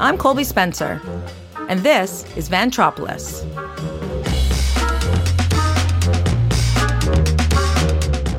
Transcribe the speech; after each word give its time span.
I'm 0.00 0.16
Colby 0.16 0.42
Spencer, 0.42 1.00
and 1.68 1.80
this 1.80 2.24
is 2.36 2.48
Vantropolis. 2.48 3.44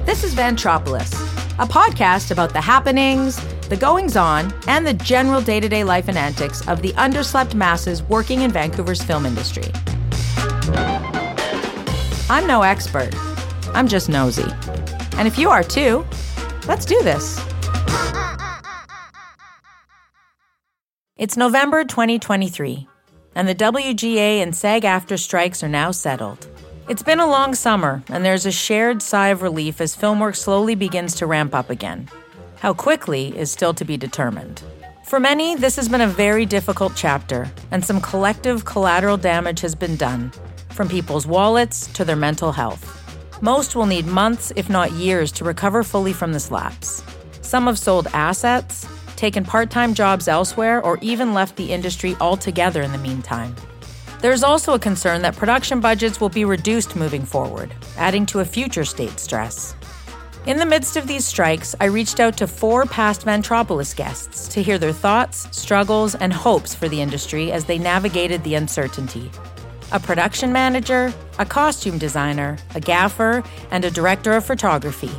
This 0.05 0.23
is 0.23 0.33
Vantropolis, 0.33 1.13
a 1.57 1.65
podcast 1.65 2.31
about 2.31 2.51
the 2.51 2.59
happenings, 2.59 3.39
the 3.69 3.77
goings 3.77 4.17
on, 4.17 4.53
and 4.67 4.85
the 4.85 4.93
general 4.93 5.41
day 5.41 5.59
to 5.59 5.69
day 5.69 5.83
life 5.83 6.09
and 6.09 6.17
antics 6.17 6.67
of 6.67 6.81
the 6.81 6.91
underslept 6.93 7.53
masses 7.53 8.03
working 8.03 8.41
in 8.41 8.51
Vancouver's 8.51 9.01
film 9.01 9.25
industry. 9.25 9.71
I'm 12.29 12.45
no 12.45 12.63
expert, 12.63 13.13
I'm 13.73 13.87
just 13.87 14.09
nosy. 14.09 14.51
And 15.13 15.27
if 15.27 15.37
you 15.37 15.49
are 15.49 15.63
too, 15.63 16.05
let's 16.67 16.85
do 16.85 17.01
this. 17.03 17.39
It's 21.19 21.35
November 21.35 21.83
2023, 21.83 22.87
and 23.35 23.45
the 23.45 23.53
WGA 23.53 24.41
and 24.41 24.55
SAG 24.55 24.83
AFTRA 24.83 25.19
strikes 25.19 25.61
are 25.61 25.67
now 25.67 25.91
settled. 25.91 26.47
It's 26.87 27.03
been 27.03 27.19
a 27.19 27.27
long 27.27 27.53
summer, 27.55 28.01
and 28.07 28.23
there's 28.23 28.45
a 28.45 28.53
shared 28.53 29.01
sigh 29.01 29.27
of 29.27 29.41
relief 29.41 29.81
as 29.81 29.93
film 29.93 30.21
work 30.21 30.35
slowly 30.35 30.75
begins 30.75 31.15
to 31.15 31.25
ramp 31.25 31.53
up 31.53 31.69
again. 31.69 32.07
How 32.59 32.73
quickly 32.73 33.37
is 33.37 33.51
still 33.51 33.73
to 33.73 33.83
be 33.83 33.97
determined. 33.97 34.63
For 35.07 35.19
many, 35.19 35.57
this 35.57 35.75
has 35.75 35.89
been 35.89 35.99
a 35.99 36.07
very 36.07 36.45
difficult 36.45 36.93
chapter, 36.95 37.51
and 37.71 37.83
some 37.83 37.99
collective 37.99 38.63
collateral 38.63 39.17
damage 39.17 39.59
has 39.59 39.75
been 39.75 39.97
done, 39.97 40.31
from 40.69 40.87
people's 40.87 41.27
wallets 41.27 41.87
to 41.95 42.05
their 42.05 42.15
mental 42.15 42.53
health. 42.53 42.95
Most 43.41 43.75
will 43.75 43.87
need 43.87 44.05
months, 44.05 44.53
if 44.55 44.69
not 44.69 44.93
years, 44.93 45.33
to 45.33 45.43
recover 45.43 45.83
fully 45.83 46.13
from 46.13 46.31
this 46.31 46.49
lapse. 46.49 47.03
Some 47.41 47.65
have 47.65 47.77
sold 47.77 48.07
assets, 48.13 48.87
taken 49.19 49.43
part 49.43 49.69
time 49.69 49.93
jobs 49.93 50.27
elsewhere, 50.27 50.81
or 50.81 50.97
even 51.01 51.33
left 51.33 51.57
the 51.57 51.71
industry 51.71 52.15
altogether 52.21 52.81
in 52.81 52.93
the 52.93 52.97
meantime. 52.97 53.53
There's 54.21 54.43
also 54.43 54.73
a 54.73 54.79
concern 54.79 55.21
that 55.21 55.35
production 55.35 55.81
budgets 55.81 56.19
will 56.21 56.29
be 56.29 56.45
reduced 56.45 56.95
moving 56.95 57.25
forward, 57.25 57.75
adding 57.97 58.25
to 58.27 58.39
a 58.39 58.45
future 58.45 58.85
state 58.85 59.19
stress. 59.19 59.75
In 60.45 60.57
the 60.57 60.65
midst 60.65 60.95
of 60.95 61.05
these 61.05 61.25
strikes, 61.25 61.75
I 61.81 61.85
reached 61.85 62.21
out 62.21 62.37
to 62.37 62.47
four 62.47 62.85
past 62.85 63.25
Vantropolis 63.25 63.93
guests 63.93 64.47
to 64.49 64.63
hear 64.63 64.77
their 64.77 64.93
thoughts, 64.93 65.47
struggles, 65.51 66.15
and 66.15 66.31
hopes 66.31 66.73
for 66.73 66.87
the 66.87 67.01
industry 67.01 67.51
as 67.51 67.65
they 67.65 67.77
navigated 67.77 68.43
the 68.43 68.55
uncertainty. 68.55 69.29
A 69.91 69.99
production 69.99 70.53
manager, 70.53 71.13
a 71.39 71.45
costume 71.45 71.97
designer, 71.97 72.57
a 72.73 72.79
gaffer, 72.79 73.43
and 73.69 73.83
a 73.83 73.91
director 73.91 74.33
of 74.33 74.45
photography 74.45 75.11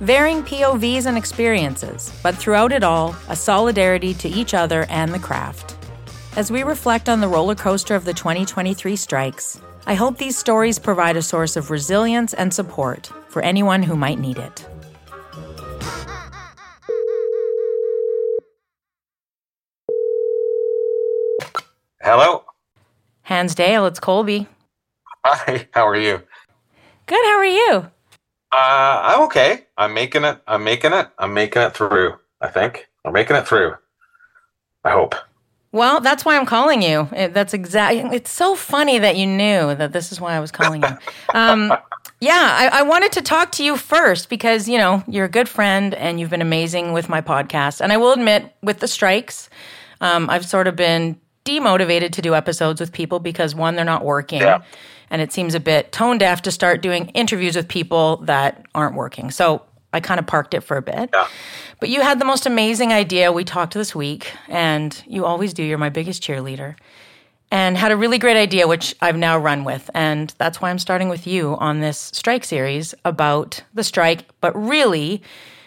varying 0.00 0.42
POVs 0.42 1.06
and 1.06 1.16
experiences, 1.16 2.12
but 2.22 2.34
throughout 2.34 2.72
it 2.72 2.82
all, 2.82 3.14
a 3.28 3.36
solidarity 3.36 4.14
to 4.14 4.28
each 4.28 4.54
other 4.54 4.86
and 4.88 5.12
the 5.12 5.18
craft. 5.18 5.76
As 6.36 6.50
we 6.50 6.62
reflect 6.62 7.08
on 7.08 7.20
the 7.20 7.28
roller 7.28 7.54
coaster 7.54 7.94
of 7.94 8.04
the 8.04 8.12
2023 8.12 8.96
strikes, 8.96 9.60
I 9.86 9.94
hope 9.94 10.18
these 10.18 10.36
stories 10.36 10.78
provide 10.78 11.16
a 11.16 11.22
source 11.22 11.56
of 11.56 11.70
resilience 11.70 12.34
and 12.34 12.52
support 12.52 13.10
for 13.28 13.42
anyone 13.42 13.82
who 13.82 13.96
might 13.96 14.18
need 14.18 14.38
it. 14.38 14.66
Hello. 22.00 22.44
Hansdale, 23.22 23.86
it's 23.86 24.00
Colby. 24.00 24.46
Hi, 25.24 25.68
how 25.72 25.86
are 25.86 25.96
you? 25.96 26.20
Good, 27.06 27.24
how 27.24 27.38
are 27.38 27.46
you? 27.46 27.90
Uh, 28.54 29.00
I'm 29.02 29.22
okay. 29.22 29.64
I'm 29.76 29.94
making 29.94 30.22
it. 30.22 30.40
I'm 30.46 30.62
making 30.62 30.92
it. 30.92 31.08
I'm 31.18 31.34
making 31.34 31.60
it 31.62 31.74
through. 31.74 32.14
I 32.40 32.46
think 32.46 32.88
I'm 33.04 33.12
making 33.12 33.34
it 33.34 33.48
through. 33.48 33.74
I 34.84 34.90
hope. 34.90 35.16
Well, 35.72 36.00
that's 36.00 36.24
why 36.24 36.36
I'm 36.36 36.46
calling 36.46 36.80
you. 36.80 37.08
That's 37.10 37.52
exactly. 37.52 38.16
It's 38.16 38.30
so 38.30 38.54
funny 38.54 39.00
that 39.00 39.16
you 39.16 39.26
knew 39.26 39.74
that 39.74 39.92
this 39.92 40.12
is 40.12 40.20
why 40.20 40.34
I 40.34 40.40
was 40.40 40.52
calling 40.52 40.82
you. 40.82 40.98
Um, 41.34 41.74
yeah, 42.20 42.70
I, 42.72 42.80
I, 42.80 42.82
wanted 42.82 43.10
to 43.12 43.22
talk 43.22 43.50
to 43.52 43.64
you 43.64 43.76
first 43.76 44.28
because 44.28 44.68
you 44.68 44.78
know 44.78 45.02
you're 45.08 45.24
a 45.24 45.28
good 45.28 45.48
friend 45.48 45.92
and 45.94 46.20
you've 46.20 46.30
been 46.30 46.40
amazing 46.40 46.92
with 46.92 47.08
my 47.08 47.20
podcast. 47.20 47.80
And 47.80 47.92
I 47.92 47.96
will 47.96 48.12
admit, 48.12 48.54
with 48.62 48.78
the 48.78 48.86
strikes, 48.86 49.50
um, 50.00 50.30
I've 50.30 50.46
sort 50.46 50.68
of 50.68 50.76
been 50.76 51.18
demotivated 51.44 52.12
to 52.12 52.22
do 52.22 52.36
episodes 52.36 52.80
with 52.80 52.92
people 52.92 53.18
because 53.18 53.56
one, 53.56 53.74
they're 53.74 53.84
not 53.84 54.04
working. 54.04 54.42
Yeah 54.42 54.62
and 55.10 55.22
it 55.22 55.32
seems 55.32 55.54
a 55.54 55.60
bit 55.60 55.92
tone 55.92 56.18
deaf 56.18 56.42
to 56.42 56.50
start 56.50 56.82
doing 56.82 57.08
interviews 57.08 57.56
with 57.56 57.68
people 57.68 58.18
that 58.18 58.64
aren't 58.74 58.94
working. 58.94 59.30
So 59.30 59.62
I 59.92 60.00
kind 60.00 60.18
of 60.18 60.26
parked 60.26 60.54
it 60.54 60.60
for 60.62 60.76
a 60.76 60.82
bit. 60.82 61.10
Yeah. 61.12 61.28
But 61.80 61.88
you 61.88 62.00
had 62.00 62.18
the 62.18 62.24
most 62.24 62.46
amazing 62.46 62.92
idea. 62.92 63.30
We 63.30 63.44
talked 63.44 63.74
this 63.74 63.94
week, 63.94 64.32
and 64.48 65.02
you 65.06 65.24
always 65.24 65.54
do. 65.54 65.62
You're 65.62 65.78
my 65.78 65.88
biggest 65.88 66.22
cheerleader. 66.22 66.76
And 67.50 67.78
had 67.78 67.92
a 67.92 67.96
really 67.96 68.18
great 68.18 68.36
idea, 68.36 68.66
which 68.66 68.96
I've 69.00 69.16
now 69.16 69.38
run 69.38 69.62
with. 69.62 69.88
And 69.94 70.34
that's 70.38 70.60
why 70.60 70.70
I'm 70.70 70.78
starting 70.78 71.08
with 71.08 71.26
you 71.26 71.56
on 71.56 71.80
this 71.80 72.10
strike 72.12 72.44
series 72.44 72.94
about 73.04 73.62
the 73.72 73.84
strike, 73.84 74.24
but 74.40 74.56
really 74.56 75.22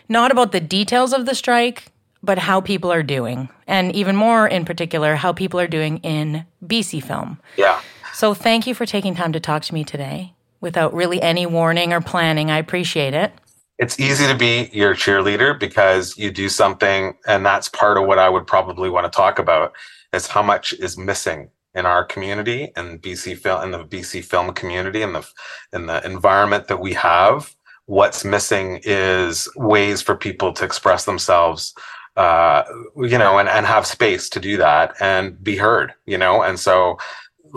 not 0.09 0.31
about 0.31 0.51
the 0.51 0.59
details 0.59 1.13
of 1.13 1.25
the 1.25 1.35
strike, 1.35 1.91
but 2.21 2.39
how 2.39 2.59
people 2.59 2.91
are 2.91 3.03
doing. 3.03 3.47
And 3.67 3.95
even 3.95 4.15
more 4.17 4.47
in 4.47 4.65
particular, 4.65 5.15
how 5.15 5.31
people 5.31 5.59
are 5.59 5.67
doing 5.67 5.99
in 5.99 6.45
BC 6.65 7.01
film. 7.03 7.39
Yeah. 7.55 7.79
So 8.17 8.33
thank 8.33 8.65
you 8.65 8.73
for 8.73 8.87
taking 8.87 9.13
time 9.13 9.31
to 9.33 9.39
talk 9.39 9.61
to 9.65 9.75
me 9.75 9.83
today 9.83 10.33
without 10.59 10.91
really 10.91 11.21
any 11.21 11.45
warning 11.45 11.93
or 11.93 12.01
planning. 12.01 12.49
I 12.49 12.57
appreciate 12.57 13.13
it. 13.13 13.31
It's 13.77 13.99
easy 13.99 14.25
to 14.25 14.33
be 14.33 14.71
your 14.73 14.95
cheerleader 14.95 15.59
because 15.59 16.17
you 16.17 16.31
do 16.31 16.49
something, 16.49 17.15
and 17.27 17.45
that's 17.45 17.69
part 17.69 17.95
of 17.95 18.07
what 18.07 18.17
I 18.17 18.27
would 18.27 18.47
probably 18.47 18.89
want 18.89 19.05
to 19.05 19.15
talk 19.15 19.37
about 19.37 19.73
is 20.13 20.25
how 20.25 20.41
much 20.41 20.73
is 20.73 20.97
missing 20.97 21.51
in 21.75 21.85
our 21.85 22.03
community 22.03 22.71
and 22.75 22.99
BC 22.99 23.37
film 23.37 23.65
in 23.65 23.69
the 23.69 23.85
BC 23.85 24.25
film 24.25 24.51
community 24.51 25.03
and 25.03 25.13
the 25.13 25.27
in 25.71 25.85
the 25.85 26.03
environment 26.03 26.69
that 26.69 26.79
we 26.79 26.93
have. 26.93 27.55
What's 27.85 28.25
missing 28.25 28.79
is 28.83 29.47
ways 29.55 30.01
for 30.01 30.15
people 30.15 30.53
to 30.53 30.65
express 30.65 31.05
themselves 31.05 31.75
uh, 32.17 32.63
you 32.95 33.17
know, 33.19 33.37
and, 33.37 33.47
and 33.47 33.67
have 33.67 33.85
space 33.85 34.27
to 34.27 34.39
do 34.39 34.57
that 34.57 34.95
and 34.99 35.41
be 35.43 35.55
heard, 35.55 35.93
you 36.07 36.17
know, 36.17 36.41
and 36.41 36.59
so 36.59 36.97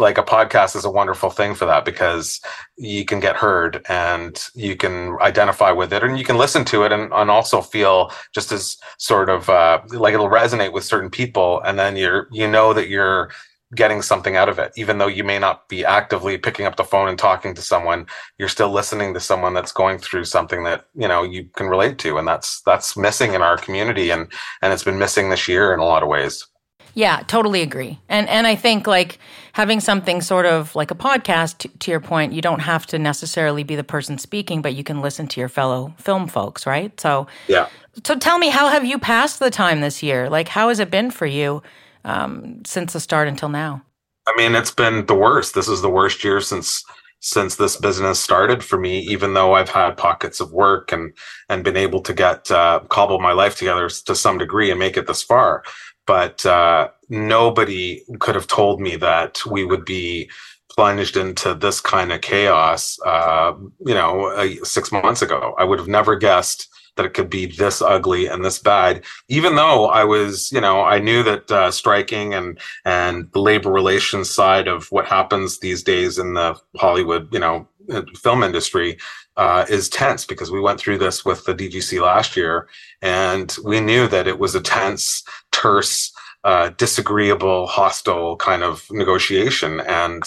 like 0.00 0.18
a 0.18 0.22
podcast 0.22 0.74
is 0.74 0.84
a 0.84 0.90
wonderful 0.90 1.30
thing 1.30 1.54
for 1.54 1.66
that 1.66 1.84
because 1.84 2.40
you 2.76 3.04
can 3.04 3.20
get 3.20 3.36
heard 3.36 3.84
and 3.88 4.48
you 4.54 4.74
can 4.74 5.16
identify 5.20 5.70
with 5.70 5.92
it 5.92 6.02
and 6.02 6.18
you 6.18 6.24
can 6.24 6.38
listen 6.38 6.64
to 6.64 6.82
it 6.84 6.92
and, 6.92 7.12
and 7.12 7.30
also 7.30 7.60
feel 7.60 8.10
just 8.34 8.50
as 8.50 8.78
sort 8.98 9.28
of 9.28 9.48
uh, 9.48 9.80
like 9.90 10.14
it'll 10.14 10.28
resonate 10.28 10.72
with 10.72 10.84
certain 10.84 11.10
people 11.10 11.60
and 11.64 11.78
then 11.78 11.96
you're 11.96 12.26
you 12.32 12.48
know 12.48 12.72
that 12.72 12.88
you're 12.88 13.30
getting 13.76 14.02
something 14.02 14.34
out 14.34 14.48
of 14.48 14.58
it. 14.58 14.72
Even 14.76 14.98
though 14.98 15.06
you 15.06 15.22
may 15.22 15.38
not 15.38 15.68
be 15.68 15.84
actively 15.84 16.36
picking 16.36 16.66
up 16.66 16.74
the 16.74 16.84
phone 16.84 17.08
and 17.08 17.18
talking 17.18 17.54
to 17.54 17.62
someone 17.62 18.06
you're 18.38 18.48
still 18.48 18.70
listening 18.70 19.14
to 19.14 19.20
someone 19.20 19.54
that's 19.54 19.72
going 19.72 19.98
through 19.98 20.24
something 20.24 20.64
that 20.64 20.86
you 20.94 21.06
know 21.06 21.22
you 21.22 21.44
can 21.54 21.68
relate 21.68 21.98
to 21.98 22.18
and 22.18 22.26
that's 22.26 22.62
that's 22.62 22.96
missing 22.96 23.34
in 23.34 23.42
our 23.42 23.56
community 23.56 24.10
and 24.10 24.32
and 24.62 24.72
it's 24.72 24.82
been 24.82 24.98
missing 24.98 25.30
this 25.30 25.46
year 25.46 25.72
in 25.72 25.78
a 25.78 25.84
lot 25.84 26.02
of 26.02 26.08
ways 26.08 26.46
yeah, 26.94 27.22
totally 27.26 27.62
agree. 27.62 27.98
And 28.08 28.28
and 28.28 28.46
I 28.46 28.54
think 28.54 28.86
like 28.86 29.18
having 29.52 29.80
something 29.80 30.20
sort 30.20 30.46
of 30.46 30.74
like 30.74 30.90
a 30.90 30.94
podcast 30.94 31.58
to, 31.58 31.68
to, 31.68 31.90
your 31.90 32.00
point, 32.00 32.32
you 32.32 32.40
don't 32.40 32.60
have 32.60 32.86
to 32.86 32.98
necessarily 32.98 33.64
be 33.64 33.76
the 33.76 33.84
person 33.84 34.18
speaking, 34.18 34.62
but 34.62 34.74
you 34.74 34.84
can 34.84 35.00
listen 35.00 35.26
to 35.28 35.40
your 35.40 35.48
fellow 35.48 35.94
film 35.98 36.26
folks, 36.26 36.66
right? 36.66 36.98
So 37.00 37.26
Yeah. 37.48 37.68
So 38.04 38.16
tell 38.16 38.38
me 38.38 38.48
how 38.48 38.68
have 38.68 38.84
you 38.84 38.98
passed 38.98 39.40
the 39.40 39.50
time 39.50 39.80
this 39.80 40.02
year? 40.02 40.30
Like 40.30 40.48
how 40.48 40.68
has 40.68 40.78
it 40.78 40.90
been 40.90 41.10
for 41.10 41.26
you 41.26 41.62
um, 42.04 42.62
since 42.64 42.92
the 42.92 43.00
start 43.00 43.28
until 43.28 43.48
now? 43.48 43.82
I 44.26 44.34
mean, 44.36 44.54
it's 44.54 44.70
been 44.70 45.06
the 45.06 45.14
worst. 45.14 45.54
This 45.54 45.68
is 45.68 45.82
the 45.82 45.90
worst 45.90 46.22
year 46.22 46.40
since 46.40 46.84
since 47.20 47.56
this 47.56 47.76
business 47.76 48.18
started 48.18 48.64
for 48.64 48.78
me 48.78 48.98
even 49.00 49.34
though 49.34 49.52
i've 49.52 49.68
had 49.68 49.96
pockets 49.96 50.40
of 50.40 50.52
work 50.52 50.90
and 50.90 51.12
and 51.50 51.62
been 51.62 51.76
able 51.76 52.00
to 52.00 52.14
get 52.14 52.50
uh, 52.50 52.80
cobble 52.88 53.20
my 53.20 53.32
life 53.32 53.56
together 53.56 53.88
to 53.88 54.14
some 54.14 54.38
degree 54.38 54.70
and 54.70 54.80
make 54.80 54.96
it 54.96 55.06
this 55.06 55.22
far 55.22 55.62
but 56.10 56.44
uh, 56.44 56.88
nobody 57.08 58.02
could 58.18 58.34
have 58.34 58.48
told 58.48 58.80
me 58.80 58.96
that 58.96 59.46
we 59.46 59.64
would 59.64 59.84
be 59.84 60.28
plunged 60.68 61.16
into 61.16 61.54
this 61.54 61.80
kind 61.80 62.10
of 62.10 62.20
chaos 62.20 62.98
uh, 63.06 63.52
you 63.86 63.94
know 63.94 64.26
uh, 64.26 64.48
six 64.64 64.90
months 64.90 65.22
ago. 65.22 65.54
I 65.56 65.62
would 65.62 65.78
have 65.78 65.86
never 65.86 66.16
guessed 66.16 66.68
that 66.96 67.06
it 67.06 67.14
could 67.14 67.30
be 67.30 67.46
this 67.46 67.80
ugly 67.80 68.26
and 68.26 68.44
this 68.44 68.58
bad. 68.58 69.04
Even 69.28 69.54
though 69.54 69.86
i 69.86 70.02
was 70.02 70.50
you 70.50 70.60
know 70.60 70.82
i 70.82 70.98
knew 70.98 71.22
that 71.22 71.48
uh, 71.52 71.70
striking 71.70 72.34
and 72.34 72.58
and 72.84 73.30
the 73.30 73.40
labor 73.40 73.70
relations 73.70 74.28
side 74.28 74.66
of 74.66 74.90
what 74.90 75.06
happens 75.06 75.60
these 75.60 75.84
days 75.84 76.18
in 76.18 76.34
the 76.34 76.56
hollywood 76.76 77.32
you 77.32 77.38
know 77.38 77.68
uh, 77.92 78.02
film 78.16 78.42
industry 78.42 78.98
uh, 79.36 79.64
is 79.68 79.88
tense 79.88 80.24
because 80.24 80.50
we 80.50 80.60
went 80.60 80.80
through 80.80 80.98
this 80.98 81.24
with 81.24 81.44
the 81.44 81.54
DGC 81.54 82.02
last 82.02 82.36
year, 82.36 82.68
and 83.02 83.56
we 83.64 83.80
knew 83.80 84.06
that 84.08 84.26
it 84.26 84.38
was 84.38 84.54
a 84.54 84.60
tense, 84.60 85.22
terse, 85.52 86.12
uh, 86.44 86.70
disagreeable, 86.70 87.66
hostile 87.66 88.36
kind 88.36 88.62
of 88.62 88.86
negotiation. 88.90 89.80
And 89.80 90.22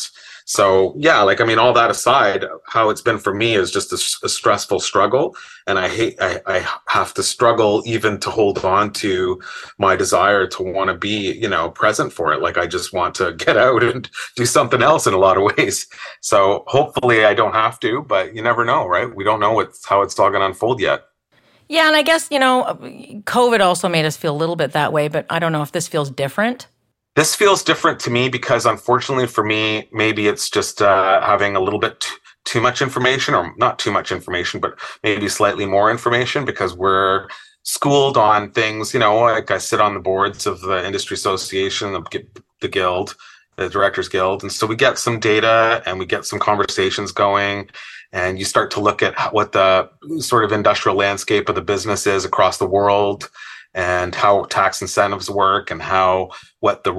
So 0.46 0.94
yeah, 0.98 1.22
like 1.22 1.42
I 1.42 1.46
mean, 1.46 1.60
all 1.60 1.74
that 1.74 1.92
aside, 1.92 2.46
how 2.66 2.90
it's 2.90 3.02
been 3.02 3.18
for 3.18 3.34
me 3.34 3.56
is 3.56 3.72
just 3.72 3.92
a, 3.92 4.26
a 4.26 4.30
stressful 4.30 4.80
struggle, 4.80 5.36
and 5.68 5.80
I 5.80 5.88
hate 5.88 6.18
I, 6.20 6.42
I 6.46 6.68
have 6.88 7.14
to 7.16 7.24
struggle 7.24 7.84
even 7.86 8.20
to 8.22 8.30
hold 8.30 8.64
on 8.66 8.92
to 8.94 9.42
my 9.78 9.96
desire 9.96 10.48
to 10.48 10.64
want 10.64 10.90
to 10.90 10.96
be 10.96 11.34
you 11.34 11.50
know 11.50 11.72
present 11.72 12.12
for 12.12 12.34
it. 12.34 12.42
Like 12.42 12.58
I 12.58 12.68
just 12.68 12.94
want 12.94 13.16
to 13.16 13.34
get 13.38 13.58
out 13.58 13.84
and 13.84 14.10
do 14.36 14.46
something 14.46 14.82
else 14.82 15.08
in 15.08 15.14
a 15.14 15.18
lot 15.18 15.38
of 15.38 15.56
ways. 15.58 15.88
So 16.22 16.64
hopefully 16.68 17.26
I 17.26 17.34
don't 17.34 17.54
have 17.54 17.80
to, 17.82 18.04
but 18.04 18.36
you 18.36 18.42
never 18.42 18.66
know, 18.66 18.88
right? 18.88 19.14
We 19.14 19.24
don't 19.24 19.40
know 19.40 19.54
what's 19.54 19.86
how 19.86 20.02
it's 20.02 20.18
all 20.20 20.30
going 20.30 20.42
to 20.42 20.48
unfold 20.48 20.82
yet. 20.82 21.04
Yeah, 21.70 21.88
and 21.88 21.96
I 21.96 22.04
guess, 22.04 22.28
you 22.30 22.40
know, 22.40 22.78
COVID 23.26 23.62
also 23.62 23.88
made 23.88 24.06
us 24.06 24.18
feel 24.18 24.36
a 24.36 24.38
little 24.38 24.56
bit 24.56 24.74
that 24.74 24.92
way, 24.92 25.08
but 25.08 25.26
I 25.30 25.40
don't 25.40 25.52
know 25.52 25.62
if 25.62 25.72
this 25.72 25.88
feels 25.88 26.12
different. 26.12 26.68
This 27.16 27.36
feels 27.36 27.64
different 27.64 28.00
to 28.02 28.10
me 28.10 28.28
because 28.28 28.66
unfortunately 28.66 29.28
for 29.28 29.44
me, 29.44 29.88
maybe 29.92 30.28
it's 30.28 30.50
just 30.50 30.82
uh, 30.82 31.22
having 31.22 31.56
a 31.56 31.60
little 31.60 31.80
bit 31.80 32.00
t- 32.00 32.10
too 32.44 32.60
much 32.60 32.82
information 32.82 33.36
or 33.36 33.54
not 33.58 33.78
too 33.78 33.92
much 33.92 34.12
information, 34.12 34.60
but 34.60 34.80
maybe 35.04 35.30
slightly 35.30 35.68
more 35.68 35.92
information 35.92 36.44
because 36.44 36.76
we're 36.76 37.28
schooled 37.62 38.18
on 38.18 38.52
things, 38.52 38.94
you 38.96 39.00
know, 39.00 39.16
like 39.20 39.52
I 39.52 39.60
sit 39.60 39.80
on 39.80 39.94
the 39.94 40.00
boards 40.00 40.48
of 40.48 40.62
the 40.62 40.86
industry 40.86 41.14
association, 41.14 41.94
the, 41.94 42.26
the 42.62 42.68
guild, 42.68 43.16
the 43.58 43.70
directors 43.70 44.10
guild. 44.10 44.42
And 44.42 44.52
so 44.52 44.66
we 44.66 44.76
get 44.76 44.98
some 44.98 45.20
data 45.20 45.84
and 45.86 46.00
we 46.00 46.08
get 46.08 46.26
some 46.26 46.40
conversations 46.40 47.12
going 47.12 47.70
and 48.12 48.40
you 48.40 48.46
start 48.46 48.72
to 48.72 48.80
look 48.80 49.04
at 49.04 49.34
what 49.34 49.52
the 49.52 49.88
sort 50.18 50.46
of 50.46 50.52
industrial 50.52 50.98
landscape 50.98 51.48
of 51.48 51.56
the 51.56 51.62
business 51.62 52.08
is 52.08 52.26
across 52.26 52.58
the 52.58 52.66
world 52.66 53.30
and 53.74 54.14
how 54.14 54.44
tax 54.46 54.82
incentives 54.82 55.30
work 55.30 55.72
and 55.72 55.82
how 55.82 56.30
what 56.60 56.84
the 56.84 56.94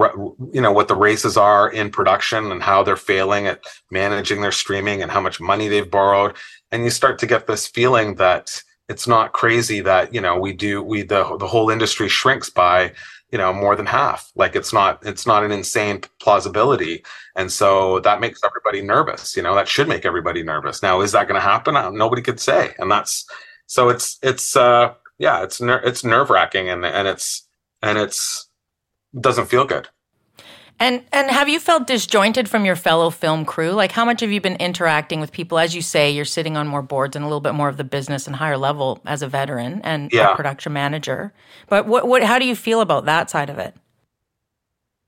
you 0.52 0.60
know 0.60 0.72
what 0.72 0.88
the 0.88 0.96
races 0.96 1.36
are 1.36 1.70
in 1.70 1.90
production 1.90 2.50
and 2.50 2.62
how 2.62 2.82
they're 2.82 2.96
failing 2.96 3.46
at 3.46 3.62
managing 3.90 4.40
their 4.40 4.52
streaming 4.52 5.02
and 5.02 5.10
how 5.10 5.20
much 5.20 5.40
money 5.40 5.68
they've 5.68 5.90
borrowed. 5.90 6.34
And 6.72 6.84
you 6.84 6.90
start 6.90 7.18
to 7.20 7.26
get 7.26 7.46
this 7.46 7.66
feeling 7.66 8.16
that 8.16 8.62
it's 8.88 9.06
not 9.06 9.32
crazy 9.32 9.80
that 9.80 10.12
you 10.12 10.20
know 10.20 10.38
we 10.38 10.52
do 10.52 10.82
we 10.82 11.02
the 11.02 11.36
the 11.38 11.46
whole 11.46 11.70
industry 11.70 12.08
shrinks 12.08 12.50
by 12.50 12.92
you 13.30 13.38
know 13.38 13.52
more 13.52 13.76
than 13.76 13.86
half. 13.86 14.32
Like 14.34 14.56
it's 14.56 14.72
not 14.72 15.04
it's 15.06 15.26
not 15.26 15.44
an 15.44 15.52
insane 15.52 16.02
plausibility. 16.20 17.04
And 17.36 17.50
so 17.50 18.00
that 18.00 18.20
makes 18.20 18.40
everybody 18.44 18.82
nervous 18.82 19.36
you 19.36 19.42
know 19.42 19.54
that 19.54 19.68
should 19.68 19.88
make 19.88 20.04
everybody 20.04 20.42
nervous. 20.42 20.82
Now 20.82 21.00
is 21.02 21.12
that 21.12 21.28
going 21.28 21.40
to 21.40 21.48
happen 21.48 21.74
nobody 21.96 22.20
could 22.20 22.40
say. 22.40 22.74
And 22.78 22.90
that's 22.90 23.26
so 23.66 23.88
it's 23.88 24.18
it's 24.22 24.56
uh 24.56 24.94
yeah 25.18 25.42
it's 25.42 25.60
ner- 25.60 25.82
it's 25.84 26.04
nerve 26.04 26.30
wracking 26.30 26.68
and 26.68 26.84
and 26.84 27.08
it's 27.08 27.46
and 27.82 27.98
it's 27.98 28.48
doesn't 29.20 29.46
feel 29.46 29.64
good 29.64 29.88
and 30.80 31.04
and 31.12 31.30
have 31.30 31.48
you 31.48 31.60
felt 31.60 31.86
disjointed 31.86 32.48
from 32.48 32.64
your 32.64 32.74
fellow 32.74 33.10
film 33.10 33.44
crew? 33.44 33.70
Like 33.70 33.92
how 33.92 34.04
much 34.04 34.20
have 34.22 34.32
you 34.32 34.40
been 34.40 34.56
interacting 34.56 35.20
with 35.20 35.30
people? 35.30 35.58
As 35.58 35.74
you 35.74 35.82
say, 35.82 36.10
you're 36.10 36.24
sitting 36.24 36.56
on 36.56 36.66
more 36.66 36.82
boards 36.82 37.14
and 37.14 37.24
a 37.24 37.28
little 37.28 37.40
bit 37.40 37.54
more 37.54 37.68
of 37.68 37.76
the 37.76 37.84
business 37.84 38.26
and 38.26 38.36
higher 38.36 38.58
level 38.58 39.00
as 39.06 39.22
a 39.22 39.28
veteran 39.28 39.80
and 39.84 40.12
yeah. 40.12 40.32
a 40.32 40.36
production 40.36 40.72
manager. 40.72 41.32
But 41.68 41.86
what 41.86 42.08
what 42.08 42.24
how 42.24 42.38
do 42.38 42.46
you 42.46 42.56
feel 42.56 42.80
about 42.80 43.04
that 43.04 43.30
side 43.30 43.50
of 43.50 43.58
it? 43.58 43.74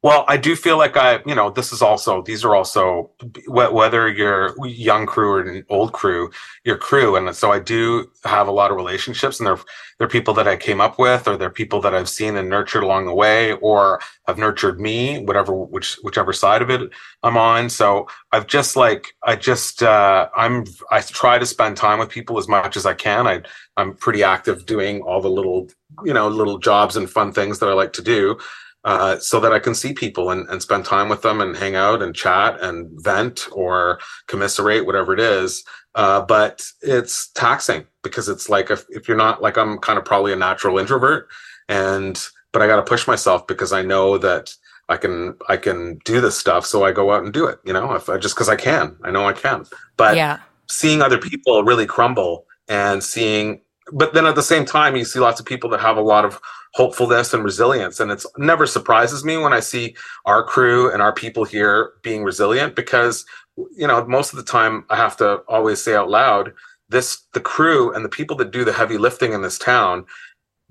Well, 0.03 0.25
I 0.29 0.37
do 0.37 0.55
feel 0.55 0.77
like 0.79 0.97
I, 0.97 1.21
you 1.27 1.35
know, 1.35 1.51
this 1.51 1.73
is 1.73 1.83
also 1.83 2.23
these 2.23 2.45
are 2.45 2.55
also 2.55 3.11
whether 3.49 4.09
you're 4.09 4.55
young 4.65 5.05
crew 5.07 5.31
or 5.33 5.41
an 5.41 5.65
old 5.69 5.93
crew, 5.95 6.31
your 6.65 6.77
crew, 6.77 7.17
and 7.17 7.35
so 7.35 7.51
I 7.51 7.59
do 7.59 8.09
have 8.25 8.47
a 8.47 8.53
lot 8.53 8.71
of 8.71 8.77
relationships, 8.77 9.41
and 9.41 9.47
they're 9.47 9.59
they're 9.99 10.07
people 10.07 10.35
that 10.35 10.47
I 10.47 10.57
came 10.57 10.81
up 10.81 10.99
with, 10.99 11.27
or 11.27 11.37
they're 11.37 11.51
people 11.51 11.81
that 11.81 11.95
I've 11.95 12.09
seen 12.11 12.37
and 12.37 12.49
nurtured 12.49 12.85
along 12.85 13.07
the 13.07 13.15
way, 13.15 13.55
or 13.55 13.99
have 14.29 14.39
nurtured 14.39 14.81
me, 14.81 15.25
whatever 15.25 15.53
which 15.55 15.97
whichever 16.03 16.33
side 16.33 16.63
of 16.63 16.71
it 16.71 16.83
I'm 17.25 17.37
on. 17.37 17.69
So 17.69 18.07
I've 18.33 18.47
just 18.47 18.77
like 18.77 19.15
I 19.25 19.35
just 19.35 19.83
uh, 19.83 20.29
I'm 20.37 20.67
I 20.93 21.01
try 21.01 21.39
to 21.39 21.47
spend 21.47 21.77
time 21.79 21.99
with 21.99 22.11
people 22.11 22.39
as 22.39 22.47
much 22.47 22.77
as 22.77 22.87
I 22.87 22.95
can. 22.95 23.27
I 23.27 23.43
I'm 23.77 23.95
pretty 23.97 24.23
active 24.23 24.67
doing 24.67 25.01
all 25.03 25.21
the 25.21 25.31
little 25.31 25.69
you 26.05 26.13
know 26.13 26.29
little 26.29 26.59
jobs 26.59 26.97
and 26.97 27.11
fun 27.11 27.33
things 27.33 27.59
that 27.59 27.69
I 27.69 27.73
like 27.73 27.93
to 27.95 28.03
do 28.03 28.39
uh, 28.87 29.19
so 29.19 29.41
that 29.41 29.53
I 29.53 29.59
can 29.59 29.75
see 29.75 29.93
people 29.93 30.31
and, 30.31 30.49
and 30.49 30.63
spend 30.63 30.85
time 30.85 31.09
with 31.09 31.23
them 31.23 31.41
and 31.41 31.57
hang 31.57 31.75
out 31.75 32.03
and 32.03 32.15
chat 32.15 32.61
and 32.63 32.89
vent 33.03 33.49
or 33.51 33.99
commiserate, 34.29 34.87
whatever 34.87 35.13
it 35.13 35.19
is. 35.19 35.65
Uh, 35.97 36.21
but 36.21 36.65
it's 36.83 37.29
taxing 37.33 37.85
because 38.05 38.29
it's 38.29 38.49
like 38.49 38.71
if, 38.71 38.85
if 38.91 39.09
you're 39.09 39.17
not 39.17 39.43
like 39.43 39.59
I'm 39.59 39.79
kind 39.79 39.99
of 39.99 40.05
probably 40.05 40.33
a 40.33 40.37
natural 40.37 40.79
introvert 40.79 41.29
and 41.69 42.25
but 42.53 42.63
I 42.63 42.69
got 42.69 42.77
to 42.77 42.83
push 42.83 43.09
myself 43.09 43.47
because 43.49 43.73
I 43.73 43.83
know 43.83 44.19
that 44.19 44.55
I 44.89 44.99
can 44.99 45.37
I 45.49 45.57
can 45.57 45.99
do 46.05 46.21
this 46.21 46.39
stuff 46.39 46.65
so 46.65 46.85
I 46.85 46.93
go 46.93 47.13
out 47.13 47.25
and 47.25 47.33
do 47.33 47.47
it 47.47 47.59
you 47.65 47.73
know 47.73 47.95
if 47.95 48.09
I, 48.09 48.19
just 48.19 48.37
because 48.37 48.49
I 48.49 48.57
can 48.57 48.97
I 49.03 49.11
know 49.11 49.27
I 49.27 49.33
can 49.33 49.65
but 49.97 50.17
yeah. 50.17 50.39
seeing 50.69 51.03
other 51.03 51.19
people 51.19 51.65
really 51.65 51.87
crumble 51.87 52.47
and 52.69 53.03
seeing 53.03 53.63
but 53.93 54.15
then 54.15 54.27
at 54.27 54.35
the 54.35 54.43
same 54.43 54.65
time 54.65 54.97
you 54.97 55.05
see 55.05 55.19
lots 55.19 55.41
of 55.41 55.47
people 55.47 55.71
that 55.71 55.81
have 55.81 55.97
a 55.97 56.03
lot 56.03 56.25
of 56.25 56.41
hopefulness 56.75 57.33
and 57.33 57.45
resilience. 57.45 58.01
And 58.01 58.11
it's 58.11 58.27
never 58.37 58.67
surprises 58.67 59.25
me 59.25 59.37
when 59.37 59.53
I 59.53 59.61
see 59.61 59.97
our 60.25 60.43
crew 60.45 60.93
and 60.93 61.01
our 61.01 61.13
people 61.13 61.45
here 61.45 61.93
being 62.03 62.23
resilient 62.23 62.77
because, 62.77 63.25
you 63.57 63.87
know, 63.87 64.05
most 64.07 64.33
of 64.33 64.37
the 64.37 64.45
time 64.45 64.85
I 64.91 64.97
have 64.97 65.17
to 65.19 65.37
always 65.49 65.83
say 65.83 65.95
out 65.95 66.11
loud, 66.11 66.53
this 66.89 67.23
the 67.33 67.41
crew 67.41 67.93
and 67.95 68.05
the 68.05 68.11
people 68.11 68.37
that 68.37 68.51
do 68.51 68.65
the 68.65 68.73
heavy 68.73 68.99
lifting 68.99 69.33
in 69.33 69.43
this 69.43 69.59
town 69.59 70.05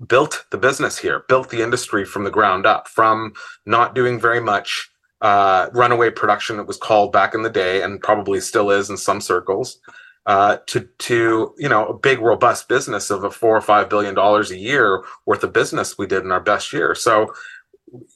built 0.06 0.44
the 0.50 0.58
business 0.58 0.98
here, 0.98 1.24
built 1.28 1.50
the 1.50 1.62
industry 1.62 2.04
from 2.04 2.24
the 2.24 2.30
ground 2.30 2.66
up, 2.66 2.86
from 2.86 3.32
not 3.64 3.94
doing 3.94 4.20
very 4.20 4.40
much 4.40 4.90
uh, 5.22 5.68
runaway 5.72 6.10
production 6.10 6.56
that 6.56 6.66
was 6.66 6.76
called 6.76 7.12
back 7.12 7.34
in 7.34 7.42
the 7.42 7.50
day 7.50 7.82
and 7.82 8.02
probably 8.02 8.40
still 8.40 8.70
is 8.70 8.90
in 8.90 8.96
some 8.96 9.20
circles 9.20 9.78
uh, 10.26 10.58
to 10.66 10.88
to 10.98 11.54
you 11.56 11.68
know 11.68 11.86
a 11.86 11.98
big 11.98 12.20
robust 12.20 12.68
business 12.68 13.10
of 13.10 13.24
a 13.24 13.30
four 13.30 13.56
or 13.56 13.60
five 13.60 13.88
billion 13.88 14.14
dollars 14.14 14.50
a 14.50 14.58
year 14.58 15.04
worth 15.24 15.44
of 15.44 15.52
business 15.52 15.96
we 15.96 16.06
did 16.06 16.24
in 16.24 16.32
our 16.32 16.40
best 16.40 16.72
year. 16.72 16.94
So 16.94 17.32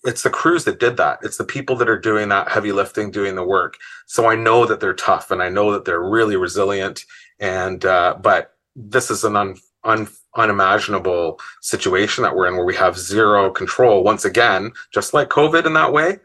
it's 0.05 0.23
the 0.23 0.31
crews 0.31 0.65
that 0.65 0.81
did 0.81 0.97
that. 0.97 1.21
It's 1.23 1.37
the 1.37 1.45
people 1.45 1.77
that 1.77 1.89
are 1.89 1.99
doing 1.99 2.29
that 2.29 2.49
heavy 2.49 2.73
lifting, 2.73 3.11
doing 3.11 3.37
the 3.37 3.45
work. 3.45 3.77
So 4.07 4.29
I 4.29 4.35
know 4.35 4.67
that 4.67 4.81
they're 4.81 4.95
tough 4.95 5.31
and 5.31 5.41
I 5.41 5.49
know 5.49 5.71
that 5.73 5.85
they're 5.85 6.03
really 6.03 6.37
resilient. 6.37 7.05
And 7.39 7.85
uh, 7.85 8.17
but 8.21 8.57
this 8.75 9.11
is 9.11 9.25
an 9.25 9.37
un, 9.37 9.57
un, 9.85 10.09
unimaginable 10.37 11.39
situation 11.61 12.23
that 12.23 12.35
we're 12.35 12.49
in 12.49 12.57
where 12.57 12.67
we 12.67 12.75
have 12.75 12.99
zero 12.99 13.51
control 13.51 14.03
once 14.03 14.25
again, 14.25 14.73
just 14.93 15.15
like 15.15 15.29
COVID 15.29 15.67
in 15.67 15.75
that 15.75 15.93
way. 15.93 16.19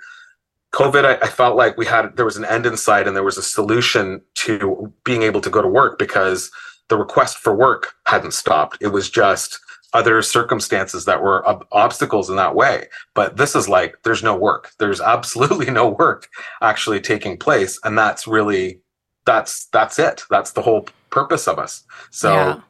COVID, 0.75 1.06
I, 1.06 1.25
I, 1.25 1.30
felt 1.30 1.56
like 1.56 1.77
we 1.77 1.86
had 1.86 2.18
there 2.18 2.25
was 2.25 2.36
an 2.36 2.44
end 2.44 2.66
in 2.66 2.75
sight 2.75 3.07
and 3.07 3.16
there 3.16 3.24
was 3.24 3.38
a 3.38 3.42
solution 3.42 4.22
to 4.36 4.92
being 5.06 5.24
able 5.24 5.39
to 5.39 5.50
go 5.50 5.62
to 5.62 5.68
work 5.69 5.98
because 5.98 6.51
the 6.89 6.98
request 6.98 7.38
for 7.38 7.56
work 7.56 7.94
hadn't 8.07 8.33
stopped. 8.33 8.77
It 8.81 8.89
was 8.89 9.10
just 9.10 9.57
other 9.94 10.22
circumstances 10.22 11.06
that 11.06 11.24
were 11.24 11.48
ob- 11.48 11.66
obstacles 11.72 12.30
in 12.30 12.36
that 12.36 12.56
way. 12.56 12.88
But 13.13 13.38
this 13.38 13.56
is 13.56 13.69
like 13.69 13.95
there's 14.04 14.21
no 14.21 14.35
work. 14.35 14.71
There's 14.78 14.99
absolutely 15.16 15.71
no 15.71 15.88
work 15.88 16.28
actually 16.61 16.99
taking 16.99 17.38
place, 17.38 17.80
and 17.85 17.97
that's 17.97 18.28
really 18.28 18.81
that's 19.26 19.68
that's 19.68 19.97
it. 19.97 20.23
That's 20.30 20.52
the 20.52 20.61
whole 20.61 20.88
purpose 21.09 21.47
of 21.47 21.57
us. 21.57 21.85
So, 22.11 22.33
yeah. 22.33 22.61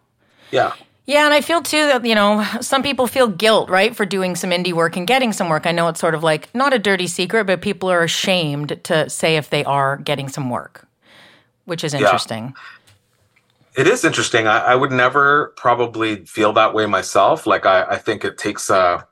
yeah. 0.51 0.74
Yeah, 1.07 1.25
and 1.25 1.33
I 1.33 1.41
feel 1.41 1.62
too 1.62 1.85
that, 1.88 2.03
you 2.03 2.15
know, 2.15 2.43
some 2.62 2.81
people 2.81 3.05
feel 3.05 3.27
guilt, 3.27 3.69
right, 3.69 3.95
for 3.95 4.05
doing 4.05 4.35
some 4.35 4.50
indie 4.50 4.74
work 4.74 4.97
and 4.97 5.05
getting 5.05 5.33
some 5.33 5.50
work. 5.50 5.67
I 5.67 5.71
know 5.71 5.88
it's 5.88 6.00
sort 6.00 6.15
of 6.15 6.24
like 6.24 6.53
not 6.55 6.74
a 6.74 6.79
dirty 6.79 7.05
secret, 7.05 7.45
but 7.45 7.62
people 7.62 7.91
are 7.91 8.03
ashamed 8.03 8.83
to 8.85 9.09
say 9.09 9.38
if 9.38 9.51
they 9.51 9.63
are 9.65 9.97
getting 9.97 10.29
some 10.29 10.50
work, 10.50 10.88
which 11.65 11.83
is 11.83 11.93
interesting. 11.93 12.55
Yeah. 12.55 13.81
It 13.81 13.88
is 13.88 14.03
interesting. 14.03 14.47
I, 14.47 14.59
I, 14.59 14.75
would 14.75 14.91
never 14.91 15.53
probably 15.57 16.25
feel 16.25 16.53
that 16.53 16.74
way 16.74 16.85
myself. 16.85 17.45
Like, 17.45 17.65
I, 17.65 17.83
I 17.83 17.97
think 17.97 18.24
it 18.24 18.38
takes 18.38 18.69
a, 18.69 19.05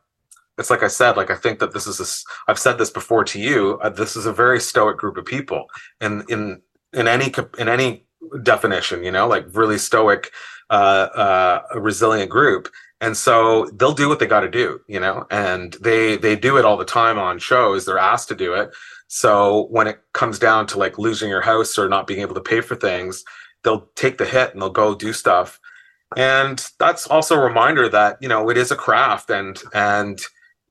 it's 0.58 0.70
like 0.70 0.84
I 0.84 0.88
said, 0.88 1.18
like, 1.18 1.30
I 1.30 1.36
think 1.36 1.60
that 1.60 1.74
this 1.74 1.86
is 1.86 2.00
a, 2.00 2.50
I've 2.50 2.58
said 2.58 2.78
this 2.78 2.90
before 2.90 3.26
to 3.26 3.40
you, 3.40 3.78
uh, 3.84 3.90
this 3.90 4.16
is 4.16 4.26
a 4.26 4.34
very 4.34 4.62
stoic 4.62 4.98
group 4.98 5.18
of 5.18 5.26
people. 5.26 5.66
In, 6.00 6.24
in, 6.30 6.62
in 6.94 7.08
any, 7.08 7.32
in 7.60 7.68
any 7.68 8.06
definition, 8.42 9.04
you 9.04 9.12
know, 9.12 9.28
like 9.28 9.46
really 9.54 9.78
stoic 9.78 10.32
uh, 10.70 11.10
uh, 11.16 11.62
a 11.74 11.80
resilient 11.82 12.30
group. 12.30 12.70
And 13.02 13.18
so 13.18 13.70
they'll 13.74 13.94
do 13.94 14.08
what 14.08 14.20
they 14.20 14.26
got 14.26 14.42
to 14.42 14.50
do 14.50 14.80
you 14.88 15.00
know? 15.00 15.28
And 15.30 15.74
they 15.82 16.16
they 16.16 16.36
do 16.36 16.58
it 16.58 16.66
all 16.66 16.78
the 16.78 16.86
time 16.86 17.20
on 17.20 17.38
shows. 17.40 17.86
They're 17.86 17.98
asked 17.98 18.30
to 18.30 18.36
do 18.36 18.54
it. 18.54 18.72
So 19.08 19.68
when 19.70 19.88
it 19.88 20.00
comes 20.14 20.40
down 20.40 20.68
to 20.68 20.80
like 20.80 20.98
losing 20.98 21.30
your 21.30 21.42
house 21.42 21.78
or 21.78 21.90
not 21.90 22.08
being 22.08 22.22
able 22.22 22.36
to 22.36 22.42
pay 22.42 22.62
for 22.62 22.76
things 22.76 23.24
they'll 23.64 23.90
take 23.96 24.18
the 24.18 24.26
hit 24.26 24.54
and 24.54 24.62
they'll 24.62 24.70
go 24.70 24.94
do 24.94 25.14
stuff. 25.14 25.60
And 26.16 26.64
that's 26.80 27.08
also 27.08 27.36
a 27.36 27.44
reminder 27.44 27.90
that 27.90 28.18
you 28.22 28.28
know 28.28 28.50
it 28.50 28.58
is 28.58 28.72
a 28.72 28.76
craft 28.76 29.32
and 29.32 29.60
and 29.74 30.22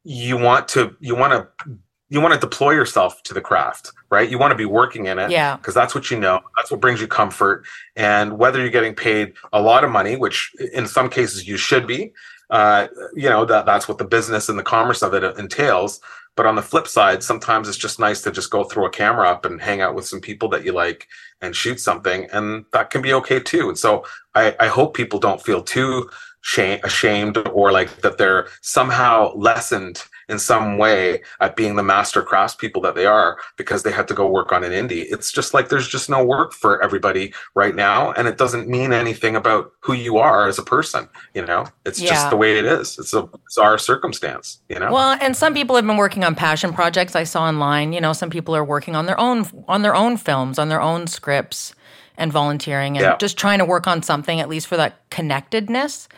you 0.05 0.37
want 0.37 0.69
to 0.69 0.97
you 1.01 1.17
want 1.17 1.33
to 1.33 1.69
you 2.13 2.21
want 2.21 2.35
to 2.35 2.41
deploy 2.41 2.73
yourself 2.73 3.23
to 3.23 3.33
the 3.33 3.41
craft, 3.41 3.93
right? 4.11 4.29
You 4.31 4.39
want 4.39 4.51
to 4.51 4.57
be 4.57 4.67
working 4.67 5.07
in 5.07 5.19
it. 5.19 5.31
Yeah. 5.31 5.57
Because 5.57 5.75
that's 5.75 5.95
what 5.95 6.11
you 6.11 6.19
know. 6.19 6.41
That's 6.57 6.71
what 6.71 6.81
brings 6.81 7.01
you 7.01 7.07
comfort. 7.07 7.65
And 7.97 8.39
whether 8.39 8.61
you're 8.61 8.77
getting 8.79 8.95
paid 8.95 9.33
a 9.53 9.63
lot 9.63 9.83
of 9.83 9.91
money, 9.91 10.17
which 10.17 10.53
in 10.75 10.87
some 10.87 11.09
cases 11.09 11.49
you 11.49 11.57
should 11.57 11.87
be, 11.87 12.13
uh, 12.51 12.89
you 13.15 13.31
know, 13.31 13.47
that 13.47 13.65
that's 13.65 13.89
what 13.89 13.97
the 13.97 14.05
business 14.05 14.51
and 14.51 14.59
the 14.59 14.63
commerce 14.63 15.03
of 15.03 15.15
it 15.15 15.25
entails. 15.39 16.01
but 16.35 16.47
on 16.47 16.57
the 16.57 16.63
flip 16.63 16.89
side 16.89 17.23
sometimes 17.23 17.69
it's 17.69 17.77
just 17.77 17.99
nice 17.99 18.23
to 18.23 18.31
just 18.31 18.51
go 18.51 18.65
throw 18.65 18.87
a 18.87 18.91
camera 18.91 19.29
up 19.29 19.45
and 19.45 19.61
hang 19.61 19.81
out 19.81 19.95
with 19.95 20.07
some 20.07 20.21
people 20.21 20.49
that 20.49 20.65
you 20.65 20.73
like 20.73 21.07
and 21.41 21.55
shoot 21.55 21.79
something 21.81 22.27
and 22.33 22.65
that 22.73 22.91
can 22.91 23.03
be 23.03 23.13
okay 23.13 23.39
too 23.41 23.69
and 23.69 23.79
so 23.79 24.05
i, 24.35 24.55
I 24.59 24.69
hope 24.69 24.95
people 24.95 25.19
don't 25.19 25.43
feel 25.43 25.63
too 25.63 26.09
shame, 26.41 26.81
ashamed 26.85 27.37
or 27.53 27.73
like 27.73 28.01
that 28.03 28.19
they're 28.19 28.49
somehow 28.61 29.35
lessened 29.35 30.03
in 30.29 30.39
some 30.39 30.79
way 30.79 31.23
at 31.41 31.57
being 31.57 31.77
the 31.77 31.83
master 31.83 32.23
craftspeople 32.23 32.83
that 32.83 32.95
they 32.95 33.07
are 33.07 33.39
because 33.57 33.83
they 33.83 33.93
had 33.93 34.09
to 34.09 34.15
go 34.15 34.29
work 34.29 34.53
on 34.53 34.65
an 34.65 34.73
indie. 34.73 35.07
It's 35.11 35.33
just 35.33 35.55
like 35.55 35.69
there's 35.69 35.89
just 35.89 36.09
no 36.09 36.25
work 36.25 36.53
for 36.53 36.83
everybody 36.83 37.33
right 37.55 37.75
now, 37.75 38.13
and 38.13 38.29
it 38.29 38.39
doesn't 38.39 38.69
mean 38.69 38.93
anything 38.93 39.37
about 39.37 39.73
who 39.81 39.93
you 39.93 40.19
are 40.19 40.49
as 40.49 40.59
a 40.59 40.63
person. 40.63 41.09
You 41.35 41.45
know, 41.45 41.67
it's 41.85 42.01
yeah. 42.01 42.11
just 42.11 42.31
the 42.31 42.37
way 42.37 42.59
it 42.59 42.65
is. 42.65 42.99
It's 42.99 43.15
a 43.15 43.29
our 43.61 43.79
circumstance. 43.79 44.61
You 44.69 44.79
know. 44.79 44.93
Well, 44.93 45.19
and 45.21 45.37
some 45.37 45.55
people 45.55 45.77
have 45.77 45.87
been 45.87 45.97
working 45.97 46.25
on 46.25 46.35
passion 46.35 46.73
projects. 46.73 47.17
I 47.17 47.25
saw 47.25 47.45
online. 47.45 47.93
You 47.93 48.01
know, 48.01 48.13
some 48.13 48.31
people 48.31 48.57
are 48.57 48.65
working 48.65 48.97
on 48.97 49.07
their 49.07 49.19
own 49.19 49.47
on 49.69 49.83
their 49.83 49.95
own 49.95 50.17
films, 50.17 50.59
on 50.59 50.69
their 50.69 50.81
own 50.81 51.07
scripts, 51.07 51.75
and 52.17 52.33
volunteering, 52.33 52.97
and 52.97 53.05
yeah. 53.05 53.17
just 53.19 53.37
trying 53.37 53.59
to 53.59 53.65
work 53.65 53.87
on 53.87 54.03
something 54.03 54.41
at 54.41 54.49
least 54.49 54.67
for 54.67 54.77
that 54.77 55.09
connectedness 55.11 56.09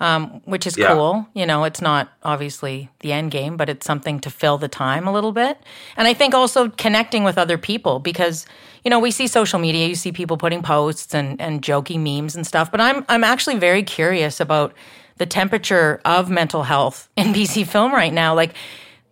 um, 0.00 0.40
which 0.44 0.66
is 0.66 0.76
yeah. 0.76 0.92
cool. 0.92 1.26
You 1.34 1.46
know, 1.46 1.64
it's 1.64 1.80
not 1.80 2.10
obviously 2.22 2.90
the 3.00 3.12
end 3.12 3.30
game, 3.30 3.56
but 3.56 3.68
it's 3.68 3.86
something 3.86 4.20
to 4.20 4.30
fill 4.30 4.58
the 4.58 4.68
time 4.68 5.06
a 5.06 5.12
little 5.12 5.32
bit. 5.32 5.58
And 5.96 6.06
I 6.06 6.14
think 6.14 6.34
also 6.34 6.68
connecting 6.70 7.24
with 7.24 7.38
other 7.38 7.58
people 7.58 7.98
because 7.98 8.46
you 8.84 8.90
know 8.90 9.00
we 9.00 9.10
see 9.10 9.26
social 9.26 9.58
media, 9.58 9.86
you 9.86 9.94
see 9.94 10.12
people 10.12 10.36
putting 10.36 10.62
posts 10.62 11.14
and 11.14 11.40
and 11.40 11.62
jokey 11.62 11.98
memes 11.98 12.36
and 12.36 12.46
stuff. 12.46 12.70
But 12.70 12.80
I'm 12.80 13.04
I'm 13.08 13.24
actually 13.24 13.58
very 13.58 13.82
curious 13.82 14.40
about 14.40 14.74
the 15.16 15.26
temperature 15.26 16.00
of 16.04 16.28
mental 16.28 16.64
health 16.64 17.08
in 17.16 17.28
BC 17.28 17.66
film 17.66 17.92
right 17.92 18.12
now. 18.12 18.34
Like 18.34 18.54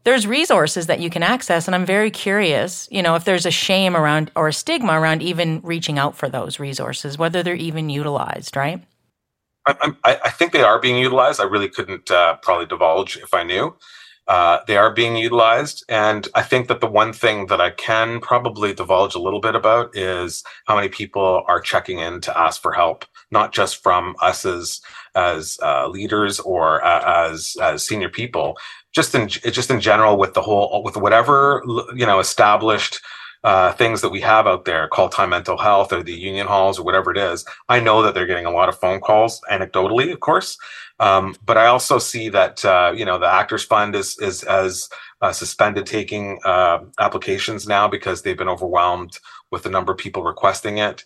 there's 0.04 0.26
resources 0.26 0.86
that 0.86 1.00
you 1.00 1.08
can 1.08 1.22
access 1.22 1.66
and 1.66 1.74
i'm 1.74 1.86
very 1.86 2.10
curious 2.10 2.86
you 2.90 3.02
know 3.02 3.14
if 3.14 3.24
there's 3.24 3.46
a 3.46 3.50
shame 3.50 3.96
around 3.96 4.30
or 4.36 4.48
a 4.48 4.52
stigma 4.52 5.00
around 5.00 5.22
even 5.22 5.60
reaching 5.62 5.98
out 5.98 6.14
for 6.14 6.28
those 6.28 6.60
resources 6.60 7.16
whether 7.16 7.42
they're 7.42 7.54
even 7.54 7.88
utilized 7.88 8.54
right 8.54 8.84
I, 9.66 9.94
I, 10.04 10.30
think 10.30 10.52
they 10.52 10.62
are 10.62 10.78
being 10.78 10.98
utilized. 10.98 11.40
I 11.40 11.44
really 11.44 11.68
couldn't 11.68 12.10
uh, 12.10 12.36
probably 12.36 12.66
divulge 12.66 13.16
if 13.16 13.32
I 13.32 13.44
knew. 13.44 13.74
Uh, 14.26 14.60
they 14.66 14.76
are 14.76 14.92
being 14.92 15.16
utilized. 15.16 15.84
And 15.88 16.28
I 16.34 16.42
think 16.42 16.68
that 16.68 16.80
the 16.80 16.86
one 16.86 17.12
thing 17.12 17.46
that 17.46 17.60
I 17.60 17.70
can 17.70 18.20
probably 18.20 18.72
divulge 18.72 19.14
a 19.14 19.20
little 19.20 19.40
bit 19.40 19.54
about 19.54 19.94
is 19.96 20.42
how 20.66 20.76
many 20.76 20.88
people 20.88 21.44
are 21.46 21.60
checking 21.60 21.98
in 21.98 22.20
to 22.22 22.38
ask 22.38 22.60
for 22.60 22.72
help, 22.72 23.04
not 23.30 23.52
just 23.52 23.82
from 23.82 24.16
us 24.20 24.44
as 24.44 24.80
as 25.14 25.58
uh, 25.62 25.88
leaders 25.88 26.40
or 26.40 26.84
uh, 26.84 27.28
as 27.28 27.56
as 27.60 27.86
senior 27.86 28.08
people, 28.08 28.56
just 28.94 29.14
in 29.14 29.28
just 29.28 29.70
in 29.70 29.80
general 29.80 30.16
with 30.16 30.34
the 30.34 30.42
whole 30.42 30.82
with 30.82 30.96
whatever 30.96 31.62
you 31.94 32.06
know 32.06 32.18
established 32.18 33.00
uh, 33.44 33.72
things 33.74 34.00
that 34.00 34.10
we 34.10 34.20
have 34.20 34.46
out 34.46 34.64
there 34.64 34.88
call 34.88 35.08
time 35.08 35.30
mental 35.30 35.58
health 35.58 35.92
or 35.92 36.02
the 36.02 36.12
union 36.12 36.46
halls 36.46 36.78
or 36.78 36.84
whatever 36.84 37.10
it 37.10 37.18
is 37.18 37.44
i 37.68 37.78
know 37.78 38.02
that 38.02 38.14
they're 38.14 38.26
getting 38.26 38.46
a 38.46 38.50
lot 38.50 38.68
of 38.68 38.78
phone 38.78 39.00
calls 39.00 39.40
anecdotally 39.50 40.12
of 40.12 40.20
course. 40.20 40.58
Um, 41.00 41.34
but 41.44 41.58
i 41.58 41.66
also 41.66 41.98
see 41.98 42.28
that 42.30 42.64
uh, 42.64 42.92
you 42.96 43.04
know 43.04 43.18
the 43.18 43.32
actors 43.32 43.64
fund 43.64 43.94
is 43.94 44.18
is 44.18 44.42
as 44.44 44.88
uh, 45.24 45.32
suspended 45.32 45.86
taking 45.86 46.38
uh, 46.44 46.80
applications 46.98 47.66
now 47.66 47.88
because 47.88 48.20
they've 48.20 48.36
been 48.36 48.48
overwhelmed 48.48 49.18
with 49.50 49.62
the 49.62 49.70
number 49.70 49.90
of 49.90 49.96
people 49.96 50.22
requesting 50.22 50.78
it. 50.78 51.02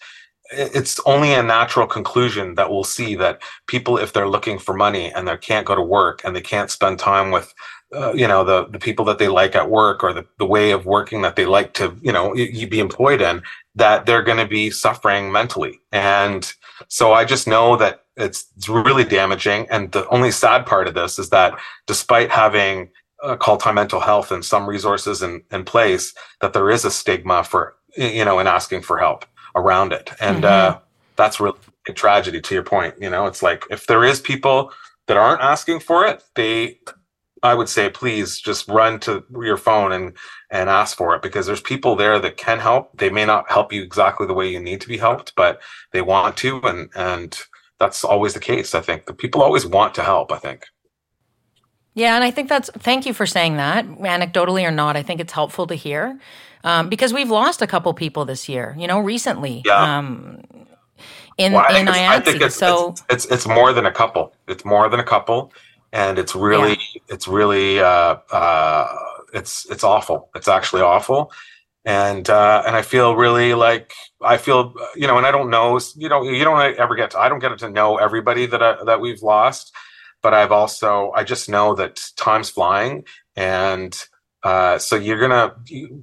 It's 0.50 0.98
only 1.06 1.34
a 1.34 1.42
natural 1.42 1.86
conclusion 1.86 2.56
that 2.56 2.68
we'll 2.68 2.82
see 2.82 3.14
that 3.16 3.40
people 3.68 3.96
if 3.96 4.12
they're 4.12 4.28
looking 4.28 4.58
for 4.58 4.74
money 4.74 5.12
and 5.12 5.28
they 5.28 5.36
can't 5.36 5.66
go 5.66 5.76
to 5.76 5.82
work 5.82 6.22
and 6.24 6.34
they 6.34 6.40
can't 6.40 6.70
spend 6.70 6.98
time 6.98 7.30
with 7.30 7.54
uh, 7.94 8.12
you 8.12 8.28
know 8.28 8.44
the 8.44 8.66
the 8.66 8.78
people 8.78 9.04
that 9.06 9.18
they 9.18 9.28
like 9.28 9.56
at 9.56 9.70
work 9.70 10.04
or 10.04 10.12
the, 10.12 10.26
the 10.38 10.46
way 10.46 10.72
of 10.72 10.84
working 10.84 11.22
that 11.22 11.36
they 11.36 11.46
like 11.46 11.72
to 11.74 11.96
you 12.02 12.12
know 12.12 12.34
you 12.34 12.68
be 12.68 12.80
employed 12.80 13.22
in 13.22 13.42
that 13.78 14.06
they're 14.06 14.22
going 14.22 14.38
to 14.38 14.46
be 14.46 14.70
suffering 14.70 15.32
mentally. 15.32 15.80
And 15.92 16.52
so 16.88 17.12
i 17.12 17.24
just 17.24 17.48
know 17.48 17.76
that 17.76 18.04
it's, 18.16 18.48
it's 18.56 18.68
really 18.68 19.04
damaging. 19.04 19.66
And 19.70 19.92
the 19.92 20.06
only 20.08 20.32
sad 20.32 20.66
part 20.66 20.88
of 20.88 20.94
this 20.94 21.18
is 21.18 21.30
that 21.30 21.56
despite 21.86 22.30
having 22.30 22.90
uh, 23.22 23.36
call 23.36 23.56
time 23.56 23.76
mental 23.76 24.00
health 24.00 24.32
and 24.32 24.44
some 24.44 24.68
resources 24.68 25.22
in, 25.22 25.42
in 25.50 25.64
place 25.64 26.14
that 26.40 26.52
there 26.52 26.70
is 26.70 26.84
a 26.84 26.90
stigma 26.90 27.42
for 27.42 27.76
you 27.96 28.24
know 28.24 28.38
in 28.38 28.46
asking 28.46 28.82
for 28.82 28.98
help 28.98 29.24
around 29.54 29.92
it. 29.92 30.10
And 30.20 30.44
mm-hmm. 30.44 30.76
uh, 30.76 30.78
that's 31.16 31.40
really 31.40 31.58
a 31.88 31.92
tragedy 31.92 32.40
to 32.40 32.54
your 32.54 32.64
point 32.64 32.94
you 33.00 33.08
know? 33.08 33.26
It's 33.26 33.42
like 33.42 33.64
if 33.70 33.86
there 33.86 34.04
is 34.04 34.20
people 34.20 34.72
that 35.06 35.16
aren't 35.16 35.40
asking 35.40 35.80
for 35.80 36.06
it 36.06 36.22
they 36.34 36.78
I 37.42 37.54
would 37.54 37.68
say 37.68 37.88
please 37.88 38.40
just 38.40 38.68
run 38.68 39.00
to 39.00 39.24
your 39.40 39.56
phone 39.56 39.92
and 39.92 40.12
and 40.50 40.70
ask 40.70 40.96
for 40.96 41.14
it 41.14 41.22
because 41.22 41.46
there's 41.46 41.60
people 41.60 41.96
there 41.96 42.18
that 42.18 42.36
can 42.36 42.58
help. 42.58 42.96
They 42.96 43.10
may 43.10 43.24
not 43.24 43.50
help 43.50 43.72
you 43.72 43.82
exactly 43.82 44.26
the 44.26 44.34
way 44.34 44.50
you 44.50 44.60
need 44.60 44.80
to 44.80 44.88
be 44.88 44.98
helped, 44.98 45.34
but 45.36 45.60
they 45.92 46.00
want 46.00 46.36
to 46.38 46.60
and 46.62 46.90
and 46.94 47.38
that's 47.78 48.04
always 48.04 48.34
the 48.34 48.40
case. 48.40 48.74
I 48.74 48.80
think 48.80 49.06
the 49.06 49.14
people 49.14 49.42
always 49.42 49.66
want 49.66 49.94
to 49.96 50.02
help, 50.02 50.32
I 50.32 50.38
think. 50.38 50.66
Yeah, 51.94 52.14
and 52.14 52.24
I 52.24 52.30
think 52.30 52.48
that's 52.48 52.70
thank 52.78 53.06
you 53.06 53.12
for 53.12 53.26
saying 53.26 53.56
that, 53.56 53.86
anecdotally 53.86 54.66
or 54.66 54.70
not. 54.70 54.96
I 54.96 55.02
think 55.02 55.20
it's 55.20 55.32
helpful 55.32 55.66
to 55.66 55.74
hear 55.74 56.18
um, 56.64 56.88
because 56.88 57.12
we've 57.12 57.30
lost 57.30 57.62
a 57.62 57.66
couple 57.66 57.92
people 57.94 58.24
this 58.24 58.48
year. 58.48 58.74
You 58.78 58.86
know, 58.86 59.00
recently. 59.00 59.62
Yeah. 59.64 59.98
Um, 59.98 60.42
in 61.38 61.52
well, 61.52 61.74
in 61.74 61.86
IATSE. 61.86 62.40
It's, 62.40 62.56
so 62.56 62.90
it's, 62.90 63.04
it's, 63.08 63.24
it's 63.26 63.46
more 63.46 63.72
than 63.72 63.86
a 63.86 63.92
couple. 63.92 64.34
It's 64.48 64.64
more 64.64 64.88
than 64.88 65.00
a 65.00 65.04
couple, 65.04 65.52
and 65.92 66.18
it's 66.18 66.34
really 66.34 66.70
yeah. 66.70 67.00
it's 67.08 67.28
really 67.28 67.80
uh, 67.80 68.16
uh, 68.30 68.98
it's 69.32 69.68
it's 69.70 69.84
awful. 69.84 70.30
It's 70.34 70.48
actually 70.48 70.82
awful, 70.82 71.32
and 71.84 72.28
uh, 72.28 72.62
and 72.66 72.76
I 72.76 72.82
feel 72.82 73.16
really 73.16 73.54
like 73.54 73.92
I 74.20 74.36
feel 74.36 74.74
you 74.94 75.06
know, 75.06 75.16
and 75.16 75.26
I 75.26 75.30
don't 75.30 75.50
know 75.50 75.78
you 75.96 76.08
know 76.08 76.22
you 76.22 76.44
don't 76.44 76.76
ever 76.78 76.94
get 76.94 77.12
to 77.12 77.18
I 77.18 77.28
don't 77.28 77.38
get 77.38 77.56
to 77.58 77.70
know 77.70 77.96
everybody 77.96 78.46
that 78.46 78.62
I, 78.62 78.84
that 78.84 79.00
we've 79.00 79.22
lost, 79.22 79.74
but 80.22 80.34
I've 80.34 80.52
also 80.52 81.12
I 81.14 81.24
just 81.24 81.48
know 81.48 81.74
that 81.74 82.00
time's 82.16 82.50
flying 82.50 83.04
and. 83.36 83.98
Uh, 84.44 84.78
so 84.78 84.94
you're 84.94 85.18
gonna 85.18 85.52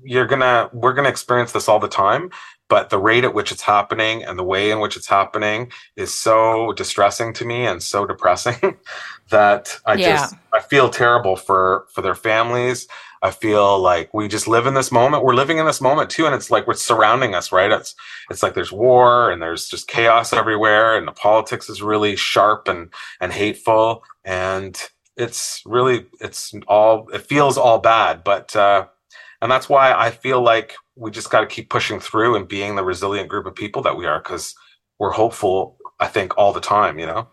you're 0.03 0.25
gonna 0.27 0.69
we're 0.73 0.93
gonna 0.93 1.07
experience 1.07 1.53
this 1.53 1.69
all 1.69 1.79
the 1.79 1.87
time 1.87 2.29
but 2.67 2.89
the 2.89 2.97
rate 2.97 3.23
at 3.23 3.33
which 3.33 3.51
it's 3.51 3.61
happening 3.61 4.23
and 4.23 4.39
the 4.39 4.43
way 4.43 4.71
in 4.71 4.79
which 4.79 4.97
it's 4.97 5.07
happening 5.07 5.71
is 5.95 6.13
so 6.13 6.73
distressing 6.73 7.33
to 7.33 7.45
me 7.45 7.65
and 7.65 7.81
so 7.83 8.05
depressing 8.05 8.77
that 9.29 9.79
I 9.85 9.95
yeah. 9.95 10.09
just 10.09 10.35
I 10.53 10.61
feel 10.61 10.89
terrible 10.89 11.35
for 11.35 11.85
for 11.93 12.01
their 12.01 12.15
families. 12.15 12.87
I 13.21 13.31
feel 13.31 13.79
like 13.79 14.13
we 14.13 14.27
just 14.27 14.47
live 14.47 14.67
in 14.67 14.75
this 14.75 14.91
moment. 14.91 15.23
We're 15.23 15.33
living 15.33 15.57
in 15.57 15.65
this 15.65 15.81
moment 15.81 16.11
too, 16.11 16.25
and 16.25 16.35
it's 16.35 16.51
like 16.51 16.67
we're 16.67 16.75
surrounding 16.75 17.33
us, 17.33 17.51
right? 17.51 17.71
It's 17.71 17.95
it's 18.29 18.43
like 18.43 18.53
there's 18.53 18.71
war 18.71 19.31
and 19.31 19.41
there's 19.41 19.67
just 19.67 19.87
chaos 19.87 20.31
everywhere, 20.33 20.95
and 20.95 21.07
the 21.07 21.11
politics 21.11 21.69
is 21.69 21.81
really 21.81 22.15
sharp 22.15 22.67
and 22.67 22.91
and 23.19 23.31
hateful, 23.31 24.03
and 24.23 24.79
it's 25.17 25.61
really 25.65 26.05
it's 26.19 26.53
all 26.67 27.07
it 27.13 27.21
feels 27.21 27.57
all 27.57 27.79
bad, 27.79 28.23
but 28.23 28.55
uh, 28.55 28.85
and 29.41 29.51
that's 29.51 29.69
why 29.69 29.93
I 29.93 30.11
feel 30.11 30.41
like 30.41 30.75
we 30.95 31.11
just 31.11 31.29
got 31.29 31.41
to 31.41 31.47
keep 31.47 31.69
pushing 31.69 31.99
through 31.99 32.35
and 32.35 32.47
being 32.47 32.75
the 32.75 32.83
resilient 32.83 33.29
group 33.29 33.45
of 33.45 33.55
people 33.55 33.81
that 33.83 33.97
we 33.97 34.05
are 34.05 34.19
because 34.19 34.55
we're 34.99 35.11
hopeful 35.11 35.77
i 35.99 36.07
think 36.07 36.37
all 36.37 36.53
the 36.53 36.61
time 36.61 36.99
you 36.99 37.05
know? 37.05 37.27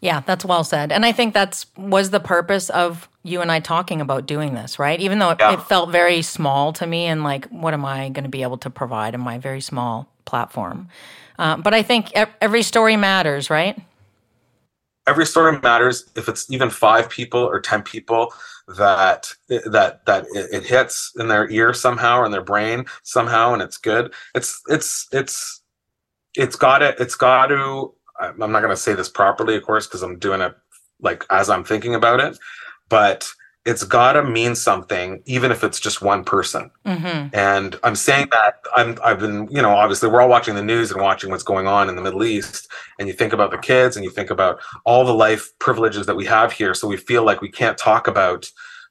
Yeah 0.00 0.20
that's 0.24 0.44
well 0.44 0.64
said. 0.64 0.92
And 0.92 1.04
i 1.04 1.12
think 1.12 1.34
that's 1.34 1.66
was 1.76 2.10
the 2.10 2.20
purpose 2.20 2.70
of 2.70 3.08
you 3.22 3.42
and 3.42 3.52
i 3.52 3.60
talking 3.60 4.00
about 4.00 4.26
doing 4.26 4.54
this 4.54 4.78
right? 4.78 4.98
Even 5.00 5.18
though 5.18 5.30
it, 5.30 5.38
yeah. 5.40 5.52
it 5.52 5.62
felt 5.62 5.90
very 5.90 6.22
small 6.22 6.72
to 6.74 6.86
me 6.86 7.04
and 7.06 7.22
like 7.22 7.46
what 7.48 7.74
am 7.74 7.84
i 7.84 8.08
going 8.08 8.24
to 8.24 8.30
be 8.30 8.42
able 8.42 8.58
to 8.58 8.70
provide 8.70 9.14
in 9.14 9.20
my 9.20 9.38
very 9.38 9.60
small 9.60 10.08
platform? 10.24 10.88
Uh, 11.38 11.56
but 11.56 11.74
i 11.74 11.82
think 11.82 12.12
every 12.40 12.62
story 12.62 12.96
matters 12.96 13.50
right? 13.50 13.78
Every 15.06 15.26
story 15.26 15.58
matters. 15.60 16.08
If 16.14 16.28
it's 16.28 16.48
even 16.52 16.70
five 16.70 17.08
people 17.08 17.40
or 17.40 17.60
ten 17.60 17.82
people 17.82 18.32
that 18.76 19.32
that 19.48 20.04
that 20.06 20.26
it, 20.32 20.64
hits 20.64 21.12
in 21.18 21.28
their 21.28 21.50
ear 21.50 21.72
somehow 21.72 22.18
or 22.18 22.26
in 22.26 22.32
their 22.32 22.40
brain 22.40 22.84
somehow 23.02 23.52
and 23.52 23.62
it's 23.62 23.76
good. 23.76 24.12
It's 24.34 24.60
it's 24.68 25.08
it's 25.12 25.60
it's 26.36 26.56
got 26.56 26.78
to 26.78 26.94
it's 27.00 27.14
got 27.14 27.46
to 27.46 27.92
i'm 28.20 28.38
not 28.38 28.60
going 28.60 28.68
to 28.70 28.76
say 28.76 28.94
this 28.94 29.08
properly 29.08 29.56
of 29.56 29.62
course 29.62 29.86
because 29.86 30.02
i'm 30.02 30.18
doing 30.18 30.40
it 30.40 30.54
like 31.00 31.24
as 31.30 31.50
i'm 31.50 31.64
thinking 31.64 31.94
about 31.94 32.20
it 32.20 32.38
but 32.88 33.28
it's 33.66 33.84
got 33.84 34.14
to 34.14 34.24
mean 34.24 34.54
something 34.54 35.22
even 35.26 35.50
if 35.50 35.62
it's 35.62 35.78
just 35.78 36.00
one 36.00 36.24
person 36.24 36.70
mm-hmm. 36.86 37.28
and 37.34 37.78
i'm 37.82 37.94
saying 37.94 38.26
that 38.30 38.60
i'm 38.76 38.96
i've 39.04 39.18
been 39.18 39.46
you 39.50 39.60
know 39.60 39.70
obviously 39.70 40.08
we're 40.08 40.20
all 40.20 40.28
watching 40.28 40.54
the 40.54 40.62
news 40.62 40.90
and 40.90 41.00
watching 41.00 41.30
what's 41.30 41.42
going 41.42 41.66
on 41.66 41.88
in 41.88 41.94
the 41.94 42.02
middle 42.02 42.24
east 42.24 42.68
and 42.98 43.06
you 43.06 43.14
think 43.14 43.32
about 43.32 43.50
the 43.50 43.58
kids 43.58 43.96
and 43.96 44.04
you 44.04 44.10
think 44.10 44.30
about 44.30 44.60
all 44.84 45.04
the 45.04 45.14
life 45.14 45.56
privileges 45.58 46.06
that 46.06 46.16
we 46.16 46.24
have 46.24 46.52
here 46.52 46.74
so 46.74 46.88
we 46.88 46.96
feel 46.96 47.24
like 47.24 47.40
we 47.40 47.50
can't 47.50 47.76
talk 47.76 48.06
about 48.06 48.50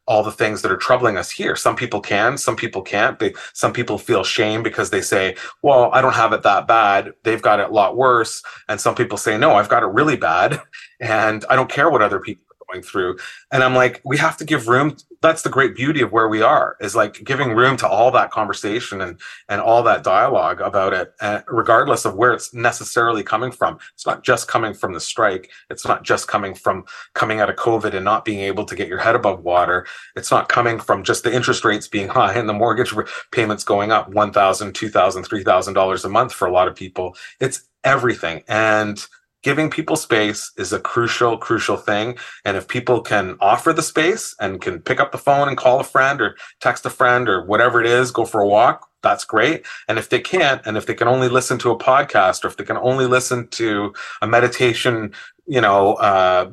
all 0.10 0.24
the 0.24 0.32
things 0.32 0.64
that 0.64 0.72
are 0.72 0.78
troubling 0.78 1.18
us 1.18 1.30
here. 1.30 1.56
Some 1.56 1.76
people 1.76 2.02
can, 2.02 2.36
some 2.36 2.56
people 2.56 2.82
can't. 2.82 3.20
They, 3.20 3.36
some 3.54 3.72
people 3.72 4.00
feel 4.00 4.24
shame 4.24 4.64
because 4.64 4.90
they 4.90 5.02
say, 5.02 5.36
well, 5.62 5.92
I 5.94 6.02
don't 6.02 6.16
have 6.16 6.34
it 6.34 6.42
that 6.42 6.66
bad. 6.66 7.14
They've 7.24 7.42
got 7.42 7.60
it 7.60 7.70
a 7.70 7.72
lot 7.72 7.96
worse. 7.96 8.42
And 8.68 8.82
some 8.82 8.96
people 8.96 9.20
say, 9.20 9.38
no, 9.38 9.54
I've 9.54 9.70
got 9.70 9.84
it 9.84 9.88
really 9.88 10.18
bad. 10.18 10.62
And 11.02 11.46
I 11.50 11.56
don't 11.56 11.70
care 11.70 11.90
what 11.90 12.02
other 12.02 12.20
people 12.20 12.44
going 12.70 12.84
through. 12.84 13.18
And 13.52 13.64
I'm 13.64 13.76
like, 13.76 14.02
we 14.04 14.18
have 14.18 14.38
to 14.38 14.46
give 14.46 14.68
room. 14.68 14.96
That's 15.22 15.42
the 15.42 15.50
great 15.50 15.76
beauty 15.76 16.02
of 16.02 16.12
where 16.12 16.30
we 16.30 16.42
are 16.42 16.78
is 16.80 16.96
like 16.96 17.24
giving 17.24 17.54
room 17.54 17.76
to 17.78 17.88
all 17.88 18.12
that 18.12 18.32
conversation 18.32 19.02
and 19.02 19.20
and 19.50 19.60
all 19.60 19.84
that 19.84 20.04
dialogue 20.04 20.62
about 20.62 20.94
it, 20.94 21.14
uh, 21.20 21.42
regardless 21.48 22.06
of 22.06 22.16
where 22.16 22.34
it's 22.34 22.54
necessarily 22.54 23.24
coming 23.24 23.52
from. 23.52 23.80
It's 23.94 24.06
not 24.06 24.24
just 24.24 24.48
coming 24.48 24.74
from 24.74 24.94
the 24.94 25.00
strike. 25.00 25.52
It's 25.70 25.86
not 25.86 26.04
just 26.04 26.28
coming 26.28 26.56
from 26.56 26.86
coming 27.14 27.42
out 27.42 27.50
of 27.50 27.58
COVID 27.58 27.94
and 27.94 28.06
not 28.06 28.26
being 28.26 28.40
able 28.40 28.66
to 28.66 28.76
get 28.76 28.88
your 28.88 29.00
head 29.00 29.16
above 29.16 29.44
water. 29.44 29.86
It's 30.16 30.32
not 30.32 30.48
coming 30.48 30.80
from 30.80 31.04
just 31.04 31.24
the 31.24 31.34
interest 31.34 31.66
rates 31.66 31.88
being 31.88 32.08
high 32.20 32.34
and 32.34 32.48
the 32.48 32.54
mortgage 32.54 32.94
payments 33.32 33.64
going 33.64 33.92
up 33.92 34.10
one 34.10 34.32
thousand, 34.32 34.74
two 34.74 34.90
thousand, 34.90 35.24
three 35.24 35.44
thousand 35.44 35.74
dollars 35.74 36.06
a 36.06 36.10
month 36.10 36.34
for 36.34 36.48
a 36.48 36.52
lot 36.52 36.68
of 36.68 36.76
people. 36.76 37.16
It's 37.40 37.64
everything 37.84 38.44
and 38.48 39.08
giving 39.44 39.70
people 39.70 39.96
space 39.96 40.52
is 40.58 40.74
a 40.74 40.80
crucial 40.80 41.38
crucial 41.38 41.78
thing. 41.78 42.18
And 42.46 42.58
if 42.58 42.68
people 42.68 43.02
can 43.02 43.38
offer 43.40 43.74
the 43.74 43.82
space 43.82 44.36
and 44.40 44.62
can 44.62 44.80
pick 44.80 45.00
up 45.00 45.12
the 45.12 45.18
phone 45.18 45.48
and 45.48 45.58
call 45.58 45.80
a 45.80 45.84
friend 45.84 46.22
or 46.22 46.36
text 46.60 46.86
a 46.86 46.90
friend 46.90 47.30
or 47.30 47.46
whatever 47.46 47.80
it 47.80 47.88
is 47.88 48.12
go 48.12 48.26
for 48.26 48.42
a 48.42 48.48
walk 48.48 48.90
that's 49.02 49.24
great. 49.24 49.66
And 49.88 49.98
if 49.98 50.10
they 50.10 50.20
can't 50.20 50.62
and 50.66 50.76
if 50.76 50.86
they 50.86 50.94
can 50.94 51.08
only 51.08 51.30
listen 51.30 51.58
to 51.60 51.72
a 51.72 51.78
podcast 51.78 52.44
or 52.44 52.48
if 52.48 52.58
they 52.58 52.66
can 52.66 52.78
only 52.78 53.06
listen 53.06 53.48
to 53.50 53.94
a 54.22 54.28
meditation 54.28 55.14
you 55.50 55.62
know 55.62 55.96
uh, 55.96 56.52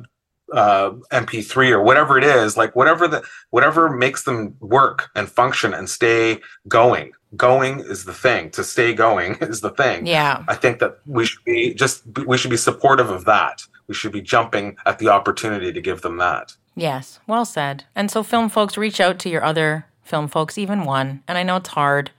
uh, 0.53 0.91
mp3 1.11 1.71
or 1.71 1.81
whatever 1.81 2.17
it 2.17 2.23
is 2.23 2.57
like 2.57 2.75
whatever 2.75 3.07
the 3.07 3.21
whatever 3.51 3.89
makes 3.89 4.23
them 4.23 4.55
work 4.59 5.09
and 5.15 5.29
function 5.29 5.73
and 5.73 5.89
stay 5.89 6.39
going 6.67 7.11
going 7.37 7.79
is 7.79 8.05
the 8.05 8.13
thing. 8.13 8.49
To 8.51 8.63
stay 8.63 8.93
going 8.93 9.35
is 9.41 9.61
the 9.61 9.69
thing. 9.69 10.05
Yeah. 10.05 10.43
I 10.47 10.55
think 10.55 10.79
that 10.79 10.99
we 11.05 11.25
should 11.25 11.43
be 11.45 11.73
just 11.73 12.03
we 12.25 12.37
should 12.37 12.51
be 12.51 12.57
supportive 12.57 13.09
of 13.09 13.25
that. 13.25 13.63
We 13.87 13.93
should 13.93 14.11
be 14.11 14.21
jumping 14.21 14.75
at 14.85 14.99
the 14.99 15.07
opportunity 15.09 15.71
to 15.71 15.81
give 15.81 16.01
them 16.01 16.17
that. 16.17 16.55
Yes. 16.75 17.19
Well 17.25 17.45
said. 17.45 17.85
And 17.95 18.11
so 18.11 18.21
film 18.23 18.49
folks 18.49 18.77
reach 18.77 18.99
out 18.99 19.17
to 19.19 19.29
your 19.29 19.43
other 19.43 19.85
film 20.03 20.27
folks 20.27 20.57
even 20.57 20.85
one. 20.85 21.23
And 21.27 21.37
i 21.37 21.43
know 21.43 21.57
it's 21.57 21.69
hard 21.69 22.11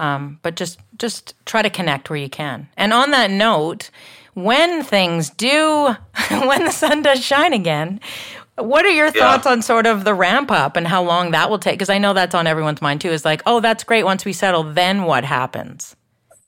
um, 0.00 0.40
but 0.42 0.56
just 0.56 0.80
just 0.98 1.34
try 1.44 1.62
to 1.62 1.70
connect 1.70 2.10
where 2.10 2.18
you 2.18 2.30
can. 2.30 2.68
And 2.76 2.92
on 2.92 3.10
that 3.12 3.30
note 3.30 3.90
when 4.34 4.82
things 4.82 5.30
do 5.30 5.94
when 6.30 6.64
the 6.64 6.70
sun 6.70 7.02
does 7.02 7.22
shine 7.22 7.52
again 7.52 8.00
what 8.60 8.84
are 8.84 8.90
your 8.90 9.10
thoughts 9.10 9.46
on 9.46 9.62
sort 9.62 9.86
of 9.86 10.04
the 10.04 10.14
ramp 10.14 10.50
up 10.50 10.76
and 10.76 10.86
how 10.86 11.02
long 11.02 11.32
that 11.32 11.50
will 11.50 11.58
take? 11.58 11.74
Because 11.74 11.90
I 11.90 11.98
know 11.98 12.12
that's 12.12 12.34
on 12.34 12.46
everyone's 12.46 12.82
mind 12.82 13.00
too. 13.00 13.10
Is 13.10 13.24
like, 13.24 13.42
oh, 13.46 13.60
that's 13.60 13.84
great. 13.84 14.04
Once 14.04 14.24
we 14.24 14.32
settle, 14.32 14.62
then 14.62 15.04
what 15.04 15.24
happens? 15.24 15.96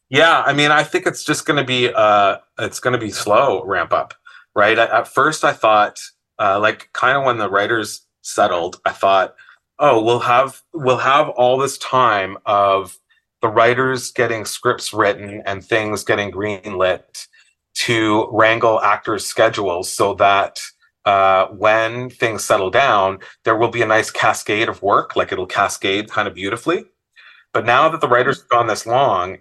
Yeah, 0.08 0.42
I 0.44 0.52
mean, 0.52 0.70
I 0.70 0.82
think 0.82 1.06
it's 1.06 1.24
just 1.24 1.46
going 1.46 1.56
to 1.56 1.64
be 1.64 1.88
uh, 1.92 2.36
it's 2.58 2.80
going 2.80 2.92
to 2.92 2.98
be 2.98 3.10
slow 3.10 3.64
ramp 3.64 3.92
up, 3.92 4.14
right? 4.54 4.78
At 4.78 5.08
first, 5.08 5.42
I 5.42 5.52
thought 5.52 6.00
uh, 6.38 6.60
like 6.60 6.90
kind 6.92 7.16
of 7.16 7.24
when 7.24 7.38
the 7.38 7.48
writers 7.48 8.02
settled, 8.20 8.80
I 8.84 8.92
thought, 8.92 9.34
oh, 9.78 10.02
we'll 10.02 10.20
have 10.20 10.62
we'll 10.74 10.98
have 10.98 11.28
all 11.30 11.56
this 11.56 11.78
time 11.78 12.36
of 12.44 12.98
the 13.40 13.48
writers 13.48 14.12
getting 14.12 14.44
scripts 14.44 14.92
written 14.92 15.42
and 15.46 15.64
things 15.64 16.04
getting 16.04 16.30
greenlit 16.30 17.26
to 17.74 18.28
wrangle 18.30 18.80
actors' 18.80 19.26
schedules 19.26 19.90
so 19.90 20.14
that 20.14 20.60
uh, 21.04 21.46
when 21.48 22.10
things 22.10 22.44
settle 22.44 22.70
down, 22.70 23.18
there 23.44 23.56
will 23.56 23.68
be 23.68 23.82
a 23.82 23.86
nice 23.86 24.10
cascade 24.10 24.68
of 24.68 24.82
work, 24.82 25.16
like 25.16 25.32
it'll 25.32 25.46
cascade 25.46 26.10
kind 26.10 26.28
of 26.28 26.34
beautifully. 26.34 26.84
But 27.52 27.66
now 27.66 27.88
that 27.88 28.00
the 28.00 28.08
writers 28.08 28.40
have 28.40 28.48
gone 28.48 28.66
this 28.66 28.86
long, 28.86 29.38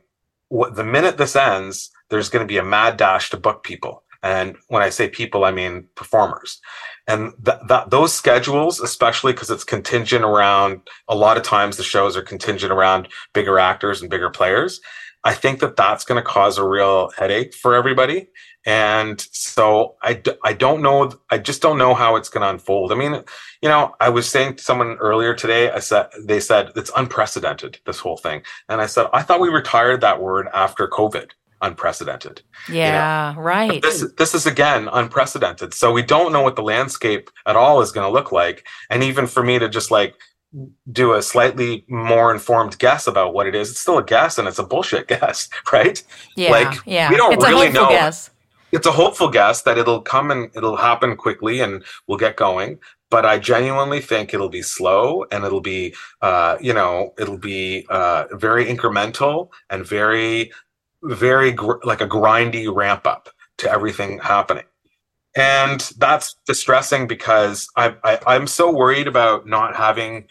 what, 0.50 0.76
the 0.76 0.84
minute 0.84 1.18
this 1.18 1.36
ends, 1.36 1.92
there's 2.10 2.30
going 2.30 2.46
to 2.46 2.52
be 2.52 2.58
a 2.58 2.64
mad 2.64 2.98
dash 2.98 3.30
to 3.30 3.38
book 3.38 3.64
people. 3.64 4.04
And 4.24 4.56
when 4.68 4.84
I 4.84 4.90
say 4.90 5.08
people, 5.08 5.46
I 5.46 5.52
mean 5.52 5.88
performers. 5.96 6.60
And 7.08 7.34
th- 7.44 7.58
th- 7.68 7.90
those 7.90 8.14
schedules, 8.14 8.80
especially 8.80 9.34
because 9.34 9.50
it's 9.50 9.64
contingent 9.64 10.24
around 10.24 10.82
a 11.08 11.16
lot 11.16 11.38
of 11.38 11.44
times 11.44 11.78
the 11.78 11.84
shows 11.84 12.16
are 12.16 12.22
contingent 12.22 12.72
around 12.72 13.08
bigger 13.34 13.58
actors 13.58 14.02
and 14.02 14.12
bigger 14.12 14.30
players. 14.30 14.80
I 15.24 15.34
think 15.34 15.60
that 15.60 15.76
that's 15.76 16.04
going 16.04 16.22
to 16.22 16.28
cause 16.28 16.58
a 16.58 16.68
real 16.68 17.12
headache 17.18 17.54
for 17.54 17.76
everybody. 17.76 18.30
And 18.66 19.20
so 19.32 19.96
I, 20.04 20.22
I 20.44 20.54
don't 20.54 20.82
know. 20.82 21.12
I 21.30 21.38
just 21.38 21.62
don't 21.62 21.78
know 21.78 21.94
how 21.94 22.16
it's 22.16 22.30
going 22.30 22.42
to 22.42 22.50
unfold. 22.50 22.92
I 22.92 22.96
mean, 22.96 23.14
you 23.62 23.70
know, 23.70 23.96
I 24.00 24.10
was 24.10 24.30
saying 24.30 24.58
to 24.58 24.64
someone 24.64 24.98
earlier 24.98 25.34
today, 25.34 25.72
I 25.72 25.80
said, 25.80 26.08
they 26.20 26.40
said 26.40 26.72
it's 26.76 26.92
unprecedented, 26.96 27.80
this 27.86 28.00
whole 28.00 28.18
thing. 28.18 28.44
And 28.70 28.82
I 28.82 28.86
said, 28.86 29.08
I 29.14 29.22
thought 29.24 29.42
we 29.42 29.50
retired 29.50 30.02
that 30.02 30.22
word 30.22 30.48
after 30.54 30.88
COVID 30.88 31.32
unprecedented. 31.62 32.42
Yeah, 32.70 33.32
you 33.32 33.36
know? 33.36 33.42
right. 33.42 33.70
But 33.70 33.82
this 33.84 34.06
this 34.18 34.34
is 34.34 34.46
again 34.46 34.90
unprecedented. 34.92 35.74
So 35.74 35.92
we 35.92 36.02
don't 36.02 36.34
know 36.34 36.42
what 36.42 36.56
the 36.56 36.64
landscape 36.64 37.30
at 37.46 37.56
all 37.56 37.82
is 37.82 37.92
going 37.92 38.08
to 38.08 38.12
look 38.12 38.32
like. 38.32 38.68
And 38.90 39.04
even 39.04 39.28
for 39.28 39.44
me 39.44 39.60
to 39.60 39.70
just 39.70 39.92
like 39.92 40.16
do 40.92 41.14
a 41.14 41.22
slightly 41.22 41.86
more 41.88 42.32
informed 42.34 42.78
guess 42.80 43.08
about 43.08 43.34
what 43.34 43.48
it 43.48 43.56
is, 43.56 43.72
it's 43.72 43.80
still 43.80 43.98
a 43.98 44.04
guess 44.04 44.38
and 44.38 44.48
it's 44.48 44.60
a 44.60 44.64
bullshit 44.64 45.08
guess, 45.08 45.50
right? 45.72 46.04
Yeah, 46.36 46.52
like 46.52 46.80
yeah. 46.86 47.10
we 47.10 47.18
don't 47.18 47.34
it's 47.34 47.48
really 47.48 47.72
know. 47.72 47.90
Guess 47.90 48.32
it's 48.72 48.88
a 48.88 48.92
hopeful 48.92 49.30
guess 49.30 49.64
that 49.64 49.78
it'll 49.78 50.02
come 50.02 50.32
and 50.32 50.50
it'll 50.56 50.78
happen 50.78 51.16
quickly 51.16 51.60
and 51.60 51.84
we'll 52.08 52.18
get 52.18 52.36
going 52.36 52.80
but 53.10 53.26
i 53.26 53.38
genuinely 53.38 54.02
think 54.02 54.34
it'll 54.34 54.50
be 54.50 54.62
slow 54.62 55.26
and 55.32 55.44
it'll 55.44 55.62
be 55.62 55.94
uh, 56.22 56.58
you 56.60 56.74
know 56.74 57.14
it'll 57.20 57.38
be 57.38 57.86
uh, 57.90 58.26
very 58.32 58.66
incremental 58.66 59.50
and 59.70 59.86
very 59.86 60.52
very 61.04 61.52
gr- 61.52 61.84
like 61.84 62.02
a 62.02 62.08
grindy 62.08 62.74
ramp 62.74 63.06
up 63.06 63.30
to 63.58 63.70
everything 63.70 64.20
happening 64.20 64.66
and 65.36 65.92
that's 65.98 66.36
distressing 66.46 67.08
because 67.08 67.68
I, 67.76 67.96
I 68.04 68.20
i'm 68.28 68.48
so 68.48 68.72
worried 68.72 69.08
about 69.08 69.48
not 69.48 69.76
having 69.76 70.28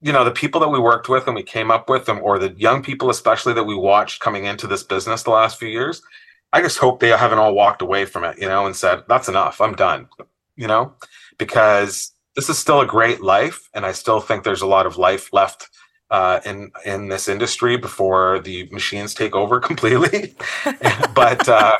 you 0.00 0.12
know 0.12 0.24
the 0.24 0.30
people 0.30 0.60
that 0.60 0.68
we 0.68 0.78
worked 0.78 1.08
with 1.08 1.26
and 1.26 1.36
we 1.36 1.42
came 1.42 1.70
up 1.70 1.88
with 1.88 2.06
them 2.06 2.20
or 2.22 2.38
the 2.38 2.52
young 2.58 2.82
people 2.82 3.10
especially 3.10 3.52
that 3.54 3.64
we 3.64 3.76
watched 3.76 4.20
coming 4.20 4.44
into 4.44 4.66
this 4.66 4.82
business 4.82 5.22
the 5.22 5.30
last 5.30 5.58
few 5.58 5.68
years 5.68 6.02
I 6.52 6.62
just 6.62 6.78
hope 6.78 7.00
they 7.00 7.08
haven't 7.08 7.38
all 7.38 7.54
walked 7.54 7.82
away 7.82 8.04
from 8.06 8.24
it, 8.24 8.38
you 8.38 8.48
know, 8.48 8.66
and 8.66 8.74
said, 8.74 9.02
that's 9.08 9.28
enough. 9.28 9.60
I'm 9.60 9.74
done, 9.74 10.08
you 10.56 10.66
know, 10.66 10.94
because 11.36 12.12
this 12.36 12.48
is 12.48 12.58
still 12.58 12.80
a 12.80 12.86
great 12.86 13.20
life. 13.20 13.68
And 13.74 13.84
I 13.84 13.92
still 13.92 14.20
think 14.20 14.44
there's 14.44 14.62
a 14.62 14.66
lot 14.66 14.86
of 14.86 14.96
life 14.96 15.32
left 15.32 15.68
uh, 16.10 16.40
in 16.46 16.70
in 16.86 17.08
this 17.08 17.28
industry 17.28 17.76
before 17.76 18.38
the 18.38 18.66
machines 18.72 19.12
take 19.12 19.34
over 19.34 19.60
completely. 19.70 20.34
but 21.14 21.46
uh, 21.48 21.76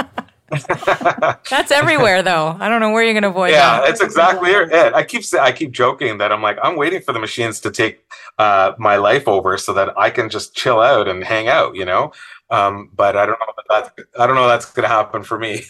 that's 1.50 1.70
everywhere, 1.70 2.22
though. 2.22 2.56
I 2.58 2.68
don't 2.68 2.80
know 2.80 2.90
where 2.90 3.02
you're 3.02 3.12
going 3.12 3.22
to 3.22 3.28
avoid. 3.28 3.50
Yeah, 3.50 3.80
that. 3.80 3.90
it's 3.90 4.00
exactly 4.00 4.50
it. 4.50 4.94
I 4.94 5.02
keep 5.02 5.22
I 5.38 5.52
keep 5.52 5.72
joking 5.72 6.18
that 6.18 6.32
I'm 6.32 6.40
like 6.40 6.58
I'm 6.62 6.76
waiting 6.76 7.02
for 7.02 7.12
the 7.12 7.18
machines 7.18 7.61
to 7.61 7.70
take 7.70 8.04
uh, 8.38 8.72
my 8.78 8.96
life 8.96 9.28
over 9.28 9.58
so 9.58 9.74
that 9.74 9.96
I 9.98 10.08
can 10.08 10.30
just 10.30 10.54
chill 10.54 10.80
out 10.80 11.06
and 11.06 11.22
hang 11.22 11.48
out. 11.48 11.76
You 11.76 11.84
know, 11.84 12.12
um, 12.48 12.90
but 12.94 13.14
I 13.16 13.26
don't 13.26 13.38
know 13.38 13.52
that 13.56 13.64
that's, 13.68 14.08
I 14.18 14.26
don't 14.26 14.37
know 14.37 14.48
that's 14.48 14.72
going 14.72 14.84
to 14.84 14.94
happen 14.94 15.22
for 15.22 15.38
me. 15.38 15.64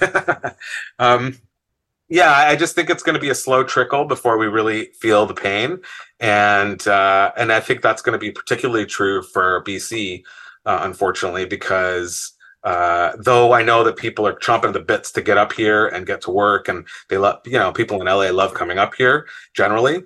um, 1.01 1.37
yeah, 2.09 2.33
I 2.33 2.55
just 2.55 2.75
think 2.75 2.89
it's 2.89 3.03
going 3.03 3.15
to 3.15 3.21
be 3.21 3.31
a 3.31 3.35
slow 3.35 3.65
trickle 3.65 4.05
before 4.05 4.39
we 4.39 4.47
really 4.47 4.87
feel 4.99 5.27
the 5.27 5.35
pain, 5.35 5.81
and 6.21 6.87
uh, 6.87 7.33
and 7.37 7.53
I 7.53 7.61
think 7.61 7.83
that's 7.83 8.01
going 8.01 8.15
to 8.15 8.19
be 8.19 8.31
particularly 8.31 8.87
true 8.87 9.23
for 9.23 9.63
BC, 9.65 10.23
uh, 10.65 10.79
unfortunately, 10.83 11.47
because 11.47 12.33
uh, 12.65 13.13
though 13.19 13.53
I 13.53 13.63
know 13.63 13.85
that 13.85 13.97
people 13.97 14.27
are 14.27 14.35
chomping 14.35 14.73
the 14.73 14.81
bits 14.81 15.13
to 15.13 15.23
get 15.23 15.39
up 15.39 15.53
here 15.53 15.87
and 15.89 16.07
get 16.07 16.21
to 16.23 16.31
work, 16.31 16.69
and 16.69 16.87
they 17.09 17.17
love, 17.17 17.41
you 17.45 17.59
know, 17.59 17.73
people 17.73 18.01
in 18.01 18.07
LA 18.07 18.31
love 18.31 18.55
coming 18.55 18.79
up 18.79 18.95
here 18.95 19.27
generally. 19.55 20.03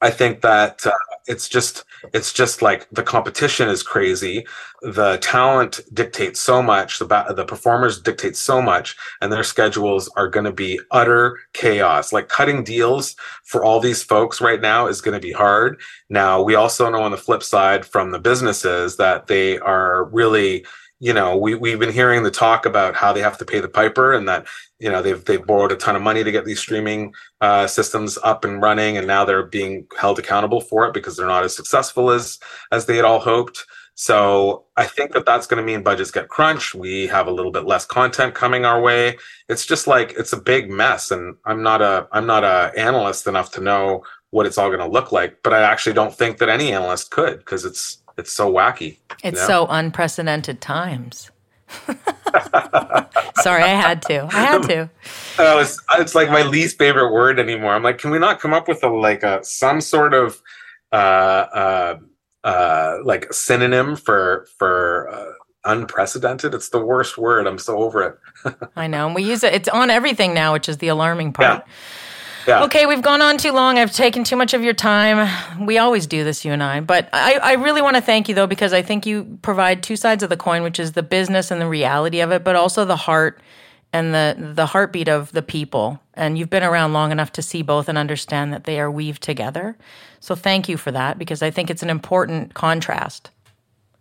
I 0.00 0.10
think 0.10 0.42
that 0.42 0.86
uh, 0.86 0.92
it's 1.26 1.48
just 1.48 1.84
it's 2.14 2.32
just 2.32 2.62
like 2.62 2.88
the 2.90 3.02
competition 3.02 3.68
is 3.68 3.82
crazy. 3.82 4.46
The 4.82 5.18
talent 5.18 5.80
dictates 5.92 6.40
so 6.40 6.62
much. 6.62 7.00
The 7.00 7.06
the 7.34 7.44
performers 7.44 8.00
dictate 8.00 8.36
so 8.36 8.62
much, 8.62 8.96
and 9.20 9.32
their 9.32 9.42
schedules 9.42 10.08
are 10.16 10.28
going 10.28 10.44
to 10.44 10.52
be 10.52 10.80
utter 10.92 11.38
chaos. 11.52 12.12
Like 12.12 12.28
cutting 12.28 12.62
deals 12.62 13.16
for 13.44 13.64
all 13.64 13.80
these 13.80 14.02
folks 14.02 14.40
right 14.40 14.60
now 14.60 14.86
is 14.86 15.00
going 15.00 15.20
to 15.20 15.26
be 15.26 15.32
hard. 15.32 15.80
Now 16.08 16.42
we 16.42 16.54
also 16.54 16.88
know 16.90 17.02
on 17.02 17.10
the 17.10 17.16
flip 17.16 17.42
side 17.42 17.84
from 17.84 18.12
the 18.12 18.20
businesses 18.20 18.96
that 18.96 19.26
they 19.26 19.58
are 19.58 20.04
really 20.04 20.64
you 21.00 21.12
know, 21.12 21.36
we, 21.36 21.54
we've 21.54 21.78
been 21.78 21.92
hearing 21.92 22.24
the 22.24 22.30
talk 22.30 22.66
about 22.66 22.94
how 22.96 23.12
they 23.12 23.20
have 23.20 23.38
to 23.38 23.44
pay 23.44 23.60
the 23.60 23.68
piper 23.68 24.12
and 24.12 24.28
that, 24.28 24.46
you 24.80 24.90
know, 24.90 25.00
they've, 25.00 25.24
they've 25.24 25.46
borrowed 25.46 25.70
a 25.70 25.76
ton 25.76 25.94
of 25.94 26.02
money 26.02 26.24
to 26.24 26.32
get 26.32 26.44
these 26.44 26.58
streaming 26.58 27.14
uh, 27.40 27.66
systems 27.68 28.18
up 28.24 28.44
and 28.44 28.60
running. 28.60 28.96
And 28.96 29.06
now 29.06 29.24
they're 29.24 29.44
being 29.44 29.86
held 29.96 30.18
accountable 30.18 30.60
for 30.60 30.86
it 30.86 30.94
because 30.94 31.16
they're 31.16 31.26
not 31.26 31.44
as 31.44 31.54
successful 31.54 32.10
as, 32.10 32.40
as 32.72 32.86
they 32.86 32.96
had 32.96 33.04
all 33.04 33.20
hoped. 33.20 33.64
So 33.94 34.64
I 34.76 34.86
think 34.86 35.12
that 35.12 35.26
that's 35.26 35.46
going 35.46 35.64
to 35.64 35.66
mean 35.66 35.82
budgets 35.82 36.10
get 36.10 36.28
crunched. 36.28 36.74
We 36.74 37.06
have 37.08 37.28
a 37.28 37.32
little 37.32 37.52
bit 37.52 37.64
less 37.64 37.84
content 37.84 38.34
coming 38.34 38.64
our 38.64 38.80
way. 38.80 39.18
It's 39.48 39.66
just 39.66 39.86
like, 39.86 40.14
it's 40.16 40.32
a 40.32 40.40
big 40.40 40.68
mess. 40.68 41.12
And 41.12 41.36
I'm 41.44 41.62
not 41.62 41.80
a, 41.80 42.08
I'm 42.10 42.26
not 42.26 42.42
a 42.42 42.72
analyst 42.76 43.26
enough 43.28 43.52
to 43.52 43.60
know 43.60 44.04
what 44.30 44.46
it's 44.46 44.58
all 44.58 44.68
going 44.68 44.80
to 44.80 44.86
look 44.86 45.12
like, 45.12 45.42
but 45.42 45.52
I 45.52 45.62
actually 45.62 45.94
don't 45.94 46.14
think 46.14 46.38
that 46.38 46.48
any 46.48 46.72
analyst 46.72 47.10
could 47.10 47.38
because 47.38 47.64
it's, 47.64 48.02
it's 48.18 48.32
so 48.32 48.52
wacky. 48.52 48.98
It's 49.22 49.40
you 49.40 49.46
know? 49.46 49.46
so 49.46 49.66
unprecedented 49.70 50.60
times. 50.60 51.30
Sorry, 53.36 53.62
I 53.62 53.68
had 53.68 54.02
to. 54.02 54.24
I 54.32 54.40
had 54.40 54.62
to. 54.64 54.90
Oh, 55.40 55.60
it's, 55.60 55.80
it's 55.96 56.16
like 56.16 56.30
my 56.30 56.42
least 56.42 56.78
favorite 56.78 57.12
word 57.12 57.38
anymore. 57.38 57.72
I'm 57.72 57.84
like, 57.84 57.98
can 57.98 58.10
we 58.10 58.18
not 58.18 58.40
come 58.40 58.52
up 58.52 58.66
with 58.66 58.82
a 58.82 58.88
like 58.88 59.22
a 59.22 59.38
some 59.44 59.80
sort 59.80 60.12
of 60.12 60.42
uh 60.90 60.96
uh 60.96 61.98
uh 62.42 62.96
like 63.04 63.32
synonym 63.32 63.94
for 63.94 64.48
for 64.58 65.08
uh, 65.08 65.32
unprecedented? 65.64 66.54
It's 66.54 66.70
the 66.70 66.84
worst 66.84 67.18
word. 67.18 67.46
I'm 67.46 67.58
so 67.58 67.78
over 67.78 68.02
it. 68.02 68.58
I 68.76 68.88
know. 68.88 69.06
And 69.06 69.14
we 69.14 69.22
use 69.22 69.44
it. 69.44 69.54
It's 69.54 69.68
on 69.68 69.90
everything 69.90 70.34
now, 70.34 70.54
which 70.54 70.68
is 70.68 70.78
the 70.78 70.88
alarming 70.88 71.34
part. 71.34 71.62
Yeah. 71.64 71.72
Yeah. 72.48 72.64
Okay, 72.64 72.86
we've 72.86 73.02
gone 73.02 73.20
on 73.20 73.36
too 73.36 73.52
long. 73.52 73.78
I've 73.78 73.92
taken 73.92 74.24
too 74.24 74.36
much 74.36 74.54
of 74.54 74.62
your 74.62 74.72
time. 74.72 75.66
We 75.66 75.76
always 75.76 76.06
do 76.06 76.24
this, 76.24 76.44
you 76.46 76.52
and 76.52 76.62
I. 76.62 76.80
But 76.80 77.10
I, 77.12 77.34
I 77.34 77.52
really 77.52 77.82
want 77.82 77.96
to 77.96 78.02
thank 78.02 78.28
you, 78.28 78.34
though, 78.34 78.46
because 78.46 78.72
I 78.72 78.80
think 78.80 79.04
you 79.04 79.38
provide 79.42 79.82
two 79.82 79.96
sides 79.96 80.22
of 80.22 80.30
the 80.30 80.36
coin, 80.36 80.62
which 80.62 80.80
is 80.80 80.92
the 80.92 81.02
business 81.02 81.50
and 81.50 81.60
the 81.60 81.68
reality 81.68 82.20
of 82.20 82.32
it, 82.32 82.44
but 82.44 82.56
also 82.56 82.86
the 82.86 82.96
heart 82.96 83.40
and 83.92 84.14
the 84.14 84.36
the 84.38 84.66
heartbeat 84.66 85.08
of 85.08 85.30
the 85.32 85.42
people. 85.42 86.00
And 86.14 86.38
you've 86.38 86.50
been 86.50 86.62
around 86.62 86.94
long 86.94 87.12
enough 87.12 87.32
to 87.32 87.42
see 87.42 87.62
both 87.62 87.88
and 87.88 87.98
understand 87.98 88.52
that 88.52 88.64
they 88.64 88.80
are 88.80 88.90
weaved 88.90 89.22
together. 89.22 89.76
So 90.20 90.34
thank 90.34 90.68
you 90.68 90.76
for 90.76 90.90
that, 90.90 91.18
because 91.18 91.42
I 91.42 91.50
think 91.50 91.70
it's 91.70 91.82
an 91.82 91.90
important 91.90 92.54
contrast. 92.54 93.30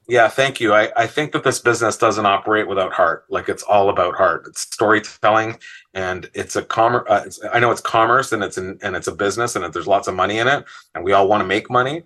Yeah, 0.08 0.30
thank 0.30 0.62
you. 0.62 0.74
I, 0.74 0.92
I 0.96 1.08
think 1.08 1.34
that 1.34 1.44
this 1.44 1.60
business 1.60 1.98
doesn't 1.98 2.26
operate 2.26 2.68
without 2.68 2.94
heart. 2.94 3.26
Like 3.30 3.50
it's 3.50 3.64
all 3.64 3.90
about 3.90 4.16
heart. 4.16 4.46
It's 4.48 4.62
storytelling, 4.62 5.60
and 5.94 6.30
it's 6.34 6.56
a 6.56 6.64
commerce. 6.64 7.06
Uh, 7.10 7.50
I 7.54 7.60
know 7.60 7.72
it's 7.72 7.82
commerce, 7.82 8.32
and 8.32 8.42
it's 8.42 8.58
in, 8.58 8.80
and 8.82 8.96
it's 8.96 9.08
a 9.08 9.16
business, 9.16 9.56
and 9.58 9.74
there's 9.74 9.88
lots 9.88 10.08
of 10.08 10.16
money 10.16 10.40
in 10.40 10.48
it, 10.48 10.64
and 10.96 11.04
we 11.04 11.12
all 11.12 11.28
want 11.28 11.42
to 11.42 11.48
make 11.48 11.70
money 11.70 12.04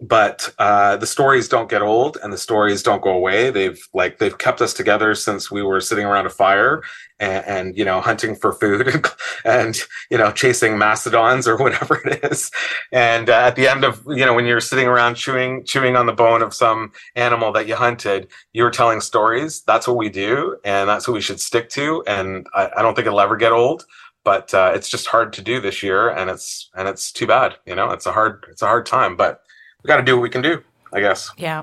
but 0.00 0.52
uh, 0.58 0.96
the 0.98 1.06
stories 1.06 1.48
don't 1.48 1.70
get 1.70 1.80
old 1.80 2.18
and 2.22 2.30
the 2.30 2.38
stories 2.38 2.82
don't 2.82 3.02
go 3.02 3.10
away. 3.10 3.50
They've 3.50 3.80
like 3.94 4.18
they've 4.18 4.36
kept 4.36 4.60
us 4.60 4.74
together 4.74 5.14
since 5.14 5.50
we 5.50 5.62
were 5.62 5.80
sitting 5.80 6.04
around 6.04 6.26
a 6.26 6.30
fire 6.30 6.82
and, 7.18 7.46
and 7.46 7.78
you 7.78 7.84
know 7.84 8.02
hunting 8.02 8.34
for 8.34 8.52
food 8.52 9.08
and, 9.44 9.80
you 10.10 10.18
know 10.18 10.30
chasing 10.32 10.76
mastodons 10.76 11.48
or 11.48 11.56
whatever 11.62 12.00
it 12.04 12.30
is. 12.30 12.50
And 12.92 13.30
uh, 13.30 13.40
at 13.46 13.56
the 13.56 13.68
end 13.68 13.84
of 13.84 14.02
you 14.06 14.26
know 14.26 14.34
when 14.34 14.44
you're 14.44 14.60
sitting 14.60 14.86
around 14.86 15.14
chewing 15.14 15.64
chewing 15.64 15.96
on 15.96 16.04
the 16.04 16.12
bone 16.12 16.42
of 16.42 16.52
some 16.52 16.92
animal 17.14 17.50
that 17.52 17.66
you 17.66 17.76
hunted 17.76 18.28
you're 18.52 18.70
telling 18.70 19.00
stories. 19.00 19.62
That's 19.62 19.88
what 19.88 19.96
we 19.96 20.10
do 20.10 20.58
and 20.62 20.88
that's 20.88 21.08
what 21.08 21.14
we 21.14 21.22
should 21.22 21.40
stick 21.40 21.70
to. 21.70 22.04
And 22.06 22.46
i, 22.54 22.70
I 22.76 22.82
don't 22.82 22.94
think 22.94 23.06
it'll 23.06 23.20
ever 23.20 23.36
get 23.36 23.52
old 23.52 23.86
but 24.24 24.52
uh, 24.52 24.72
it's 24.74 24.88
just 24.88 25.06
hard 25.06 25.32
to 25.32 25.40
do 25.40 25.60
this 25.60 25.82
year 25.82 26.10
and 26.10 26.28
it's 26.28 26.68
and 26.74 26.86
it's 26.86 27.12
too 27.12 27.26
bad 27.26 27.54
you 27.64 27.74
know? 27.74 27.90
It's 27.92 28.04
a 28.04 28.12
hard 28.12 28.44
it's 28.50 28.60
a 28.60 28.66
hard 28.66 28.84
time 28.84 29.16
but 29.16 29.40
we 29.86 29.88
got 29.88 29.98
to 29.98 30.02
do 30.02 30.16
what 30.16 30.22
we 30.22 30.30
can 30.30 30.42
do, 30.42 30.60
I 30.92 31.00
guess. 31.00 31.30
Yeah. 31.36 31.62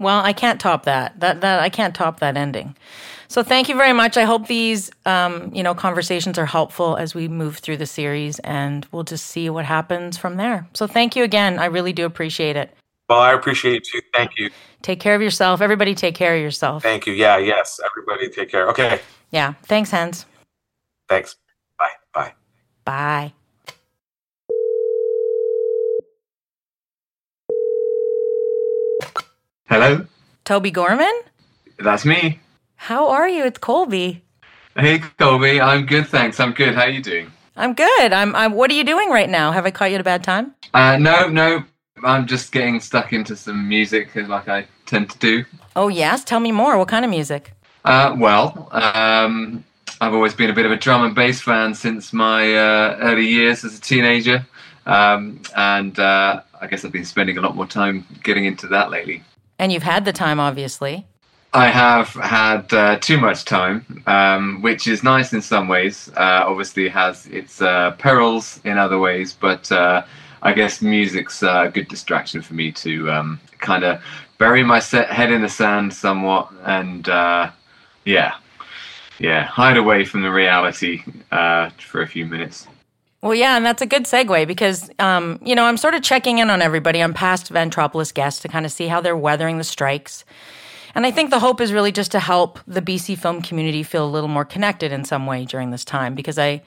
Well, 0.00 0.20
I 0.20 0.32
can't 0.32 0.60
top 0.60 0.84
that. 0.86 1.20
That 1.20 1.42
that 1.42 1.60
I 1.60 1.68
can't 1.68 1.94
top 1.94 2.18
that 2.18 2.36
ending. 2.36 2.76
So 3.28 3.44
thank 3.44 3.68
you 3.68 3.76
very 3.76 3.92
much. 3.92 4.16
I 4.16 4.24
hope 4.24 4.48
these 4.48 4.90
um, 5.06 5.54
you 5.54 5.62
know 5.62 5.72
conversations 5.72 6.38
are 6.38 6.46
helpful 6.46 6.96
as 6.96 7.14
we 7.14 7.28
move 7.28 7.58
through 7.58 7.76
the 7.76 7.86
series, 7.86 8.40
and 8.40 8.84
we'll 8.90 9.04
just 9.04 9.26
see 9.26 9.48
what 9.48 9.64
happens 9.64 10.18
from 10.18 10.38
there. 10.38 10.66
So 10.74 10.88
thank 10.88 11.14
you 11.14 11.22
again. 11.22 11.60
I 11.60 11.66
really 11.66 11.92
do 11.92 12.04
appreciate 12.04 12.56
it. 12.56 12.74
Well, 13.08 13.20
I 13.20 13.32
appreciate 13.32 13.76
it 13.76 13.84
too. 13.84 14.00
Thank 14.12 14.32
you. 14.36 14.50
Take 14.82 14.98
care 14.98 15.14
of 15.14 15.22
yourself. 15.22 15.60
Everybody, 15.60 15.94
take 15.94 16.16
care 16.16 16.34
of 16.34 16.42
yourself. 16.42 16.82
Thank 16.82 17.06
you. 17.06 17.12
Yeah. 17.12 17.38
Yes. 17.38 17.78
Everybody, 17.84 18.28
take 18.28 18.50
care. 18.50 18.68
Okay. 18.70 18.98
Yeah. 19.30 19.54
Thanks, 19.62 19.92
Hans. 19.92 20.26
Thanks. 21.08 21.36
Bye. 21.78 21.90
Bye. 22.12 22.32
Bye. 22.84 23.32
Hello, 29.72 30.04
Toby 30.44 30.70
Gorman. 30.70 31.22
that's 31.78 32.04
me. 32.04 32.38
How 32.76 33.08
are 33.08 33.26
you? 33.26 33.42
It's 33.46 33.56
Colby. 33.56 34.22
Hey, 34.76 34.98
Colby. 35.18 35.62
I'm 35.62 35.86
good, 35.86 36.08
thanks. 36.08 36.38
I'm 36.40 36.52
good. 36.52 36.74
How 36.74 36.82
are 36.82 36.90
you 36.90 37.02
doing? 37.02 37.32
I'm 37.56 37.72
good. 37.72 38.12
I'm. 38.12 38.36
I'm. 38.36 38.52
What 38.52 38.70
are 38.70 38.74
you 38.74 38.84
doing 38.84 39.08
right 39.08 39.30
now? 39.30 39.50
Have 39.50 39.64
I 39.64 39.70
caught 39.70 39.88
you 39.88 39.94
at 39.94 40.02
a 40.02 40.04
bad 40.04 40.22
time? 40.22 40.54
Uh, 40.74 40.98
no, 40.98 41.26
no. 41.26 41.64
I'm 42.04 42.26
just 42.26 42.52
getting 42.52 42.80
stuck 42.80 43.14
into 43.14 43.34
some 43.34 43.66
music, 43.66 44.14
like 44.14 44.46
I 44.46 44.66
tend 44.84 45.08
to 45.08 45.18
do. 45.18 45.46
Oh 45.74 45.88
yes. 45.88 46.22
Tell 46.22 46.40
me 46.40 46.52
more. 46.52 46.76
What 46.76 46.88
kind 46.88 47.06
of 47.06 47.10
music? 47.10 47.54
Uh, 47.86 48.14
well, 48.18 48.68
um, 48.72 49.64
I've 50.02 50.12
always 50.12 50.34
been 50.34 50.50
a 50.50 50.54
bit 50.54 50.66
of 50.66 50.72
a 50.72 50.76
drum 50.76 51.02
and 51.02 51.14
bass 51.14 51.40
fan 51.40 51.74
since 51.74 52.12
my 52.12 52.54
uh, 52.54 52.98
early 53.00 53.26
years 53.26 53.64
as 53.64 53.78
a 53.78 53.80
teenager, 53.80 54.46
um, 54.84 55.40
and 55.56 55.98
uh, 55.98 56.42
I 56.60 56.66
guess 56.66 56.84
I've 56.84 56.92
been 56.92 57.06
spending 57.06 57.38
a 57.38 57.40
lot 57.40 57.56
more 57.56 57.66
time 57.66 58.04
getting 58.22 58.44
into 58.44 58.66
that 58.66 58.90
lately. 58.90 59.22
And 59.62 59.70
you've 59.70 59.84
had 59.84 60.04
the 60.04 60.12
time, 60.12 60.40
obviously. 60.40 61.06
I 61.52 61.68
have 61.68 62.08
had 62.14 62.74
uh, 62.74 62.98
too 62.98 63.16
much 63.16 63.44
time, 63.44 64.02
um, 64.08 64.60
which 64.60 64.88
is 64.88 65.04
nice 65.04 65.32
in 65.32 65.40
some 65.40 65.68
ways. 65.68 66.10
Uh, 66.16 66.42
obviously, 66.44 66.88
has 66.88 67.26
its 67.26 67.62
uh, 67.62 67.92
perils 67.92 68.58
in 68.64 68.76
other 68.76 68.98
ways, 68.98 69.32
but 69.32 69.70
uh, 69.70 70.02
I 70.42 70.52
guess 70.52 70.82
music's 70.82 71.44
a 71.44 71.70
good 71.72 71.86
distraction 71.86 72.42
for 72.42 72.54
me 72.54 72.72
to 72.72 73.08
um, 73.12 73.40
kind 73.60 73.84
of 73.84 74.02
bury 74.36 74.64
my 74.64 74.80
head 74.80 75.30
in 75.30 75.42
the 75.42 75.48
sand 75.48 75.94
somewhat, 75.94 76.52
and 76.64 77.08
uh, 77.08 77.52
yeah, 78.04 78.34
yeah, 79.20 79.44
hide 79.44 79.76
away 79.76 80.04
from 80.04 80.22
the 80.22 80.32
reality 80.32 81.04
uh, 81.30 81.70
for 81.78 82.02
a 82.02 82.08
few 82.08 82.26
minutes. 82.26 82.66
Well, 83.22 83.36
yeah, 83.36 83.56
and 83.56 83.64
that's 83.64 83.80
a 83.80 83.86
good 83.86 84.04
segue 84.04 84.48
because, 84.48 84.90
um, 84.98 85.38
you 85.44 85.54
know, 85.54 85.64
I'm 85.64 85.76
sort 85.76 85.94
of 85.94 86.02
checking 86.02 86.38
in 86.38 86.50
on 86.50 86.60
everybody. 86.60 87.00
I'm 87.00 87.14
past 87.14 87.52
Vantropolis 87.52 88.12
guests 88.12 88.42
to 88.42 88.48
kind 88.48 88.66
of 88.66 88.72
see 88.72 88.88
how 88.88 89.00
they're 89.00 89.16
weathering 89.16 89.58
the 89.58 89.64
strikes. 89.64 90.24
And 90.96 91.06
I 91.06 91.12
think 91.12 91.30
the 91.30 91.38
hope 91.38 91.60
is 91.60 91.72
really 91.72 91.92
just 91.92 92.10
to 92.12 92.20
help 92.20 92.58
the 92.66 92.82
BC 92.82 93.16
film 93.16 93.40
community 93.40 93.84
feel 93.84 94.04
a 94.04 94.10
little 94.10 94.28
more 94.28 94.44
connected 94.44 94.90
in 94.90 95.04
some 95.04 95.24
way 95.24 95.44
during 95.44 95.70
this 95.70 95.84
time 95.84 96.16
because 96.16 96.36
I 96.38 96.62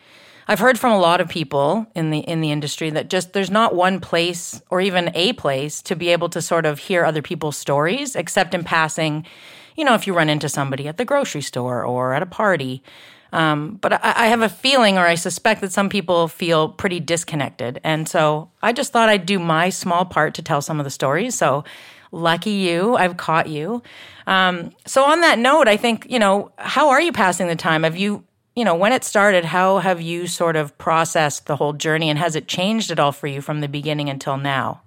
I've 0.48 0.60
heard 0.60 0.80
from 0.80 0.94
a 0.94 1.00
lot 1.00 1.22
of 1.22 1.28
people 1.28 1.88
in 1.94 2.10
the 2.12 2.20
in 2.20 2.40
the 2.40 2.52
industry 2.52 2.90
that 2.92 3.10
just 3.10 3.34
there's 3.34 3.52
not 3.52 3.76
one 3.76 4.00
place 4.00 4.62
or 4.70 4.80
even 4.80 5.12
a 5.14 5.34
place 5.34 5.82
to 5.84 5.96
be 5.96 6.10
able 6.10 6.30
to 6.30 6.42
sort 6.42 6.66
of 6.66 6.80
hear 6.80 7.04
other 7.04 7.22
people's 7.22 7.58
stories 7.58 8.16
except 8.16 8.54
in 8.54 8.64
passing, 8.64 9.26
you 9.76 9.84
know, 9.84 9.94
if 9.94 10.08
you 10.08 10.16
run 10.16 10.30
into 10.30 10.48
somebody 10.48 10.88
at 10.88 10.98
the 10.98 11.06
grocery 11.06 11.42
store 11.42 11.84
or 11.84 12.14
at 12.14 12.24
a 12.24 12.28
party. 12.28 12.82
Um, 13.36 13.80
but 13.82 13.92
I, 13.94 14.00
I 14.02 14.28
have 14.28 14.42
a 14.42 14.48
feeling, 14.48 14.98
or 14.98 15.06
I 15.06 15.16
suspect, 15.16 15.60
that 15.60 15.74
some 15.74 15.90
people 15.90 16.30
feel 16.30 16.70
pretty 16.70 17.02
disconnected. 17.02 17.82
And 17.84 18.08
so 18.08 18.50
I 18.62 18.72
just 18.72 18.94
thought 18.94 19.10
I'd 19.10 19.26
do 19.26 19.40
my 19.40 19.70
small 19.70 20.06
part 20.06 20.34
to 20.36 20.42
tell 20.42 20.62
some 20.62 20.80
of 20.80 20.86
the 20.86 20.90
stories. 20.90 21.36
So 21.36 21.66
lucky 22.14 22.52
you, 22.52 22.96
I've 22.96 23.18
caught 23.18 23.48
you. 23.48 23.84
Um, 24.26 24.72
so 24.86 25.04
on 25.04 25.20
that 25.20 25.38
note, 25.38 25.68
I 25.68 25.76
think, 25.76 26.08
you 26.10 26.18
know, 26.18 26.52
how 26.58 26.90
are 26.90 27.02
you 27.02 27.12
passing 27.12 27.48
the 27.48 27.58
time? 27.58 27.84
Have 27.84 27.98
you, 27.98 28.24
you 28.56 28.64
know, 28.64 28.74
when 28.74 28.94
it 28.94 29.04
started, 29.04 29.44
how 29.44 29.80
have 29.80 30.00
you 30.00 30.28
sort 30.28 30.56
of 30.56 30.78
processed 30.78 31.46
the 31.48 31.58
whole 31.58 31.74
journey 31.74 32.10
and 32.10 32.18
has 32.18 32.38
it 32.38 32.48
changed 32.48 32.90
at 32.90 33.02
all 33.02 33.12
for 33.12 33.28
you 33.28 33.42
from 33.42 33.60
the 33.60 33.68
beginning 33.68 34.10
until 34.10 34.38
now? 34.38 34.82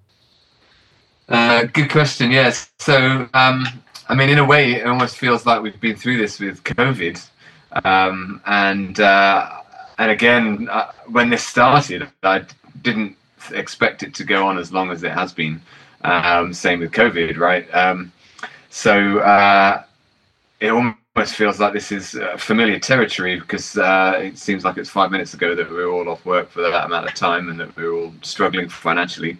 Uh, 1.29 1.65
good 1.65 1.91
question. 1.91 2.31
Yes. 2.31 2.71
So, 2.79 3.29
um, 3.35 3.67
I 4.09 4.15
mean, 4.15 4.31
in 4.31 4.39
a 4.39 4.45
way, 4.45 4.77
it 4.77 4.87
almost 4.87 5.19
feels 5.19 5.45
like 5.45 5.61
we've 5.61 5.79
been 5.79 5.97
through 5.97 6.17
this 6.17 6.41
with 6.41 6.65
COVID, 6.65 7.23
um, 7.85 8.41
and 8.47 9.01
uh, 9.01 9.61
and 9.99 10.11
again, 10.11 10.69
uh, 10.71 10.93
when 11.07 11.31
this 11.31 11.45
started, 11.47 12.09
I 12.23 12.45
didn't 12.83 13.17
expect 13.53 14.03
it 14.03 14.14
to 14.14 14.25
go 14.25 14.47
on 14.47 14.59
as 14.59 14.73
long 14.73 14.91
as 14.91 15.03
it 15.03 15.12
has 15.12 15.33
been. 15.33 15.61
Um, 16.03 16.53
same 16.53 16.81
with 16.81 16.93
COVID, 16.93 17.38
right? 17.38 17.73
Um, 17.75 18.12
so 18.71 19.19
uh, 19.19 19.83
it 20.61 20.71
almost 20.71 21.35
feels 21.35 21.59
like 21.59 21.73
this 21.73 21.91
is 21.91 22.14
uh, 22.14 22.37
familiar 22.37 22.79
territory 22.79 23.41
because 23.41 23.77
uh, 23.77 24.19
it 24.23 24.38
seems 24.38 24.64
like 24.64 24.77
it's 24.77 24.91
five 24.91 25.11
minutes 25.11 25.35
ago 25.35 25.55
that 25.55 25.69
we 25.69 25.77
were 25.77 25.91
all 25.91 26.09
off 26.09 26.25
work 26.25 26.49
for 26.51 26.62
that 26.62 26.85
amount 26.85 27.07
of 27.07 27.14
time 27.14 27.49
and 27.49 27.59
that 27.59 27.75
we 27.77 27.85
were 27.85 27.95
all 27.95 28.14
struggling 28.23 28.69
financially. 28.69 29.37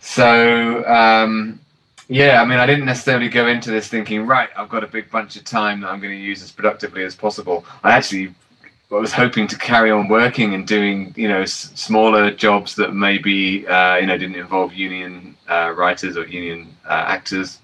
So 0.00 0.84
um, 0.86 1.60
yeah, 2.08 2.40
I 2.40 2.46
mean, 2.46 2.58
I 2.58 2.66
didn't 2.66 2.86
necessarily 2.86 3.28
go 3.28 3.46
into 3.46 3.70
this 3.70 3.88
thinking, 3.88 4.26
right, 4.26 4.48
I've 4.56 4.70
got 4.70 4.82
a 4.82 4.86
big 4.86 5.10
bunch 5.10 5.36
of 5.36 5.44
time 5.44 5.80
that 5.82 5.90
I'm 5.90 6.00
going 6.00 6.12
to 6.12 6.20
use 6.20 6.42
as 6.42 6.50
productively 6.50 7.04
as 7.04 7.14
possible. 7.14 7.66
I 7.84 7.92
actually 7.92 8.34
was 8.88 9.12
hoping 9.12 9.46
to 9.48 9.58
carry 9.58 9.90
on 9.90 10.08
working 10.08 10.54
and 10.54 10.66
doing, 10.66 11.12
you 11.16 11.28
know, 11.28 11.42
s- 11.42 11.70
smaller 11.74 12.30
jobs 12.30 12.74
that 12.76 12.94
maybe, 12.94 13.66
uh, 13.68 13.96
you 13.96 14.06
know, 14.06 14.16
didn't 14.16 14.36
involve 14.36 14.72
union 14.72 15.36
uh, 15.50 15.74
writers 15.76 16.16
or 16.16 16.26
union 16.26 16.74
uh, 16.86 17.04
actors. 17.06 17.58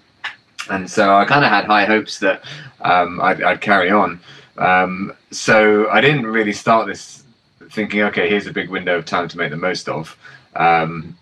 And 0.69 0.89
so 0.89 1.15
I 1.15 1.25
kind 1.25 1.43
of 1.43 1.49
had 1.49 1.65
high 1.65 1.85
hopes 1.85 2.19
that 2.19 2.43
um, 2.81 3.19
I'd, 3.21 3.41
I'd, 3.41 3.61
carry 3.61 3.89
on. 3.89 4.19
Um, 4.57 5.13
so 5.31 5.89
I 5.89 6.01
didn't 6.01 6.27
really 6.27 6.53
start 6.53 6.85
this 6.85 7.23
thinking, 7.71 8.01
okay, 8.03 8.29
here's 8.29 8.45
a 8.45 8.53
big 8.53 8.69
window 8.69 8.97
of 8.97 9.05
time 9.05 9.27
to 9.27 9.37
make 9.37 9.49
the 9.49 9.57
most 9.57 9.89
of. 9.89 10.15
Um, 10.55 11.17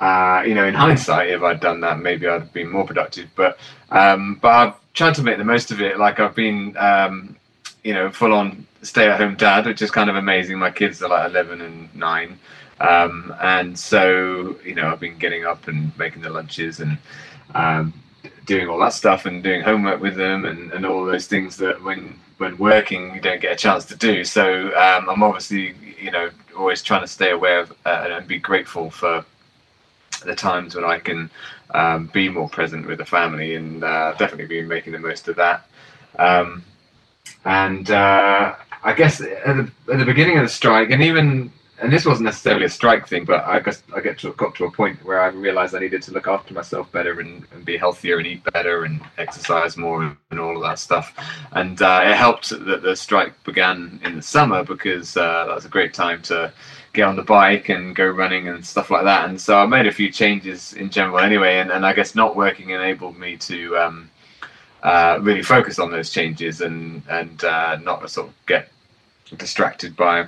uh, 0.00 0.42
you 0.46 0.54
know, 0.54 0.66
in 0.66 0.74
hindsight, 0.84 1.30
if 1.30 1.42
I'd 1.42 1.60
done 1.60 1.80
that, 1.80 1.98
maybe 1.98 2.26
I'd 2.26 2.42
have 2.42 2.52
been 2.52 2.70
more 2.70 2.86
productive. 2.86 3.28
But 3.34 3.58
um, 3.90 4.38
but 4.40 4.48
I've 4.48 4.92
tried 4.94 5.14
to 5.16 5.22
make 5.22 5.38
the 5.38 5.44
most 5.44 5.70
of 5.70 5.80
it. 5.80 5.98
Like 5.98 6.20
I've 6.20 6.34
been, 6.34 6.76
um, 6.76 7.36
you 7.84 7.94
know, 7.94 8.10
full 8.10 8.32
on 8.32 8.66
stay 8.82 9.08
at 9.08 9.18
home 9.18 9.36
dad, 9.36 9.66
which 9.66 9.82
is 9.82 9.90
kind 9.90 10.10
of 10.10 10.16
amazing. 10.16 10.58
My 10.58 10.70
kids 10.70 11.02
are 11.02 11.08
like 11.08 11.30
eleven 11.30 11.60
and 11.60 11.94
nine, 11.94 12.38
um, 12.80 13.34
and 13.40 13.78
so 13.78 14.56
you 14.64 14.74
know, 14.74 14.88
I've 14.88 15.00
been 15.00 15.18
getting 15.18 15.44
up 15.44 15.68
and 15.68 15.96
making 15.98 16.22
the 16.22 16.30
lunches 16.30 16.80
and 16.80 16.98
um, 17.54 17.92
doing 18.44 18.68
all 18.68 18.78
that 18.78 18.92
stuff 18.92 19.26
and 19.26 19.42
doing 19.42 19.62
homework 19.62 20.00
with 20.00 20.16
them 20.16 20.44
and, 20.44 20.72
and 20.72 20.86
all 20.86 21.04
those 21.04 21.26
things 21.26 21.56
that 21.58 21.82
when 21.82 22.18
when 22.38 22.56
working 22.58 23.14
you 23.14 23.20
don't 23.20 23.40
get 23.40 23.52
a 23.52 23.56
chance 23.56 23.84
to 23.86 23.96
do. 23.96 24.24
So 24.24 24.68
um, 24.76 25.08
I'm 25.08 25.22
obviously 25.22 25.74
you 25.98 26.10
know 26.10 26.30
always 26.56 26.82
trying 26.82 27.02
to 27.02 27.08
stay 27.08 27.30
aware 27.30 27.60
of 27.60 27.72
uh, 27.84 28.08
and 28.10 28.26
be 28.26 28.38
grateful 28.38 28.90
for 28.90 29.24
the 30.20 30.34
times 30.34 30.74
when 30.74 30.84
I 30.84 30.98
can 30.98 31.30
um, 31.74 32.06
be 32.12 32.28
more 32.28 32.48
present 32.48 32.86
with 32.86 32.98
the 32.98 33.04
family 33.04 33.54
and 33.54 33.82
uh, 33.82 34.14
definitely 34.18 34.46
be 34.46 34.62
making 34.62 34.92
the 34.92 34.98
most 34.98 35.28
of 35.28 35.36
that. 35.36 35.68
Um, 36.18 36.64
and 37.44 37.90
uh, 37.90 38.54
I 38.82 38.92
guess 38.92 39.20
at 39.20 39.28
the, 39.28 39.70
at 39.92 39.98
the 39.98 40.04
beginning 40.04 40.38
of 40.38 40.44
the 40.44 40.48
strike, 40.48 40.90
and 40.90 41.02
even 41.02 41.52
and 41.78 41.92
this 41.92 42.06
wasn't 42.06 42.24
necessarily 42.24 42.64
a 42.64 42.70
strike 42.70 43.06
thing, 43.06 43.24
but 43.24 43.44
I 43.44 43.60
guess 43.60 43.82
I 43.94 44.00
get 44.00 44.18
to 44.20 44.32
got 44.32 44.54
to 44.56 44.64
a 44.64 44.70
point 44.70 45.04
where 45.04 45.20
I 45.20 45.26
realized 45.28 45.74
I 45.74 45.80
needed 45.80 46.02
to 46.02 46.12
look 46.12 46.26
after 46.26 46.54
myself 46.54 46.90
better 46.90 47.20
and, 47.20 47.44
and 47.52 47.64
be 47.64 47.76
healthier 47.76 48.16
and 48.16 48.26
eat 48.26 48.42
better 48.52 48.84
and 48.84 49.00
exercise 49.18 49.76
more 49.76 50.16
and 50.30 50.40
all 50.40 50.56
of 50.56 50.62
that 50.62 50.78
stuff. 50.78 51.14
And 51.52 51.80
uh, 51.82 52.02
it 52.04 52.16
helped 52.16 52.48
that 52.48 52.82
the 52.82 52.96
strike 52.96 53.42
began 53.44 54.00
in 54.04 54.16
the 54.16 54.22
summer 54.22 54.64
because 54.64 55.16
uh, 55.16 55.44
that 55.46 55.54
was 55.54 55.66
a 55.66 55.70
great 55.70 55.92
time 55.92 56.22
to 56.22 56.52
get 56.96 57.06
on 57.06 57.14
the 57.14 57.22
bike 57.22 57.68
and 57.68 57.94
go 57.94 58.06
running 58.06 58.48
and 58.48 58.64
stuff 58.64 58.90
like 58.90 59.04
that. 59.04 59.28
And 59.28 59.40
so 59.40 59.58
I 59.58 59.66
made 59.66 59.86
a 59.86 59.92
few 59.92 60.10
changes 60.10 60.72
in 60.72 60.90
general 60.90 61.18
anyway, 61.18 61.58
and, 61.58 61.70
and 61.70 61.86
I 61.86 61.92
guess 61.92 62.14
not 62.14 62.34
working 62.34 62.70
enabled 62.70 63.18
me 63.18 63.36
to 63.36 63.76
um, 63.76 64.10
uh, 64.82 65.18
really 65.20 65.42
focus 65.42 65.78
on 65.78 65.90
those 65.90 66.10
changes 66.10 66.62
and 66.62 67.02
and 67.08 67.44
uh, 67.44 67.76
not 67.76 68.08
sort 68.10 68.28
of 68.28 68.34
get 68.46 68.70
distracted 69.36 69.94
by 69.94 70.26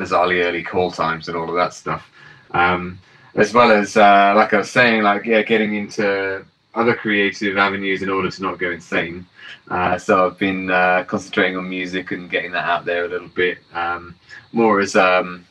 bizarrely 0.00 0.44
early 0.44 0.62
call 0.62 0.90
times 0.90 1.28
and 1.28 1.36
all 1.36 1.48
of 1.48 1.56
that 1.56 1.74
stuff. 1.74 2.10
Um, 2.52 2.98
as 3.34 3.52
well 3.52 3.72
as, 3.72 3.96
uh, 3.96 4.32
like 4.36 4.54
I 4.54 4.58
was 4.58 4.70
saying, 4.70 5.02
like 5.02 5.26
yeah, 5.26 5.42
getting 5.42 5.74
into 5.74 6.44
other 6.74 6.94
creative 6.94 7.56
avenues 7.58 8.02
in 8.02 8.08
order 8.08 8.30
to 8.30 8.42
not 8.42 8.58
go 8.58 8.70
insane. 8.70 9.26
Uh, 9.68 9.98
so 9.98 10.26
I've 10.26 10.38
been 10.38 10.70
uh, 10.70 11.04
concentrating 11.06 11.56
on 11.56 11.68
music 11.68 12.12
and 12.12 12.30
getting 12.30 12.52
that 12.52 12.64
out 12.64 12.84
there 12.84 13.04
a 13.06 13.08
little 13.08 13.28
bit 13.28 13.58
um, 13.72 14.14
more 14.52 14.80
as 14.80 14.94
um, 14.94 15.44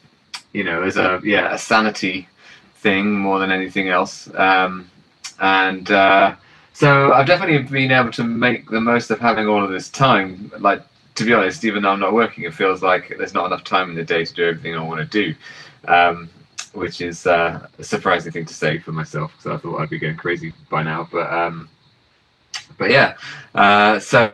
you 0.54 0.64
know 0.64 0.84
as 0.84 0.98
a 0.98 1.20
yeah 1.24 1.54
a 1.54 1.58
sanity 1.58 2.28
thing 2.76 3.12
more 3.12 3.40
than 3.40 3.52
anything 3.52 3.90
else. 3.90 4.34
Um, 4.36 4.90
and 5.40 5.90
uh, 5.92 6.36
so 6.74 7.12
I've 7.12 7.28
definitely 7.28 7.60
been 7.60 7.92
able 7.92 8.12
to 8.12 8.24
make 8.24 8.70
the 8.70 8.82
most 8.82 9.10
of 9.10 9.20
having 9.20 9.48
all 9.48 9.64
of 9.64 9.72
this 9.72 9.90
time. 9.90 10.52
Like 10.60 10.82
to 11.16 11.26
be 11.26 11.34
honest, 11.34 11.64
even 11.66 11.84
though 11.84 11.92
I'm 11.92 12.00
not 12.00 12.14
working, 12.14 12.44
it 12.44 12.54
feels 12.54 12.82
like 12.82 13.14
there's 13.18 13.34
not 13.34 13.46
enough 13.46 13.64
time 13.64 13.90
in 13.90 13.96
the 13.96 14.04
day 14.04 14.26
to 14.26 14.34
do 14.34 14.46
everything 14.46 14.76
I 14.76 14.84
want 14.84 15.00
to 15.00 15.06
do, 15.06 15.36
um, 15.88 16.30
which 16.74 17.02
is 17.02 17.26
uh, 17.26 17.68
a 17.80 17.84
surprising 17.84 18.32
thing 18.32 18.46
to 18.46 18.54
say 18.54 18.78
for 18.80 18.92
myself 18.92 19.32
because 19.38 19.58
I 19.58 19.62
thought 19.62 19.80
I'd 19.80 19.90
be 19.90 20.00
going 20.00 20.18
crazy 20.18 20.54
by 20.70 20.84
now. 20.84 21.08
But 21.12 21.32
um, 21.32 21.70
but 22.78 22.92
yeah, 22.92 23.16
uh, 23.56 24.00
so 24.00 24.32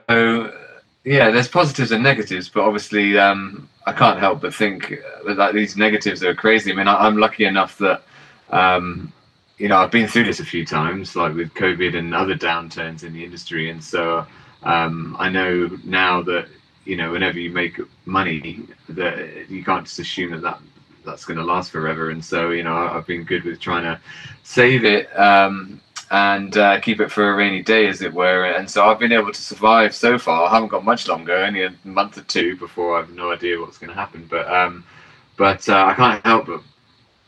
yeah, 1.04 1.32
there's 1.32 1.48
positives 1.48 1.92
and 1.92 2.04
negatives, 2.04 2.50
but 2.50 2.64
obviously 2.64 3.18
um, 3.18 3.69
I 3.86 3.94
can't 3.94 4.20
help 4.20 4.42
but 4.42 4.54
think 4.54 4.94
that 5.26 5.54
these 5.54 5.76
negatives 5.76 6.24
are 6.24 6.36
crazy. 6.36 6.72
I 6.72 6.76
mean, 6.76 6.88
I, 6.88 7.08
am 7.08 7.18
lucky 7.18 7.46
enough 7.46 7.78
that 7.80 8.04
um, 8.50 9.12
you 9.58 9.68
know 9.68 9.78
I've 9.78 9.92
been 9.92 10.08
through 10.08 10.26
this 10.26 10.40
a 10.40 10.46
few 10.46 10.66
times, 10.66 11.16
like 11.16 11.34
with 11.34 11.54
COVID 11.54 11.98
and 11.98 12.14
other 12.14 12.36
downturns 12.36 13.04
in 13.04 13.14
the 13.14 13.24
industry, 13.24 13.70
and 13.70 13.84
so 13.84 14.26
um, 14.64 15.16
I 15.20 15.30
know 15.30 15.70
now 15.84 16.22
that 16.24 16.48
you 16.90 16.96
know, 16.96 17.12
whenever 17.12 17.40
you 17.40 17.52
make 17.52 17.80
money, 18.06 18.66
that 18.90 19.48
you 19.48 19.64
can't 19.64 19.86
just 19.86 20.00
assume 20.00 20.32
that, 20.32 20.42
that 20.42 20.60
that's 21.06 21.24
going 21.24 21.38
to 21.38 21.46
last 21.46 21.70
forever. 21.70 22.10
And 22.10 22.24
so, 22.26 22.50
you 22.50 22.64
know, 22.64 22.76
I've 22.76 23.06
been 23.06 23.24
good 23.24 23.44
with 23.44 23.60
trying 23.60 23.84
to 23.84 24.00
save 24.42 24.86
it 24.86 25.08
um, 25.18 25.80
and 26.12 26.58
uh, 26.58 26.80
keep 26.80 27.00
it 27.00 27.12
for 27.12 27.32
a 27.32 27.36
rainy 27.36 27.62
day, 27.62 27.88
as 27.88 28.02
it 28.02 28.14
were. 28.14 28.46
And 28.46 28.70
so 28.70 28.86
I've 28.86 29.00
been 29.00 29.12
able 29.12 29.32
to 29.32 29.42
survive 29.42 29.94
so 29.94 30.18
far. 30.18 30.48
I 30.48 30.54
haven't 30.54 30.70
got 30.70 30.84
much 30.84 31.08
longer, 31.08 31.36
only 31.36 31.64
a 31.64 31.74
month 31.84 32.18
or 32.18 32.24
two 32.24 32.58
before 32.58 32.98
I 32.98 33.02
have 33.02 33.12
no 33.12 33.32
idea 33.32 33.60
what's 33.60 33.78
going 33.78 33.90
to 33.90 33.96
happen. 33.96 34.28
But 34.30 34.52
um, 34.52 34.84
but 35.38 35.68
uh, 35.70 35.86
I 35.86 35.94
can't 35.94 36.26
help 36.26 36.48
but 36.48 36.62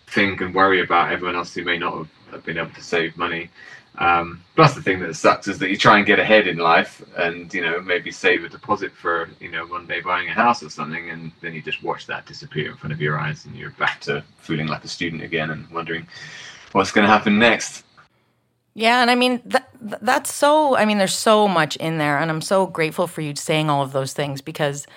think 0.08 0.42
and 0.42 0.54
worry 0.54 0.82
about 0.82 1.12
everyone 1.12 1.36
else 1.36 1.54
who 1.54 1.64
may 1.64 1.78
not 1.78 1.96
have, 1.96 2.10
have 2.32 2.44
been 2.44 2.58
able 2.58 2.72
to 2.72 2.84
save 2.84 3.16
money. 3.18 3.50
Um, 3.98 4.42
plus, 4.56 4.74
the 4.74 4.82
thing 4.82 5.00
that 5.02 5.16
sucks 5.16 5.48
is 5.48 5.60
that 5.60 5.70
you 5.70 5.78
try 5.78 5.98
and 5.98 6.06
get 6.06 6.18
ahead 6.18 6.48
in 6.48 6.58
life, 6.58 7.04
and 7.18 7.54
you 7.54 7.62
know 7.62 7.82
maybe 7.82 8.10
save 8.10 8.44
a 8.44 8.50
deposit 8.50 8.92
for 8.94 9.30
you 9.40 9.52
know 9.52 9.66
one 9.68 9.86
day 9.86 10.02
buying 10.02 10.30
a 10.30 10.34
house 10.34 10.64
or 10.64 10.70
something, 10.70 11.10
and 11.10 11.32
then 11.42 11.54
you 11.54 11.62
just 11.62 11.84
watch 11.84 12.08
that 12.08 12.26
disappear 12.26 12.72
in 12.72 12.78
front 12.78 12.94
of 12.94 13.02
your 13.02 13.20
eyes, 13.20 13.46
and 13.46 13.56
you're 13.56 13.72
back 13.72 14.00
to 14.02 14.24
feeling 14.38 14.68
like 14.68 14.84
a 14.84 14.88
student 14.88 15.22
again 15.22 15.52
and 15.52 15.70
wondering 15.70 16.08
what's 16.72 16.92
going 16.92 17.06
to 17.06 17.12
happen 17.12 17.38
next. 17.38 17.84
Yeah, 18.74 19.02
and 19.02 19.12
I 19.12 19.16
mean 19.16 19.42
that 19.46 19.70
that's 19.82 20.34
so. 20.34 20.76
I 20.76 20.86
mean, 20.86 20.98
there's 20.98 21.18
so 21.18 21.48
much 21.48 21.76
in 21.76 21.98
there, 21.98 22.18
and 22.18 22.32
I'm 22.32 22.42
so 22.42 22.66
grateful 22.66 23.08
for 23.08 23.22
you 23.22 23.36
saying 23.36 23.70
all 23.70 23.82
of 23.82 23.92
those 23.92 24.14
things 24.14 24.42
because 24.42 24.88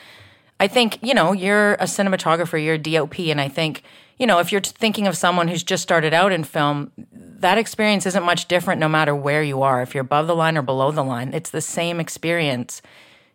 I 0.61 0.69
think 0.69 0.99
you 1.03 1.15
know 1.15 1.33
you're 1.33 1.75
a 1.75 1.85
cinematographer, 1.85 2.63
you're 2.63 2.75
a 2.75 2.79
DOP, 2.79 3.19
and 3.31 3.41
I 3.41 3.49
think 3.49 3.83
you 4.19 4.27
know 4.27 4.39
if 4.39 4.53
you're 4.53 4.61
thinking 4.61 5.07
of 5.07 5.17
someone 5.17 5.49
who's 5.49 5.65
just 5.65 5.83
started 5.83 6.15
out 6.15 6.31
in 6.31 6.45
film, 6.45 6.93
that 7.13 7.59
experience 7.59 8.07
isn't 8.07 8.23
much 8.23 8.47
different 8.47 8.81
no 8.81 8.89
matter 8.89 9.15
where 9.15 9.43
you 9.43 9.63
are. 9.63 9.83
If 9.83 9.93
you're 9.93 10.03
above 10.03 10.29
the 10.29 10.37
line 10.37 10.57
or 10.57 10.63
below 10.63 10.93
the 10.93 11.05
line, 11.05 11.35
it's 11.35 11.51
the 11.51 11.61
same 11.61 11.99
experience 11.99 12.81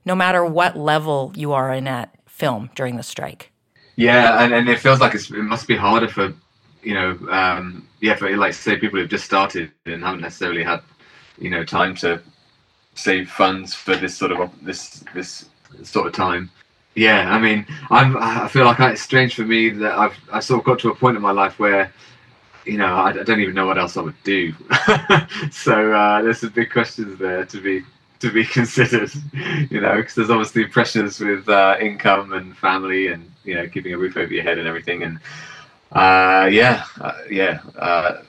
no 0.05 0.15
matter 0.15 0.45
what 0.45 0.77
level 0.77 1.33
you 1.35 1.51
are 1.51 1.73
in 1.73 1.87
at 1.87 2.15
film 2.25 2.69
during 2.75 2.95
the 2.95 3.03
strike. 3.03 3.51
Yeah, 3.97 4.41
and, 4.41 4.53
and 4.53 4.69
it 4.69 4.79
feels 4.79 5.01
like 5.01 5.13
it 5.13 5.29
must 5.31 5.67
be 5.67 5.75
harder 5.75 6.07
for, 6.07 6.33
you 6.83 6.93
know, 6.93 7.17
um, 7.29 7.85
yeah, 8.01 8.15
for 8.15 8.35
like 8.37 8.53
say 8.53 8.77
people 8.77 8.99
who've 8.99 9.09
just 9.09 9.25
started 9.25 9.71
and 9.85 10.03
haven't 10.03 10.21
necessarily 10.21 10.63
had, 10.63 10.81
you 11.37 11.49
know, 11.49 11.63
time 11.63 11.95
to 11.97 12.21
save 12.95 13.29
funds 13.29 13.73
for 13.73 13.95
this 13.95 14.15
sort 14.15 14.31
of 14.31 14.51
this 14.63 15.03
this 15.13 15.49
sort 15.83 16.07
of 16.07 16.13
time. 16.13 16.49
Yeah, 16.95 17.33
I 17.33 17.39
mean, 17.39 17.65
I'm 17.89 18.17
I 18.17 18.47
feel 18.47 18.65
like 18.65 18.79
it's 18.79 19.01
strange 19.01 19.35
for 19.35 19.43
me 19.43 19.69
that 19.69 19.97
I've 19.97 20.17
I 20.31 20.39
sort 20.39 20.59
of 20.59 20.65
got 20.65 20.79
to 20.79 20.89
a 20.89 20.95
point 20.95 21.15
in 21.15 21.21
my 21.21 21.31
life 21.31 21.59
where 21.59 21.91
you 22.65 22.77
know, 22.77 22.85
I, 22.85 23.09
I, 23.09 23.23
don't 23.23 23.39
even 23.39 23.55
know 23.55 23.65
what 23.65 23.77
else 23.77 23.97
I 23.97 24.01
would 24.01 24.21
do. 24.23 24.53
so 25.51 25.91
uh, 25.91 26.21
there's 26.21 26.39
some 26.39 26.49
big 26.49 26.71
questions 26.71 27.17
there 27.17 27.45
to 27.45 27.61
be 27.61 27.83
to 28.19 28.31
be 28.31 28.45
considered. 28.57 29.11
You 29.69 29.81
know, 29.81 29.95
because 29.97 30.15
there's 30.15 30.29
obviously 30.29 30.65
pressures 30.65 31.19
with 31.19 31.47
uh, 31.49 31.77
income 31.79 32.33
and 32.33 32.55
family, 32.57 33.07
and 33.07 33.29
you 33.43 33.55
know, 33.55 33.67
keeping 33.67 33.93
a 33.93 33.97
roof 33.97 34.17
over 34.17 34.33
your 34.33 34.43
head 34.43 34.57
and 34.57 34.67
everything. 34.67 35.03
And 35.03 35.19
uh, 35.91 36.49
yeah, 36.51 36.83
uh, 37.01 37.13
yeah. 37.29 37.59
Uh, 37.77 38.21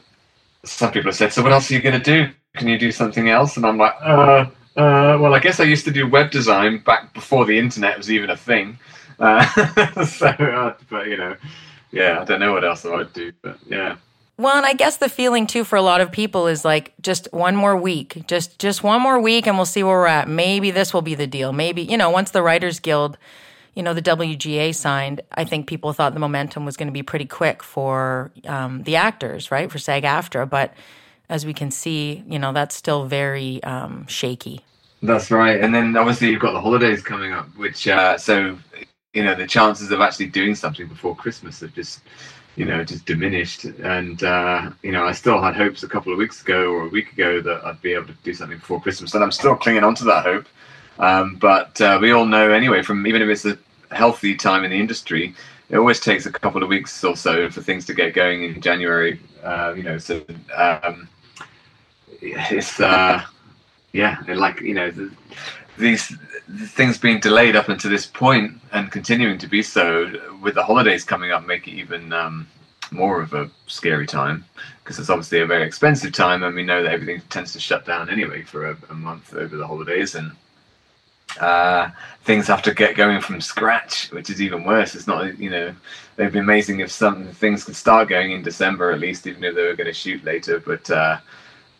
some 0.64 0.92
people 0.92 1.08
have 1.08 1.16
said, 1.16 1.32
"So 1.32 1.42
what 1.42 1.52
else 1.52 1.70
are 1.70 1.74
you 1.74 1.80
going 1.80 2.00
to 2.00 2.04
do? 2.04 2.32
Can 2.54 2.68
you 2.68 2.78
do 2.78 2.92
something 2.92 3.28
else?" 3.28 3.56
And 3.56 3.66
I'm 3.66 3.78
like, 3.78 3.94
uh, 4.00 4.46
"Well, 4.76 5.34
I 5.34 5.38
guess 5.38 5.60
I 5.60 5.64
used 5.64 5.84
to 5.84 5.90
do 5.90 6.08
web 6.08 6.30
design 6.30 6.78
back 6.78 7.12
before 7.14 7.44
the 7.44 7.58
internet 7.58 7.96
was 7.96 8.10
even 8.10 8.30
a 8.30 8.36
thing." 8.36 8.78
so, 9.20 10.74
but 10.88 11.06
you 11.06 11.16
know, 11.16 11.36
yeah, 11.92 12.20
I 12.20 12.24
don't 12.24 12.40
know 12.40 12.52
what 12.52 12.64
else 12.64 12.86
I 12.86 12.94
would 12.94 13.12
do, 13.12 13.32
but 13.42 13.58
yeah. 13.66 13.96
Well, 14.40 14.56
and 14.56 14.64
I 14.64 14.72
guess 14.72 14.96
the 14.96 15.10
feeling 15.10 15.46
too 15.46 15.64
for 15.64 15.76
a 15.76 15.82
lot 15.82 16.00
of 16.00 16.10
people 16.10 16.46
is 16.46 16.64
like 16.64 16.94
just 17.02 17.28
one 17.30 17.54
more 17.54 17.76
week, 17.76 18.26
just 18.26 18.58
just 18.58 18.82
one 18.82 19.02
more 19.02 19.20
week, 19.20 19.46
and 19.46 19.58
we'll 19.58 19.66
see 19.66 19.82
where 19.82 19.96
we're 19.96 20.06
at. 20.06 20.28
Maybe 20.28 20.70
this 20.70 20.94
will 20.94 21.02
be 21.02 21.14
the 21.14 21.26
deal. 21.26 21.52
Maybe 21.52 21.82
you 21.82 21.98
know, 21.98 22.08
once 22.08 22.30
the 22.30 22.42
Writers 22.42 22.80
Guild, 22.80 23.18
you 23.74 23.82
know, 23.82 23.94
the 23.94 24.02
WGA 24.02 24.74
signed, 24.74 25.20
I 25.32 25.44
think 25.44 25.66
people 25.66 25.92
thought 25.92 26.14
the 26.14 26.20
momentum 26.20 26.64
was 26.64 26.76
going 26.76 26.88
to 26.88 26.92
be 26.92 27.02
pretty 27.02 27.24
quick 27.24 27.62
for 27.62 28.30
um, 28.46 28.82
the 28.82 28.96
actors, 28.96 29.50
right, 29.50 29.70
for 29.70 29.78
SAG-AFTRA. 29.78 30.48
But 30.48 30.74
as 31.28 31.46
we 31.46 31.54
can 31.54 31.70
see, 31.70 32.24
you 32.26 32.38
know, 32.38 32.52
that's 32.52 32.74
still 32.74 33.06
very 33.06 33.62
um, 33.62 34.06
shaky. 34.06 34.64
That's 35.02 35.30
right, 35.30 35.58
and 35.58 35.74
then 35.74 35.96
obviously 35.96 36.28
you've 36.28 36.42
got 36.42 36.52
the 36.52 36.60
holidays 36.60 37.02
coming 37.02 37.32
up, 37.32 37.46
which 37.56 37.88
uh, 37.88 38.18
so 38.18 38.58
you 39.14 39.24
know 39.24 39.34
the 39.34 39.46
chances 39.46 39.90
of 39.92 40.02
actually 40.02 40.26
doing 40.26 40.54
something 40.54 40.86
before 40.88 41.16
Christmas 41.16 41.60
have 41.60 41.74
just 41.74 42.02
you 42.56 42.64
know, 42.64 42.84
just 42.84 43.06
diminished. 43.06 43.64
And 43.64 44.22
uh, 44.22 44.70
you 44.82 44.92
know, 44.92 45.04
I 45.04 45.12
still 45.12 45.40
had 45.40 45.56
hopes 45.56 45.82
a 45.82 45.88
couple 45.88 46.12
of 46.12 46.18
weeks 46.18 46.42
ago 46.42 46.72
or 46.72 46.84
a 46.84 46.88
week 46.88 47.12
ago 47.12 47.40
that 47.40 47.64
I'd 47.64 47.80
be 47.80 47.94
able 47.94 48.06
to 48.06 48.16
do 48.22 48.34
something 48.34 48.58
before 48.58 48.80
Christmas, 48.80 49.14
and 49.14 49.24
I'm 49.24 49.32
still 49.32 49.56
clinging 49.56 49.84
on 49.84 49.94
to 49.96 50.04
that 50.04 50.24
hope. 50.24 50.46
Um, 51.00 51.36
but 51.36 51.80
uh, 51.80 51.98
we 52.00 52.12
all 52.12 52.26
know 52.26 52.52
anyway, 52.52 52.82
from 52.82 53.06
even 53.06 53.22
if 53.22 53.28
it's 53.28 53.46
a 53.46 53.58
healthy 53.94 54.36
time 54.36 54.64
in 54.64 54.70
the 54.70 54.78
industry, 54.78 55.34
it 55.70 55.78
always 55.78 55.98
takes 55.98 56.26
a 56.26 56.32
couple 56.32 56.62
of 56.62 56.68
weeks 56.68 57.02
or 57.02 57.16
so 57.16 57.50
for 57.50 57.62
things 57.62 57.86
to 57.86 57.94
get 57.94 58.14
going 58.14 58.44
in 58.44 58.60
January. 58.60 59.18
Uh, 59.42 59.72
you 59.76 59.82
know, 59.82 59.96
so 59.98 60.22
um, 60.54 61.08
it's 62.20 62.78
uh, 62.80 63.22
yeah, 63.92 64.18
like 64.28 64.60
you 64.60 64.74
know, 64.74 64.90
the, 64.90 65.10
these 65.78 66.14
things 66.66 66.98
being 66.98 67.18
delayed 67.20 67.56
up 67.56 67.68
until 67.68 67.90
this 67.90 68.06
point 68.06 68.52
and 68.72 68.92
continuing 68.92 69.38
to 69.38 69.46
be 69.46 69.62
so 69.62 70.12
with 70.42 70.54
the 70.54 70.62
holidays 70.62 71.04
coming 71.04 71.30
up 71.30 71.46
make 71.46 71.68
it 71.68 71.72
even 71.72 72.12
um, 72.12 72.46
more 72.90 73.22
of 73.22 73.32
a 73.34 73.48
scary 73.68 74.06
time 74.06 74.44
because 74.82 74.98
it's 74.98 75.10
obviously 75.10 75.40
a 75.40 75.46
very 75.46 75.64
expensive 75.64 76.12
time 76.12 76.42
and 76.42 76.54
we 76.56 76.64
know 76.64 76.82
that 76.82 76.92
everything 76.92 77.22
tends 77.30 77.52
to 77.52 77.60
shut 77.60 77.86
down 77.86 78.10
anyway 78.10 78.42
for 78.42 78.70
a, 78.70 78.76
a 78.90 78.94
month 78.94 79.32
over 79.34 79.56
the 79.56 79.66
holidays 79.66 80.16
and 80.16 80.32
uh, 81.38 81.88
things 82.24 82.46
have 82.46 82.62
to 82.62 82.74
get 82.74 82.96
going 82.96 83.20
from 83.20 83.40
scratch 83.40 84.10
which 84.12 84.30
is 84.30 84.40
even 84.42 84.64
worse 84.64 84.94
it's 84.94 85.06
not 85.06 85.38
you 85.38 85.50
know 85.50 85.74
they'd 86.16 86.32
be 86.32 86.38
amazing 86.38 86.80
if 86.80 86.90
some 86.90 87.26
things 87.26 87.64
could 87.64 87.76
start 87.76 88.08
going 88.08 88.32
in 88.32 88.42
december 88.42 88.90
at 88.90 89.00
least 89.00 89.26
even 89.26 89.44
if 89.44 89.54
they 89.54 89.62
were 89.62 89.76
going 89.76 89.86
to 89.86 89.92
shoot 89.92 90.22
later 90.24 90.60
but 90.60 90.90
uh, 90.90 91.18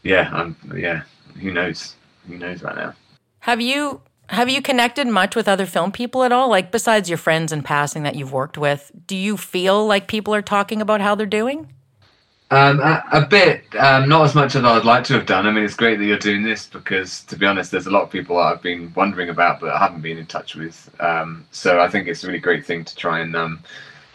yeah 0.03 0.31
i'm 0.33 0.57
yeah 0.77 1.03
who 1.39 1.53
knows? 1.53 1.95
Who 2.27 2.37
knows 2.37 2.63
right 2.63 2.77
now? 2.77 2.95
Have 3.41 3.61
you 3.61 4.03
have 4.29 4.49
you 4.49 4.63
connected 4.63 5.09
much 5.09 5.35
with 5.35 5.49
other 5.49 5.67
film 5.67 5.91
people 5.91 6.23
at 6.23 6.33
all? 6.33 6.49
Like 6.49 6.71
besides 6.71 7.09
your 7.09 7.19
friends 7.19 7.53
in 7.53 7.63
passing 7.63 8.05
that 8.05 8.15
you've 8.15 8.33
worked 8.33 8.59
with, 8.59 8.93
do 9.07 9.17
you 9.17 9.37
feel 9.37 9.87
like 9.87 10.07
people 10.07 10.35
are 10.35 10.43
talking 10.43 10.81
about 10.81 11.01
how 11.01 11.15
they're 11.15 11.27
doing? 11.27 11.73
Um, 12.53 12.81
a, 12.81 13.05
a, 13.13 13.27
bit, 13.27 13.63
um, 13.77 14.09
not 14.09 14.25
as 14.25 14.35
much 14.35 14.57
as 14.57 14.65
I'd 14.65 14.85
like 14.85 15.05
to 15.05 15.13
have 15.13 15.25
done. 15.25 15.47
I 15.47 15.53
mean, 15.53 15.63
it's 15.63 15.77
great 15.77 15.99
that 15.99 16.05
you're 16.05 16.19
doing 16.19 16.43
this 16.43 16.67
because, 16.67 17.23
to 17.25 17.37
be 17.37 17.47
honest, 17.47 17.71
there's 17.71 17.87
a 17.87 17.91
lot 17.91 18.03
of 18.03 18.11
people 18.11 18.37
that 18.37 18.43
I've 18.43 18.63
been 18.63 18.93
wondering 18.97 19.29
about 19.29 19.61
but 19.61 19.73
I 19.73 19.79
haven't 19.79 20.01
been 20.01 20.19
in 20.19 20.27
touch 20.27 20.57
with. 20.57 20.91
Um, 20.99 21.47
so 21.53 21.81
I 21.81 21.89
think 21.89 22.09
it's 22.09 22.25
a 22.25 22.27
really 22.27 22.41
great 22.41 22.67
thing 22.67 22.85
to 22.85 22.97
try 22.97 23.21
and, 23.21 23.37
um, 23.37 23.63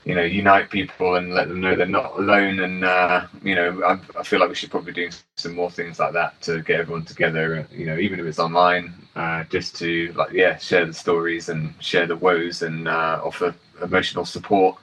you 0.03 0.15
know, 0.15 0.21
unite 0.21 0.69
people 0.69 1.15
and 1.15 1.33
let 1.33 1.47
them 1.47 1.61
know 1.61 1.77
they're 1.77 1.85
not 1.85 2.19
alone. 2.19 2.59
And 2.59 2.83
uh, 2.83 3.25
you 3.41 3.55
know, 3.55 3.81
I, 3.83 4.19
I, 4.19 4.23
feel 4.23 4.41
like 4.41 4.49
we 4.49 4.55
should 4.55 4.69
probably 4.69 4.91
do 4.91 5.09
some 5.37 5.55
more 5.55 5.71
things 5.71 5.97
like 5.97 6.11
that 6.13 6.39
to 6.41 6.61
get 6.61 6.81
everyone 6.81 7.05
together. 7.05 7.65
You 7.71 7.85
know, 7.85 7.97
even 7.97 8.19
if 8.19 8.25
it's 8.25 8.37
online, 8.37 8.93
uh, 9.15 9.45
just 9.45 9.77
to 9.77 10.11
like, 10.13 10.33
yeah, 10.33 10.57
share 10.57 10.85
the 10.85 10.93
stories 10.93 11.47
and 11.47 11.73
share 11.79 12.05
the 12.05 12.17
woes 12.17 12.63
and 12.63 12.87
uh, 12.87 13.21
offer 13.23 13.55
emotional 13.81 14.25
support. 14.25 14.75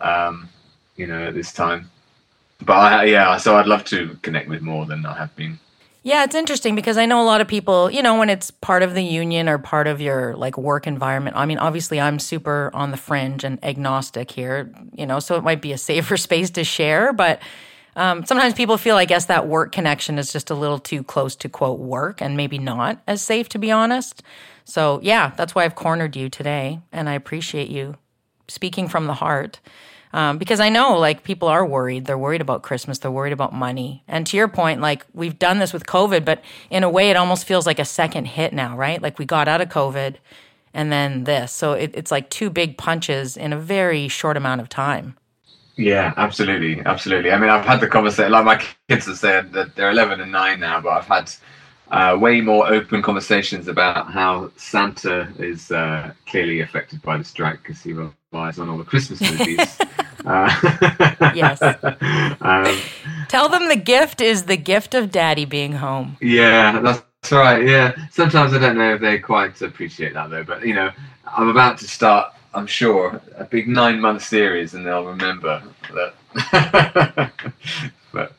Um, 0.00 0.48
you 0.96 1.06
know, 1.06 1.26
at 1.26 1.34
this 1.34 1.52
time 1.52 1.90
but 2.64 2.76
I, 2.76 3.04
yeah, 3.04 3.36
so 3.36 3.56
I'd 3.56 3.66
love 3.66 3.84
to 3.86 4.16
connect 4.22 4.48
with 4.48 4.62
more 4.62 4.86
than 4.86 5.04
I 5.06 5.16
have 5.18 5.34
been. 5.36 5.58
Yeah, 6.04 6.24
it's 6.24 6.34
interesting 6.34 6.74
because 6.74 6.98
I 6.98 7.06
know 7.06 7.22
a 7.22 7.24
lot 7.24 7.40
of 7.40 7.46
people, 7.46 7.88
you 7.88 8.02
know, 8.02 8.18
when 8.18 8.28
it's 8.28 8.50
part 8.50 8.82
of 8.82 8.94
the 8.94 9.04
union 9.04 9.48
or 9.48 9.58
part 9.58 9.86
of 9.86 10.00
your 10.00 10.34
like 10.34 10.58
work 10.58 10.88
environment. 10.88 11.36
I 11.36 11.46
mean, 11.46 11.58
obviously 11.58 12.00
I'm 12.00 12.18
super 12.18 12.70
on 12.74 12.90
the 12.90 12.96
fringe 12.96 13.44
and 13.44 13.64
agnostic 13.64 14.32
here, 14.32 14.72
you 14.92 15.06
know, 15.06 15.20
so 15.20 15.36
it 15.36 15.44
might 15.44 15.62
be 15.62 15.72
a 15.72 15.78
safer 15.78 16.16
space 16.28 16.50
to 16.50 16.64
share, 16.64 17.12
but 17.12 17.40
um, 17.94 18.24
sometimes 18.24 18.54
people 18.54 18.78
feel, 18.78 18.96
I 18.96 19.04
guess, 19.04 19.26
that 19.26 19.46
work 19.46 19.70
connection 19.70 20.18
is 20.18 20.32
just 20.32 20.50
a 20.50 20.54
little 20.54 20.78
too 20.78 21.04
close 21.04 21.36
to 21.36 21.48
quote 21.48 21.78
work 21.78 22.20
and 22.20 22.36
maybe 22.36 22.58
not 22.58 23.00
as 23.06 23.22
safe, 23.22 23.48
to 23.50 23.58
be 23.58 23.70
honest. 23.70 24.22
So, 24.64 24.98
yeah, 25.02 25.32
that's 25.36 25.54
why 25.54 25.64
I've 25.64 25.74
cornered 25.74 26.16
you 26.16 26.28
today. 26.28 26.80
And 26.90 27.08
I 27.08 27.12
appreciate 27.12 27.68
you 27.68 27.96
speaking 28.48 28.88
from 28.88 29.06
the 29.06 29.14
heart. 29.14 29.60
Um, 30.12 30.36
because 30.36 30.60
I 30.60 30.68
know 30.68 30.98
like 30.98 31.24
people 31.24 31.48
are 31.48 31.64
worried. 31.64 32.04
They're 32.04 32.18
worried 32.18 32.40
about 32.40 32.62
Christmas. 32.62 32.98
They're 32.98 33.10
worried 33.10 33.32
about 33.32 33.54
money. 33.54 34.04
And 34.06 34.26
to 34.26 34.36
your 34.36 34.48
point, 34.48 34.80
like 34.80 35.06
we've 35.14 35.38
done 35.38 35.58
this 35.58 35.72
with 35.72 35.86
COVID, 35.86 36.24
but 36.24 36.42
in 36.70 36.82
a 36.82 36.90
way, 36.90 37.10
it 37.10 37.16
almost 37.16 37.46
feels 37.46 37.66
like 37.66 37.78
a 37.78 37.84
second 37.84 38.26
hit 38.26 38.52
now, 38.52 38.76
right? 38.76 39.00
Like 39.00 39.18
we 39.18 39.24
got 39.24 39.48
out 39.48 39.60
of 39.60 39.68
COVID 39.68 40.16
and 40.74 40.92
then 40.92 41.24
this. 41.24 41.52
So 41.52 41.72
it, 41.72 41.92
it's 41.94 42.10
like 42.10 42.28
two 42.30 42.50
big 42.50 42.76
punches 42.76 43.36
in 43.36 43.52
a 43.52 43.58
very 43.58 44.08
short 44.08 44.36
amount 44.36 44.60
of 44.60 44.68
time. 44.68 45.16
Yeah, 45.76 46.12
absolutely, 46.18 46.82
absolutely. 46.84 47.30
I 47.30 47.38
mean, 47.38 47.48
I've 47.48 47.64
had 47.64 47.80
the 47.80 47.88
conversation. 47.88 48.32
Like 48.32 48.44
my 48.44 48.62
kids 48.88 49.06
have 49.06 49.16
said 49.16 49.52
that 49.54 49.74
they're 49.74 49.90
11 49.90 50.20
and 50.20 50.30
9 50.30 50.60
now, 50.60 50.80
but 50.80 50.90
I've 50.90 51.06
had 51.06 51.32
uh, 51.90 52.16
way 52.18 52.40
more 52.42 52.68
open 52.68 53.00
conversations 53.00 53.68
about 53.68 54.10
how 54.10 54.50
Santa 54.56 55.28
is 55.38 55.70
uh, 55.70 56.12
clearly 56.26 56.60
affected 56.60 57.00
by 57.02 57.16
the 57.16 57.24
strike 57.24 57.62
because 57.62 57.82
he 57.82 57.94
on 58.32 58.68
all 58.68 58.78
the 58.78 58.84
Christmas 58.84 59.20
movies. 59.20 59.78
Uh, 60.24 61.32
yes. 61.34 61.60
Um, 62.42 62.78
Tell 63.26 63.48
them 63.48 63.68
the 63.68 63.74
gift 63.74 64.20
is 64.20 64.44
the 64.44 64.56
gift 64.56 64.94
of 64.94 65.10
daddy 65.10 65.44
being 65.44 65.72
home. 65.72 66.16
Yeah, 66.20 66.78
that's 66.78 67.32
right. 67.32 67.66
Yeah. 67.66 67.96
Sometimes 68.12 68.52
I 68.52 68.58
don't 68.58 68.78
know 68.78 68.94
if 68.94 69.00
they 69.00 69.18
quite 69.18 69.60
appreciate 69.62 70.14
that 70.14 70.30
though, 70.30 70.44
but 70.44 70.64
you 70.64 70.74
know, 70.74 70.92
I'm 71.26 71.48
about 71.48 71.78
to 71.78 71.88
start, 71.88 72.34
I'm 72.54 72.68
sure, 72.68 73.20
a 73.36 73.44
big 73.44 73.66
nine 73.66 74.00
month 74.00 74.22
series 74.22 74.74
and 74.74 74.86
they'll 74.86 75.06
remember 75.06 75.60
that. 75.92 77.32
but 78.12 78.32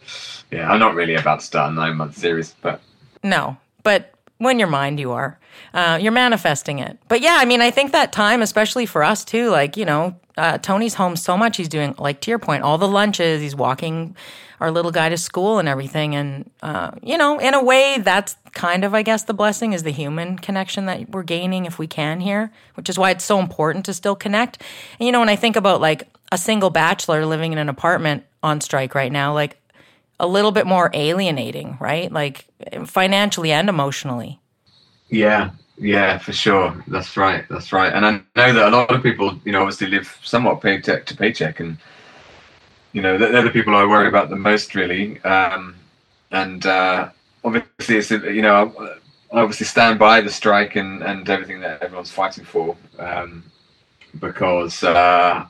yeah, 0.52 0.72
I'm 0.72 0.80
not 0.80 0.96
really 0.96 1.16
about 1.16 1.42
to 1.42 1.46
start 1.46 1.74
a 1.74 1.76
nine 1.76 1.98
month 1.98 2.18
series, 2.18 2.56
but. 2.62 2.80
No, 3.24 3.58
but 3.84 4.13
when 4.38 4.60
your 4.60 4.68
mind 4.68 5.00
you 5.00 5.12
are 5.12 5.40
uh, 5.74 5.98
you're 6.02 6.12
manifesting 6.12 6.80
it. 6.80 6.98
But 7.08 7.22
yeah 7.22 7.38
i 7.40 7.46
mean 7.46 7.62
i 7.62 7.72
think 7.72 7.92
that 7.92 8.12
time 8.12 8.42
especially 8.42 8.86
for 8.86 9.04
us 9.04 9.24
too 9.24 9.50
like 9.50 9.78
you 9.78 9.86
know 9.86 10.16
uh, 10.38 10.58
tony's 10.58 10.96
home 10.96 11.16
so 11.16 11.38
much 11.38 11.58
he's 11.58 11.70
doing 11.70 11.94
like 12.00 12.20
to 12.22 12.32
your 12.32 12.40
point 12.40 12.64
all 12.64 12.80
the 12.80 12.88
lunches 12.88 13.42
he's 13.42 13.56
walking 13.56 14.16
our 14.64 14.72
little 14.72 14.92
guy 14.92 15.10
to 15.10 15.18
school 15.18 15.60
and 15.60 15.68
everything. 15.68 16.16
And 16.16 16.50
uh, 16.62 16.92
you 17.04 17.18
know 17.18 17.38
in 17.38 17.54
a 17.54 17.62
way 17.62 17.98
that's 18.00 18.38
kind 18.54 18.86
of 18.86 18.94
i 18.94 19.02
guess 19.02 19.24
the 19.24 19.34
blessing 19.34 19.74
is 19.74 19.84
the 19.84 19.92
human 19.92 20.38
connection 20.38 20.86
that 20.86 21.10
we're 21.10 21.24
gaining 21.24 21.66
if 21.66 21.78
we 21.78 21.88
can 21.88 22.22
here 22.22 22.52
which 22.76 22.88
is 22.88 22.98
why 22.98 23.10
it's 23.10 23.26
so 23.26 23.40
important 23.40 23.86
to 23.86 23.94
still 23.94 24.16
connect. 24.16 24.62
And 25.00 25.06
you 25.06 25.12
know 25.12 25.20
when 25.20 25.30
i 25.30 25.36
think 25.36 25.56
about 25.58 25.82
like 25.82 26.08
a 26.32 26.38
single 26.38 26.70
bachelor 26.70 27.26
living 27.26 27.52
in 27.52 27.58
an 27.58 27.70
apartment 27.70 28.24
on 28.42 28.62
strike 28.62 28.96
right 28.96 29.12
now 29.12 29.34
like 29.34 29.60
a 30.20 30.28
little 30.28 30.52
bit 30.52 30.66
more 30.66 30.90
alienating, 30.94 31.78
right? 31.80 32.12
Like 32.12 32.46
financially 32.86 33.52
and 33.52 33.70
emotionally. 33.70 34.40
Yeah, 35.10 35.52
yeah, 35.78 36.18
for 36.18 36.34
sure. 36.34 36.84
That's 36.88 37.18
right. 37.18 37.46
That's 37.50 37.74
right. 37.74 37.92
And 37.92 38.06
I 38.06 38.12
know 38.12 38.54
that 38.54 38.74
a 38.74 38.76
lot 38.76 38.92
of 38.92 39.04
people, 39.04 39.40
you 39.44 39.52
know, 39.52 39.62
obviously 39.62 39.88
live 39.88 40.20
somewhat 40.24 40.62
paycheck 40.62 41.06
to 41.08 41.18
paycheck, 41.18 41.60
and 41.60 41.78
you 42.94 43.02
know, 43.02 43.18
they're 43.18 43.44
the 43.44 43.50
people 43.50 43.76
I 43.76 43.86
worry 43.86 44.08
about 44.08 44.30
the 44.30 44.36
most, 44.36 44.76
really. 44.76 45.22
Um, 45.24 45.76
and 46.32 46.66
uh, 46.66 47.10
obviously, 47.44 47.98
it's 47.98 48.12
you 48.12 48.42
know, 48.42 48.74
I 49.34 49.42
obviously 49.42 49.66
stand 49.66 50.00
by 50.00 50.22
the 50.22 50.30
strike 50.30 50.76
and 50.76 51.04
and 51.04 51.28
everything 51.30 51.60
that 51.62 51.82
everyone's 51.82 52.12
fighting 52.12 52.46
for, 52.46 52.78
um, 53.00 53.44
because 54.20 54.84
uh, 54.84 55.46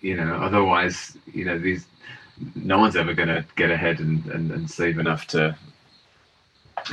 you 0.00 0.16
know, 0.16 0.34
otherwise, 0.34 1.16
you 1.32 1.44
know, 1.44 1.58
these 1.58 1.86
no 2.54 2.78
one's 2.78 2.96
ever 2.96 3.14
going 3.14 3.28
to 3.28 3.44
get 3.56 3.70
ahead 3.70 4.00
and, 4.00 4.26
and, 4.26 4.50
and 4.50 4.70
save 4.70 4.98
enough 4.98 5.26
to 5.28 5.56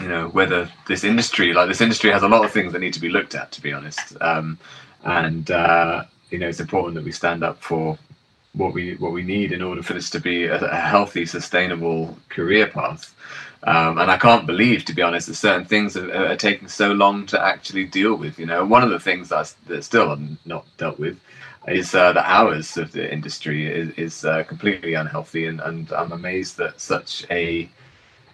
you 0.02 0.08
know 0.08 0.28
whether 0.30 0.70
this 0.88 1.04
industry. 1.04 1.54
Like 1.54 1.68
this 1.68 1.82
industry 1.82 2.12
has 2.12 2.24
a 2.24 2.28
lot 2.28 2.44
of 2.44 2.52
things 2.52 2.74
that 2.74 2.80
need 2.80 2.94
to 2.94 3.02
be 3.02 3.10
looked 3.10 3.36
at 3.36 3.52
to 3.54 3.62
be 3.62 3.74
honest. 3.74 4.20
Um, 4.22 4.58
and 5.04 5.50
uh, 5.50 6.04
you 6.30 6.40
know 6.40 6.48
it's 6.48 6.60
important 6.60 6.96
that 6.96 7.04
we 7.04 7.12
stand 7.12 7.44
up 7.44 7.62
for 7.62 7.98
what 8.54 8.74
we 8.74 8.96
what 8.96 9.12
we 9.12 9.24
need 9.24 9.52
in 9.52 9.62
order 9.62 9.84
for 9.84 9.94
this 9.94 10.10
to 10.12 10.20
be 10.20 10.46
a, 10.46 10.60
a 10.60 10.76
healthy 10.76 11.26
sustainable 11.26 12.18
career 12.30 12.68
path. 12.68 13.14
Um, 13.64 13.98
and 13.98 14.12
I 14.12 14.18
can't 14.18 14.46
believe, 14.46 14.86
to 14.86 14.94
be 14.94 15.02
honest, 15.02 15.28
that 15.28 15.34
certain 15.34 15.66
things 15.66 15.98
are, 15.98 16.14
are, 16.14 16.36
taking 16.36 16.68
so 16.68 16.92
long 16.92 17.26
to 17.26 17.44
actually 17.44 17.86
deal 17.86 18.16
with. 18.16 18.38
You 18.38 18.46
know, 18.46 18.64
one 18.64 18.84
of 18.84 18.92
the 18.92 19.00
things 19.00 19.30
that's, 19.30 19.54
that's 19.68 19.88
still 19.88 20.16
not 20.46 20.66
dealt 20.78 21.00
with 21.00 21.20
is 21.68 21.94
uh, 21.94 22.14
the 22.14 22.30
hours 22.30 22.78
of 22.78 22.92
the 22.92 23.12
industry 23.12 23.68
is, 23.68 23.90
is 23.98 24.26
uh, 24.26 24.44
completely 24.44 24.94
unhealthy, 24.94 25.46
and, 25.48 25.60
and 25.62 25.92
I'm 25.92 26.12
amazed 26.14 26.58
that 26.58 26.80
such 26.80 27.26
a 27.30 27.70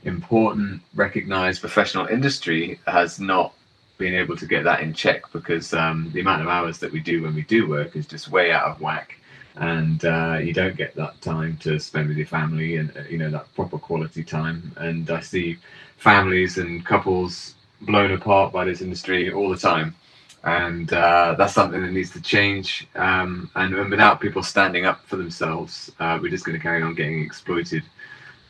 important, 0.03 0.81
recognized 0.95 1.61
professional 1.61 2.07
industry 2.07 2.79
has 2.87 3.19
not 3.19 3.53
been 3.97 4.13
able 4.13 4.35
to 4.35 4.45
get 4.45 4.63
that 4.63 4.81
in 4.81 4.93
check 4.93 5.31
because 5.31 5.73
um, 5.73 6.11
the 6.13 6.19
amount 6.19 6.41
of 6.41 6.47
hours 6.47 6.77
that 6.79 6.91
we 6.91 6.99
do 6.99 7.23
when 7.23 7.35
we 7.35 7.43
do 7.43 7.67
work 7.67 7.95
is 7.95 8.05
just 8.05 8.29
way 8.29 8.51
out 8.51 8.65
of 8.65 8.81
whack. 8.81 9.17
And 9.55 10.03
uh, 10.03 10.39
you 10.41 10.51
don't 10.51 10.75
get 10.75 10.95
that 10.95 11.21
time 11.21 11.57
to 11.57 11.79
spend 11.79 12.07
with 12.09 12.17
your 12.17 12.25
family 12.27 12.77
and 12.77 12.91
uh, 12.97 13.01
you 13.07 13.19
know 13.19 13.29
that 13.29 13.53
proper 13.53 13.77
quality 13.77 14.23
time. 14.23 14.71
And 14.77 15.09
i 15.11 15.19
see 15.19 15.57
families 15.97 16.57
and 16.57 16.83
couples 16.83 17.53
blown 17.81 18.11
apart 18.11 18.51
by 18.51 18.65
this 18.65 18.81
industry 18.81 19.31
all 19.31 19.49
the 19.49 19.57
time 19.57 19.95
and 20.43 20.91
uh, 20.91 21.35
that's 21.37 21.53
something 21.53 21.81
that 21.81 21.91
needs 21.91 22.11
to 22.11 22.21
change. 22.21 22.87
Um, 22.95 23.49
and, 23.55 23.73
and, 23.73 23.89
without 23.89 24.19
people 24.19 24.43
standing 24.43 24.85
up 24.85 25.05
for 25.05 25.15
themselves, 25.15 25.91
uh, 25.99 26.19
we're 26.21 26.29
just 26.29 26.45
going 26.45 26.57
to 26.57 26.61
carry 26.61 26.81
on 26.81 26.95
getting 26.95 27.23
exploited. 27.23 27.83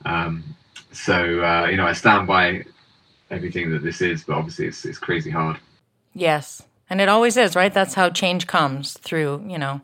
Um, 0.05 0.43
so 0.91 1.43
uh, 1.43 1.67
you 1.69 1.77
know, 1.77 1.85
I 1.85 1.93
stand 1.93 2.27
by 2.27 2.65
everything 3.29 3.71
that 3.71 3.83
this 3.83 4.01
is, 4.01 4.23
but 4.23 4.35
obviously 4.35 4.67
it's 4.67 4.85
it's 4.85 4.97
crazy 4.97 5.29
hard. 5.29 5.57
Yes, 6.13 6.63
and 6.89 6.99
it 6.99 7.09
always 7.09 7.37
is, 7.37 7.55
right? 7.55 7.73
That's 7.73 7.93
how 7.93 8.09
change 8.09 8.47
comes 8.47 8.93
through. 8.93 9.45
You 9.47 9.57
know. 9.57 9.81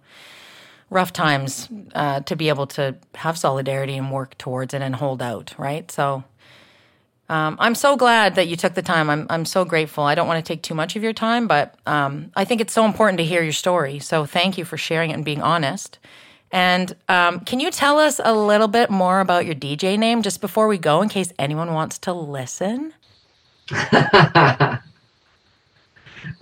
Rough 0.92 1.14
times 1.14 1.70
uh, 1.94 2.22
to 2.22 2.36
be 2.36 2.50
able 2.50 2.66
to 2.66 2.96
have 3.14 3.38
solidarity 3.38 3.96
and 3.96 4.12
work 4.12 4.36
towards 4.40 4.74
it 4.74 4.82
and 4.82 4.96
hold 4.96 5.22
out, 5.22 5.54
right? 5.56 5.92
So, 5.92 6.24
um, 7.30 7.58
I'm 7.60 7.76
so 7.76 7.96
glad 7.96 8.36
that 8.36 8.48
you 8.48 8.56
took 8.56 8.74
the 8.74 8.82
time. 8.82 9.10
I'm, 9.10 9.28
I'm 9.30 9.46
so 9.46 9.64
grateful. 9.64 10.04
I 10.04 10.16
don't 10.16 10.28
want 10.28 10.44
to 10.44 10.48
take 10.54 10.64
too 10.64 10.74
much 10.74 10.96
of 10.96 11.04
your 11.04 11.14
time, 11.14 11.48
but 11.48 11.76
um, 11.86 12.32
I 12.36 12.44
think 12.44 12.60
it's 12.60 12.74
so 12.74 12.86
important 12.86 13.20
to 13.20 13.26
hear 13.26 13.44
your 13.44 13.54
story. 13.54 14.00
So 14.00 14.26
thank 14.26 14.58
you 14.58 14.66
for 14.66 14.78
sharing 14.78 15.12
it 15.12 15.14
and 15.14 15.24
being 15.24 15.42
honest. 15.42 16.00
And 16.52 16.96
um, 17.08 17.42
can 17.42 17.60
you 17.60 17.70
tell 17.70 18.00
us 18.00 18.20
a 18.24 18.34
little 18.34 18.68
bit 18.68 18.90
more 18.90 19.20
about 19.20 19.46
your 19.46 19.54
DJ 19.54 20.00
name 20.00 20.24
just 20.24 20.42
before 20.42 20.68
we 20.68 20.80
go, 20.80 21.04
in 21.04 21.10
case 21.10 21.32
anyone 21.38 21.74
wants 21.74 22.00
to 22.00 22.14
listen? 22.14 22.94
uh, 23.72 24.80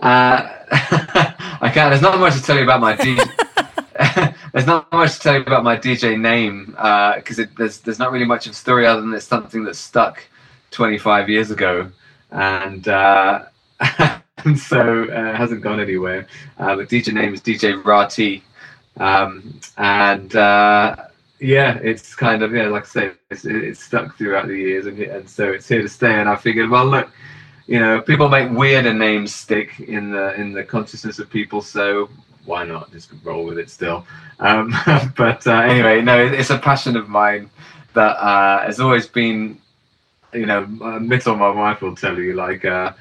I 0.00 1.70
can't. 1.74 1.90
There's 1.90 2.00
not 2.00 2.18
much 2.18 2.34
to 2.36 2.42
tell 2.42 2.56
you 2.56 2.62
about 2.62 2.80
my 2.80 2.96
DJ. 2.96 4.34
there's 4.52 4.66
not 4.66 4.90
much 4.90 5.16
to 5.16 5.20
tell 5.20 5.34
you 5.34 5.42
about 5.42 5.64
my 5.64 5.76
DJ 5.76 6.18
name 6.18 6.66
because 6.66 7.38
uh, 7.38 7.44
there's 7.58 7.80
there's 7.80 7.98
not 7.98 8.10
really 8.10 8.24
much 8.24 8.46
of 8.46 8.52
a 8.52 8.54
story 8.54 8.86
other 8.86 9.02
than 9.02 9.12
it's 9.12 9.26
something 9.26 9.64
that's 9.64 9.78
stuck 9.78 10.24
25 10.70 11.28
years 11.28 11.50
ago, 11.50 11.90
and 12.30 12.86
uh, 12.88 13.44
and 13.80 14.58
so 14.58 15.04
uh, 15.04 15.36
hasn't 15.36 15.62
gone 15.62 15.80
anywhere. 15.80 16.26
Uh, 16.58 16.76
the 16.76 16.84
DJ 16.84 17.12
name 17.12 17.34
is 17.34 17.40
DJ 17.40 17.82
Raatee, 17.82 18.42
um, 18.98 19.58
and 19.76 20.34
uh, 20.36 20.96
yeah, 21.40 21.78
it's 21.82 22.14
kind 22.14 22.42
of 22.42 22.52
yeah, 22.54 22.68
like 22.68 22.84
I 22.84 22.86
say, 22.86 23.10
it's, 23.30 23.44
it's 23.44 23.82
stuck 23.82 24.16
throughout 24.16 24.48
the 24.48 24.56
years, 24.56 24.86
and 24.86 24.98
and 24.98 25.28
so 25.28 25.50
it's 25.50 25.68
here 25.68 25.82
to 25.82 25.88
stay. 25.88 26.14
And 26.14 26.28
I 26.28 26.36
figured, 26.36 26.70
well, 26.70 26.86
look, 26.86 27.10
you 27.66 27.78
know, 27.78 28.00
people 28.00 28.28
make 28.28 28.50
weirder 28.50 28.94
names 28.94 29.34
stick 29.34 29.80
in 29.80 30.10
the 30.10 30.34
in 30.34 30.52
the 30.52 30.64
consciousness 30.64 31.18
of 31.18 31.30
people, 31.30 31.60
so 31.60 32.08
why 32.48 32.64
not 32.64 32.90
just 32.90 33.10
roll 33.22 33.44
with 33.44 33.58
it 33.58 33.70
still? 33.70 34.04
Um, 34.40 34.74
but 35.16 35.46
uh, 35.46 35.60
anyway, 35.60 36.00
no, 36.00 36.18
it's 36.24 36.50
a 36.50 36.58
passion 36.58 36.96
of 36.96 37.08
mine 37.08 37.50
that 37.94 38.16
uh, 38.16 38.62
has 38.64 38.80
always 38.80 39.06
been, 39.06 39.60
you 40.32 40.46
know, 40.46 40.66
Mitchell, 41.00 41.36
my 41.36 41.50
wife 41.50 41.82
will 41.82 41.96
tell 41.96 42.18
you, 42.18 42.34
like. 42.34 42.64
Uh, 42.64 42.92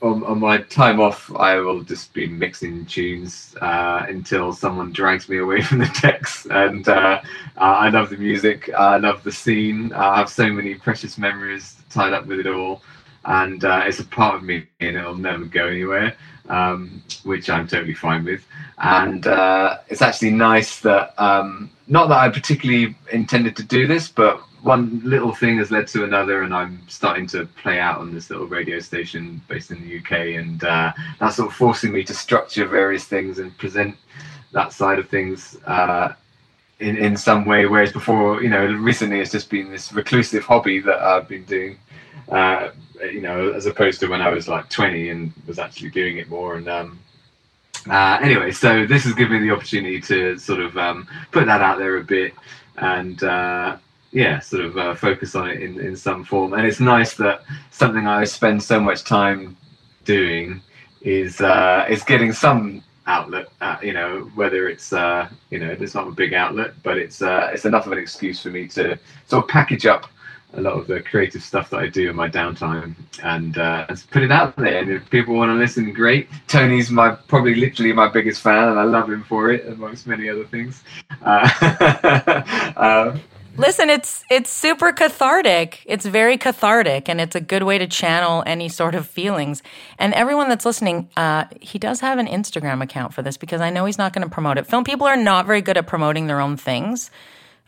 on, 0.00 0.22
on, 0.24 0.38
my 0.38 0.58
time 0.58 1.00
off, 1.00 1.34
I 1.34 1.58
will 1.58 1.82
just 1.82 2.12
be 2.12 2.26
mixing 2.28 2.86
tunes 2.86 3.56
uh, 3.60 4.06
until 4.08 4.52
someone 4.52 4.92
drags 4.92 5.28
me 5.28 5.38
away 5.38 5.60
from 5.62 5.78
the 5.78 5.98
decks. 6.00 6.46
And 6.46 6.88
uh, 6.88 7.20
I 7.56 7.88
love 7.88 8.10
the 8.10 8.16
music. 8.16 8.70
I 8.72 8.98
love 8.98 9.24
the 9.24 9.32
scene. 9.32 9.92
I 9.92 10.18
have 10.18 10.28
so 10.28 10.52
many 10.52 10.74
precious 10.74 11.18
memories 11.18 11.76
tied 11.90 12.12
up 12.12 12.26
with 12.26 12.40
it 12.40 12.46
all, 12.46 12.82
and 13.24 13.64
uh, 13.64 13.82
it's 13.86 13.98
a 13.98 14.04
part 14.04 14.36
of 14.36 14.44
me, 14.44 14.66
and 14.78 14.96
it'll 14.96 15.16
never 15.16 15.44
go 15.44 15.66
anywhere. 15.66 16.16
Um, 16.48 17.02
which 17.24 17.50
I'm 17.50 17.68
totally 17.68 17.92
fine 17.92 18.24
with. 18.24 18.42
And 18.78 19.26
uh, 19.26 19.80
it's 19.88 20.00
actually 20.00 20.30
nice 20.30 20.80
that, 20.80 21.12
um, 21.20 21.70
not 21.88 22.08
that 22.08 22.16
I 22.20 22.30
particularly 22.30 22.96
intended 23.12 23.54
to 23.56 23.62
do 23.62 23.86
this, 23.86 24.08
but 24.08 24.42
one 24.62 25.00
little 25.04 25.34
thing 25.34 25.58
has 25.58 25.70
led 25.70 25.86
to 25.88 26.04
another, 26.04 26.42
and 26.42 26.54
I'm 26.54 26.80
starting 26.88 27.26
to 27.28 27.46
play 27.62 27.78
out 27.78 27.98
on 27.98 28.12
this 28.12 28.30
little 28.30 28.46
radio 28.46 28.80
station 28.80 29.40
based 29.48 29.70
in 29.70 29.80
the 29.82 29.98
UK, 29.98 30.38
and 30.40 30.62
uh, 30.64 30.92
that's 31.20 31.36
sort 31.36 31.50
of 31.50 31.56
forcing 31.56 31.92
me 31.92 32.04
to 32.04 32.14
structure 32.14 32.66
various 32.66 33.04
things 33.04 33.38
and 33.38 33.56
present 33.58 33.96
that 34.52 34.72
side 34.72 34.98
of 34.98 35.08
things 35.08 35.56
uh, 35.66 36.12
in 36.80 36.96
in 36.96 37.16
some 37.16 37.44
way. 37.44 37.66
Whereas 37.66 37.92
before, 37.92 38.42
you 38.42 38.50
know, 38.50 38.66
recently 38.66 39.20
it's 39.20 39.32
just 39.32 39.50
been 39.50 39.70
this 39.70 39.92
reclusive 39.92 40.44
hobby 40.44 40.80
that 40.80 41.00
I've 41.00 41.28
been 41.28 41.44
doing. 41.44 41.78
Uh, 42.28 42.70
you 43.00 43.20
know, 43.20 43.52
as 43.52 43.66
opposed 43.66 44.00
to 44.00 44.08
when 44.08 44.20
I 44.20 44.28
was 44.28 44.48
like 44.48 44.68
20 44.68 45.10
and 45.10 45.32
was 45.46 45.58
actually 45.58 45.90
doing 45.90 46.18
it 46.18 46.28
more. 46.28 46.56
And 46.56 46.68
um, 46.68 46.98
uh, 47.88 48.18
anyway, 48.20 48.50
so 48.50 48.86
this 48.86 49.04
has 49.04 49.14
given 49.14 49.40
me 49.40 49.48
the 49.48 49.54
opportunity 49.54 50.00
to 50.02 50.36
sort 50.38 50.60
of 50.60 50.76
um, 50.76 51.06
put 51.30 51.46
that 51.46 51.62
out 51.62 51.78
there 51.78 51.96
a 51.96 52.04
bit 52.04 52.34
and 52.76 53.22
uh, 53.22 53.76
yeah, 54.12 54.38
sort 54.40 54.64
of 54.64 54.78
uh, 54.78 54.94
focus 54.94 55.34
on 55.34 55.50
it 55.50 55.62
in, 55.62 55.80
in 55.80 55.96
some 55.96 56.24
form. 56.24 56.54
And 56.54 56.66
it's 56.66 56.80
nice 56.80 57.14
that 57.14 57.42
something 57.70 58.06
I 58.06 58.24
spend 58.24 58.62
so 58.62 58.80
much 58.80 59.04
time 59.04 59.56
doing 60.04 60.60
is 61.02 61.40
uh, 61.40 61.86
is 61.88 62.02
getting 62.02 62.32
some 62.32 62.82
outlet. 63.06 63.48
Uh, 63.60 63.76
you 63.82 63.92
know, 63.92 64.30
whether 64.34 64.68
it's 64.68 64.92
uh, 64.92 65.28
you 65.50 65.58
know 65.58 65.70
it's 65.70 65.94
not 65.94 66.08
a 66.08 66.12
big 66.12 66.34
outlet, 66.34 66.74
but 66.82 66.96
it's 66.96 67.22
uh, 67.22 67.50
it's 67.52 67.64
enough 67.64 67.86
of 67.86 67.92
an 67.92 67.98
excuse 67.98 68.40
for 68.40 68.50
me 68.50 68.66
to 68.68 68.98
sort 69.26 69.44
of 69.44 69.48
package 69.48 69.86
up 69.86 70.06
a 70.54 70.60
lot 70.60 70.74
of 70.74 70.86
the 70.86 71.00
creative 71.02 71.42
stuff 71.42 71.68
that 71.70 71.78
I 71.78 71.88
do 71.88 72.08
in 72.08 72.16
my 72.16 72.28
downtime 72.28 72.94
and, 73.22 73.58
uh, 73.58 73.86
put 74.10 74.22
it 74.22 74.32
out 74.32 74.56
there. 74.56 74.78
And 74.78 74.90
if 74.90 75.08
people 75.10 75.34
want 75.34 75.50
to 75.50 75.54
listen, 75.54 75.92
great. 75.92 76.28
Tony's 76.46 76.90
my 76.90 77.10
probably 77.10 77.54
literally 77.54 77.92
my 77.92 78.08
biggest 78.08 78.40
fan, 78.40 78.68
and 78.68 78.80
I 78.80 78.84
love 78.84 79.10
him 79.10 79.22
for 79.24 79.50
it, 79.50 79.66
amongst 79.66 80.06
many 80.06 80.28
other 80.28 80.44
things. 80.44 80.82
Uh, 81.22 82.72
um, 82.76 83.20
Listen, 83.58 83.90
it's 83.90 84.22
it's 84.30 84.52
super 84.52 84.92
cathartic. 84.92 85.82
It's 85.84 86.06
very 86.06 86.38
cathartic, 86.38 87.08
and 87.08 87.20
it's 87.20 87.34
a 87.34 87.40
good 87.40 87.64
way 87.64 87.76
to 87.76 87.88
channel 87.88 88.44
any 88.46 88.68
sort 88.68 88.94
of 88.94 89.04
feelings. 89.04 89.64
And 89.98 90.14
everyone 90.14 90.48
that's 90.48 90.64
listening, 90.64 91.10
uh, 91.16 91.46
he 91.60 91.76
does 91.76 91.98
have 91.98 92.18
an 92.18 92.28
Instagram 92.28 92.80
account 92.84 93.12
for 93.12 93.22
this 93.22 93.36
because 93.36 93.60
I 93.60 93.70
know 93.70 93.84
he's 93.84 93.98
not 93.98 94.12
going 94.12 94.22
to 94.22 94.32
promote 94.32 94.58
it. 94.58 94.66
Film 94.68 94.84
people 94.84 95.08
are 95.08 95.16
not 95.16 95.44
very 95.44 95.60
good 95.60 95.76
at 95.76 95.88
promoting 95.88 96.28
their 96.28 96.40
own 96.40 96.56
things. 96.56 97.10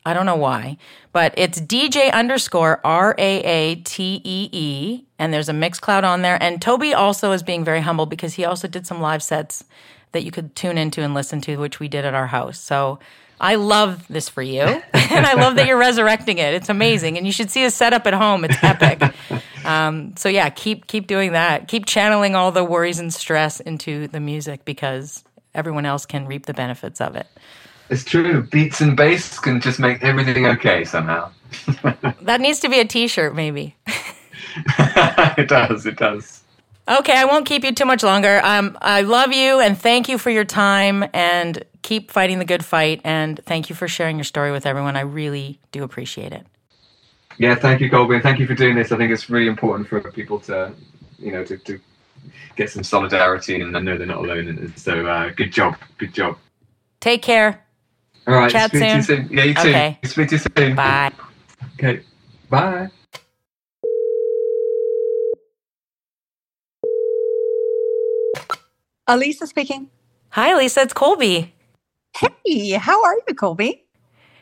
I 0.07 0.15
don't 0.15 0.27
know 0.27 0.37
why, 0.37 0.79
but 1.13 1.35
it's 1.37 1.61
DJ 1.61 2.13
underscore 2.13 2.81
R 2.85 3.17
A 3.19 3.43
A 3.43 3.75
T 3.75 4.23
E 4.23 4.49
E, 4.53 5.05
and 5.19 5.35
there's 5.35 5.49
a 5.49 5.53
Mixcloud 5.53 6.05
on 6.05 6.23
there. 6.23 6.41
And 6.41 6.63
Toby 6.63 6.95
also 6.95 7.33
is 7.33 7.43
being 7.43 7.65
very 7.65 7.81
humble 7.81 8.07
because 8.07 8.35
he 8.35 8.45
also 8.45 8.69
did 8.69 8.87
some 8.87 9.01
live 9.01 9.25
sets 9.25 9.65
that 10.13 10.23
you 10.23 10.31
could 10.31 10.55
tune 10.55 10.79
into 10.79 11.03
and 11.03 11.15
listen 11.15 11.41
to, 11.41 11.57
which 11.57 11.81
we 11.81 11.89
did 11.89 12.05
at 12.05 12.15
our 12.15 12.29
house. 12.29 12.61
So 12.61 13.01
I 13.41 13.55
love 13.55 14.07
this 14.09 14.29
for 14.29 14.43
you. 14.43 14.61
and 14.93 15.27
I 15.27 15.35
love 15.35 15.57
that 15.57 15.67
you're 15.67 15.79
resurrecting 15.79 16.39
it. 16.39 16.55
It's 16.55 16.69
amazing. 16.69 17.17
And 17.17 17.27
you 17.27 17.33
should 17.33 17.51
see 17.51 17.65
a 17.65 17.71
setup 17.71 18.07
at 18.07 18.15
home. 18.15 18.45
It's 18.45 18.63
epic. 18.63 19.15
Um, 19.63 20.15
so 20.17 20.31
yeah, 20.31 20.49
keep 20.49 20.87
keep 20.87 21.07
doing 21.07 21.33
that. 21.33 21.69
Keep 21.69 21.85
channeling 21.85 22.35
all 22.35 22.51
the 22.51 22.65
worries 22.65 22.99
and 22.99 23.13
stress 23.13 23.61
into 23.61 24.09
the 24.09 24.19
music 24.19 24.65
because 24.65 25.23
everyone 25.55 25.85
else 25.85 26.07
can 26.07 26.27
reap 26.27 26.47
the 26.47 26.55
benefits 26.55 26.99
of 26.99 27.15
it. 27.15 27.27
It's 27.91 28.03
true. 28.03 28.43
Beats 28.45 28.81
and 28.81 28.97
bass 28.97 29.39
can 29.39 29.61
just 29.61 29.79
make 29.79 30.03
everything 30.03 30.47
okay 30.47 30.85
somehow. 30.85 31.31
that 32.23 32.41
needs 32.41 32.61
to 32.61 32.71
be 32.71 32.81
a 32.81 32.87
t-shirt 32.87 33.35
maybe. 33.35 33.77
it 35.37 35.49
does. 35.49 35.85
It 35.85 35.97
does. 35.97 36.43
Okay, 36.89 37.17
I 37.17 37.25
won't 37.25 37.47
keep 37.47 37.63
you 37.63 37.73
too 37.73 37.85
much 37.85 38.03
longer. 38.03 38.41
Um, 38.43 38.79
I 38.81 39.03
love 39.03 39.33
you 39.33 39.61
and 39.61 39.79
thank 39.79 40.09
you 40.09 40.19
for 40.19 40.31
your 40.31 40.45
time 40.45 41.05
and 41.13 41.63
keep 41.83 42.11
fighting 42.11 42.39
the 42.39 42.45
good 42.45 42.65
fight. 42.65 43.01
And 43.05 43.41
thank 43.47 43.71
you 43.71 43.77
for 43.77 43.89
sharing 43.89 44.17
your 44.17 44.25
story 44.25 44.53
with 44.53 44.67
everyone. 44.67 44.97
I 44.97 45.01
really 45.01 45.61
do 45.73 45.83
appreciate 45.83 46.33
it. 46.33 46.47
Yeah, 47.39 47.55
thank 47.55 47.81
you, 47.81 47.89
Colby, 47.89 48.15
and 48.17 48.23
thank 48.23 48.39
you 48.39 48.47
for 48.47 48.55
doing 48.55 48.75
this. 48.77 48.93
I 48.93 48.97
think 48.97 49.11
it's 49.11 49.31
really 49.31 49.47
important 49.47 49.89
for 49.89 50.01
people 50.13 50.41
to, 50.41 50.73
you 51.19 51.33
know, 51.33 51.45
to, 51.45 51.57
to 51.57 51.81
get 52.57 52.71
some 52.71 52.83
solidarity 52.83 53.61
and 53.61 53.77
I 53.77 53.81
know 53.81 53.97
they're 53.97 54.07
not 54.07 54.19
alone. 54.19 54.49
And 54.49 54.79
so, 54.79 55.07
uh, 55.07 55.31
good 55.31 55.53
job, 55.53 55.77
good 55.97 56.13
job. 56.13 56.37
Take 57.01 57.23
care. 57.23 57.65
All 58.27 58.35
right. 58.35 58.51
Chat 58.51 58.71
soon. 58.71 59.03
soon. 59.03 59.29
Yeah, 59.31 59.45
you 59.45 59.55
too. 59.55 59.69
Okay. 59.69 59.99
Speak 60.05 60.29
to 60.29 60.35
you 60.35 60.43
soon. 60.57 60.75
Bye. 60.77 61.13
Okay. 61.79 62.03
Bye. 62.51 62.91
Elisa 69.09 69.47
speaking. 69.47 69.89
Hi, 70.31 70.55
Lisa. 70.55 70.83
It's 70.83 70.93
Colby. 70.93 71.53
Hey, 72.17 72.71
how 72.73 73.03
are 73.05 73.17
you, 73.27 73.35
Colby? 73.35 73.85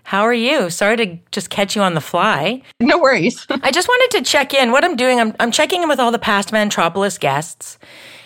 How 0.05 0.23
are 0.23 0.35
you? 0.35 0.71
Sorry 0.71 0.97
to 0.97 1.19
just 1.33 1.51
catch 1.51 1.77
you 1.77 1.83
on 1.83 1.93
the 1.95 2.01
fly. 2.01 2.63
No 2.81 2.99
worries. 2.99 3.47
I 3.63 3.71
just 3.71 3.89
wanted 3.89 4.19
to 4.19 4.25
check 4.25 4.55
in. 4.55 4.73
What 4.73 4.85
I'm 4.85 4.97
doing, 4.97 5.21
I'm, 5.21 5.35
I'm 5.39 5.51
checking 5.51 5.83
in 5.83 5.89
with 5.89 6.01
all 6.01 6.11
the 6.11 6.19
past 6.19 6.51
Vantropolis 6.51 7.21
guests 7.21 7.79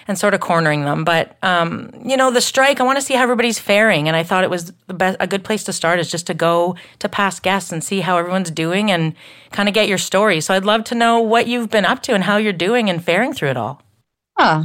and 0.07 0.16
sort 0.16 0.34
of 0.34 0.40
cornering 0.40 0.82
them. 0.84 1.05
But 1.05 1.36
um, 1.43 1.90
you 2.05 2.16
know, 2.16 2.30
the 2.30 2.40
strike, 2.40 2.80
I 2.80 2.84
want 2.84 2.99
to 2.99 3.05
see 3.05 3.14
how 3.14 3.22
everybody's 3.24 3.59
faring, 3.59 4.07
and 4.07 4.16
I 4.16 4.22
thought 4.22 4.45
it 4.45 4.51
was 4.51 4.72
the 4.86 4.95
best, 4.95 5.16
a 5.18 5.26
good 5.26 5.43
place 5.43 5.64
to 5.64 5.72
start 5.72 5.99
is 5.99 6.11
just 6.11 6.26
to 6.28 6.34
go 6.34 6.76
to 7.01 7.09
past 7.09 7.43
guests 7.43 7.72
and 7.72 7.82
see 7.82 8.01
how 8.01 8.16
everyone's 8.16 8.51
doing 8.53 8.90
and 8.93 9.14
kind 9.51 9.68
of 9.68 9.74
get 9.74 9.88
your 9.88 9.99
story. 9.99 10.40
So 10.40 10.55
I'd 10.55 10.64
love 10.64 10.84
to 10.84 10.95
know 10.95 11.20
what 11.20 11.49
you've 11.49 11.70
been 11.70 11.84
up 11.84 12.03
to 12.03 12.14
and 12.14 12.22
how 12.22 12.36
you're 12.36 12.53
doing 12.53 12.90
and 12.90 13.03
faring 13.05 13.32
through 13.32 13.51
it 13.51 13.57
all. 13.57 13.82
Ah, 14.38 14.64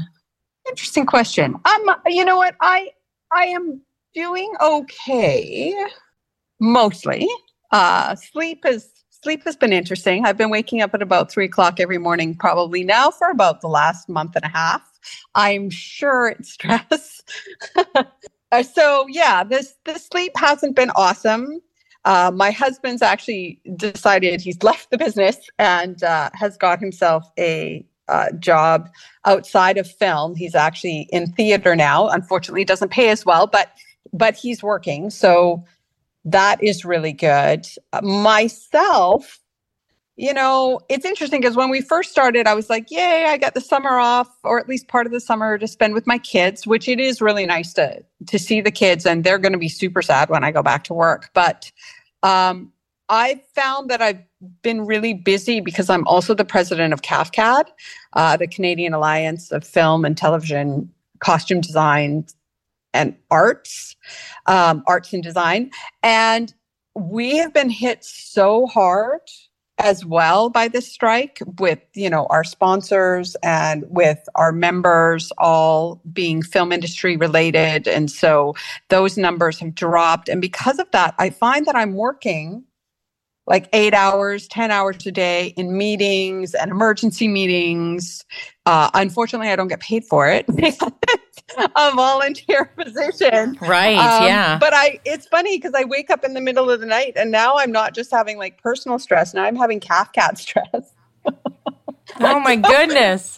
interesting 0.69 1.07
question. 1.07 1.55
Um, 1.65 1.95
you 2.05 2.25
know 2.25 2.37
what, 2.37 2.55
I 2.61 2.91
I 3.33 3.45
am 3.47 3.81
doing 4.13 4.53
okay, 4.61 5.75
mostly. 6.59 7.27
Uh, 7.71 8.15
sleep 8.15 8.65
is 8.65 8.89
sleep 9.09 9.43
has 9.43 9.55
been 9.55 9.73
interesting. 9.73 10.25
I've 10.25 10.37
been 10.37 10.49
waking 10.49 10.81
up 10.81 10.93
at 10.93 11.01
about 11.01 11.31
three 11.31 11.45
o'clock 11.45 11.79
every 11.79 11.97
morning, 11.97 12.35
probably 12.35 12.83
now 12.83 13.11
for 13.11 13.29
about 13.29 13.61
the 13.61 13.67
last 13.67 14.07
month 14.09 14.35
and 14.35 14.45
a 14.45 14.49
half. 14.49 14.81
I'm 15.35 15.69
sure 15.69 16.29
it's 16.29 16.51
stress. 16.53 17.23
Uh, 18.51 18.63
so 18.63 19.05
yeah, 19.09 19.43
this 19.43 19.75
the 19.85 19.97
sleep 19.97 20.31
hasn't 20.35 20.75
been 20.75 20.91
awesome. 20.91 21.61
Uh, 22.05 22.31
my 22.33 22.51
husband's 22.51 23.01
actually 23.01 23.59
decided 23.75 24.39
he's 24.39 24.61
left 24.63 24.89
the 24.91 24.97
business 24.97 25.37
and 25.59 26.03
uh, 26.03 26.29
has 26.33 26.57
got 26.57 26.79
himself 26.79 27.29
a 27.37 27.85
uh, 28.07 28.31
job 28.39 28.89
outside 29.25 29.77
of 29.77 29.89
film. 29.89 30.35
He's 30.35 30.55
actually 30.55 31.09
in 31.11 31.33
theater 31.33 31.75
now. 31.75 32.07
Unfortunately, 32.07 32.63
doesn't 32.63 32.91
pay 32.91 33.09
as 33.09 33.25
well, 33.25 33.47
but 33.47 33.71
but 34.13 34.35
he's 34.35 34.63
working. 34.63 35.09
So 35.09 35.65
that 36.25 36.61
is 36.63 36.83
really 36.83 37.13
good. 37.13 37.67
Uh, 37.93 38.01
myself, 38.01 39.39
you 40.17 40.33
know, 40.33 40.79
it's 40.89 41.05
interesting 41.05 41.39
because 41.39 41.55
when 41.55 41.69
we 41.69 41.79
first 41.79 42.11
started, 42.11 42.47
I 42.47 42.53
was 42.53 42.69
like, 42.69 42.89
yay, 42.89 43.25
I 43.25 43.37
got 43.37 43.53
the 43.53 43.61
summer 43.61 43.97
off, 43.97 44.27
or 44.43 44.59
at 44.59 44.67
least 44.67 44.87
part 44.87 45.05
of 45.05 45.11
the 45.11 45.19
summer 45.19 45.57
to 45.57 45.67
spend 45.67 45.93
with 45.93 46.07
my 46.07 46.17
kids, 46.17 46.65
which 46.65 46.87
it 46.87 46.99
is 46.99 47.21
really 47.21 47.45
nice 47.45 47.71
to 47.73 48.03
to 48.25 48.39
see 48.39 48.59
the 48.59 48.71
kids, 48.71 49.05
and 49.05 49.23
they're 49.23 49.37
going 49.37 49.53
to 49.53 49.59
be 49.59 49.69
super 49.69 50.01
sad 50.01 50.29
when 50.29 50.43
I 50.43 50.51
go 50.51 50.63
back 50.63 50.83
to 50.85 50.93
work. 50.93 51.29
But 51.33 51.71
um, 52.23 52.73
I 53.09 53.41
found 53.53 53.89
that 53.89 54.01
I've 54.01 54.21
been 54.63 54.85
really 54.85 55.13
busy 55.13 55.61
because 55.61 55.89
I'm 55.89 56.05
also 56.07 56.33
the 56.33 56.45
president 56.45 56.93
of 56.93 57.03
CAFCAD, 57.03 57.65
uh, 58.13 58.37
the 58.37 58.47
Canadian 58.47 58.93
Alliance 58.93 59.51
of 59.51 59.63
Film 59.63 60.03
and 60.03 60.17
Television 60.17 60.91
Costume 61.19 61.61
Design 61.61 62.25
and 62.97 63.15
Arts, 63.31 63.95
um, 64.47 64.83
Arts 64.87 65.13
and 65.13 65.23
Design. 65.23 65.71
And 66.03 66.53
we 66.95 67.37
have 67.37 67.53
been 67.53 67.69
hit 67.69 68.03
so 68.03 68.65
hard 68.65 69.21
as 69.79 70.03
well 70.03 70.49
by 70.49 70.67
this 70.67 70.91
strike 70.91 71.39
with 71.59 71.79
you 71.93 72.09
know 72.09 72.25
our 72.31 72.43
sponsors 72.43 73.35
and 73.43 73.83
with 73.89 74.27
our 74.33 74.51
members 74.51 75.31
all 75.37 76.01
being 76.11 76.41
film 76.41 76.71
industry 76.71 77.15
related 77.15 77.87
and 77.87 78.09
so 78.09 78.55
those 78.89 79.17
numbers 79.17 79.59
have 79.59 79.75
dropped 79.75 80.29
and 80.29 80.41
because 80.41 80.79
of 80.79 80.89
that 80.91 81.13
i 81.19 81.29
find 81.29 81.67
that 81.67 81.75
i'm 81.75 81.93
working 81.93 82.63
like 83.47 83.69
eight 83.71 83.93
hours, 83.93 84.47
10 84.49 84.71
hours 84.71 85.05
a 85.07 85.11
day 85.11 85.47
in 85.55 85.77
meetings 85.77 86.53
and 86.53 86.69
emergency 86.69 87.29
meetings. 87.29 88.25
Uh, 88.65 88.89
unfortunately, 88.93 89.49
I 89.49 89.55
don't 89.55 89.69
get 89.69 89.79
paid 89.79 90.03
for 90.03 90.27
it. 90.29 90.45
a 91.57 91.91
volunteer 91.95 92.65
position. 92.77 93.57
Right. 93.61 93.97
Um, 93.97 94.25
yeah. 94.25 94.57
But 94.59 94.73
I, 94.73 94.99
it's 95.05 95.27
funny 95.27 95.57
because 95.57 95.73
I 95.73 95.85
wake 95.85 96.09
up 96.09 96.25
in 96.25 96.33
the 96.33 96.41
middle 96.41 96.69
of 96.69 96.81
the 96.81 96.85
night 96.85 97.13
and 97.15 97.31
now 97.31 97.57
I'm 97.57 97.71
not 97.71 97.95
just 97.95 98.11
having 98.11 98.37
like 98.37 98.61
personal 98.61 98.99
stress. 98.99 99.33
Now 99.33 99.45
I'm 99.45 99.55
having 99.55 99.79
CAFCAD 99.79 100.37
stress. 100.37 100.93
oh 102.19 102.39
my 102.41 102.57
goodness. 102.57 103.37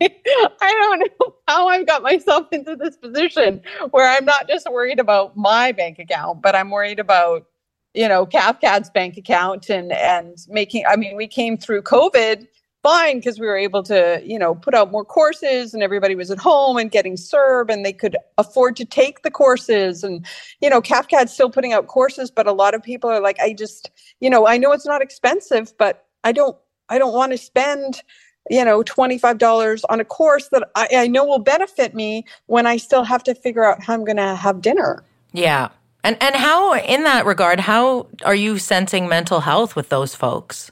I 0.00 0.50
don't 0.60 0.98
know 1.00 1.34
how 1.48 1.68
I've 1.68 1.86
got 1.86 2.02
myself 2.02 2.46
into 2.52 2.76
this 2.76 2.96
position 2.96 3.62
where 3.90 4.08
I'm 4.08 4.24
not 4.24 4.48
just 4.48 4.70
worried 4.70 5.00
about 5.00 5.36
my 5.36 5.72
bank 5.72 5.98
account, 5.98 6.40
but 6.40 6.54
I'm 6.54 6.70
worried 6.70 7.00
about 7.00 7.46
you 7.94 8.08
know, 8.08 8.26
CAFCAD's 8.26 8.90
bank 8.90 9.16
account 9.16 9.70
and 9.70 9.92
and 9.92 10.36
making. 10.48 10.84
I 10.86 10.96
mean, 10.96 11.16
we 11.16 11.26
came 11.26 11.56
through 11.56 11.82
COVID 11.82 12.46
fine 12.84 13.16
because 13.16 13.40
we 13.40 13.46
were 13.46 13.56
able 13.56 13.82
to, 13.82 14.20
you 14.24 14.38
know, 14.38 14.54
put 14.54 14.74
out 14.74 14.92
more 14.92 15.06
courses 15.06 15.72
and 15.72 15.82
everybody 15.82 16.14
was 16.14 16.30
at 16.30 16.38
home 16.38 16.76
and 16.76 16.90
getting 16.90 17.16
CERB 17.16 17.72
and 17.72 17.84
they 17.84 17.94
could 17.94 18.14
afford 18.36 18.76
to 18.76 18.84
take 18.84 19.22
the 19.22 19.30
courses. 19.30 20.04
And, 20.04 20.24
you 20.60 20.68
know, 20.68 20.82
CAFCAD's 20.82 21.32
still 21.32 21.48
putting 21.48 21.72
out 21.72 21.86
courses, 21.86 22.30
but 22.30 22.46
a 22.46 22.52
lot 22.52 22.74
of 22.74 22.82
people 22.82 23.08
are 23.08 23.22
like, 23.22 23.40
I 23.40 23.54
just, 23.54 23.90
you 24.20 24.28
know, 24.28 24.46
I 24.46 24.58
know 24.58 24.70
it's 24.72 24.84
not 24.84 25.00
expensive, 25.00 25.72
but 25.78 26.06
I 26.24 26.32
don't, 26.32 26.56
I 26.90 26.98
don't 26.98 27.14
want 27.14 27.32
to 27.32 27.38
spend, 27.38 28.02
you 28.50 28.62
know, 28.62 28.82
$25 28.82 29.80
on 29.88 29.98
a 29.98 30.04
course 30.04 30.50
that 30.50 30.68
I, 30.74 30.88
I 30.94 31.06
know 31.06 31.24
will 31.24 31.38
benefit 31.38 31.94
me 31.94 32.26
when 32.46 32.66
I 32.66 32.76
still 32.76 33.04
have 33.04 33.24
to 33.24 33.34
figure 33.34 33.64
out 33.64 33.82
how 33.82 33.94
I'm 33.94 34.04
going 34.04 34.18
to 34.18 34.34
have 34.34 34.60
dinner. 34.60 35.02
Yeah. 35.32 35.70
And 36.04 36.18
and 36.22 36.36
how 36.36 36.74
in 36.74 37.04
that 37.04 37.24
regard, 37.24 37.58
how 37.58 38.08
are 38.24 38.34
you 38.34 38.58
sensing 38.58 39.08
mental 39.08 39.40
health 39.40 39.74
with 39.74 39.88
those 39.88 40.14
folks? 40.14 40.70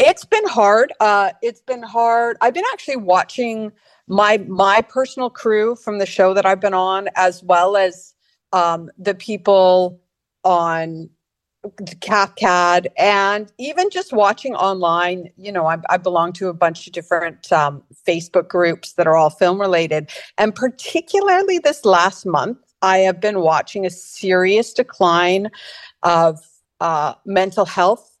It's 0.00 0.24
been 0.24 0.46
hard. 0.46 0.92
Uh, 1.00 1.30
it's 1.40 1.62
been 1.62 1.84
hard. 1.84 2.36
I've 2.40 2.52
been 2.52 2.64
actually 2.72 2.96
watching 2.96 3.70
my 4.08 4.38
my 4.48 4.82
personal 4.82 5.30
crew 5.30 5.76
from 5.76 5.98
the 5.98 6.06
show 6.06 6.34
that 6.34 6.44
I've 6.44 6.60
been 6.60 6.74
on, 6.74 7.08
as 7.14 7.44
well 7.44 7.76
as 7.76 8.12
um, 8.52 8.90
the 8.98 9.14
people 9.14 10.00
on 10.42 11.10
CAFCAD, 11.64 12.86
and 12.98 13.52
even 13.58 13.88
just 13.88 14.12
watching 14.12 14.56
online. 14.56 15.30
You 15.36 15.52
know, 15.52 15.66
I, 15.66 15.78
I 15.88 15.96
belong 15.96 16.32
to 16.34 16.48
a 16.48 16.54
bunch 16.54 16.88
of 16.88 16.92
different 16.92 17.52
um, 17.52 17.84
Facebook 18.06 18.48
groups 18.48 18.94
that 18.94 19.06
are 19.06 19.16
all 19.16 19.30
film 19.30 19.60
related, 19.60 20.10
and 20.38 20.52
particularly 20.52 21.60
this 21.60 21.84
last 21.84 22.26
month, 22.26 22.58
I 22.82 22.98
have 22.98 23.20
been 23.20 23.40
watching 23.40 23.86
a 23.86 23.90
serious 23.90 24.72
decline 24.72 25.50
of 26.02 26.38
uh, 26.80 27.14
mental 27.24 27.64
health. 27.64 28.16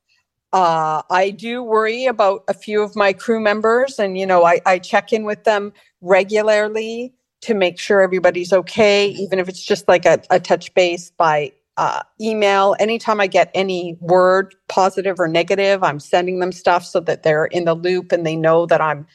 Uh, 0.52 1.02
I 1.10 1.30
do 1.30 1.62
worry 1.62 2.06
about 2.06 2.44
a 2.48 2.54
few 2.54 2.82
of 2.82 2.96
my 2.96 3.12
crew 3.12 3.40
members, 3.40 3.98
and 3.98 4.16
you 4.16 4.26
know, 4.26 4.44
I, 4.44 4.60
I 4.64 4.78
check 4.78 5.12
in 5.12 5.24
with 5.24 5.44
them 5.44 5.72
regularly 6.00 7.12
to 7.42 7.54
make 7.54 7.78
sure 7.78 8.00
everybody's 8.00 8.52
okay, 8.52 9.08
even 9.08 9.38
if 9.38 9.48
it's 9.48 9.62
just 9.62 9.86
like 9.88 10.06
a, 10.06 10.20
a 10.30 10.40
touch 10.40 10.72
base 10.74 11.10
by 11.10 11.52
uh, 11.76 12.02
email. 12.20 12.74
Anytime 12.78 13.20
I 13.20 13.26
get 13.26 13.50
any 13.54 13.96
word, 14.00 14.54
positive 14.68 15.20
or 15.20 15.28
negative, 15.28 15.82
I'm 15.82 16.00
sending 16.00 16.38
them 16.40 16.52
stuff 16.52 16.84
so 16.84 17.00
that 17.00 17.22
they're 17.22 17.46
in 17.46 17.64
the 17.64 17.74
loop 17.74 18.12
and 18.12 18.24
they 18.24 18.36
know 18.36 18.66
that 18.66 18.80
I'm 18.80 19.06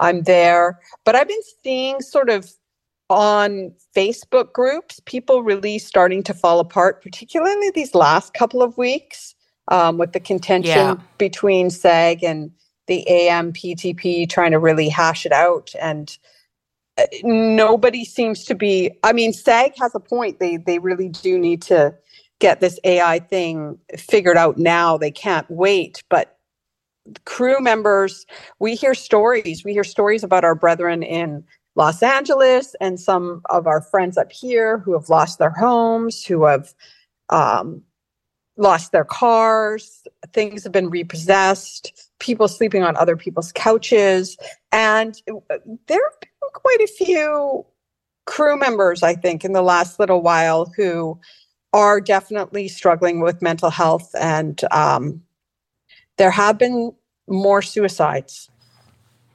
I'm 0.00 0.22
there. 0.22 0.80
But 1.04 1.16
I've 1.16 1.28
been 1.28 1.40
seeing 1.62 2.00
sort 2.00 2.30
of 2.30 2.50
on 3.10 3.72
Facebook 3.94 4.52
groups, 4.52 5.00
people 5.06 5.42
really 5.42 5.78
starting 5.78 6.22
to 6.24 6.34
fall 6.34 6.60
apart, 6.60 7.02
particularly 7.02 7.70
these 7.74 7.94
last 7.94 8.34
couple 8.34 8.62
of 8.62 8.76
weeks 8.76 9.34
um, 9.68 9.98
with 9.98 10.12
the 10.12 10.20
contention 10.20 10.76
yeah. 10.76 10.96
between 11.16 11.70
SAG 11.70 12.22
and 12.22 12.50
the 12.86 13.06
AMPTP 13.10 14.28
trying 14.28 14.50
to 14.52 14.58
really 14.58 14.88
hash 14.88 15.26
it 15.26 15.32
out. 15.32 15.70
And 15.80 16.16
uh, 16.96 17.04
nobody 17.22 18.04
seems 18.04 18.44
to 18.44 18.54
be, 18.54 18.90
I 19.02 19.12
mean, 19.12 19.32
SAG 19.32 19.72
has 19.78 19.94
a 19.94 20.00
point. 20.00 20.38
They, 20.38 20.56
they 20.56 20.78
really 20.78 21.08
do 21.08 21.38
need 21.38 21.62
to 21.62 21.94
get 22.40 22.60
this 22.60 22.78
AI 22.84 23.18
thing 23.18 23.78
figured 23.96 24.36
out 24.36 24.58
now. 24.58 24.96
They 24.96 25.10
can't 25.10 25.48
wait. 25.50 26.02
But 26.08 26.38
crew 27.24 27.60
members, 27.60 28.26
we 28.58 28.74
hear 28.74 28.94
stories. 28.94 29.64
We 29.64 29.72
hear 29.72 29.84
stories 29.84 30.24
about 30.24 30.44
our 30.44 30.54
brethren 30.54 31.02
in 31.02 31.44
Los 31.78 32.02
Angeles 32.02 32.74
and 32.80 32.98
some 32.98 33.40
of 33.50 33.68
our 33.68 33.80
friends 33.80 34.18
up 34.18 34.32
here 34.32 34.78
who 34.78 34.94
have 34.94 35.08
lost 35.08 35.38
their 35.38 35.50
homes, 35.50 36.24
who 36.24 36.44
have 36.44 36.74
um, 37.28 37.84
lost 38.56 38.90
their 38.90 39.04
cars, 39.04 40.02
things 40.32 40.64
have 40.64 40.72
been 40.72 40.90
repossessed, 40.90 42.10
people 42.18 42.48
sleeping 42.48 42.82
on 42.82 42.96
other 42.96 43.16
people's 43.16 43.52
couches. 43.52 44.36
And 44.72 45.22
there 45.86 46.00
have 46.02 46.20
been 46.20 46.50
quite 46.52 46.80
a 46.80 46.88
few 46.88 47.64
crew 48.26 48.58
members, 48.58 49.04
I 49.04 49.14
think, 49.14 49.44
in 49.44 49.52
the 49.52 49.62
last 49.62 50.00
little 50.00 50.20
while 50.20 50.72
who 50.76 51.20
are 51.72 52.00
definitely 52.00 52.66
struggling 52.66 53.20
with 53.20 53.40
mental 53.40 53.70
health. 53.70 54.10
And 54.18 54.60
um, 54.72 55.22
there 56.16 56.32
have 56.32 56.58
been 56.58 56.92
more 57.28 57.62
suicides. 57.62 58.50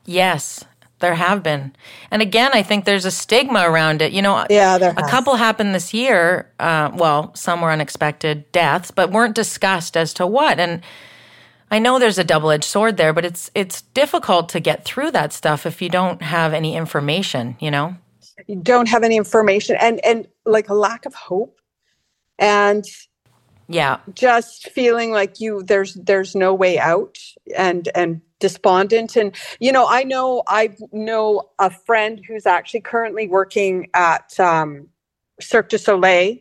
Yes, 0.05 0.65
there 0.99 1.15
have 1.15 1.43
been. 1.43 1.75
And 2.11 2.21
again, 2.21 2.51
I 2.53 2.63
think 2.63 2.85
there's 2.85 3.05
a 3.05 3.11
stigma 3.11 3.69
around 3.69 4.01
it. 4.01 4.13
You 4.13 4.21
know, 4.21 4.45
yeah, 4.49 4.77
there 4.77 4.91
a 4.91 5.01
has. 5.01 5.11
couple 5.11 5.35
happened 5.35 5.75
this 5.75 5.93
year. 5.93 6.51
Uh, 6.59 6.91
well, 6.93 7.35
some 7.35 7.61
were 7.61 7.71
unexpected 7.71 8.51
deaths, 8.51 8.91
but 8.91 9.11
weren't 9.11 9.35
discussed 9.35 9.97
as 9.97 10.13
to 10.15 10.25
what. 10.25 10.59
And 10.59 10.81
I 11.69 11.79
know 11.79 11.99
there's 11.99 12.19
a 12.19 12.23
double-edged 12.23 12.63
sword 12.63 12.97
there, 12.97 13.13
but 13.13 13.25
it's 13.25 13.49
it's 13.55 13.81
difficult 13.81 14.47
to 14.49 14.59
get 14.59 14.85
through 14.85 15.11
that 15.11 15.33
stuff 15.33 15.65
if 15.65 15.81
you 15.81 15.89
don't 15.89 16.21
have 16.21 16.53
any 16.53 16.75
information. 16.75 17.57
You 17.59 17.71
know, 17.71 17.95
you 18.47 18.55
don't 18.55 18.87
have 18.87 19.03
any 19.03 19.17
information, 19.17 19.75
and 19.79 20.03
and 20.05 20.27
like 20.45 20.69
a 20.69 20.75
lack 20.75 21.05
of 21.05 21.15
hope, 21.15 21.59
and 22.37 22.85
yeah, 23.67 23.97
just 24.13 24.69
feeling 24.69 25.11
like 25.11 25.39
you 25.39 25.63
there's 25.63 25.95
there's 25.95 26.35
no 26.35 26.53
way 26.53 26.77
out, 26.77 27.17
and 27.57 27.89
and 27.95 28.21
despondent. 28.43 29.15
And 29.15 29.33
you 29.61 29.71
know 29.71 29.87
i 29.89 30.03
know 30.03 30.43
i 30.47 30.75
know 30.91 31.49
a 31.59 31.69
friend 31.69 32.21
who's 32.27 32.45
actually 32.45 32.81
currently 32.81 33.25
working 33.29 33.89
at 33.93 34.37
um, 34.39 34.89
cirque 35.39 35.69
du 35.69 35.77
soleil. 35.77 36.37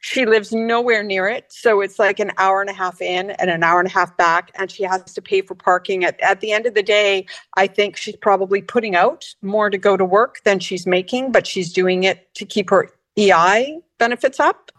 She 0.00 0.26
lives 0.26 0.52
nowhere 0.52 1.02
near 1.02 1.26
it 1.26 1.46
so 1.48 1.80
it's 1.80 1.98
like 1.98 2.20
an 2.20 2.32
hour 2.36 2.60
and 2.60 2.68
a 2.68 2.74
half 2.74 3.00
in 3.00 3.30
and 3.30 3.48
an 3.50 3.64
hour 3.64 3.80
and 3.80 3.88
a 3.88 3.92
half 3.92 4.14
back 4.18 4.50
and 4.56 4.70
she 4.70 4.82
has 4.82 5.02
to 5.14 5.22
pay 5.22 5.40
for 5.40 5.54
parking. 5.54 6.04
At, 6.04 6.20
at 6.20 6.40
the 6.40 6.52
end 6.52 6.66
of 6.66 6.74
the 6.74 6.82
day 6.82 7.24
i 7.56 7.66
think 7.66 7.96
she's 7.96 8.16
probably 8.16 8.60
putting 8.60 8.94
out 8.94 9.34
more 9.40 9.70
to 9.70 9.78
go 9.78 9.96
to 9.96 10.04
work 10.04 10.42
than 10.44 10.58
she's 10.60 10.86
making 10.86 11.32
but 11.32 11.46
she's 11.46 11.72
doing 11.72 12.04
it 12.04 12.32
to 12.34 12.44
keep 12.44 12.68
her 12.68 12.90
ei 13.16 13.80
benefits 13.98 14.38
up. 14.38 14.70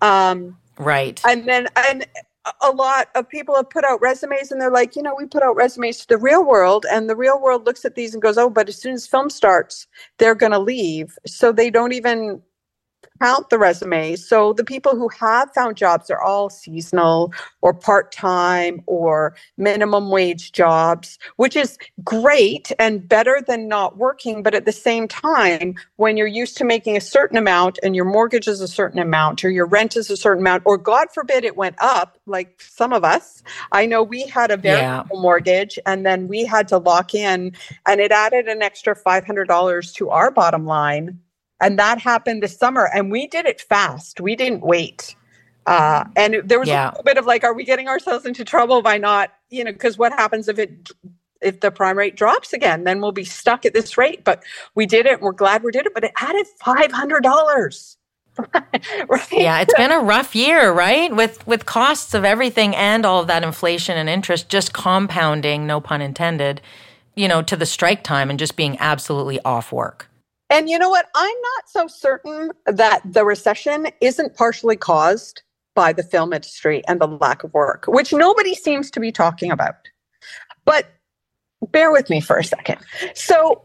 Um, 0.00 0.56
right. 0.78 1.20
and 1.28 1.46
then 1.46 1.68
and 1.76 2.06
a 2.62 2.70
lot 2.70 3.08
of 3.14 3.28
people 3.28 3.54
have 3.54 3.70
put 3.70 3.84
out 3.84 4.00
resumes 4.00 4.52
and 4.52 4.60
they're 4.60 4.70
like, 4.70 4.96
you 4.96 5.02
know, 5.02 5.14
we 5.16 5.26
put 5.26 5.42
out 5.42 5.56
resumes 5.56 5.98
to 5.98 6.08
the 6.08 6.18
real 6.18 6.44
world 6.44 6.86
and 6.90 7.08
the 7.08 7.16
real 7.16 7.40
world 7.40 7.66
looks 7.66 7.84
at 7.84 7.94
these 7.94 8.14
and 8.14 8.22
goes, 8.22 8.38
oh, 8.38 8.50
but 8.50 8.68
as 8.68 8.76
soon 8.76 8.94
as 8.94 9.06
film 9.06 9.30
starts, 9.30 9.86
they're 10.18 10.34
going 10.34 10.52
to 10.52 10.58
leave. 10.58 11.18
So 11.26 11.52
they 11.52 11.70
don't 11.70 11.92
even 11.92 12.40
count 13.20 13.50
the 13.50 13.58
resumes. 13.58 14.26
So 14.26 14.52
the 14.52 14.64
people 14.64 14.96
who 14.96 15.08
have 15.08 15.52
found 15.52 15.76
jobs 15.76 16.10
are 16.10 16.20
all 16.20 16.50
seasonal 16.50 17.32
or 17.62 17.72
part 17.74 18.12
time 18.12 18.82
or 18.86 19.36
minimum 19.56 20.10
wage 20.10 20.52
jobs, 20.52 21.18
which 21.36 21.56
is 21.56 21.78
great 22.04 22.72
and 22.78 23.06
better 23.08 23.42
than 23.46 23.68
not 23.68 23.96
working. 23.96 24.42
But 24.42 24.54
at 24.54 24.64
the 24.64 24.72
same 24.72 25.08
time, 25.08 25.74
when 25.96 26.16
you're 26.16 26.26
used 26.26 26.56
to 26.58 26.64
making 26.64 26.96
a 26.96 27.00
certain 27.00 27.36
amount 27.36 27.78
and 27.82 27.96
your 27.96 28.04
mortgage 28.04 28.48
is 28.48 28.60
a 28.60 28.68
certain 28.68 28.98
amount 28.98 29.44
or 29.44 29.50
your 29.50 29.66
rent 29.66 29.96
is 29.96 30.10
a 30.10 30.16
certain 30.16 30.42
amount, 30.42 30.62
or 30.66 30.78
God 30.78 31.08
forbid 31.12 31.44
it 31.44 31.56
went 31.56 31.76
up, 31.78 32.18
like 32.26 32.60
some 32.60 32.92
of 32.92 33.04
us, 33.04 33.42
I 33.72 33.86
know 33.86 34.02
we 34.02 34.26
had 34.26 34.50
a 34.50 34.56
variable 34.56 35.16
yeah. 35.16 35.20
mortgage 35.20 35.78
and 35.86 36.04
then 36.04 36.28
we 36.28 36.44
had 36.44 36.68
to 36.68 36.78
lock 36.78 37.14
in 37.14 37.52
and 37.86 38.00
it 38.00 38.12
added 38.12 38.46
an 38.48 38.62
extra 38.62 38.94
$500 38.94 39.94
to 39.94 40.10
our 40.10 40.30
bottom 40.30 40.66
line 40.66 41.18
and 41.60 41.78
that 41.78 41.98
happened 41.98 42.42
this 42.42 42.56
summer 42.56 42.88
and 42.94 43.10
we 43.10 43.26
did 43.26 43.46
it 43.46 43.60
fast 43.60 44.20
we 44.20 44.36
didn't 44.36 44.62
wait 44.62 45.14
uh, 45.66 46.04
and 46.14 46.42
there 46.44 46.60
was 46.60 46.68
yeah. 46.68 46.92
a 46.96 47.02
bit 47.02 47.18
of 47.18 47.26
like 47.26 47.42
are 47.42 47.54
we 47.54 47.64
getting 47.64 47.88
ourselves 47.88 48.24
into 48.24 48.44
trouble 48.44 48.82
by 48.82 48.98
not 48.98 49.32
you 49.50 49.64
know 49.64 49.72
because 49.72 49.98
what 49.98 50.12
happens 50.12 50.48
if 50.48 50.58
it 50.58 50.90
if 51.40 51.60
the 51.60 51.70
prime 51.70 51.98
rate 51.98 52.16
drops 52.16 52.52
again 52.52 52.84
then 52.84 53.00
we'll 53.00 53.12
be 53.12 53.24
stuck 53.24 53.66
at 53.66 53.74
this 53.74 53.98
rate 53.98 54.24
but 54.24 54.42
we 54.74 54.86
did 54.86 55.06
it 55.06 55.20
we're 55.20 55.32
glad 55.32 55.62
we 55.62 55.70
did 55.70 55.86
it 55.86 55.94
but 55.94 56.04
it 56.04 56.12
added 56.20 56.46
$500 56.62 57.96
right? 59.08 59.32
Yeah, 59.32 59.60
it's 59.60 59.74
been 59.74 59.92
a 59.92 60.00
rough 60.00 60.34
year, 60.34 60.70
right? 60.70 61.14
With 61.14 61.46
with 61.46 61.64
costs 61.64 62.12
of 62.14 62.24
everything 62.24 62.76
and 62.76 63.06
all 63.06 63.20
of 63.20 63.28
that 63.28 63.42
inflation 63.42 63.96
and 63.96 64.08
interest 64.08 64.48
just 64.48 64.74
compounding, 64.74 65.66
no 65.66 65.80
pun 65.80 66.02
intended, 66.02 66.60
you 67.14 67.28
know, 67.28 67.42
to 67.42 67.56
the 67.56 67.66
strike 67.66 68.04
time 68.04 68.28
and 68.28 68.38
just 68.38 68.56
being 68.56 68.76
absolutely 68.78 69.40
off 69.42 69.72
work. 69.72 70.10
And 70.50 70.68
you 70.68 70.78
know 70.78 70.88
what? 70.88 71.08
I'm 71.14 71.36
not 71.56 71.68
so 71.68 71.86
certain 71.88 72.50
that 72.66 73.00
the 73.04 73.24
recession 73.24 73.88
isn't 74.00 74.34
partially 74.34 74.76
caused 74.76 75.42
by 75.74 75.92
the 75.92 76.02
film 76.02 76.32
industry 76.32 76.82
and 76.88 77.00
the 77.00 77.08
lack 77.08 77.44
of 77.44 77.52
work, 77.52 77.84
which 77.86 78.12
nobody 78.12 78.54
seems 78.54 78.90
to 78.92 79.00
be 79.00 79.12
talking 79.12 79.50
about. 79.50 79.74
But 80.64 80.86
bear 81.70 81.90
with 81.92 82.08
me 82.10 82.20
for 82.20 82.36
a 82.38 82.44
second. 82.44 82.78
So, 83.14 83.62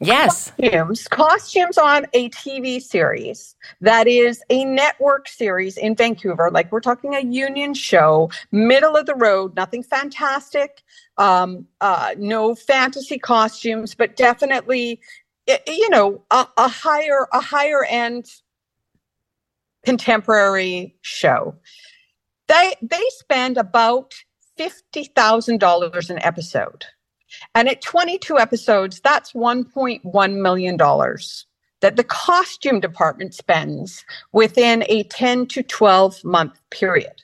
Yes. 0.00 0.52
costumes, 0.52 1.08
costumes 1.08 1.76
on 1.76 2.06
a 2.12 2.28
TV 2.30 2.80
series 2.80 3.56
that 3.80 4.06
is 4.06 4.40
a 4.48 4.64
network 4.64 5.28
series 5.28 5.76
in 5.76 5.96
Vancouver, 5.96 6.50
like 6.52 6.70
we're 6.70 6.80
talking 6.80 7.16
a 7.16 7.20
union 7.20 7.74
show, 7.74 8.30
middle 8.52 8.94
of 8.94 9.06
the 9.06 9.16
road, 9.16 9.56
nothing 9.56 9.82
fantastic, 9.82 10.82
um, 11.16 11.66
uh, 11.80 12.14
no 12.16 12.54
fantasy 12.54 13.18
costumes, 13.18 13.96
but 13.96 14.14
definitely, 14.14 15.00
you 15.66 15.90
know, 15.90 16.22
a, 16.30 16.46
a 16.56 16.68
higher 16.68 17.26
a 17.32 17.40
higher 17.40 17.84
end 17.84 18.26
contemporary 19.84 20.96
show. 21.00 21.56
They 22.48 22.74
they 22.82 23.02
spend 23.10 23.56
about 23.56 24.14
fifty 24.56 25.04
thousand 25.04 25.60
dollars 25.60 26.10
an 26.10 26.18
episode. 26.22 26.84
And 27.54 27.68
at 27.68 27.82
22 27.82 28.38
episodes, 28.38 29.00
that's 29.00 29.32
$1.1 29.32 30.40
million 30.40 30.76
that 31.80 31.96
the 31.96 32.04
costume 32.04 32.80
department 32.80 33.34
spends 33.34 34.04
within 34.32 34.84
a 34.88 35.04
10 35.04 35.46
to 35.48 35.62
12 35.62 36.24
month 36.24 36.58
period. 36.70 37.22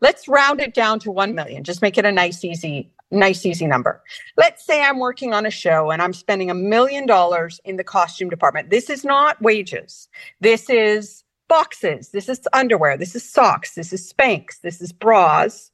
Let's 0.00 0.28
round 0.28 0.60
it 0.60 0.72
down 0.72 0.98
to 1.00 1.10
1 1.10 1.34
million, 1.34 1.64
just 1.64 1.82
make 1.82 1.98
it 1.98 2.04
a 2.04 2.12
nice, 2.12 2.44
easy, 2.44 2.90
nice, 3.10 3.44
easy 3.46 3.66
number. 3.66 4.02
Let's 4.36 4.64
say 4.64 4.82
I'm 4.82 4.98
working 4.98 5.32
on 5.32 5.46
a 5.46 5.50
show 5.50 5.90
and 5.90 6.02
I'm 6.02 6.12
spending 6.12 6.50
a 6.50 6.54
million 6.54 7.06
dollars 7.06 7.60
in 7.64 7.76
the 7.76 7.84
costume 7.84 8.30
department. 8.30 8.70
This 8.70 8.90
is 8.90 9.04
not 9.04 9.40
wages. 9.42 10.08
This 10.40 10.70
is 10.70 11.24
boxes. 11.48 12.10
This 12.10 12.28
is 12.28 12.40
underwear. 12.52 12.96
This 12.96 13.16
is 13.16 13.28
socks. 13.28 13.74
This 13.74 13.92
is 13.92 14.12
Spanx. 14.12 14.60
This 14.62 14.80
is 14.80 14.92
bras, 14.92 15.70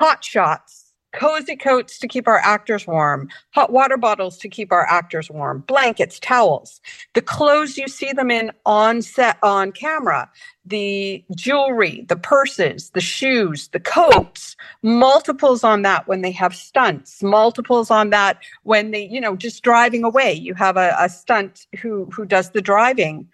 hot 0.00 0.24
shots, 0.24 0.79
cozy 1.12 1.56
coats 1.56 1.98
to 1.98 2.08
keep 2.08 2.28
our 2.28 2.38
actors 2.38 2.86
warm, 2.86 3.28
hot 3.50 3.72
water 3.72 3.96
bottles 3.96 4.38
to 4.38 4.48
keep 4.48 4.72
our 4.72 4.86
actors 4.86 5.30
warm, 5.30 5.64
blankets, 5.66 6.18
towels, 6.20 6.80
the 7.14 7.22
clothes 7.22 7.76
you 7.76 7.88
see 7.88 8.12
them 8.12 8.30
in 8.30 8.52
on 8.66 9.02
set 9.02 9.36
on 9.42 9.72
camera, 9.72 10.30
the 10.64 11.24
jewelry, 11.34 12.04
the 12.08 12.16
purses, 12.16 12.90
the 12.90 13.00
shoes, 13.00 13.68
the 13.68 13.80
coats, 13.80 14.56
multiples 14.82 15.64
on 15.64 15.82
that 15.82 16.06
when 16.06 16.22
they 16.22 16.30
have 16.30 16.54
stunts, 16.54 17.22
multiples 17.22 17.90
on 17.90 18.10
that 18.10 18.38
when 18.62 18.90
they, 18.90 19.06
you 19.06 19.20
know, 19.20 19.36
just 19.36 19.62
driving 19.62 20.04
away. 20.04 20.32
You 20.32 20.54
have 20.54 20.76
a, 20.76 20.94
a 20.98 21.08
stunt 21.08 21.66
who 21.80 22.06
who 22.06 22.24
does 22.24 22.50
the 22.50 22.62
driving. 22.62 23.28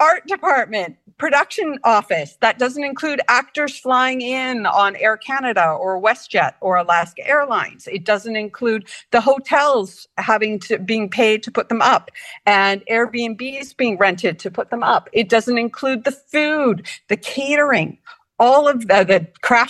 art 0.01 0.27
department, 0.27 0.97
production 1.19 1.79
office. 1.85 2.39
That 2.41 2.59
doesn't 2.59 2.85
include 2.85 3.21
actors 3.29 3.79
flying 3.79 4.23
in 4.23 4.67
on 4.67 4.97
Air 4.97 5.17
Canada 5.19 5.71
or 5.73 6.03
WestJet 6.03 6.55
or 6.63 6.77
Alaska 6.77 7.27
Airlines. 7.29 7.89
It 7.89 8.05
doesn't 8.05 8.37
include 8.37 8.89
the 9.13 9.21
hotels 9.21 10.09
having 10.19 10.59
to 10.61 10.79
being 10.79 11.11
paid 11.11 11.43
to 11.45 11.53
put 11.53 11.69
them 11.69 11.83
up 11.83 12.11
and 12.47 12.85
Airbnbs 12.91 13.77
being 13.77 13.99
rented 13.99 14.39
to 14.41 14.51
put 14.51 14.71
them 14.71 14.83
up. 14.83 15.09
It 15.13 15.29
doesn't 15.29 15.59
include 15.59 16.05
the 16.05 16.13
food, 16.13 16.89
the 17.09 17.19
catering, 17.19 17.99
all 18.39 18.69
of 18.69 18.89
the, 18.89 19.05
the 19.05 19.27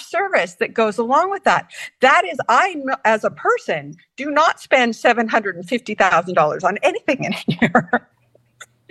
service 0.08 0.54
that 0.54 0.74
goes 0.74 0.98
along 0.98 1.30
with 1.30 1.44
that. 1.44 1.70
That 2.00 2.24
is, 2.24 2.38
I, 2.48 2.76
as 3.04 3.24
a 3.24 3.30
person, 3.30 3.94
do 4.16 4.30
not 4.30 4.60
spend 4.60 4.94
$750,000 4.94 6.64
on 6.64 6.78
anything 6.82 7.24
in 7.24 7.32
year. 7.60 8.08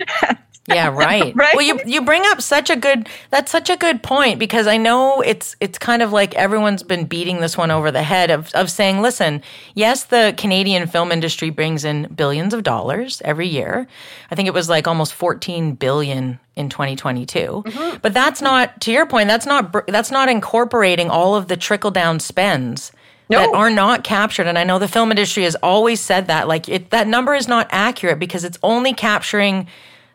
Yeah, 0.66 0.88
right. 0.94 1.34
Right? 1.34 1.54
Well, 1.54 1.64
you 1.64 1.80
you 1.84 2.02
bring 2.02 2.22
up 2.26 2.40
such 2.40 2.70
a 2.70 2.76
good 2.76 3.08
that's 3.30 3.50
such 3.50 3.70
a 3.70 3.76
good 3.76 4.02
point 4.02 4.38
because 4.38 4.66
I 4.66 4.76
know 4.76 5.20
it's 5.20 5.56
it's 5.60 5.78
kind 5.78 6.02
of 6.02 6.12
like 6.12 6.34
everyone's 6.34 6.82
been 6.82 7.04
beating 7.04 7.40
this 7.40 7.56
one 7.56 7.70
over 7.70 7.90
the 7.90 8.02
head 8.02 8.30
of 8.30 8.50
of 8.54 8.70
saying, 8.70 9.00
listen, 9.00 9.42
yes, 9.74 10.04
the 10.04 10.34
Canadian 10.36 10.86
film 10.86 11.10
industry 11.10 11.50
brings 11.50 11.84
in 11.84 12.04
billions 12.14 12.54
of 12.54 12.62
dollars 12.62 13.20
every 13.24 13.48
year. 13.48 13.86
I 14.30 14.34
think 14.34 14.48
it 14.48 14.54
was 14.54 14.68
like 14.68 14.86
almost 14.86 15.14
14 15.14 15.74
billion 15.74 16.38
in 16.54 16.68
2022. 16.68 17.38
Mm-hmm. 17.38 17.96
But 18.02 18.14
that's 18.14 18.40
not 18.40 18.80
to 18.82 18.92
your 18.92 19.06
point, 19.06 19.28
that's 19.28 19.46
not 19.46 19.86
that's 19.88 20.10
not 20.10 20.28
incorporating 20.28 21.10
all 21.10 21.34
of 21.34 21.48
the 21.48 21.56
trickle 21.56 21.90
down 21.90 22.20
spends 22.20 22.92
that 23.28 23.48
are 23.54 23.70
not 23.70 24.04
captured 24.04 24.46
and 24.46 24.58
i 24.58 24.64
know 24.64 24.78
the 24.78 24.88
film 24.88 25.10
industry 25.10 25.44
has 25.44 25.54
always 25.62 26.00
said 26.00 26.26
that 26.26 26.48
like 26.48 26.68
it, 26.68 26.90
that 26.90 27.06
number 27.06 27.34
is 27.34 27.48
not 27.48 27.66
accurate 27.70 28.18
because 28.18 28.44
it's 28.44 28.58
only 28.62 28.92
capturing 28.92 29.66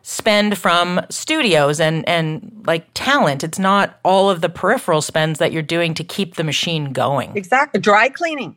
spend 0.08 0.56
from 0.56 0.98
studios 1.10 1.78
and 1.78 2.08
and 2.08 2.62
like 2.66 2.86
talent 2.94 3.44
it's 3.44 3.58
not 3.58 4.00
all 4.06 4.30
of 4.30 4.40
the 4.40 4.48
peripheral 4.48 5.02
spends 5.02 5.38
that 5.38 5.52
you're 5.52 5.60
doing 5.60 5.92
to 5.92 6.02
keep 6.02 6.36
the 6.36 6.44
machine 6.44 6.94
going 6.94 7.30
Exactly. 7.36 7.78
Dry 7.78 8.08
cleaning. 8.08 8.56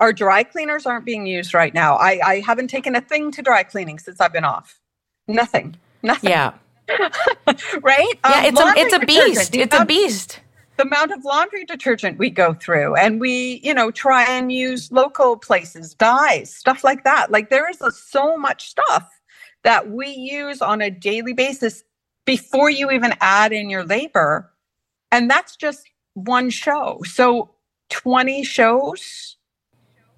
Our 0.00 0.12
dry 0.12 0.42
cleaners 0.42 0.84
aren't 0.84 1.06
being 1.06 1.26
used 1.26 1.54
right 1.54 1.72
now. 1.72 1.94
I, 1.96 2.20
I 2.22 2.40
haven't 2.40 2.68
taken 2.68 2.94
a 2.94 3.00
thing 3.00 3.30
to 3.32 3.40
dry 3.42 3.62
cleaning 3.62 3.98
since 3.98 4.20
I've 4.20 4.34
been 4.34 4.44
off. 4.44 4.78
Nothing. 5.26 5.76
Nothing. 6.02 6.28
yeah 6.28 6.52
Right? 7.82 8.18
yeah 8.22 8.40
Um, 8.40 8.44
it's 8.44 8.60
a 8.60 8.72
it's 8.76 8.94
a 8.94 8.98
beast 9.00 9.54
it's 9.54 9.74
a 9.74 9.86
beast 9.86 10.40
the 10.76 10.82
amount 10.82 11.12
of 11.12 11.24
laundry 11.24 11.64
detergent 11.64 12.18
we 12.18 12.28
go 12.28 12.52
through 12.52 12.96
and 12.96 13.18
we 13.18 13.60
you 13.64 13.72
know 13.72 13.90
try 13.90 14.24
and 14.24 14.52
use 14.52 14.92
local 14.92 15.38
places 15.38 15.94
dyes 15.94 16.54
stuff 16.54 16.84
like 16.84 17.04
that 17.04 17.30
like 17.30 17.48
there 17.48 17.70
is 17.70 17.80
a, 17.80 17.90
so 17.92 18.36
much 18.36 18.68
stuff 18.68 19.08
that 19.64 19.90
we 19.90 20.08
use 20.08 20.60
on 20.60 20.80
a 20.80 20.90
daily 20.90 21.32
basis 21.32 21.84
before 22.26 22.70
you 22.70 22.90
even 22.90 23.14
add 23.20 23.52
in 23.52 23.68
your 23.70 23.84
labor 23.84 24.50
and 25.10 25.30
that's 25.30 25.56
just 25.56 25.88
one 26.14 26.50
show 26.50 27.00
so 27.04 27.50
20 27.90 28.44
shows 28.44 29.36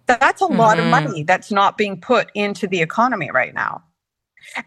that's 0.06 0.40
a 0.42 0.46
lot 0.46 0.78
of 0.78 0.84
Mhm. 0.84 0.90
money 0.90 1.22
that's 1.22 1.50
not 1.50 1.78
being 1.78 2.00
put 2.00 2.30
into 2.34 2.66
the 2.66 2.82
economy 2.82 3.30
right 3.30 3.54
now 3.54 3.82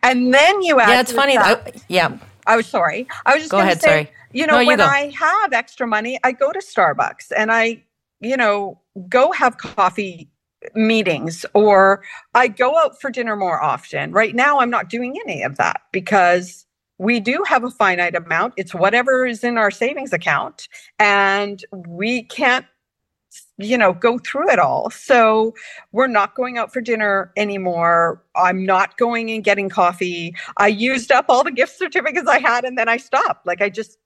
and 0.03 0.33
then 0.33 0.61
you 0.61 0.79
add 0.79 0.89
yeah 0.89 1.01
it's 1.01 1.11
funny 1.11 1.35
fact- 1.35 1.77
I, 1.77 1.81
yeah 1.89 2.17
I 2.49 2.55
was 2.55 2.65
sorry. 2.65 3.05
I 3.25 3.33
was 3.33 3.41
just 3.43 3.51
Go 3.51 3.57
going 3.57 3.65
to 3.67 3.71
ahead, 3.73 3.81
say, 3.81 3.87
sorry. 4.05 4.11
you 4.31 4.47
know, 4.47 4.53
No, 4.53 4.59
you 4.61 4.67
when 4.67 4.77
go. 4.77 4.85
I 4.85 5.11
have 5.19 5.51
extra 5.51 5.85
money, 5.85 6.17
I 6.23 6.31
go 6.31 6.53
to 6.53 6.59
Starbucks 6.59 7.33
and 7.35 7.51
I, 7.51 7.83
you 8.21 8.37
know, 8.37 8.79
go 9.09 9.33
have 9.33 9.57
coffee 9.57 10.29
meetings 10.75 11.45
or 11.53 12.03
I 12.33 12.47
go 12.47 12.77
out 12.77 12.99
for 13.01 13.09
dinner 13.09 13.35
more 13.35 13.61
often. 13.61 14.11
Right 14.11 14.35
now, 14.35 14.59
I'm 14.59 14.69
not 14.69 14.89
doing 14.89 15.17
any 15.25 15.43
of 15.43 15.57
that 15.57 15.81
because 15.91 16.65
we 16.97 17.19
do 17.19 17.43
have 17.47 17.63
a 17.63 17.69
finite 17.69 18.15
amount. 18.15 18.53
It's 18.57 18.73
whatever 18.73 19.25
is 19.25 19.43
in 19.43 19.57
our 19.57 19.71
savings 19.71 20.13
account, 20.13 20.67
and 20.99 21.63
we 21.71 22.23
can't 22.23 22.65
you 23.57 23.77
know 23.77 23.93
go 23.93 24.17
through 24.19 24.49
it 24.49 24.59
all. 24.59 24.89
So 24.89 25.53
we're 25.91 26.07
not 26.07 26.35
going 26.35 26.57
out 26.57 26.73
for 26.73 26.81
dinner 26.81 27.31
anymore. 27.37 28.23
I'm 28.35 28.65
not 28.65 28.97
going 28.97 29.29
and 29.31 29.43
getting 29.43 29.69
coffee. 29.69 30.35
I 30.57 30.67
used 30.67 31.11
up 31.11 31.25
all 31.29 31.43
the 31.43 31.51
gift 31.51 31.77
certificates 31.77 32.27
i 32.27 32.39
had 32.39 32.65
and 32.65 32.77
then 32.77 32.89
i 32.89 32.97
stopped. 32.97 33.45
Like 33.45 33.61
i 33.61 33.69
just 33.69 33.97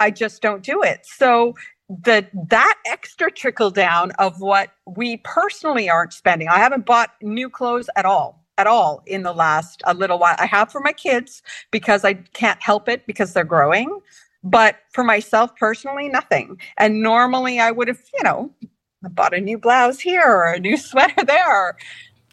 i 0.00 0.10
just 0.10 0.42
don't 0.42 0.62
do 0.62 0.82
it. 0.82 1.00
So 1.04 1.54
the 1.88 2.26
that 2.48 2.78
extra 2.86 3.30
trickle 3.30 3.70
down 3.70 4.10
of 4.12 4.40
what 4.40 4.70
we 4.86 5.18
personally 5.18 5.88
aren't 5.88 6.12
spending. 6.12 6.48
I 6.48 6.58
haven't 6.58 6.86
bought 6.86 7.10
new 7.20 7.50
clothes 7.50 7.90
at 7.96 8.06
all 8.06 8.42
at 8.56 8.66
all 8.66 9.02
in 9.06 9.22
the 9.22 9.32
last 9.32 9.82
a 9.84 9.94
little 9.94 10.18
while. 10.18 10.36
I 10.38 10.46
have 10.46 10.70
for 10.70 10.80
my 10.80 10.92
kids 10.92 11.42
because 11.70 12.04
i 12.04 12.14
can't 12.14 12.62
help 12.62 12.88
it 12.88 13.06
because 13.06 13.32
they're 13.32 13.44
growing 13.44 14.00
but 14.42 14.76
for 14.92 15.02
myself 15.02 15.56
personally 15.56 16.08
nothing. 16.08 16.58
And 16.78 17.02
normally 17.02 17.60
i 17.60 17.70
would 17.70 17.88
have 17.88 18.00
you 18.14 18.22
know 18.22 18.50
bought 19.02 19.34
a 19.34 19.40
new 19.40 19.58
blouse 19.58 20.00
here 20.00 20.24
or 20.24 20.52
a 20.52 20.60
new 20.60 20.76
sweater 20.78 21.24
there. 21.24 21.76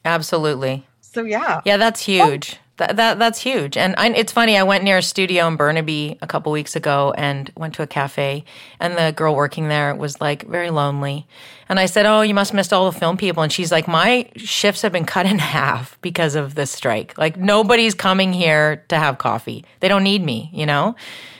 Absolutely. 0.06 0.88
So 1.02 1.24
yeah. 1.24 1.62
Yeah 1.66 1.78
that's 1.78 2.02
huge 2.02 2.58
That, 2.78 2.96
that 2.96 3.20
that's 3.20 3.40
huge, 3.40 3.78
and 3.78 3.94
I, 3.98 4.10
it's 4.10 4.32
funny. 4.32 4.58
I 4.58 4.64
went 4.64 4.84
near 4.84 4.98
a 4.98 5.04
studio 5.04 5.48
in 5.48 5.56
Burnaby 5.56 6.18
a 6.22 6.26
couple 6.26 6.52
weeks 6.52 6.76
ago, 6.76 7.14
and 7.16 7.52
went 7.56 7.76
to 7.76 7.84
a 7.84 7.88
cafe, 7.88 8.44
and 8.80 8.98
the 8.98 9.12
girl 9.16 9.36
working 9.36 9.68
there 9.68 9.94
was 9.94 10.20
like 10.20 10.48
very 10.48 10.72
lonely, 10.72 11.28
and 11.70 11.80
I 11.80 11.86
said, 11.86 12.06
"Oh, 12.06 12.22
you 12.22 12.34
must 12.34 12.54
missed 12.54 12.74
all 12.74 12.90
the 12.90 12.98
film 12.98 13.18
people," 13.18 13.44
and 13.44 13.52
she's 13.52 13.72
like, 13.72 13.88
"My 13.88 14.30
shifts 14.36 14.82
have 14.82 14.92
been 14.92 15.06
cut 15.06 15.26
in 15.26 15.38
half 15.58 16.00
because 16.02 16.34
of 16.36 16.56
this 16.56 16.72
strike. 16.72 17.18
Like 17.18 17.38
nobody's 17.38 17.94
coming 17.94 18.34
here 18.34 18.84
to 18.88 18.98
have 18.98 19.18
coffee. 19.18 19.64
They 19.82 19.88
don't 19.88 20.04
need 20.04 20.24
me, 20.24 20.50
you 20.54 20.66
know." 20.66 20.96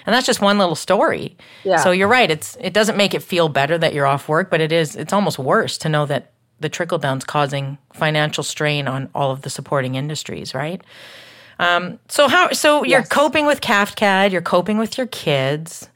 And 0.06 0.14
that's 0.14 0.26
just 0.26 0.42
one 0.42 0.58
little 0.58 0.76
story. 0.76 1.38
Yeah. 1.64 1.78
So 1.78 1.92
you're 1.92 2.08
right. 2.08 2.30
It's 2.30 2.58
it 2.60 2.74
doesn't 2.74 2.98
make 2.98 3.14
it 3.14 3.24
feel 3.24 3.50
better 3.50 3.78
that 3.78 3.94
you're 3.94 4.08
off 4.08 4.28
work, 4.28 4.50
but 4.50 4.62
it 4.62 4.72
is. 4.72 4.96
It's 4.96 5.14
almost 5.14 5.40
worse 5.40 5.78
to 5.80 5.90
know 5.90 6.06
that 6.08 6.34
the 6.62 6.70
trickle 6.70 6.98
down's 6.98 7.26
causing 7.26 7.78
financial 7.94 8.44
strain 8.44 8.88
on 8.88 9.10
all 9.14 9.32
of 9.32 9.42
the 9.42 9.50
supporting 9.50 9.96
industries, 9.96 10.54
right? 10.54 10.82
Um, 11.60 12.00
so 12.08 12.28
how? 12.28 12.52
So 12.52 12.84
you're 12.84 13.02
yes. 13.02 13.10
coping 13.10 13.46
with 13.46 13.62
CAFCAD. 13.62 14.32
You're 14.32 14.42
coping 14.42 14.78
with 14.78 14.98
your 14.98 15.08
kids. 15.08 15.90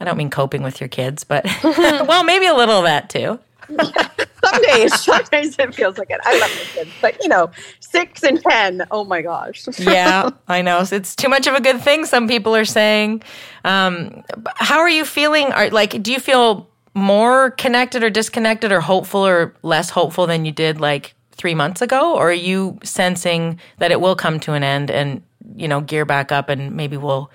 I 0.00 0.04
don't 0.04 0.16
mean 0.16 0.30
coping 0.30 0.62
with 0.62 0.80
your 0.80 0.88
kids, 0.88 1.22
but 1.22 1.44
well, 1.64 2.24
maybe 2.24 2.46
a 2.46 2.54
little 2.54 2.78
of 2.78 2.84
that 2.84 3.08
too. 3.10 3.38
some 3.68 4.62
days, 4.62 5.00
some 5.02 5.22
days 5.30 5.56
it 5.58 5.74
feels 5.74 5.96
like 5.98 6.10
it. 6.10 6.20
I 6.24 6.38
love 6.38 6.50
my 6.50 6.64
kids, 6.74 6.90
but 7.00 7.22
you 7.22 7.28
know, 7.28 7.50
six 7.80 8.24
and 8.24 8.42
ten. 8.42 8.84
Oh 8.90 9.04
my 9.04 9.22
gosh. 9.22 9.66
yeah, 9.78 10.30
I 10.48 10.62
know. 10.62 10.84
It's 10.90 11.14
too 11.14 11.28
much 11.28 11.46
of 11.46 11.54
a 11.54 11.60
good 11.60 11.80
thing. 11.80 12.04
Some 12.06 12.26
people 12.26 12.56
are 12.56 12.64
saying. 12.64 13.22
Um, 13.64 14.24
how 14.56 14.80
are 14.80 14.90
you 14.90 15.04
feeling? 15.04 15.52
Are 15.52 15.70
like, 15.70 16.02
do 16.02 16.12
you 16.12 16.18
feel 16.18 16.68
more 16.94 17.52
connected 17.52 18.02
or 18.04 18.10
disconnected, 18.10 18.72
or 18.72 18.80
hopeful 18.80 19.26
or 19.26 19.54
less 19.62 19.90
hopeful 19.90 20.26
than 20.26 20.44
you 20.44 20.52
did 20.52 20.80
like 20.80 21.14
three 21.32 21.54
months 21.54 21.82
ago, 21.82 22.14
or 22.14 22.30
are 22.30 22.34
you 22.34 22.78
sensing 22.84 23.60
that 23.78 23.92
it 23.92 24.00
will 24.00 24.16
come 24.16 24.40
to 24.40 24.54
an 24.54 24.62
end 24.64 24.90
and 24.90 25.22
you 25.56 25.68
know 25.68 25.80
gear 25.80 26.04
back 26.04 26.32
up 26.32 26.48
and 26.48 26.74
maybe 26.76 26.96
we'll 26.96 27.30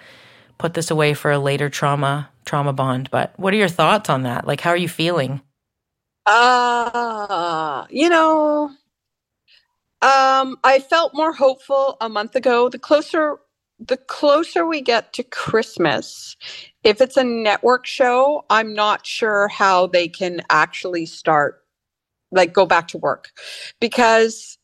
put 0.60 0.74
this 0.76 0.92
away 0.92 1.14
for 1.14 1.32
a 1.32 1.40
later 1.40 1.70
trauma 1.70 2.30
trauma 2.46 2.74
bond? 2.74 3.10
But 3.12 3.34
what 3.38 3.54
are 3.54 3.58
your 3.58 3.70
thoughts 3.70 4.10
on 4.10 4.24
that? 4.24 4.48
Like, 4.48 4.62
how 4.62 4.72
are 4.72 4.78
you 4.78 4.90
feeling? 4.90 5.42
Uh, 6.26 7.86
you 7.90 8.10
know, 8.10 8.72
um, 10.02 10.58
I 10.64 10.80
felt 10.90 11.14
more 11.16 11.34
hopeful 11.34 11.98
a 12.02 12.10
month 12.10 12.36
ago. 12.36 12.70
The 12.70 12.80
closer 12.80 13.38
the 13.80 13.98
closer 13.98 14.66
we 14.66 14.82
get 14.82 15.14
to 15.14 15.24
Christmas, 15.24 16.38
if 16.84 17.02
it's 17.02 17.18
a 17.18 17.24
network 17.24 17.86
show, 17.86 18.46
I'm 18.50 18.74
not 18.74 19.06
sure 19.06 19.48
how 19.48 19.88
they 19.88 20.08
can 20.08 20.42
actually 20.50 21.06
start 21.06 21.64
like 22.32 22.54
go 22.54 22.66
back 22.66 22.88
to 22.90 22.98
work. 22.98 23.30
Because 23.80 24.58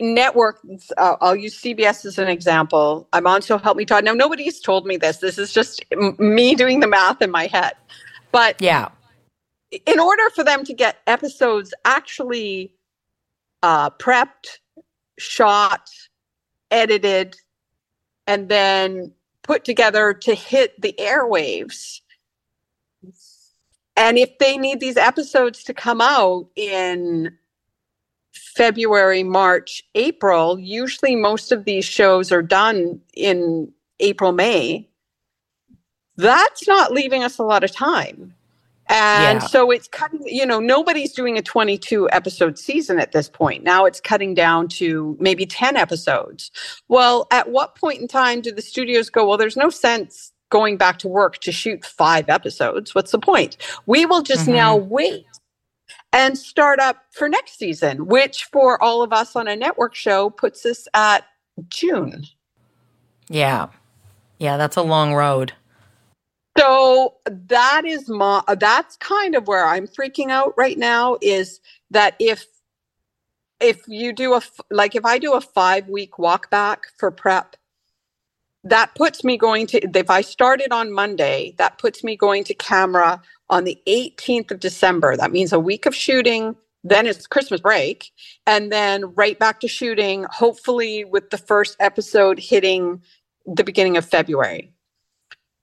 network 0.00 0.58
uh, 0.96 1.14
i'll 1.20 1.36
use 1.36 1.60
cbs 1.60 2.04
as 2.04 2.18
an 2.18 2.28
example. 2.28 3.08
I'm 3.12 3.26
on 3.26 3.42
so 3.42 3.58
help 3.58 3.76
me 3.76 3.84
todd. 3.84 4.04
Now 4.04 4.12
nobody's 4.12 4.60
told 4.60 4.86
me 4.86 4.96
this. 4.96 5.18
This 5.18 5.38
is 5.38 5.52
just 5.52 5.84
me 6.18 6.54
doing 6.54 6.80
the 6.80 6.88
math 6.88 7.22
in 7.22 7.30
my 7.30 7.46
head. 7.46 7.74
But 8.32 8.60
yeah. 8.60 8.88
in 9.86 10.00
order 10.00 10.28
for 10.30 10.42
them 10.42 10.64
to 10.64 10.74
get 10.74 10.96
episodes 11.06 11.72
actually 11.84 12.74
uh, 13.62 13.90
prepped 13.90 14.58
shot 15.18 15.88
edited 16.70 17.36
and 18.26 18.48
then 18.48 19.12
put 19.44 19.64
together 19.64 20.12
to 20.12 20.34
hit 20.34 20.80
the 20.80 20.94
airwaves 20.98 22.00
and 23.96 24.18
if 24.18 24.38
they 24.38 24.58
need 24.58 24.80
these 24.80 24.96
episodes 24.96 25.62
to 25.64 25.74
come 25.74 26.00
out 26.00 26.48
in 26.56 27.36
February, 28.32 29.22
March, 29.22 29.84
April, 29.94 30.58
usually 30.58 31.14
most 31.14 31.52
of 31.52 31.64
these 31.64 31.84
shows 31.84 32.32
are 32.32 32.42
done 32.42 33.00
in 33.14 33.72
April, 34.00 34.32
May. 34.32 34.88
That's 36.16 36.66
not 36.66 36.92
leaving 36.92 37.22
us 37.22 37.38
a 37.38 37.44
lot 37.44 37.64
of 37.64 37.70
time. 37.72 38.34
And 38.88 39.40
yeah. 39.40 39.46
so 39.46 39.70
it's 39.70 39.88
cutting, 39.88 40.20
you 40.26 40.44
know, 40.44 40.60
nobody's 40.60 41.12
doing 41.12 41.38
a 41.38 41.42
22 41.42 42.08
episode 42.10 42.58
season 42.58 43.00
at 43.00 43.12
this 43.12 43.28
point. 43.28 43.64
Now 43.64 43.86
it's 43.86 44.00
cutting 44.00 44.34
down 44.34 44.68
to 44.68 45.16
maybe 45.18 45.46
10 45.46 45.76
episodes. 45.76 46.50
Well, 46.88 47.26
at 47.30 47.50
what 47.50 47.76
point 47.76 48.00
in 48.00 48.08
time 48.08 48.42
do 48.42 48.52
the 48.52 48.62
studios 48.62 49.08
go, 49.08 49.26
well, 49.26 49.38
there's 49.38 49.56
no 49.56 49.70
sense 49.70 50.32
going 50.50 50.76
back 50.76 50.98
to 50.98 51.08
work 51.08 51.38
to 51.38 51.50
shoot 51.50 51.84
five 51.84 52.28
episodes. 52.28 52.94
What's 52.94 53.12
the 53.12 53.18
point? 53.18 53.56
We 53.86 54.06
will 54.06 54.22
just 54.22 54.42
mm-hmm. 54.42 54.52
now 54.52 54.76
wait 54.76 55.24
and 56.12 56.38
start 56.38 56.78
up 56.78 56.98
for 57.10 57.28
next 57.28 57.58
season, 57.58 58.06
which 58.06 58.44
for 58.44 58.80
all 58.82 59.02
of 59.02 59.12
us 59.12 59.34
on 59.34 59.48
a 59.48 59.56
network 59.56 59.94
show 59.94 60.30
puts 60.30 60.64
us 60.66 60.86
at 60.94 61.24
June. 61.68 62.24
Yeah. 63.28 63.68
Yeah, 64.38 64.56
that's 64.56 64.76
a 64.76 64.82
long 64.82 65.14
road. 65.14 65.54
So 66.58 67.16
that 67.26 67.82
is 67.84 68.08
my 68.08 68.42
that's 68.58 68.96
kind 68.98 69.34
of 69.34 69.48
where 69.48 69.66
I'm 69.66 69.88
freaking 69.88 70.30
out 70.30 70.54
right 70.56 70.78
now 70.78 71.18
is 71.22 71.60
that 71.90 72.16
if 72.20 72.46
if 73.60 73.82
you 73.88 74.12
do 74.12 74.34
a 74.34 74.42
like 74.70 74.94
if 74.94 75.04
I 75.04 75.18
do 75.18 75.34
a 75.34 75.40
5 75.40 75.88
week 75.88 76.18
walk 76.18 76.50
back 76.50 76.86
for 76.98 77.10
prep 77.10 77.56
that 78.64 78.94
puts 78.94 79.24
me 79.24 79.36
going 79.38 79.66
to 79.68 79.80
if 79.98 80.10
i 80.10 80.22
started 80.22 80.72
on 80.72 80.92
monday 80.92 81.54
that 81.58 81.78
puts 81.78 82.04
me 82.04 82.16
going 82.16 82.44
to 82.44 82.54
camera 82.54 83.20
on 83.50 83.64
the 83.64 83.78
18th 83.86 84.50
of 84.52 84.60
december. 84.60 85.16
That 85.16 85.32
means 85.32 85.52
a 85.52 85.60
week 85.60 85.86
of 85.86 85.94
shooting 85.94 86.56
then 86.84 87.06
it's 87.06 87.26
christmas 87.26 87.62
break 87.62 88.12
and 88.46 88.72
then 88.72 89.14
right 89.14 89.38
back 89.38 89.60
to 89.60 89.68
shooting 89.68 90.26
hopefully 90.30 91.04
with 91.04 91.30
the 91.30 91.38
first 91.38 91.76
episode 91.80 92.38
hitting 92.38 93.02
the 93.46 93.64
beginning 93.64 93.96
of 93.98 94.06
february 94.06 94.73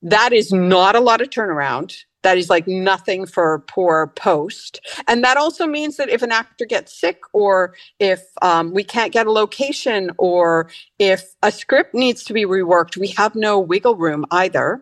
that 0.01 0.33
is 0.33 0.51
not 0.51 0.95
a 0.95 0.99
lot 0.99 1.21
of 1.21 1.29
turnaround 1.29 2.03
that 2.23 2.37
is 2.37 2.49
like 2.49 2.67
nothing 2.67 3.25
for 3.25 3.59
poor 3.67 4.07
post. 4.15 4.79
And 5.07 5.23
that 5.23 5.37
also 5.37 5.65
means 5.65 5.97
that 5.97 6.09
if 6.09 6.21
an 6.21 6.31
actor 6.31 6.65
gets 6.65 6.99
sick, 6.99 7.21
or 7.33 7.75
if 7.99 8.21
um, 8.41 8.73
we 8.73 8.83
can't 8.83 9.11
get 9.11 9.27
a 9.27 9.31
location, 9.31 10.11
or 10.17 10.69
if 10.99 11.33
a 11.41 11.51
script 11.51 11.93
needs 11.93 12.23
to 12.25 12.33
be 12.33 12.45
reworked, 12.45 12.97
we 12.97 13.07
have 13.09 13.35
no 13.35 13.59
wiggle 13.59 13.95
room 13.95 14.25
either. 14.31 14.81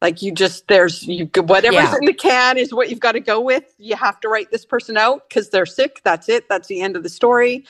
Like 0.00 0.20
you 0.20 0.32
just 0.32 0.66
there's 0.66 1.04
you 1.06 1.30
whatever's 1.36 1.74
yeah. 1.74 1.94
in 1.94 2.06
the 2.06 2.14
can 2.14 2.58
is 2.58 2.74
what 2.74 2.90
you've 2.90 2.98
got 2.98 3.12
to 3.12 3.20
go 3.20 3.40
with. 3.40 3.64
You 3.78 3.94
have 3.94 4.18
to 4.20 4.28
write 4.28 4.50
this 4.50 4.64
person 4.64 4.96
out 4.96 5.28
because 5.28 5.50
they're 5.50 5.66
sick. 5.66 6.00
That's 6.02 6.28
it. 6.28 6.48
That's 6.48 6.66
the 6.66 6.80
end 6.80 6.96
of 6.96 7.04
the 7.04 7.08
story. 7.08 7.66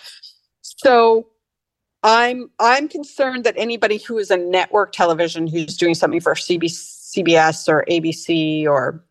So 0.62 1.26
I'm 2.02 2.50
I'm 2.58 2.88
concerned 2.88 3.44
that 3.44 3.54
anybody 3.56 3.98
who 3.98 4.18
is 4.18 4.30
a 4.30 4.36
network 4.36 4.92
television 4.92 5.46
who's 5.46 5.76
doing 5.76 5.94
something 5.94 6.20
for 6.20 6.34
CBC 6.34 7.02
CBS 7.12 7.68
or 7.68 7.84
ABC 7.88 8.66
or 8.66 9.04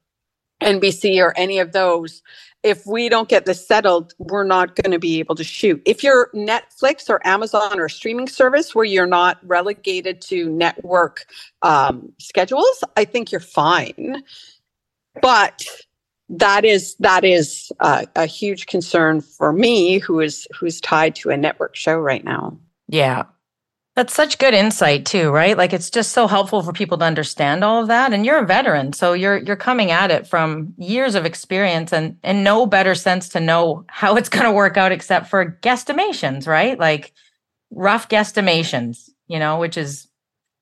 NBC 0.61 1.19
or 1.19 1.37
any 1.37 1.59
of 1.59 1.71
those, 1.71 2.21
if 2.63 2.85
we 2.85 3.09
don't 3.09 3.29
get 3.29 3.45
this 3.45 3.65
settled, 3.65 4.13
we're 4.19 4.43
not 4.43 4.75
going 4.75 4.91
to 4.91 4.99
be 4.99 5.19
able 5.19 5.35
to 5.35 5.43
shoot. 5.43 5.81
If 5.85 6.03
you're 6.03 6.29
Netflix 6.35 7.09
or 7.09 7.25
Amazon 7.25 7.79
or 7.79 7.85
a 7.85 7.89
streaming 7.89 8.27
service 8.27 8.75
where 8.75 8.85
you're 8.85 9.07
not 9.07 9.39
relegated 9.43 10.21
to 10.23 10.49
network 10.49 11.25
um, 11.63 12.11
schedules, 12.19 12.83
I 12.95 13.05
think 13.05 13.31
you're 13.31 13.41
fine. 13.41 14.23
But 15.21 15.65
that 16.29 16.63
is 16.63 16.95
that 16.99 17.25
is 17.25 17.71
uh, 17.79 18.05
a 18.15 18.25
huge 18.25 18.67
concern 18.67 19.21
for 19.21 19.51
me, 19.51 19.97
who 19.97 20.21
is 20.21 20.47
who's 20.57 20.79
tied 20.79 21.15
to 21.15 21.29
a 21.29 21.37
network 21.37 21.75
show 21.75 21.97
right 21.97 22.23
now. 22.23 22.57
Yeah, 22.91 23.23
that's 23.95 24.13
such 24.13 24.37
good 24.37 24.53
insight 24.53 25.05
too, 25.05 25.31
right? 25.31 25.57
Like 25.57 25.71
it's 25.71 25.89
just 25.89 26.11
so 26.11 26.27
helpful 26.27 26.61
for 26.61 26.73
people 26.73 26.97
to 26.97 27.05
understand 27.05 27.63
all 27.63 27.81
of 27.81 27.87
that. 27.87 28.11
And 28.11 28.25
you're 28.25 28.39
a 28.39 28.45
veteran, 28.45 28.91
so 28.91 29.13
you're 29.13 29.37
you're 29.37 29.55
coming 29.55 29.91
at 29.91 30.11
it 30.11 30.27
from 30.27 30.73
years 30.77 31.15
of 31.15 31.25
experience 31.25 31.93
and 31.93 32.17
and 32.21 32.43
no 32.43 32.65
better 32.65 32.93
sense 32.93 33.29
to 33.29 33.39
know 33.39 33.85
how 33.87 34.17
it's 34.17 34.29
going 34.35 34.45
to 34.45 34.51
work 34.51 34.75
out 34.75 34.91
except 34.91 35.27
for 35.27 35.57
guesstimations, 35.63 36.47
right? 36.47 36.77
Like 36.77 37.13
rough 37.71 38.09
guesstimations, 38.09 39.09
you 39.27 39.39
know, 39.39 39.57
which 39.57 39.77
is 39.77 40.09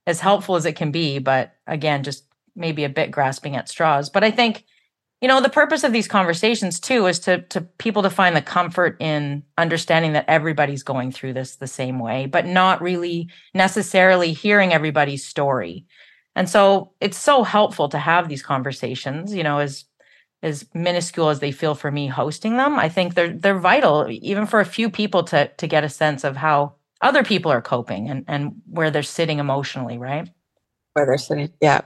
as 0.08 0.20
helpful 0.20 0.56
as 0.56 0.66
it 0.68 0.76
can 0.76 0.92
be, 0.92 1.18
but 1.18 1.54
again, 1.68 2.04
just 2.04 2.26
maybe 2.56 2.84
a 2.84 2.90
bit 2.90 3.10
grasping 3.10 3.56
at 3.56 3.70
straws. 3.70 4.10
But 4.12 4.24
I 4.24 4.30
think 4.30 4.66
you 5.22 5.28
know 5.28 5.42
the 5.42 5.50
purpose 5.50 5.84
of 5.84 5.92
these 5.92 6.08
conversations 6.08 6.80
too 6.80 7.06
is 7.08 7.20
to 7.20 7.42
to 7.44 7.62
people 7.62 8.04
to 8.04 8.10
find 8.10 8.36
the 8.36 8.42
comfort 8.42 8.96
in 9.00 9.44
understanding 9.58 10.14
that 10.14 10.26
everybody's 10.28 10.84
going 10.84 11.12
through 11.12 11.34
this 11.34 11.58
the 11.58 11.68
same 11.68 12.00
way 12.00 12.26
but 12.26 12.46
not 12.46 12.82
really 12.82 13.30
necessarily 13.54 14.34
hearing 14.34 14.74
everybody's 14.74 15.26
story. 15.26 15.86
And 16.36 16.48
so 16.48 16.94
it's 17.02 17.18
so 17.18 17.44
helpful 17.44 17.90
to 17.90 17.98
have 17.98 18.30
these 18.30 18.44
conversations 18.44 19.34
you 19.34 19.44
know 19.44 19.60
as 19.60 19.86
as 20.42 20.66
minuscule 20.74 21.28
as 21.28 21.42
they 21.42 21.52
feel 21.52 21.76
for 21.76 21.92
me 21.92 22.08
hosting 22.08 22.56
them. 22.56 22.80
I 22.80 22.88
think 22.88 23.14
they're 23.14 23.34
they're 23.34 23.60
vital 23.60 24.08
even 24.10 24.46
for 24.46 24.62
a 24.62 24.66
few 24.66 24.90
people 24.90 25.24
to 25.26 25.48
to 25.48 25.68
get 25.68 25.84
a 25.84 25.90
sense 25.90 26.24
of 26.24 26.38
how 26.38 26.76
other 27.02 27.24
people 27.24 27.52
are 27.52 27.62
coping 27.62 28.10
and 28.10 28.24
and 28.28 28.62
where 28.70 28.90
they're 28.92 29.04
sitting 29.04 29.40
emotionally 29.40 29.98
right? 29.98 30.30
Where 30.94 31.06
they're 31.06 31.18
sitting 31.18 31.52
yeah 31.62 31.82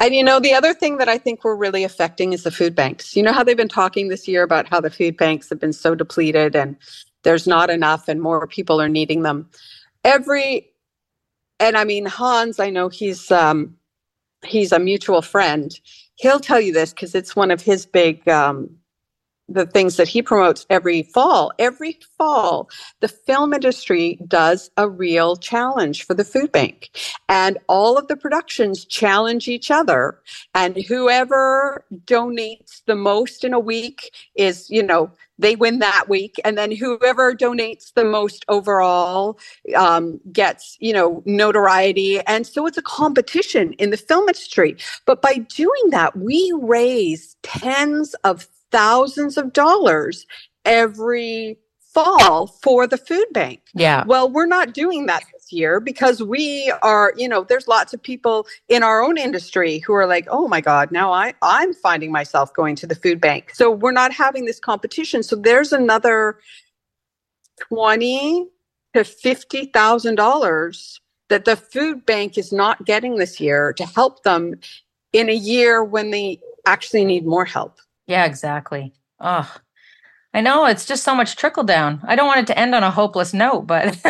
and 0.00 0.14
you 0.14 0.22
know, 0.22 0.40
the 0.40 0.54
other 0.54 0.74
thing 0.74 0.98
that 0.98 1.08
I 1.08 1.18
think 1.18 1.44
we're 1.44 1.56
really 1.56 1.84
affecting 1.84 2.32
is 2.32 2.42
the 2.42 2.50
food 2.50 2.74
banks. 2.74 3.16
You 3.16 3.22
know 3.22 3.32
how 3.32 3.42
they've 3.42 3.56
been 3.56 3.68
talking 3.68 4.08
this 4.08 4.28
year 4.28 4.42
about 4.42 4.68
how 4.68 4.80
the 4.80 4.90
food 4.90 5.16
banks 5.16 5.48
have 5.48 5.60
been 5.60 5.72
so 5.72 5.94
depleted 5.94 6.54
and 6.54 6.76
there's 7.22 7.46
not 7.46 7.70
enough 7.70 8.08
and 8.08 8.20
more 8.20 8.46
people 8.46 8.80
are 8.80 8.88
needing 8.88 9.22
them. 9.22 9.48
Every 10.04 10.72
and 11.60 11.76
I 11.76 11.84
mean 11.84 12.06
Hans, 12.06 12.58
I 12.58 12.70
know 12.70 12.88
he's 12.88 13.30
um, 13.30 13.76
he's 14.44 14.72
a 14.72 14.78
mutual 14.78 15.22
friend. 15.22 15.72
He'll 16.16 16.40
tell 16.40 16.60
you 16.60 16.72
this 16.72 16.92
because 16.92 17.14
it's 17.14 17.36
one 17.36 17.50
of 17.50 17.60
his 17.60 17.86
big 17.86 18.28
um, 18.28 18.70
the 19.48 19.66
things 19.66 19.96
that 19.96 20.08
he 20.08 20.22
promotes 20.22 20.66
every 20.70 21.02
fall. 21.02 21.52
Every 21.58 21.98
fall, 22.16 22.70
the 23.00 23.08
film 23.08 23.52
industry 23.52 24.18
does 24.26 24.70
a 24.76 24.88
real 24.88 25.36
challenge 25.36 26.06
for 26.06 26.14
the 26.14 26.24
food 26.24 26.52
bank. 26.52 26.90
And 27.28 27.58
all 27.68 27.98
of 27.98 28.08
the 28.08 28.16
productions 28.16 28.84
challenge 28.84 29.48
each 29.48 29.70
other. 29.70 30.18
And 30.54 30.76
whoever 30.76 31.84
donates 32.04 32.82
the 32.86 32.94
most 32.94 33.44
in 33.44 33.52
a 33.52 33.60
week 33.60 34.14
is, 34.34 34.70
you 34.70 34.82
know, 34.82 35.10
they 35.38 35.56
win 35.56 35.80
that 35.80 36.08
week. 36.08 36.40
And 36.44 36.56
then 36.56 36.70
whoever 36.70 37.34
donates 37.34 37.92
the 37.94 38.04
most 38.04 38.44
overall 38.48 39.38
um, 39.74 40.20
gets, 40.32 40.76
you 40.80 40.92
know, 40.92 41.22
notoriety. 41.26 42.20
And 42.20 42.46
so 42.46 42.66
it's 42.66 42.78
a 42.78 42.82
competition 42.82 43.72
in 43.74 43.90
the 43.90 43.96
film 43.96 44.28
industry. 44.28 44.76
But 45.04 45.20
by 45.20 45.38
doing 45.38 45.90
that, 45.90 46.16
we 46.16 46.52
raise 46.60 47.36
tens 47.42 48.14
of 48.24 48.46
thousands 48.72 49.36
of 49.36 49.52
dollars 49.52 50.26
every 50.64 51.58
fall 51.92 52.46
for 52.46 52.86
the 52.86 52.96
food 52.96 53.26
bank. 53.32 53.60
Yeah. 53.74 54.04
Well, 54.06 54.30
we're 54.30 54.46
not 54.46 54.72
doing 54.72 55.06
that 55.06 55.22
this 55.32 55.52
year 55.52 55.78
because 55.78 56.22
we 56.22 56.72
are, 56.82 57.12
you 57.16 57.28
know, 57.28 57.44
there's 57.44 57.68
lots 57.68 57.92
of 57.92 58.02
people 58.02 58.46
in 58.68 58.82
our 58.82 59.02
own 59.02 59.18
industry 59.18 59.78
who 59.80 59.92
are 59.92 60.06
like, 60.06 60.26
"Oh 60.30 60.48
my 60.48 60.60
god, 60.60 60.90
now 60.90 61.12
I 61.12 61.34
I'm 61.42 61.74
finding 61.74 62.10
myself 62.10 62.52
going 62.54 62.76
to 62.76 62.86
the 62.86 62.94
food 62.94 63.20
bank." 63.20 63.52
So 63.54 63.70
we're 63.70 63.92
not 63.92 64.12
having 64.12 64.46
this 64.46 64.58
competition. 64.58 65.22
So 65.22 65.36
there's 65.36 65.72
another 65.72 66.38
20 67.68 68.48
to 68.94 69.00
$50,000 69.00 71.00
that 71.28 71.44
the 71.44 71.56
food 71.56 72.04
bank 72.04 72.36
is 72.36 72.52
not 72.52 72.84
getting 72.84 73.16
this 73.16 73.40
year 73.40 73.72
to 73.74 73.86
help 73.86 74.22
them 74.22 74.54
in 75.12 75.28
a 75.28 75.34
year 75.34 75.84
when 75.84 76.10
they 76.10 76.40
actually 76.66 77.04
need 77.04 77.26
more 77.26 77.44
help. 77.44 77.78
Yeah, 78.06 78.24
exactly. 78.24 78.92
Oh, 79.20 79.50
I 80.34 80.40
know 80.40 80.66
it's 80.66 80.86
just 80.86 81.04
so 81.04 81.14
much 81.14 81.36
trickle 81.36 81.64
down. 81.64 82.00
I 82.04 82.16
don't 82.16 82.26
want 82.26 82.40
it 82.40 82.46
to 82.48 82.58
end 82.58 82.74
on 82.74 82.82
a 82.82 82.90
hopeless 82.90 83.34
note, 83.34 83.62
but 83.66 83.96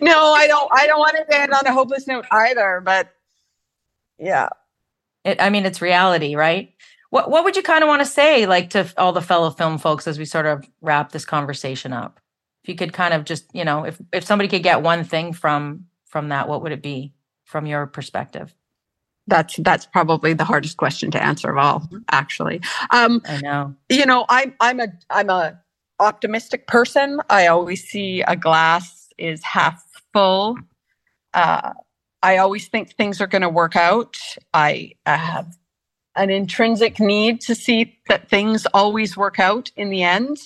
no, 0.00 0.32
I 0.32 0.46
don't. 0.46 0.70
I 0.72 0.86
don't 0.86 0.98
want 0.98 1.16
it 1.16 1.30
to 1.30 1.40
end 1.40 1.52
on 1.52 1.66
a 1.66 1.72
hopeless 1.72 2.06
note 2.06 2.26
either. 2.30 2.80
But 2.84 3.10
yeah, 4.18 4.48
it, 5.24 5.40
I 5.40 5.50
mean, 5.50 5.66
it's 5.66 5.82
reality, 5.82 6.34
right? 6.36 6.72
What 7.10 7.30
What 7.30 7.44
would 7.44 7.56
you 7.56 7.62
kind 7.62 7.84
of 7.84 7.88
want 7.88 8.00
to 8.02 8.06
say, 8.06 8.46
like 8.46 8.70
to 8.70 8.86
all 8.96 9.12
the 9.12 9.22
fellow 9.22 9.50
film 9.50 9.78
folks, 9.78 10.06
as 10.06 10.18
we 10.18 10.24
sort 10.24 10.46
of 10.46 10.64
wrap 10.80 11.12
this 11.12 11.24
conversation 11.24 11.92
up? 11.92 12.20
If 12.64 12.70
you 12.70 12.76
could 12.76 12.92
kind 12.94 13.14
of 13.14 13.24
just, 13.24 13.54
you 13.54 13.64
know, 13.64 13.84
if 13.84 14.00
if 14.12 14.24
somebody 14.24 14.48
could 14.48 14.62
get 14.62 14.82
one 14.82 15.04
thing 15.04 15.32
from 15.32 15.86
from 16.06 16.30
that, 16.30 16.48
what 16.48 16.62
would 16.62 16.72
it 16.72 16.82
be 16.82 17.12
from 17.44 17.66
your 17.66 17.86
perspective? 17.86 18.54
That's 19.26 19.56
that's 19.56 19.86
probably 19.86 20.34
the 20.34 20.44
hardest 20.44 20.76
question 20.76 21.10
to 21.10 21.22
answer 21.22 21.50
of 21.50 21.58
all 21.58 21.88
actually. 22.10 22.60
Um 22.90 23.22
i 23.26 23.40
know. 23.40 23.74
you 23.88 24.06
know 24.06 24.26
i'm 24.28 24.54
i'm 24.60 24.80
a 24.80 24.88
i'm 25.10 25.30
a 25.30 25.58
optimistic 26.00 26.66
person. 26.66 27.20
I 27.30 27.46
always 27.46 27.84
see 27.84 28.22
a 28.22 28.36
glass 28.36 29.08
is 29.18 29.42
half 29.42 29.82
full. 30.12 30.58
Uh 31.32 31.72
i 32.22 32.38
always 32.38 32.68
think 32.68 32.94
things 32.94 33.20
are 33.20 33.26
going 33.26 33.42
to 33.42 33.48
work 33.48 33.76
out. 33.76 34.16
I, 34.52 34.92
I 35.06 35.16
have 35.16 35.56
an 36.16 36.30
intrinsic 36.30 37.00
need 37.00 37.40
to 37.42 37.54
see 37.54 37.98
that 38.08 38.28
things 38.28 38.66
always 38.72 39.16
work 39.16 39.40
out 39.40 39.70
in 39.76 39.90
the 39.90 40.02
end. 40.02 40.38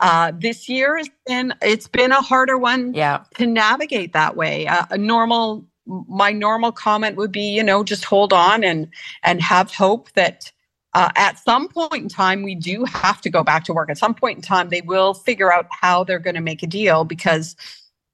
Uh, 0.00 0.32
this 0.38 0.68
year 0.68 0.96
has 0.96 1.10
been 1.26 1.52
it's 1.60 1.88
been 1.88 2.12
a 2.12 2.20
harder 2.20 2.56
one 2.56 2.94
yeah. 2.94 3.24
to 3.34 3.46
navigate 3.46 4.12
that 4.12 4.36
way. 4.36 4.66
Uh, 4.66 4.84
a 4.90 4.98
normal 4.98 5.66
my 6.08 6.32
normal 6.32 6.72
comment 6.72 7.16
would 7.16 7.32
be, 7.32 7.48
you 7.54 7.62
know, 7.62 7.82
just 7.82 8.04
hold 8.04 8.32
on 8.32 8.62
and 8.62 8.88
and 9.22 9.40
have 9.40 9.74
hope 9.74 10.12
that 10.12 10.52
uh, 10.94 11.10
at 11.16 11.38
some 11.38 11.68
point 11.68 12.02
in 12.02 12.08
time 12.08 12.42
we 12.42 12.54
do 12.54 12.84
have 12.84 13.20
to 13.20 13.30
go 13.30 13.42
back 13.42 13.64
to 13.64 13.72
work. 13.72 13.90
At 13.90 13.98
some 13.98 14.14
point 14.14 14.38
in 14.38 14.42
time, 14.42 14.68
they 14.68 14.80
will 14.80 15.14
figure 15.14 15.52
out 15.52 15.66
how 15.70 16.04
they're 16.04 16.18
going 16.18 16.34
to 16.34 16.40
make 16.40 16.62
a 16.62 16.66
deal 16.66 17.04
because, 17.04 17.56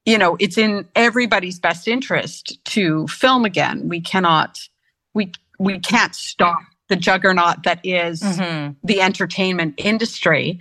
you 0.05 0.18
know, 0.18 0.37
it's 0.41 0.59
in 0.59 0.87
everybody's 0.95 1.59
best 1.59 1.89
interest 1.89 2.62
to 2.66 3.07
film 3.09 3.45
again. 3.45 3.89
We 3.89 4.01
cannot, 4.01 4.68
we 5.14 5.33
we 5.59 5.79
can't 5.79 6.14
stop 6.14 6.61
the 6.89 6.97
juggernaut 6.97 7.62
that 7.62 7.81
is 7.85 8.22
mm-hmm. 8.22 8.72
the 8.83 9.01
entertainment 9.01 9.75
industry. 9.79 10.61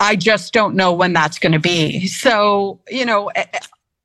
I 0.00 0.16
just 0.16 0.52
don't 0.52 0.74
know 0.74 0.92
when 0.92 1.12
that's 1.12 1.38
going 1.38 1.52
to 1.52 1.60
be. 1.60 2.08
So, 2.08 2.80
you 2.88 3.06
know, 3.06 3.30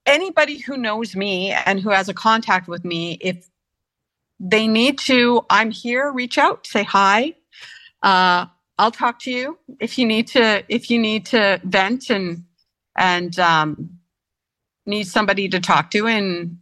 anybody 0.09 0.57
who 0.57 0.77
knows 0.77 1.15
me 1.15 1.51
and 1.51 1.79
who 1.79 1.89
has 1.89 2.09
a 2.09 2.13
contact 2.13 2.67
with 2.67 2.83
me, 2.83 3.17
if 3.21 3.47
they 4.39 4.67
need 4.67 4.99
to, 4.99 5.45
I'm 5.49 5.71
here, 5.71 6.11
reach 6.11 6.37
out, 6.37 6.67
say 6.67 6.83
hi. 6.83 7.35
Uh, 8.03 8.47
I'll 8.77 8.91
talk 8.91 9.19
to 9.21 9.31
you 9.31 9.57
if 9.79 9.97
you 9.97 10.05
need 10.05 10.27
to, 10.27 10.63
if 10.69 10.89
you 10.89 10.99
need 10.99 11.25
to 11.27 11.61
vent 11.63 12.09
and, 12.09 12.45
and, 12.97 13.37
um, 13.39 13.91
need 14.85 15.05
somebody 15.05 15.47
to 15.49 15.59
talk 15.59 15.91
to 15.91 16.07
and, 16.07 16.57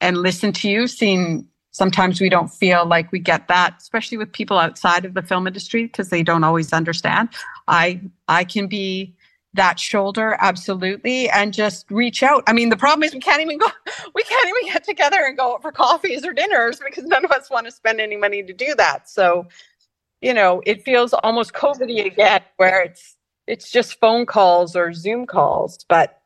and 0.00 0.18
listen 0.18 0.52
to 0.52 0.68
you. 0.68 0.86
Seeing 0.86 1.48
sometimes 1.70 2.20
we 2.20 2.28
don't 2.28 2.48
feel 2.48 2.86
like 2.86 3.12
we 3.12 3.18
get 3.18 3.48
that, 3.48 3.76
especially 3.78 4.18
with 4.18 4.32
people 4.32 4.58
outside 4.58 5.04
of 5.04 5.14
the 5.14 5.22
film 5.22 5.46
industry 5.46 5.84
because 5.86 6.10
they 6.10 6.22
don't 6.22 6.44
always 6.44 6.72
understand. 6.72 7.30
I, 7.68 8.00
I 8.28 8.44
can 8.44 8.66
be, 8.66 9.16
that 9.54 9.80
shoulder 9.80 10.36
absolutely 10.40 11.28
and 11.30 11.52
just 11.52 11.90
reach 11.90 12.22
out. 12.22 12.44
I 12.46 12.52
mean 12.52 12.68
the 12.68 12.76
problem 12.76 13.02
is 13.02 13.12
we 13.12 13.20
can't 13.20 13.42
even 13.42 13.58
go 13.58 13.66
we 14.14 14.22
can't 14.22 14.48
even 14.48 14.72
get 14.72 14.84
together 14.84 15.18
and 15.26 15.36
go 15.36 15.54
out 15.54 15.62
for 15.62 15.72
coffees 15.72 16.24
or 16.24 16.32
dinners 16.32 16.80
because 16.84 17.04
none 17.04 17.24
of 17.24 17.32
us 17.32 17.50
want 17.50 17.66
to 17.66 17.72
spend 17.72 18.00
any 18.00 18.16
money 18.16 18.42
to 18.42 18.52
do 18.52 18.74
that. 18.76 19.08
So 19.08 19.48
you 20.20 20.34
know 20.34 20.62
it 20.66 20.84
feels 20.84 21.12
almost 21.14 21.52
covidy 21.52 22.04
again 22.06 22.42
where 22.56 22.82
it's 22.82 23.16
it's 23.46 23.70
just 23.70 23.98
phone 24.00 24.26
calls 24.26 24.76
or 24.76 24.92
zoom 24.92 25.26
calls 25.26 25.84
but 25.88 26.20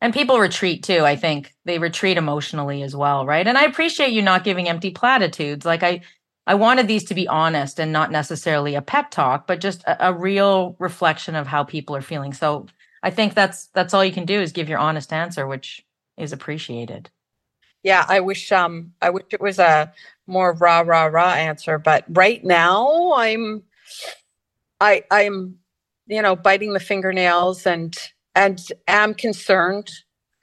and 0.00 0.12
people 0.12 0.38
retreat 0.40 0.82
too 0.82 1.04
i 1.04 1.16
think. 1.16 1.52
They 1.64 1.78
retreat 1.78 2.16
emotionally 2.18 2.82
as 2.82 2.96
well 2.96 3.26
right? 3.26 3.46
And 3.46 3.58
i 3.58 3.64
appreciate 3.64 4.12
you 4.12 4.22
not 4.22 4.44
giving 4.44 4.68
empty 4.68 4.90
platitudes. 4.90 5.64
Like 5.66 5.82
i 5.82 6.00
I 6.46 6.54
wanted 6.54 6.88
these 6.88 7.04
to 7.04 7.14
be 7.14 7.26
honest 7.26 7.78
and 7.78 7.92
not 7.92 8.10
necessarily 8.10 8.74
a 8.74 8.82
pep 8.82 9.10
talk, 9.10 9.46
but 9.46 9.60
just 9.60 9.82
a, 9.84 10.08
a, 10.08 10.12
real 10.12 10.76
reflection 10.78 11.34
of 11.34 11.46
how 11.46 11.64
people 11.64 11.96
are 11.96 12.02
feeling. 12.02 12.34
So 12.34 12.66
I 13.02 13.10
think 13.10 13.34
that's 13.34 13.66
that's 13.68 13.94
all 13.94 14.04
you 14.04 14.12
can 14.12 14.26
do 14.26 14.40
is 14.40 14.52
give 14.52 14.68
your 14.68 14.78
honest 14.78 15.12
answer, 15.12 15.46
which 15.46 15.84
is 16.18 16.32
appreciated. 16.32 17.10
Yeah, 17.82 18.04
I 18.08 18.20
wish 18.20 18.52
um 18.52 18.92
I 19.00 19.10
wish 19.10 19.24
it 19.30 19.40
was 19.40 19.58
a 19.58 19.92
more 20.26 20.52
rah 20.54 20.80
rah 20.80 21.04
rah 21.04 21.32
answer, 21.32 21.78
but 21.78 22.04
right 22.08 22.42
now 22.44 23.12
I'm 23.14 23.62
I 24.80 25.02
I'm 25.10 25.58
you 26.06 26.20
know 26.20 26.36
biting 26.36 26.74
the 26.74 26.80
fingernails 26.80 27.66
and 27.66 27.96
and 28.34 28.60
am 28.86 29.14
concerned. 29.14 29.90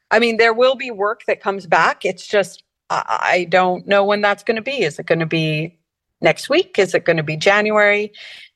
I 0.10 0.20
mean, 0.20 0.38
there 0.38 0.54
will 0.54 0.76
be 0.76 0.92
work 0.92 1.22
that 1.28 1.42
comes 1.42 1.68
back. 1.68 2.06
It's 2.06 2.28
just 2.28 2.64
I, 2.90 3.20
I 3.22 3.44
don't 3.46 3.88
know 3.88 4.04
when 4.04 4.22
that's 4.22 4.44
going 4.44 4.56
to 4.56 4.62
be. 4.62 4.84
Is 4.84 5.00
it 5.00 5.06
going 5.06 5.20
to 5.20 5.26
be 5.26 5.80
next 6.22 6.50
week? 6.50 6.78
Is 6.80 6.94
it 6.94 7.06
going 7.06 7.18
to 7.18 7.24
be 7.24 7.38
January? 7.38 8.12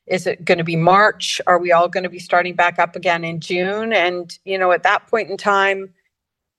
Is 0.06 0.26
it 0.26 0.44
going 0.44 0.58
to 0.58 0.64
be 0.64 0.76
March? 0.76 1.40
Are 1.46 1.58
we 1.58 1.72
all 1.72 1.88
going 1.88 2.04
to 2.04 2.10
be 2.10 2.18
starting 2.18 2.54
back 2.54 2.78
up 2.78 2.94
again 2.94 3.24
in 3.24 3.40
June? 3.40 3.92
And, 3.92 4.36
you 4.44 4.56
know, 4.56 4.72
at 4.72 4.84
that 4.84 5.08
point 5.08 5.30
in 5.30 5.36
time, 5.36 5.92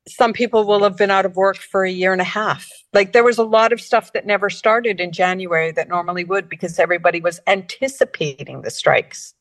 some 0.08 0.34
people 0.34 0.66
will 0.66 0.84
have 0.84 0.98
been 0.98 1.12
out 1.12 1.26
of 1.26 1.36
work 1.36 1.58
for 1.58 1.84
a 1.84 1.92
year 1.92 2.12
and 2.12 2.22
a 2.22 2.26
half. 2.26 2.70
Like 2.94 3.14
there 3.14 3.24
was 3.24 3.38
a 3.38 3.44
lot 3.44 3.74
of 3.74 3.82
stuff 3.82 4.14
that 4.14 4.26
never 4.26 4.50
started 4.50 5.00
in 5.00 5.12
January 5.12 5.72
that 5.72 5.90
normally 5.90 6.24
would 6.24 6.50
because 6.50 6.80
everybody 6.80 7.22
was 7.22 7.40
anticipating 7.48 8.62
the 8.62 8.72
strikes. 8.72 9.34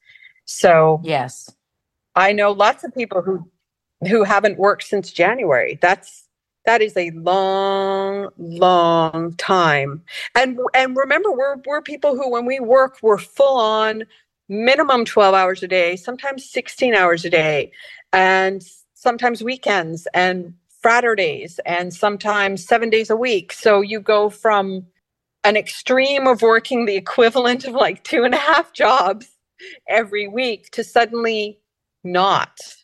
So, 0.45 1.01
yes. 1.05 1.51
I 2.15 2.33
know 2.33 2.53
lots 2.53 2.85
of 2.85 2.95
people 2.95 3.23
who 3.23 3.49
who 4.09 4.25
haven't 4.25 4.59
worked 4.59 4.85
since 4.85 5.11
January. 5.11 5.79
That's 5.81 6.26
that 6.67 6.83
is 6.83 6.97
a 6.97 7.11
long 7.13 8.31
long 8.39 9.35
time. 9.37 10.03
And 10.37 10.59
and 10.75 10.97
remember 10.97 11.33
we're 11.33 11.57
we're 11.67 11.83
people 11.83 12.17
who 12.17 12.31
when 12.31 12.47
we 12.47 12.61
work 12.61 12.99
we're 13.03 13.19
full 13.19 13.59
on 13.59 14.05
minimum 14.49 15.05
12 15.05 15.35
hours 15.35 15.63
a 15.63 15.69
day 15.69 15.97
sometimes 15.97 16.49
16 16.51 16.95
hours 16.95 17.25
a 17.25 17.31
day 17.31 17.73
and 18.13 18.65
sometimes 18.95 19.43
weekends 19.43 20.09
and 20.15 20.55
Fridays 20.83 21.61
and 21.67 21.95
sometimes 21.95 22.67
seven 22.67 22.91
days 22.91 23.11
a 23.11 23.17
week. 23.17 23.53
So 23.53 23.81
you 23.83 24.01
go 24.01 24.31
from 24.31 24.87
an 25.45 25.57
extreme 25.57 26.27
of 26.27 26.43
working 26.43 26.87
the 26.87 26.97
equivalent 26.97 27.67
of 27.67 27.75
like 27.75 28.05
two 28.05 28.25
and 28.25 28.35
a 28.35 28.39
half 28.39 28.73
jobs 28.73 29.29
every 29.89 30.29
week 30.29 30.71
to 30.73 30.85
suddenly 30.85 31.61
not 32.05 32.76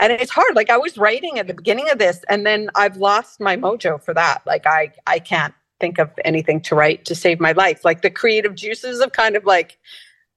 and 0.00 0.12
it's 0.12 0.30
hard 0.30 0.54
like 0.56 0.70
i 0.70 0.76
was 0.76 0.98
writing 0.98 1.38
at 1.38 1.46
the 1.46 1.54
beginning 1.54 1.88
of 1.90 1.98
this 1.98 2.20
and 2.28 2.44
then 2.46 2.68
i've 2.76 2.96
lost 2.96 3.40
my 3.40 3.56
mojo 3.56 4.02
for 4.02 4.14
that 4.14 4.42
like 4.46 4.66
i 4.66 4.90
i 5.06 5.18
can't 5.18 5.54
think 5.78 5.98
of 5.98 6.10
anything 6.24 6.60
to 6.60 6.74
write 6.74 7.04
to 7.04 7.14
save 7.14 7.40
my 7.40 7.52
life 7.52 7.84
like 7.84 8.02
the 8.02 8.10
creative 8.10 8.54
juices 8.54 9.00
have 9.00 9.12
kind 9.12 9.36
of 9.36 9.44
like 9.44 9.78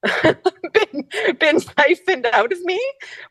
been 0.24 1.08
been 1.40 1.60
siphoned 1.60 2.28
out 2.34 2.52
of 2.52 2.62
me 2.62 2.82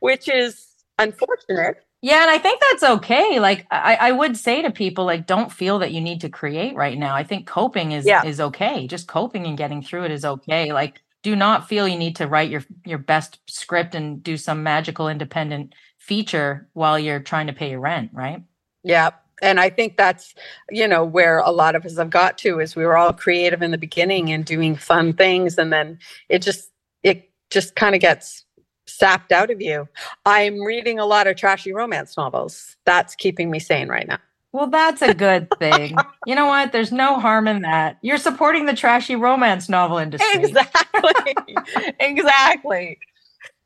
which 0.00 0.28
is 0.28 0.68
unfortunate 0.98 1.76
Yeah, 2.02 2.22
and 2.22 2.30
I 2.30 2.38
think 2.38 2.60
that's 2.60 2.82
okay. 2.82 3.38
Like 3.38 3.66
I, 3.70 3.96
I 4.08 4.12
would 4.12 4.36
say 4.36 4.62
to 4.62 4.70
people, 4.72 5.04
like, 5.04 5.26
don't 5.26 5.52
feel 5.52 5.78
that 5.78 5.92
you 5.92 6.00
need 6.00 6.20
to 6.22 6.28
create 6.28 6.74
right 6.74 6.98
now. 6.98 7.14
I 7.14 7.22
think 7.24 7.46
coping 7.46 7.92
is 7.92 8.06
Yeah. 8.06 8.24
is 8.24 8.40
okay. 8.40 8.86
Just 8.88 9.06
coping 9.06 9.46
and 9.46 9.56
getting 9.56 9.82
through 9.82 10.04
it 10.06 10.10
is 10.10 10.24
okay. 10.24 10.72
Like, 10.72 11.00
do 11.22 11.36
not 11.36 11.68
feel 11.68 11.86
you 11.86 11.96
need 11.98 12.16
to 12.16 12.26
write 12.26 12.50
your 12.50 12.64
your 12.84 12.98
best 12.98 13.38
script 13.46 13.94
and 13.94 14.22
do 14.22 14.36
some 14.36 14.62
magical 14.64 15.08
independent 15.08 15.74
feature 16.02 16.68
while 16.72 16.98
you're 16.98 17.20
trying 17.20 17.46
to 17.46 17.52
pay 17.52 17.70
your 17.70 17.80
rent, 17.80 18.10
right? 18.12 18.42
Yeah. 18.82 19.10
And 19.40 19.60
I 19.60 19.70
think 19.70 19.96
that's, 19.96 20.34
you 20.68 20.88
know, 20.88 21.04
where 21.04 21.38
a 21.38 21.50
lot 21.50 21.76
of 21.76 21.86
us 21.86 21.96
have 21.96 22.10
got 22.10 22.38
to 22.38 22.58
is 22.58 22.74
we 22.74 22.84
were 22.84 22.96
all 22.96 23.12
creative 23.12 23.62
in 23.62 23.70
the 23.70 23.78
beginning 23.78 24.32
and 24.32 24.44
doing 24.44 24.74
fun 24.74 25.12
things. 25.12 25.58
And 25.58 25.72
then 25.72 25.98
it 26.28 26.40
just, 26.40 26.70
it 27.04 27.30
just 27.50 27.76
kind 27.76 27.94
of 27.94 28.00
gets 28.00 28.44
sapped 28.86 29.30
out 29.30 29.50
of 29.50 29.60
you. 29.60 29.88
I'm 30.26 30.60
reading 30.60 30.98
a 30.98 31.06
lot 31.06 31.28
of 31.28 31.36
trashy 31.36 31.72
romance 31.72 32.16
novels. 32.16 32.76
That's 32.84 33.14
keeping 33.14 33.48
me 33.48 33.60
sane 33.60 33.88
right 33.88 34.06
now. 34.06 34.18
Well, 34.52 34.66
that's 34.66 35.02
a 35.02 35.14
good 35.14 35.48
thing. 35.58 35.96
you 36.26 36.34
know 36.34 36.46
what? 36.46 36.72
There's 36.72 36.92
no 36.92 37.20
harm 37.20 37.46
in 37.46 37.62
that. 37.62 37.98
You're 38.02 38.18
supporting 38.18 38.66
the 38.66 38.74
trashy 38.74 39.14
romance 39.14 39.68
novel 39.68 39.98
industry. 39.98 40.28
Exactly. 40.34 41.34
exactly. 42.00 42.98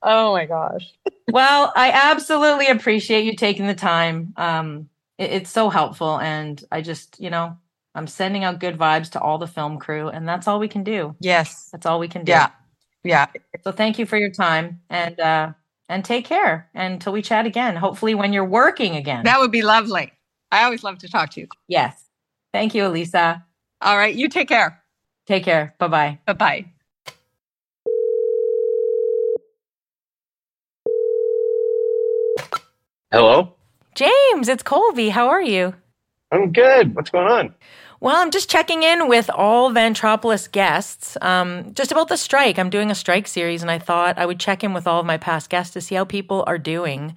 Oh 0.07 0.33
my 0.33 0.47
gosh. 0.47 0.95
well, 1.33 1.73
I 1.77 1.91
absolutely 1.93 2.69
appreciate 2.69 3.25
you 3.25 3.37
taking 3.37 3.67
the 3.67 3.75
time. 3.75 4.33
Um, 4.37 4.89
it- 5.19 5.33
it's 5.33 5.51
so 5.51 5.69
helpful, 5.71 6.19
and 6.21 6.63
I 6.73 6.81
just, 6.81 7.21
you 7.21 7.31
know, 7.31 7.59
I'm 7.95 8.07
sending 8.07 8.45
out 8.45 8.61
good 8.61 8.79
vibes 8.79 9.11
to 9.13 9.21
all 9.21 9.39
the 9.39 9.47
film 9.49 9.79
crew, 9.79 10.09
and 10.09 10.29
that's 10.29 10.47
all 10.49 10.59
we 10.61 10.69
can 10.69 10.85
do. 10.85 11.17
Yes. 11.21 11.71
That's 11.73 11.87
all 11.87 11.99
we 11.99 12.09
can 12.09 12.25
do. 12.25 12.33
Yeah. 12.33 12.51
Yeah. 13.05 13.27
So 13.65 13.73
thank 13.73 13.99
you 13.99 14.07
for 14.07 14.17
your 14.19 14.31
time, 14.31 14.81
and 14.91 15.19
uh, 15.21 15.53
and 15.89 16.05
take 16.05 16.25
care 16.25 16.69
until 16.75 17.13
we 17.13 17.23
chat 17.23 17.47
again. 17.47 17.77
Hopefully, 17.77 18.15
when 18.15 18.33
you're 18.33 18.45
working 18.45 18.97
again. 18.97 19.25
That 19.25 19.41
would 19.41 19.53
be 19.53 19.63
lovely. 19.63 20.13
I 20.53 20.65
always 20.65 20.83
love 20.85 20.99
to 20.99 21.09
talk 21.09 21.31
to 21.33 21.41
you. 21.43 21.49
yes. 21.69 22.03
Thank 22.53 22.75
you, 22.75 22.87
Elisa. 22.87 23.45
All 23.83 23.97
right. 23.99 24.15
You 24.15 24.29
take 24.29 24.49
care. 24.49 24.83
Take 25.27 25.45
care. 25.45 25.75
Bye 25.79 25.89
bye. 25.89 26.19
Bye 26.27 26.33
bye. 26.33 26.67
Bye 32.37 32.43
bye. 32.51 32.57
Hello? 33.13 33.55
James, 33.95 34.49
it's 34.49 34.65
Colby. 34.65 35.11
How 35.11 35.29
are 35.29 35.43
you? 35.43 35.75
I'm 36.33 36.53
good. 36.53 36.97
What's 36.97 37.11
going 37.11 37.29
on? 37.29 37.55
Well, 38.01 38.17
I'm 38.17 38.33
just 38.33 38.51
checking 38.51 38.83
in 38.83 39.07
with 39.07 39.31
all 39.31 39.71
Vantropolis 39.71 40.51
guests 40.51 41.17
um, 41.23 41.73
just 41.73 41.93
about 41.93 42.09
the 42.09 42.17
strike. 42.17 42.59
I'm 42.59 42.69
doing 42.69 42.91
a 42.91 42.97
strike 42.97 43.29
series, 43.29 43.63
and 43.63 43.71
I 43.71 43.79
thought 43.79 44.19
I 44.19 44.27
would 44.27 44.41
check 44.41 44.65
in 44.65 44.75
with 44.75 44.89
all 44.89 44.99
of 44.99 45.07
my 45.07 45.19
past 45.19 45.51
guests 45.51 45.73
to 45.75 45.81
see 45.81 45.95
how 45.95 46.05
people 46.05 46.43
are 46.49 46.59
doing 46.59 47.17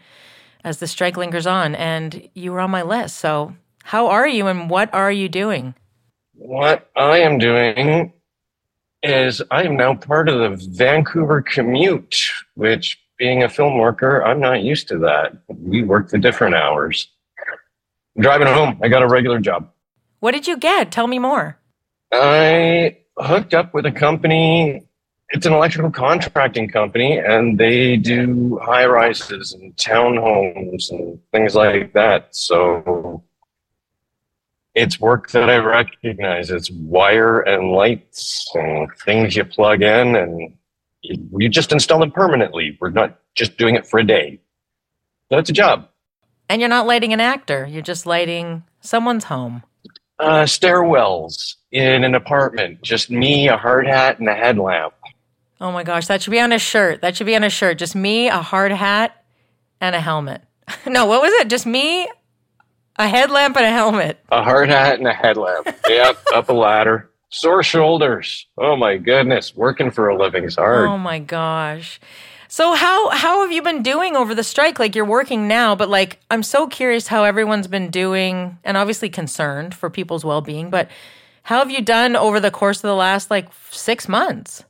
as 0.64 0.78
the 0.78 0.86
strike 0.86 1.18
lingers 1.18 1.48
on. 1.48 1.74
And 1.74 2.30
you 2.36 2.52
were 2.52 2.60
on 2.60 2.70
my 2.70 2.84
list. 2.84 3.18
So, 3.18 3.56
how 3.84 4.08
are 4.08 4.28
you, 4.28 4.46
and 4.46 4.70
what 4.70 4.94
are 4.94 5.12
you 5.12 5.28
doing? 5.28 5.74
What 6.36 6.88
I 6.96 7.18
am 7.18 7.40
doing 7.40 8.14
is 9.02 9.42
I 9.50 9.64
am 9.64 9.76
now 9.76 9.96
part 9.96 10.30
of 10.30 10.40
the 10.40 10.68
Vancouver 10.70 11.42
commute, 11.42 12.30
which 12.54 13.00
being 13.20 13.44
a 13.44 13.50
film 13.50 13.78
worker, 13.78 14.24
I'm 14.26 14.40
not 14.40 14.64
used 14.64 14.88
to 14.88 14.98
that. 15.00 15.34
We 15.50 15.84
work 15.84 16.10
the 16.10 16.18
different 16.18 16.56
hours. 16.56 17.10
I'm 18.16 18.24
driving 18.24 18.48
home. 18.48 18.80
I 18.82 18.88
got 18.88 19.04
a 19.04 19.08
regular 19.08 19.40
job. 19.40 19.70
What 20.22 20.32
did 20.32 20.48
you 20.48 20.58
get? 20.58 20.92
Tell 20.92 21.06
me 21.06 21.20
more. 21.20 21.60
I 22.12 22.98
hooked 23.18 23.54
up 23.54 23.74
with 23.74 23.86
a 23.86 23.92
company. 23.92 24.84
It's 25.30 25.46
an 25.46 25.54
electrical 25.54 25.92
contracting 25.92 26.70
company, 26.70 27.20
and 27.20 27.60
they 27.60 27.98
do 27.98 28.58
high 28.64 28.88
rises 28.88 29.54
and 29.54 29.76
townhomes 29.76 30.90
and 30.90 31.20
things 31.32 31.54
like 31.54 31.94
that. 31.94 32.36
So 32.36 33.22
it's 34.74 35.00
work 35.00 35.30
that 35.32 35.50
I 35.50 35.58
recognize. 35.58 36.50
It's 36.50 36.72
wire 36.72 37.42
and 37.42 37.72
lights 37.72 38.50
and 38.56 38.90
things 39.06 39.36
you 39.36 39.46
plug 39.46 39.84
in, 39.84 40.16
and 40.16 40.54
you, 41.02 41.50
just 41.50 41.72
install 41.72 42.00
them 42.00 42.12
permanently. 42.12 42.78
We're 42.80 42.90
not 42.90 43.20
just 43.36 43.58
doing 43.58 43.76
it 43.76 43.88
for 43.88 44.00
a 44.00 44.04
day. 44.06 44.40
It's 45.30 45.50
a 45.50 45.54
job. 45.54 45.88
And 46.50 46.62
you're 46.62 46.70
not 46.70 46.88
lighting 46.88 47.14
an 47.14 47.20
actor, 47.20 47.68
you're 47.70 47.82
just 47.82 48.06
lighting 48.06 48.64
someone's 48.82 49.26
home. 49.26 49.64
Uh, 50.18 50.44
stairwells 50.44 51.56
in 51.72 52.04
an 52.04 52.16
apartment, 52.16 52.82
just 52.82 53.10
me, 53.10 53.48
a 53.48 53.56
hard 53.56 53.88
hat, 53.88 54.20
and 54.20 54.28
a 54.28 54.34
headlamp. 54.34 54.94
Oh 55.62 55.72
my 55.72 55.84
gosh, 55.84 56.08
that 56.08 56.22
should 56.22 56.32
be 56.32 56.40
on 56.40 56.52
a 56.52 56.60
shirt. 56.60 57.02
That 57.02 57.16
should 57.16 57.28
be 57.28 57.36
on 57.36 57.44
a 57.44 57.50
shirt. 57.50 57.78
Just 57.78 57.96
me, 57.96 58.28
a 58.28 58.42
hard 58.42 58.72
hat, 58.72 59.24
and 59.80 59.96
a 59.96 60.02
helmet. 60.02 60.42
no, 60.88 61.06
what 61.06 61.22
was 61.22 61.32
it? 61.34 61.50
Just 61.50 61.66
me, 61.66 62.10
a 62.98 63.08
headlamp, 63.08 63.56
and 63.56 63.66
a 63.66 63.72
helmet. 63.72 64.20
A 64.32 64.44
hard 64.44 64.70
hat 64.70 65.00
and 65.00 65.08
a 65.08 65.14
headlamp. 65.14 65.68
yep, 65.88 66.18
up 66.34 66.50
a 66.50 66.54
ladder. 66.54 67.09
Sore 67.30 67.64
shoulders. 67.64 68.48
Oh 68.58 68.76
my 68.76 68.98
goodness, 68.98 69.56
working 69.56 69.92
for 69.92 70.10
a 70.10 70.18
living's 70.18 70.56
hard. 70.56 70.88
Oh 70.88 70.98
my 70.98 71.20
gosh. 71.20 72.00
So 72.48 72.74
how 72.74 73.10
how 73.10 73.44
have 73.44 73.52
you 73.52 73.62
been 73.62 73.84
doing 73.84 74.16
over 74.16 74.34
the 74.34 74.44
strike? 74.44 74.80
Like 74.80 74.96
you're 74.96 75.06
working 75.06 75.48
now, 75.48 75.76
but 75.76 75.90
like 75.90 76.20
I'm 76.32 76.42
so 76.42 76.68
curious 76.68 77.08
how 77.08 77.24
everyone's 77.24 77.68
been 77.68 77.92
doing 77.92 78.58
and 78.64 78.76
obviously 78.76 79.10
concerned 79.10 79.76
for 79.76 79.92
people's 79.92 80.26
well-being, 80.26 80.72
but 80.72 80.90
how 81.44 81.60
have 81.60 81.70
you 81.70 81.82
done 81.82 82.16
over 82.16 82.40
the 82.40 82.52
course 82.52 82.80
of 82.80 82.84
the 82.90 82.96
last 82.96 83.30
like 83.30 83.48
6 83.70 84.08
months? 84.08 84.64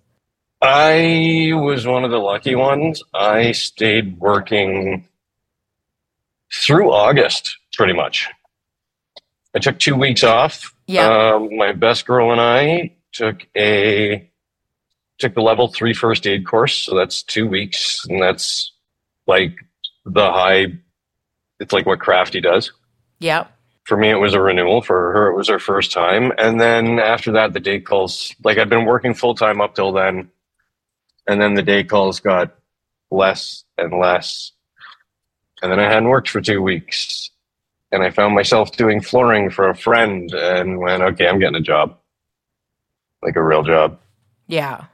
I 0.61 1.51
was 1.53 1.87
one 1.87 2.03
of 2.03 2.11
the 2.11 2.19
lucky 2.19 2.55
ones. 2.55 3.01
I 3.13 3.53
stayed 3.53 4.19
working 4.19 5.07
through 6.51 6.91
August, 6.91 7.57
pretty 7.71 7.93
much. 7.93 8.27
I 9.55 9.59
took 9.59 9.79
two 9.79 9.95
weeks 9.95 10.23
off. 10.23 10.73
Yeah. 10.89 11.35
Um, 11.35 11.55
my 11.55 11.71
best 11.73 12.07
girl 12.07 12.31
and 12.31 12.41
I 12.41 12.95
took 13.11 13.45
a 13.55 14.27
took 15.19 15.35
the 15.35 15.41
level 15.41 15.67
three 15.67 15.93
first 15.93 16.25
aid 16.25 16.47
course, 16.47 16.75
so 16.75 16.95
that's 16.95 17.21
two 17.21 17.47
weeks, 17.47 18.03
and 18.09 18.19
that's 18.19 18.71
like 19.27 19.55
the 20.03 20.31
high. 20.31 20.79
It's 21.59 21.71
like 21.71 21.85
what 21.85 21.99
Crafty 21.99 22.41
does. 22.41 22.71
Yeah. 23.19 23.45
For 23.83 23.97
me, 23.97 24.09
it 24.09 24.15
was 24.15 24.33
a 24.33 24.41
renewal. 24.41 24.81
For 24.81 25.13
her, 25.13 25.27
it 25.29 25.35
was 25.35 25.47
her 25.49 25.59
first 25.59 25.91
time. 25.91 26.31
And 26.39 26.59
then 26.59 26.97
after 26.97 27.33
that, 27.33 27.53
the 27.53 27.59
day 27.59 27.79
calls. 27.79 28.33
Like 28.43 28.57
I'd 28.57 28.69
been 28.69 28.85
working 28.85 29.13
full 29.13 29.35
time 29.35 29.61
up 29.61 29.75
till 29.75 29.91
then, 29.91 30.31
and 31.27 31.39
then 31.39 31.53
the 31.53 31.61
day 31.61 31.83
calls 31.83 32.19
got 32.19 32.55
less 33.11 33.63
and 33.77 33.93
less. 33.93 34.53
And 35.61 35.71
then 35.71 35.79
I 35.79 35.83
hadn't 35.83 36.09
worked 36.09 36.29
for 36.29 36.41
two 36.41 36.63
weeks, 36.63 37.18
and 37.91 38.03
I 38.03 38.09
found 38.11 38.35
myself 38.35 38.71
doing 38.73 39.01
flooring 39.01 39.49
for 39.49 39.69
a 39.69 39.75
friend, 39.75 40.31
and 40.33 40.79
went, 40.79 41.01
okay, 41.01 41.27
I'm 41.27 41.39
getting 41.39 41.55
a 41.55 41.61
job, 41.61 41.97
like 43.23 43.35
a 43.35 43.43
real 43.43 43.63
job. 43.63 43.99
Yeah. 44.47 44.85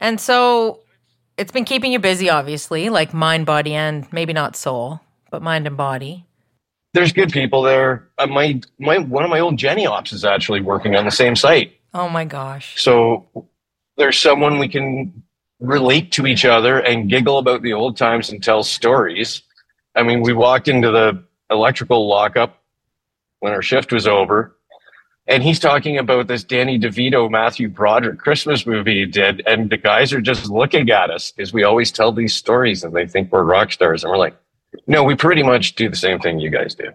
And 0.00 0.20
so 0.20 0.80
it's 1.36 1.52
been 1.52 1.64
keeping 1.64 1.92
you 1.92 1.98
busy 1.98 2.30
obviously, 2.30 2.88
like 2.88 3.14
mind, 3.14 3.46
body 3.46 3.74
and 3.74 4.10
maybe 4.12 4.32
not 4.32 4.56
soul, 4.56 5.00
but 5.30 5.42
mind 5.42 5.66
and 5.66 5.76
body. 5.76 6.24
There's 6.94 7.12
good 7.12 7.30
people 7.30 7.62
there. 7.62 8.08
Uh, 8.16 8.26
my 8.26 8.60
my 8.78 8.98
one 8.98 9.22
of 9.22 9.30
my 9.30 9.40
old 9.40 9.58
genny 9.58 9.86
ops 9.86 10.12
is 10.12 10.24
actually 10.24 10.60
working 10.60 10.96
on 10.96 11.04
the 11.04 11.10
same 11.10 11.36
site. 11.36 11.78
Oh 11.94 12.08
my 12.08 12.24
gosh. 12.24 12.80
So 12.82 13.26
there's 13.96 14.18
someone 14.18 14.58
we 14.58 14.68
can 14.68 15.22
relate 15.60 16.12
to 16.12 16.26
each 16.26 16.44
other 16.44 16.78
and 16.78 17.10
giggle 17.10 17.38
about 17.38 17.62
the 17.62 17.72
old 17.72 17.96
times 17.96 18.30
and 18.30 18.42
tell 18.42 18.62
stories. 18.62 19.42
I 19.94 20.02
mean, 20.02 20.22
we 20.22 20.32
walked 20.32 20.68
into 20.68 20.90
the 20.90 21.22
electrical 21.50 22.06
lockup 22.08 22.62
when 23.40 23.52
our 23.52 23.62
shift 23.62 23.92
was 23.92 24.06
over, 24.06 24.56
and 25.26 25.42
he's 25.42 25.58
talking 25.60 25.98
about 25.98 26.26
this 26.26 26.42
Danny 26.42 26.78
DeVito, 26.78 27.30
Matthew 27.30 27.68
Broderick 27.68 28.18
Christmas 28.18 28.66
movie 28.66 29.00
he 29.00 29.06
did, 29.06 29.42
and 29.46 29.70
the 29.70 29.76
guys 29.76 30.12
are 30.12 30.20
just 30.20 30.48
looking 30.50 30.90
at 30.90 31.10
us 31.10 31.30
because 31.32 31.52
we 31.52 31.62
always 31.64 31.92
tell 31.92 32.12
these 32.12 32.34
stories 32.34 32.82
and 32.82 32.94
they 32.94 33.06
think 33.06 33.30
we're 33.30 33.42
rock 33.44 33.70
stars, 33.72 34.02
and 34.04 34.10
we're 34.10 34.18
like, 34.18 34.36
no, 34.86 35.04
we 35.04 35.14
pretty 35.14 35.42
much 35.42 35.74
do 35.74 35.88
the 35.88 35.96
same 35.96 36.18
thing 36.18 36.38
you 36.38 36.50
guys 36.50 36.74
do. 36.74 36.90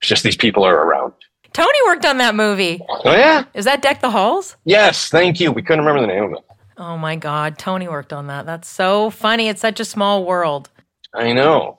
It's 0.00 0.08
just 0.08 0.22
these 0.22 0.36
people 0.36 0.64
are 0.64 0.74
around. 0.86 1.12
Tony 1.52 1.78
worked 1.86 2.04
on 2.04 2.18
that 2.18 2.34
movie. 2.34 2.80
Oh 2.88 3.12
yeah, 3.12 3.44
Is 3.54 3.64
that 3.64 3.80
Deck 3.82 4.00
the 4.00 4.10
Halls? 4.10 4.56
yes, 4.64 5.08
thank 5.08 5.38
you. 5.40 5.52
We 5.52 5.62
couldn't 5.62 5.84
remember 5.84 6.00
the 6.06 6.12
name 6.12 6.24
of 6.24 6.32
it. 6.32 6.44
Oh 6.76 6.98
my 6.98 7.14
God, 7.14 7.56
Tony 7.58 7.86
worked 7.86 8.12
on 8.12 8.26
that. 8.26 8.46
That's 8.46 8.68
so 8.68 9.10
funny. 9.10 9.48
It's 9.48 9.60
such 9.60 9.78
a 9.78 9.84
small 9.84 10.24
world. 10.24 10.70
I 11.14 11.32
know. 11.32 11.78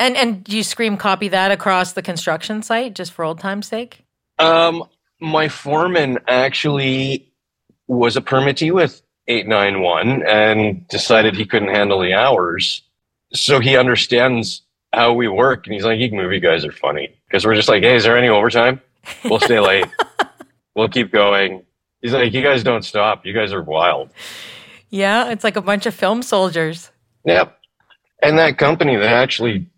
And 0.00 0.16
and 0.16 0.42
do 0.42 0.56
you 0.56 0.64
scream 0.64 0.96
copy 0.96 1.28
that 1.28 1.52
across 1.52 1.92
the 1.92 2.02
construction 2.02 2.62
site 2.62 2.94
just 2.94 3.12
for 3.12 3.24
old 3.24 3.38
time's 3.38 3.68
sake? 3.68 4.02
Um, 4.38 4.84
my 5.20 5.48
foreman 5.48 6.18
actually 6.26 7.30
was 7.86 8.16
a 8.16 8.22
permittee 8.22 8.72
with 8.72 9.02
891 9.28 10.26
and 10.26 10.88
decided 10.88 11.36
he 11.36 11.44
couldn't 11.44 11.68
handle 11.68 12.00
the 12.00 12.14
hours. 12.14 12.82
So 13.34 13.60
he 13.60 13.76
understands 13.76 14.62
how 14.92 15.12
we 15.12 15.28
work. 15.28 15.66
And 15.66 15.74
he's 15.74 15.84
like, 15.84 16.00
you 16.00 16.10
movie 16.10 16.40
guys 16.40 16.64
are 16.64 16.72
funny. 16.72 17.14
Because 17.26 17.44
we're 17.44 17.54
just 17.54 17.68
like, 17.68 17.82
hey, 17.82 17.94
is 17.94 18.04
there 18.04 18.16
any 18.16 18.28
overtime? 18.28 18.80
We'll 19.24 19.38
stay 19.38 19.60
late. 19.60 19.86
we'll 20.74 20.88
keep 20.88 21.12
going. 21.12 21.62
He's 22.00 22.14
like, 22.14 22.32
you 22.32 22.42
guys 22.42 22.64
don't 22.64 22.84
stop. 22.84 23.26
You 23.26 23.34
guys 23.34 23.52
are 23.52 23.62
wild. 23.62 24.10
Yeah, 24.88 25.30
it's 25.30 25.44
like 25.44 25.56
a 25.56 25.60
bunch 25.60 25.84
of 25.84 25.94
film 25.94 26.22
soldiers. 26.22 26.90
Yep. 27.24 27.56
And 28.22 28.38
that 28.38 28.58
company 28.58 28.96
that 28.96 29.12
actually 29.12 29.69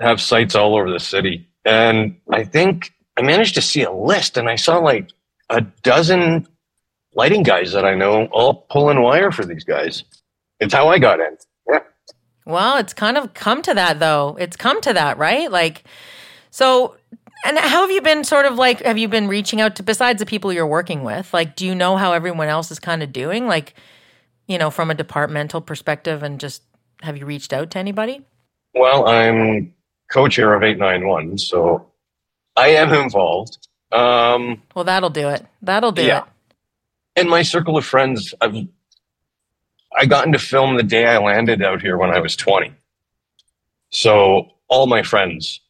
have 0.00 0.20
sites 0.20 0.54
all 0.54 0.76
over 0.76 0.90
the 0.90 1.00
city. 1.00 1.48
And 1.64 2.16
I 2.30 2.44
think 2.44 2.92
I 3.16 3.22
managed 3.22 3.54
to 3.56 3.62
see 3.62 3.82
a 3.82 3.92
list 3.92 4.36
and 4.36 4.48
I 4.48 4.56
saw 4.56 4.78
like 4.78 5.10
a 5.50 5.60
dozen 5.82 6.46
lighting 7.14 7.42
guys 7.42 7.72
that 7.72 7.84
I 7.84 7.94
know 7.94 8.26
all 8.26 8.66
pulling 8.70 9.02
wire 9.02 9.32
for 9.32 9.44
these 9.44 9.64
guys. 9.64 10.04
It's 10.60 10.74
how 10.74 10.88
I 10.88 10.98
got 10.98 11.20
in. 11.20 11.36
Yeah. 11.68 11.80
Well, 12.46 12.78
it's 12.78 12.94
kind 12.94 13.16
of 13.16 13.34
come 13.34 13.62
to 13.62 13.74
that 13.74 13.98
though. 13.98 14.36
It's 14.38 14.56
come 14.56 14.80
to 14.82 14.92
that, 14.92 15.18
right? 15.18 15.50
Like, 15.50 15.84
so, 16.50 16.96
and 17.44 17.58
how 17.58 17.82
have 17.82 17.90
you 17.90 18.00
been 18.00 18.24
sort 18.24 18.46
of 18.46 18.56
like, 18.56 18.82
have 18.82 18.98
you 18.98 19.08
been 19.08 19.28
reaching 19.28 19.60
out 19.60 19.76
to, 19.76 19.82
besides 19.82 20.18
the 20.20 20.26
people 20.26 20.52
you're 20.52 20.66
working 20.66 21.04
with? 21.04 21.32
Like, 21.32 21.56
do 21.56 21.66
you 21.66 21.74
know 21.74 21.96
how 21.96 22.12
everyone 22.12 22.48
else 22.48 22.70
is 22.70 22.78
kind 22.78 23.02
of 23.02 23.12
doing? 23.12 23.46
Like, 23.46 23.74
you 24.46 24.58
know, 24.58 24.70
from 24.70 24.90
a 24.90 24.94
departmental 24.94 25.60
perspective 25.60 26.22
and 26.22 26.40
just 26.40 26.62
have 27.02 27.16
you 27.16 27.26
reached 27.26 27.52
out 27.52 27.70
to 27.72 27.78
anybody? 27.78 28.24
Well, 28.74 29.06
I'm 29.06 29.74
co 30.10 30.28
chair 30.28 30.54
of 30.54 30.62
891, 30.62 31.38
so 31.38 31.86
I 32.56 32.68
am 32.68 32.92
involved. 32.92 33.58
Um, 33.92 34.62
well, 34.74 34.84
that'll 34.84 35.10
do 35.10 35.28
it. 35.28 35.46
That'll 35.62 35.92
do 35.92 36.02
Yeah. 36.02 36.24
it. 37.16 37.20
in 37.22 37.28
my 37.28 37.42
circle 37.42 37.76
of 37.76 37.84
friends, 37.84 38.34
I've 38.40 38.54
I 39.98 40.04
got 40.06 40.26
into 40.26 40.38
film 40.38 40.76
the 40.76 40.82
day 40.82 41.06
I 41.06 41.18
landed 41.18 41.62
out 41.62 41.80
here 41.80 41.96
when 41.96 42.10
I 42.10 42.20
was 42.20 42.36
20. 42.36 42.72
So 43.90 44.48
all 44.68 44.86
my 44.86 45.02
friends 45.02 45.60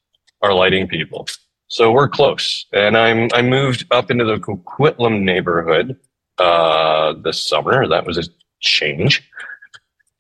are 0.43 0.53
lighting 0.53 0.89
people. 0.89 1.27
So 1.69 1.93
we're 1.93 2.09
close. 2.09 2.67
And 2.73 2.97
I'm 2.97 3.29
I 3.33 3.43
moved 3.43 3.87
up 3.91 4.11
into 4.11 4.25
the 4.25 4.39
Coquitlam 4.39 5.23
neighborhood 5.23 5.97
uh 6.39 7.15
this 7.23 7.43
summer. 7.43 7.87
That 7.89 8.07
was 8.07 8.19
a 8.19 8.25
change. 8.61 9.23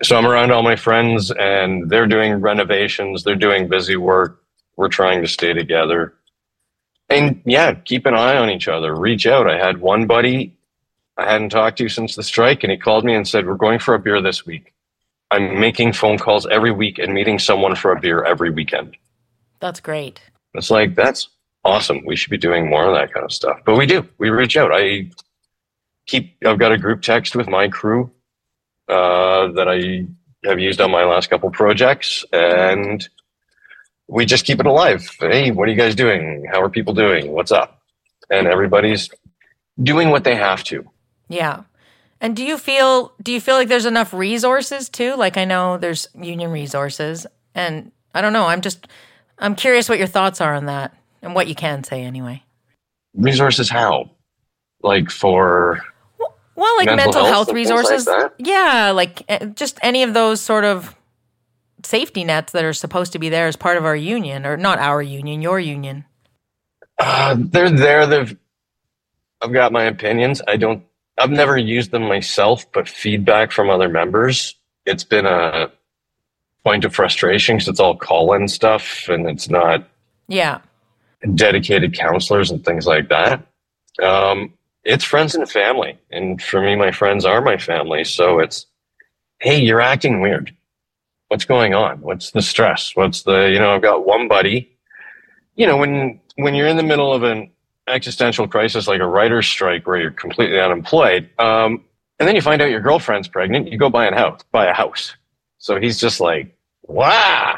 So 0.03 0.17
I'm 0.17 0.27
around 0.27 0.53
all 0.53 0.63
my 0.63 0.77
friends 0.77 1.31
and 1.33 1.91
they're 1.91 2.07
doing 2.07 2.35
renovations, 2.35 3.25
they're 3.25 3.35
doing 3.35 3.69
busy 3.69 3.97
work. 3.97 4.43
We're 4.77 4.89
trying 4.89 5.23
to 5.23 5.29
stay 5.29 5.53
together. 5.53 6.15
And 7.09 7.43
yeah, 7.45 7.75
keep 7.75 8.07
an 8.07 8.15
eye 8.15 8.37
on 8.37 8.51
each 8.51 8.69
other. 8.69 8.95
Reach 8.95 9.27
out. 9.27 9.51
I 9.51 9.59
had 9.59 9.81
one 9.81 10.07
buddy 10.07 10.59
I 11.19 11.29
hadn't 11.31 11.51
talked 11.51 11.79
to 11.79 11.89
since 11.89 12.15
the 12.15 12.23
strike, 12.23 12.63
and 12.63 12.71
he 12.71 12.79
called 12.79 13.05
me 13.05 13.15
and 13.15 13.27
said, 13.27 13.47
We're 13.47 13.57
going 13.57 13.81
for 13.81 13.95
a 13.95 13.99
beer 13.99 14.23
this 14.23 14.47
week. 14.47 14.73
I'm 15.33 15.59
making 15.61 15.93
phone 15.93 16.17
calls 16.17 16.47
every 16.47 16.71
week 16.71 16.99
and 16.99 17.13
meeting 17.13 17.39
someone 17.39 17.75
for 17.75 17.91
a 17.91 18.01
beer 18.01 18.25
every 18.25 18.51
weekend. 18.51 18.97
That's 19.61 19.81
great. 19.81 20.21
It's 20.55 20.71
like, 20.71 20.95
that's 20.95 21.29
awesome. 21.65 22.05
We 22.07 22.17
should 22.17 22.31
be 22.31 22.39
doing 22.39 22.71
more 22.71 22.87
of 22.87 22.95
that 22.95 23.13
kind 23.13 23.25
of 23.25 23.33
stuff. 23.33 23.59
But 23.67 23.77
we 23.77 23.85
do. 23.85 24.09
We 24.19 24.31
reach 24.31 24.57
out. 24.57 24.71
I 24.73 25.11
keep, 26.07 26.37
I've 26.47 26.59
got 26.59 26.73
a 26.73 26.79
group 26.79 27.03
text 27.03 27.37
with 27.37 27.49
my 27.49 27.69
crew 27.69 28.11
uh, 28.89 29.53
that 29.53 29.69
I 29.69 30.07
have 30.49 30.59
used 30.59 30.81
on 30.81 30.91
my 30.91 31.05
last 31.05 31.31
couple 31.31 31.51
projects, 31.51 32.25
and 32.33 33.07
we 34.09 34.25
just 34.25 34.45
keep 34.45 34.61
it 34.61 34.67
alive. 34.67 35.09
Hey, 35.21 35.51
what 35.51 35.69
are 35.69 35.71
you 35.71 35.77
guys 35.77 35.95
doing? 35.95 36.47
How 36.51 36.63
are 36.63 36.71
people 36.71 36.95
doing? 36.95 37.33
What's 37.33 37.53
up? 37.53 37.83
And 38.31 38.47
everybody's 38.47 39.11
doing 39.83 40.11
what 40.11 40.25
they 40.25 40.35
have 40.35 40.65
to. 40.65 40.85
Yeah. 41.29 41.63
And 42.21 42.35
do 42.35 42.45
you 42.45 42.59
feel 42.59 43.13
do 43.23 43.33
you 43.33 43.41
feel 43.41 43.55
like 43.55 43.69
there's 43.69 43.87
enough 43.87 44.13
resources 44.13 44.89
too? 44.89 45.15
Like 45.15 45.37
I 45.37 45.45
know 45.45 45.79
there's 45.79 46.09
union 46.15 46.51
resources 46.51 47.27
and 47.55 47.93
I 48.15 48.21
don't 48.21 48.33
know, 48.33 48.47
I'm 48.47 48.61
just 48.61 48.89
I'm 49.39 49.55
curious 49.55 49.89
what 49.89 49.99
your 49.99 50.09
thoughts 50.09 50.41
are 50.41 50.55
on 50.55 50.67
that 50.67 50.97
and 51.23 51.35
what 51.35 51.47
you 51.47 51.55
can 51.55 51.85
say 51.85 52.03
anyway. 52.03 52.43
resources 53.15 53.71
how 53.71 54.11
like 54.83 55.11
for 55.11 55.81
Well, 56.59 56.77
like 56.77 56.87
Mental 56.87 57.05
mental, 57.07 57.25
health 57.25 57.47
health, 57.47 57.47
things 57.49 57.71
like 57.71 57.79
resources. 57.79 58.09
yeah, 58.39 58.91
like 58.91 59.23
eh, 59.29 59.47
just 59.55 59.79
any 59.83 60.03
of 60.03 60.13
those 60.13 60.41
sort 60.41 60.65
of 60.65 60.95
safety 61.85 62.25
nets 62.25 62.53
that 62.53 62.65
are 62.65 62.73
supposed 62.73 63.13
to 63.13 63.19
be 63.21 63.29
there 63.29 63.47
as 63.47 63.57
part 63.57 63.77
of 63.77 63.85
our 63.85 63.95
union 63.97 64.45
or 64.45 64.57
not 64.57 64.79
our 64.81 65.01
union, 65.01 65.41
your 65.41 65.61
union. 65.61 66.05
uh, 66.99 67.37
they're 67.39 67.71
there 67.71 68.07
they've 68.07 68.37
i've 69.41 69.53
got 69.53 69.71
my 69.71 69.85
opinions 69.85 70.43
i 70.49 70.57
don't 70.57 70.83
i've 71.19 71.31
never 71.31 71.57
used 71.57 71.93
them 71.93 72.03
myself 72.03 72.67
but 72.73 72.89
feedback 72.89 73.53
from 73.53 73.71
other 73.71 73.89
members 73.89 74.57
it's 74.85 75.05
been 75.05 75.25
a 75.27 75.71
point 76.65 76.85
of 76.85 76.93
frustration 76.93 77.55
because 77.57 77.69
it's 77.69 77.79
all 77.79 77.97
call-in 77.97 78.49
stuff 78.49 79.09
and 79.09 79.29
it's 79.31 79.49
not 79.49 79.89
Yeah. 80.27 80.59
dedicated 81.37 81.95
counselors 81.95 82.51
and 82.51 82.65
things 82.65 82.85
like 82.85 83.09
that 83.11 83.47
um, 84.03 84.53
it's 84.89 85.05
friends 85.05 85.35
and 85.35 85.49
family. 85.49 85.99
And 86.11 86.43
for 86.43 86.63
me 86.63 86.75
my 86.75 86.91
friends 86.91 87.25
are 87.27 87.43
my 87.43 87.59
family. 87.59 88.05
So 88.05 88.41
it's 88.41 88.67
hey 89.39 89.61
you're 89.61 89.83
acting 89.83 90.21
weird. 90.21 90.55
What's 91.29 91.45
going 91.45 91.75
on? 91.75 92.01
What's 92.01 92.31
the 92.31 92.41
stress? 92.41 92.97
What's 92.97 93.23
the 93.23 93.51
you 93.53 93.59
know 93.59 93.75
i've 93.75 93.83
got 93.83 94.07
one 94.07 94.27
buddy. 94.29 94.75
You 95.57 95.67
know 95.67 95.77
when 95.77 96.19
when 96.37 96.55
you're 96.55 96.67
in 96.67 96.79
the 96.79 96.83
middle 96.83 97.13
of 97.13 97.23
an 97.23 97.51
existential 97.87 98.49
crisis 98.49 98.89
like 98.89 99.01
a 99.01 99.07
writer's 99.07 99.47
strike 99.47 99.87
where 99.87 99.99
you're 99.99 100.11
completely 100.11 100.61
unemployed 100.61 101.29
um, 101.39 101.83
and 102.19 102.29
then 102.29 102.35
you 102.35 102.43
find 102.43 102.61
out 102.61 102.69
your 102.69 102.81
girlfriend's 102.81 103.29
pregnant 103.29 103.71
you 103.71 103.79
go 103.79 103.89
buy 103.91 104.07
a 104.07 104.15
house 104.15 104.41
buy 104.53 104.67
a 104.67 104.73
house. 104.73 105.15
So 105.59 105.79
he's 105.79 106.01
just 106.01 106.19
like 106.19 106.57
wow. 106.83 107.57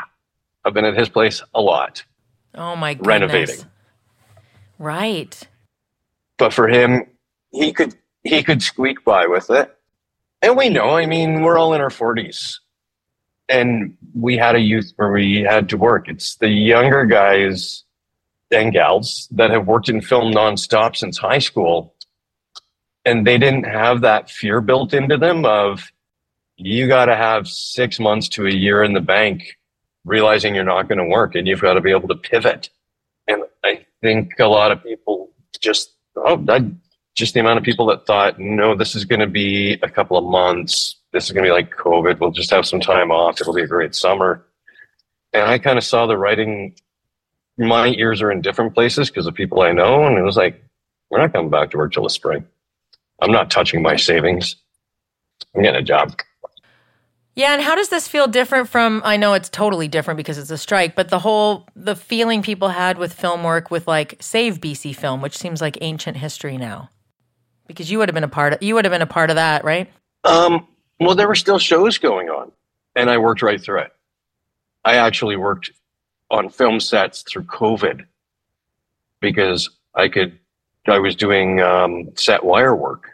I've 0.65 0.75
been 0.75 0.85
at 0.85 0.97
his 0.97 1.09
place 1.09 1.43
a 1.55 1.61
lot. 1.61 2.03
Oh 2.57 2.75
my 2.75 2.95
goodness. 2.95 3.07
Renovating. 3.07 3.65
Right. 4.81 5.41
but 6.37 6.53
for 6.53 6.67
him 6.67 7.05
he 7.53 7.73
could 7.73 7.95
he 8.23 8.43
could 8.43 8.63
squeak 8.63 9.05
by 9.05 9.27
with 9.27 9.51
it. 9.51 9.75
And 10.43 10.57
we 10.57 10.69
know 10.69 10.91
i 10.91 11.07
mean 11.07 11.43
we're 11.43 11.59
all 11.59 11.75
in 11.75 11.81
our 11.81 11.91
40s 11.91 12.57
and 13.51 13.97
we 14.15 14.37
had 14.37 14.55
a 14.55 14.61
youth 14.61 14.93
where 14.97 15.11
we 15.11 15.41
had 15.41 15.69
to 15.71 15.77
work. 15.77 16.09
It's 16.09 16.37
the 16.37 16.49
younger 16.49 17.05
guys 17.05 17.85
and 18.51 18.73
gals 18.73 19.29
that 19.33 19.51
have 19.51 19.67
worked 19.67 19.89
in 19.89 20.01
film 20.01 20.33
nonstop 20.33 20.97
since 20.97 21.19
high 21.19 21.39
school. 21.39 21.95
And 23.05 23.27
they 23.27 23.39
didn't 23.39 23.65
have 23.65 24.03
that 24.03 24.31
fear 24.31 24.61
built 24.61 24.95
into 24.95 25.17
them 25.17 25.45
of 25.45 25.91
you 26.57 26.87
got 26.87 27.07
to 27.07 27.17
have 27.17 27.49
six 27.49 27.99
months 27.99 28.29
to 28.31 28.47
a 28.47 28.53
year 28.53 28.85
in 28.85 28.93
the 28.93 29.01
bank 29.01 29.57
realizing 30.05 30.55
you're 30.55 30.65
not 30.65 30.89
going 30.89 30.99
to 30.99 31.05
work 31.05 31.35
and 31.35 31.47
you've 31.47 31.61
got 31.61 31.75
to 31.75 31.81
be 31.81 31.91
able 31.91 32.09
to 32.09 32.17
pivot. 32.17 32.71
And 33.27 33.43
i 33.65 33.85
think 34.01 34.39
a 34.39 34.47
lot 34.47 34.73
of 34.73 34.83
people 34.83 35.31
just 35.61 35.93
oh 36.17 36.43
I, 36.49 36.71
just 37.15 37.35
the 37.35 37.41
amount 37.41 37.59
of 37.59 37.65
people 37.65 37.87
that 37.87 38.07
thought 38.07 38.39
no 38.39 38.75
this 38.75 38.95
is 38.95 39.05
going 39.05 39.21
to 39.21 39.27
be 39.27 39.75
a 39.83 39.89
couple 39.89 40.17
of 40.17 40.25
months. 40.25 40.97
This 41.13 41.25
is 41.25 41.33
going 41.33 41.45
to 41.45 41.49
be 41.49 41.53
like 41.53 41.71
covid. 41.71 42.21
We'll 42.21 42.31
just 42.31 42.51
have 42.51 42.67
some 42.67 42.81
time 42.81 43.11
off. 43.11 43.41
It'll 43.41 43.55
be 43.55 43.63
a 43.63 43.67
great 43.67 43.95
summer. 43.95 44.45
And 45.33 45.45
i 45.45 45.59
kind 45.59 45.79
of 45.79 45.85
saw 45.85 46.07
the 46.07 46.17
writing 46.17 46.75
my 47.59 47.89
ears 47.89 48.23
are 48.23 48.31
in 48.31 48.41
different 48.41 48.75
places 48.75 49.11
because 49.11 49.27
of 49.27 49.35
people 49.35 49.61
i 49.61 49.71
know 49.71 50.07
and 50.07 50.17
it 50.17 50.23
was 50.23 50.37
like 50.37 50.65
we're 51.11 51.19
not 51.19 51.33
coming 51.33 51.51
back 51.51 51.71
to 51.71 51.77
work 51.77 51.93
till 51.93 52.05
the 52.05 52.11
spring. 52.11 52.47
I'm 53.21 53.33
not 53.33 53.51
touching 53.51 53.83
my 53.83 53.97
savings. 53.97 54.57
I'm 55.55 55.63
getting 55.63 55.81
a 55.81 55.85
job. 55.85 56.15
Yeah, 57.35 57.53
and 57.53 57.63
how 57.63 57.75
does 57.75 57.89
this 57.89 58.09
feel 58.09 58.27
different 58.27 58.69
from 58.69 59.03
I 59.05 59.17
know 59.17 59.35
it's 59.35 59.49
totally 59.49 59.89
different 59.89 60.19
because 60.19 60.39
it's 60.39 60.51
a 60.51 60.59
strike, 60.59 60.95
but 60.95 61.09
the 61.09 61.19
whole 61.19 61.67
the 61.75 61.97
feeling 61.97 62.43
people 62.43 62.69
had 62.69 62.99
with 62.99 63.13
film 63.13 63.45
work 63.45 63.71
with 63.71 63.87
like 63.87 64.17
Save 64.21 64.61
BC 64.61 64.95
Film, 64.95 65.21
which 65.21 65.37
seems 65.37 65.61
like 65.61 65.79
ancient 65.81 66.17
history 66.17 66.57
now. 66.57 66.91
Because 67.71 67.91
you 67.91 67.99
would 67.99 68.09
have 68.09 68.15
been 68.15 68.25
a 68.25 68.29
part 68.29 68.53
of 68.53 68.63
you 68.63 68.75
would 68.75 68.85
have 68.85 68.93
been 68.93 69.03
a 69.03 69.07
part 69.07 69.31
of 69.31 69.37
that, 69.37 69.65
right? 69.65 69.91
Um, 70.25 70.67
well, 70.99 71.15
there 71.15 71.29
were 71.29 71.35
still 71.35 71.59
shows 71.59 71.99
going 71.99 72.29
on, 72.29 72.51
and 72.97 73.09
I 73.09 73.19
worked 73.19 73.43
right 73.43 73.61
through 73.61 73.81
it. 73.83 73.93
I 74.85 74.97
actually 74.97 75.37
worked 75.37 75.71
on 76.31 76.49
film 76.49 76.81
sets 76.81 77.23
through 77.23 77.45
COVID 77.45 78.07
because 79.21 79.71
I 79.95 80.09
could. 80.09 80.39
I 80.87 80.99
was 80.99 81.15
doing 81.15 81.61
um, 81.61 82.11
set 82.17 82.45
wire 82.45 82.75
work, 82.75 83.05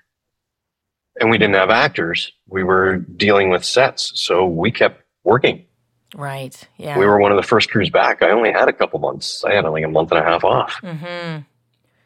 and 1.21 1.31
we 1.31 1.37
didn't 1.39 1.57
have 1.57 1.71
actors. 1.71 2.33
We 2.49 2.65
were 2.65 2.97
dealing 2.97 3.51
with 3.51 3.65
sets, 3.65 4.13
so 4.15 4.47
we 4.47 4.71
kept 4.71 5.03
working. 5.25 5.67
Right. 6.15 6.67
Yeah. 6.79 6.99
We 6.99 7.05
were 7.07 7.19
one 7.19 7.33
of 7.33 7.37
the 7.37 7.43
first 7.43 7.71
crews 7.71 7.91
back. 7.91 8.23
I 8.23 8.31
only 8.31 8.53
had 8.53 8.69
a 8.69 8.73
couple 8.73 9.01
months. 9.01 9.45
I 9.45 9.55
had 9.55 9.65
like 9.65 9.85
a 9.85 9.89
month 9.89 10.13
and 10.13 10.21
a 10.21 10.25
half 10.25 10.45
off. 10.45 10.81
mm-hmm. 10.83 11.43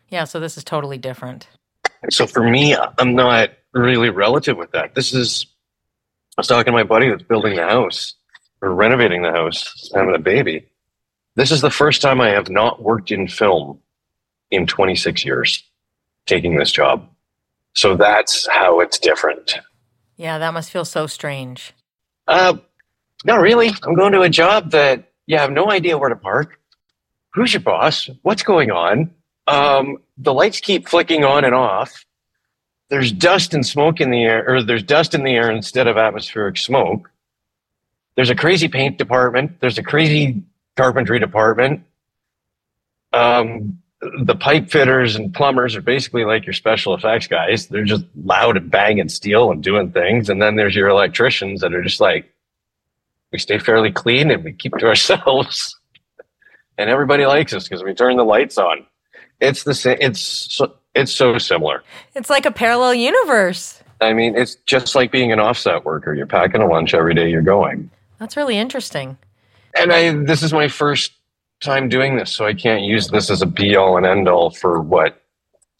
Yeah, 0.09 0.25
so 0.25 0.41
this 0.41 0.57
is 0.57 0.65
totally 0.65 0.99
different. 0.99 1.47
So 2.09 2.27
for 2.27 2.43
me, 2.43 2.77
I'm 2.99 3.15
not 3.15 3.51
really 3.73 4.11
relative 4.11 4.57
with 4.57 4.71
that. 4.73 4.95
This 4.95 5.13
is, 5.13 5.47
I 6.37 6.41
was 6.41 6.47
talking 6.47 6.73
to 6.73 6.73
my 6.73 6.83
buddy 6.83 7.11
that's 7.11 7.23
building 7.23 7.57
the 7.57 7.67
house 7.67 8.15
or 8.63 8.75
renovating 8.75 9.23
the 9.23 9.31
house, 9.31 9.91
having 9.95 10.15
a 10.15 10.19
baby. 10.19 10.67
This 11.37 11.51
is 11.51 11.61
the 11.61 11.71
first 11.71 12.01
time 12.01 12.21
I 12.21 12.29
have 12.31 12.49
not 12.49 12.83
worked 12.83 13.11
in 13.11 13.29
film 13.29 13.81
in 14.51 14.67
26 14.67 15.25
years, 15.25 15.63
taking 16.27 16.57
this 16.57 16.73
job. 16.73 17.09
So 17.75 17.97
that's 17.97 18.49
how 18.49 18.81
it's 18.81 18.99
different. 18.99 19.59
Yeah, 20.17 20.39
that 20.39 20.53
must 20.55 20.71
feel 20.71 20.85
so 20.85 21.07
strange. 21.07 21.73
Uh, 22.27 22.57
not 23.25 23.41
really. 23.41 23.71
I'm 23.85 23.95
going 23.95 24.13
to 24.13 24.23
a 24.23 24.29
job 24.29 24.71
that 24.73 25.11
you 25.27 25.39
have 25.39 25.51
no 25.51 25.71
idea 25.71 25.99
where 25.99 26.09
to 26.09 26.17
park. 26.17 26.59
Who's 27.35 27.53
your 27.53 27.61
boss? 27.61 28.11
What's 28.23 28.43
going 28.43 28.71
on? 28.71 29.11
Um, 29.51 29.99
the 30.17 30.33
lights 30.33 30.61
keep 30.61 30.89
flicking 30.89 31.25
on 31.25 31.45
and 31.45 31.55
off. 31.55 32.05
There's 32.89 33.13
dust 33.13 33.55
and 33.55 33.65
smoke 33.65 34.01
in 34.01 34.11
the 34.11 34.23
air, 34.23 34.45
or 34.49 34.63
there's 34.63 34.83
dust 34.83 35.15
in 35.15 35.25
the 35.25 35.33
air 35.33 35.51
instead 35.51 35.87
of 35.87 35.97
atmospheric 35.97 36.57
smoke. 36.57 37.11
There's 38.17 38.31
a 38.31 38.35
crazy 38.35 38.69
paint 38.69 38.99
department. 38.99 39.61
There's 39.61 39.79
a 39.79 39.83
crazy 39.83 40.43
carpentry 40.77 41.19
department. 41.19 41.85
Um, 43.13 43.79
the 44.23 44.35
pipe 44.35 44.71
fitters 44.71 45.15
and 45.15 45.33
plumbers 45.33 45.77
are 45.77 45.83
basically 45.83 46.25
like 46.25 46.47
your 46.47 46.53
special 46.53 46.95
effects 46.95 47.27
guys. 47.27 47.67
They're 47.67 47.85
just 47.85 48.05
loud 48.25 48.57
and 48.57 48.71
banging 48.71 49.09
steel 49.09 49.51
and 49.51 49.63
doing 49.63 49.91
things. 49.93 50.29
And 50.31 50.41
then 50.41 50.57
there's 50.57 50.75
your 50.75 50.89
electricians 50.89 51.61
that 51.61 51.75
are 51.75 51.83
just 51.83 52.01
like, 52.01 52.33
we 53.33 53.39
stay 53.39 53.59
fairly 53.59 53.93
clean 53.93 54.31
and 54.31 54.43
we 54.43 54.53
keep 54.53 54.73
to 54.79 54.87
ourselves. 54.87 55.79
and 56.79 56.89
everybody 56.89 57.27
likes 57.27 57.53
us 57.53 57.69
because 57.69 57.85
we 57.85 57.95
turn 57.95 58.17
the 58.17 58.25
lights 58.25 58.59
on. 58.59 58.87
It's 59.41 59.65
the 59.65 59.75
same. 59.75 59.97
It's 60.01 60.21
so, 60.21 60.75
it's 60.95 61.13
so 61.13 61.39
similar. 61.39 61.83
It's 62.15 62.31
like 62.31 62.47
a 62.47 62.51
parallel 62.51 62.95
universe. 62.95 63.83
I 64.01 64.13
mean, 64.13 64.37
it's 64.37 64.55
just 64.67 64.95
like 64.95 65.13
being 65.13 65.33
an 65.33 65.41
offset 65.41 65.85
worker. 65.85 66.15
You're 66.15 66.27
packing 66.27 66.63
a 66.63 66.67
lunch 66.67 66.95
every 66.95 67.15
day 67.15 67.31
you're 67.31 67.43
going. 67.43 67.91
That's 68.19 68.37
really 68.37 68.57
interesting. 68.59 69.17
And 69.77 69.93
I 69.93 70.13
this 70.25 70.43
is 70.43 70.53
my 70.53 70.69
first 70.69 71.13
time 71.61 71.89
doing 71.89 72.17
this, 72.17 72.33
so 72.33 72.47
I 72.47 72.55
can't 72.55 72.83
use 72.83 73.09
this 73.09 73.31
as 73.31 73.43
a 73.43 73.47
be 73.47 73.77
all 73.77 73.97
and 73.97 74.07
end 74.07 74.29
all 74.29 74.51
for 74.51 74.81
what 74.81 75.23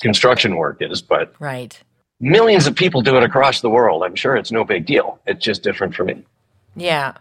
construction 0.03 0.57
work 0.57 0.79
is, 0.81 1.01
but 1.03 1.35
Right. 1.41 1.79
millions 2.21 2.67
of 2.67 2.75
people 2.77 3.01
do 3.03 3.17
it 3.17 3.23
across 3.23 3.61
the 3.63 3.71
world. 3.71 4.03
I'm 4.05 4.15
sure 4.15 4.37
it's 4.37 4.53
no 4.53 4.65
big 4.65 4.87
deal. 4.87 5.19
It's 5.27 5.43
just 5.45 5.63
different 5.63 5.95
for 5.95 6.05
me. 6.05 6.23
Yeah. 6.77 7.15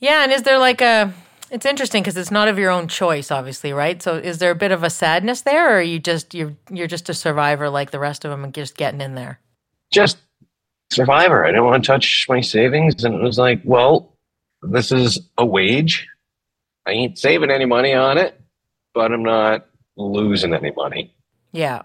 Yeah. 0.00 0.24
And 0.24 0.32
is 0.32 0.42
there 0.42 0.58
like 0.58 0.80
a, 0.80 1.12
it's 1.52 1.66
interesting 1.66 2.02
because 2.02 2.16
it's 2.16 2.30
not 2.30 2.48
of 2.48 2.58
your 2.58 2.70
own 2.70 2.88
choice, 2.88 3.30
obviously, 3.30 3.74
right? 3.74 4.02
So 4.02 4.16
is 4.16 4.38
there 4.38 4.50
a 4.50 4.54
bit 4.54 4.72
of 4.72 4.82
a 4.82 4.88
sadness 4.88 5.42
there 5.42 5.74
or 5.74 5.78
are 5.78 5.82
you 5.82 5.98
just, 5.98 6.32
you're, 6.32 6.56
you're 6.70 6.86
just 6.86 7.10
a 7.10 7.14
survivor 7.14 7.68
like 7.68 7.90
the 7.90 7.98
rest 7.98 8.24
of 8.24 8.30
them 8.30 8.42
and 8.42 8.54
just 8.54 8.74
getting 8.74 9.02
in 9.02 9.14
there? 9.14 9.38
Just 9.92 10.16
survivor. 10.90 11.44
I 11.44 11.48
didn't 11.48 11.66
want 11.66 11.84
to 11.84 11.86
touch 11.86 12.26
my 12.26 12.40
savings. 12.40 13.04
And 13.04 13.14
it 13.14 13.22
was 13.22 13.36
like, 13.36 13.60
well, 13.64 14.16
this 14.62 14.90
is 14.90 15.20
a 15.36 15.44
wage. 15.44 16.08
I 16.86 16.92
ain't 16.92 17.18
saving 17.18 17.50
any 17.50 17.66
money 17.66 17.92
on 17.92 18.16
it, 18.16 18.40
but 18.94 19.12
I'm 19.12 19.22
not 19.22 19.66
losing 19.96 20.54
any 20.54 20.72
money. 20.72 21.14
Yeah. 21.52 21.82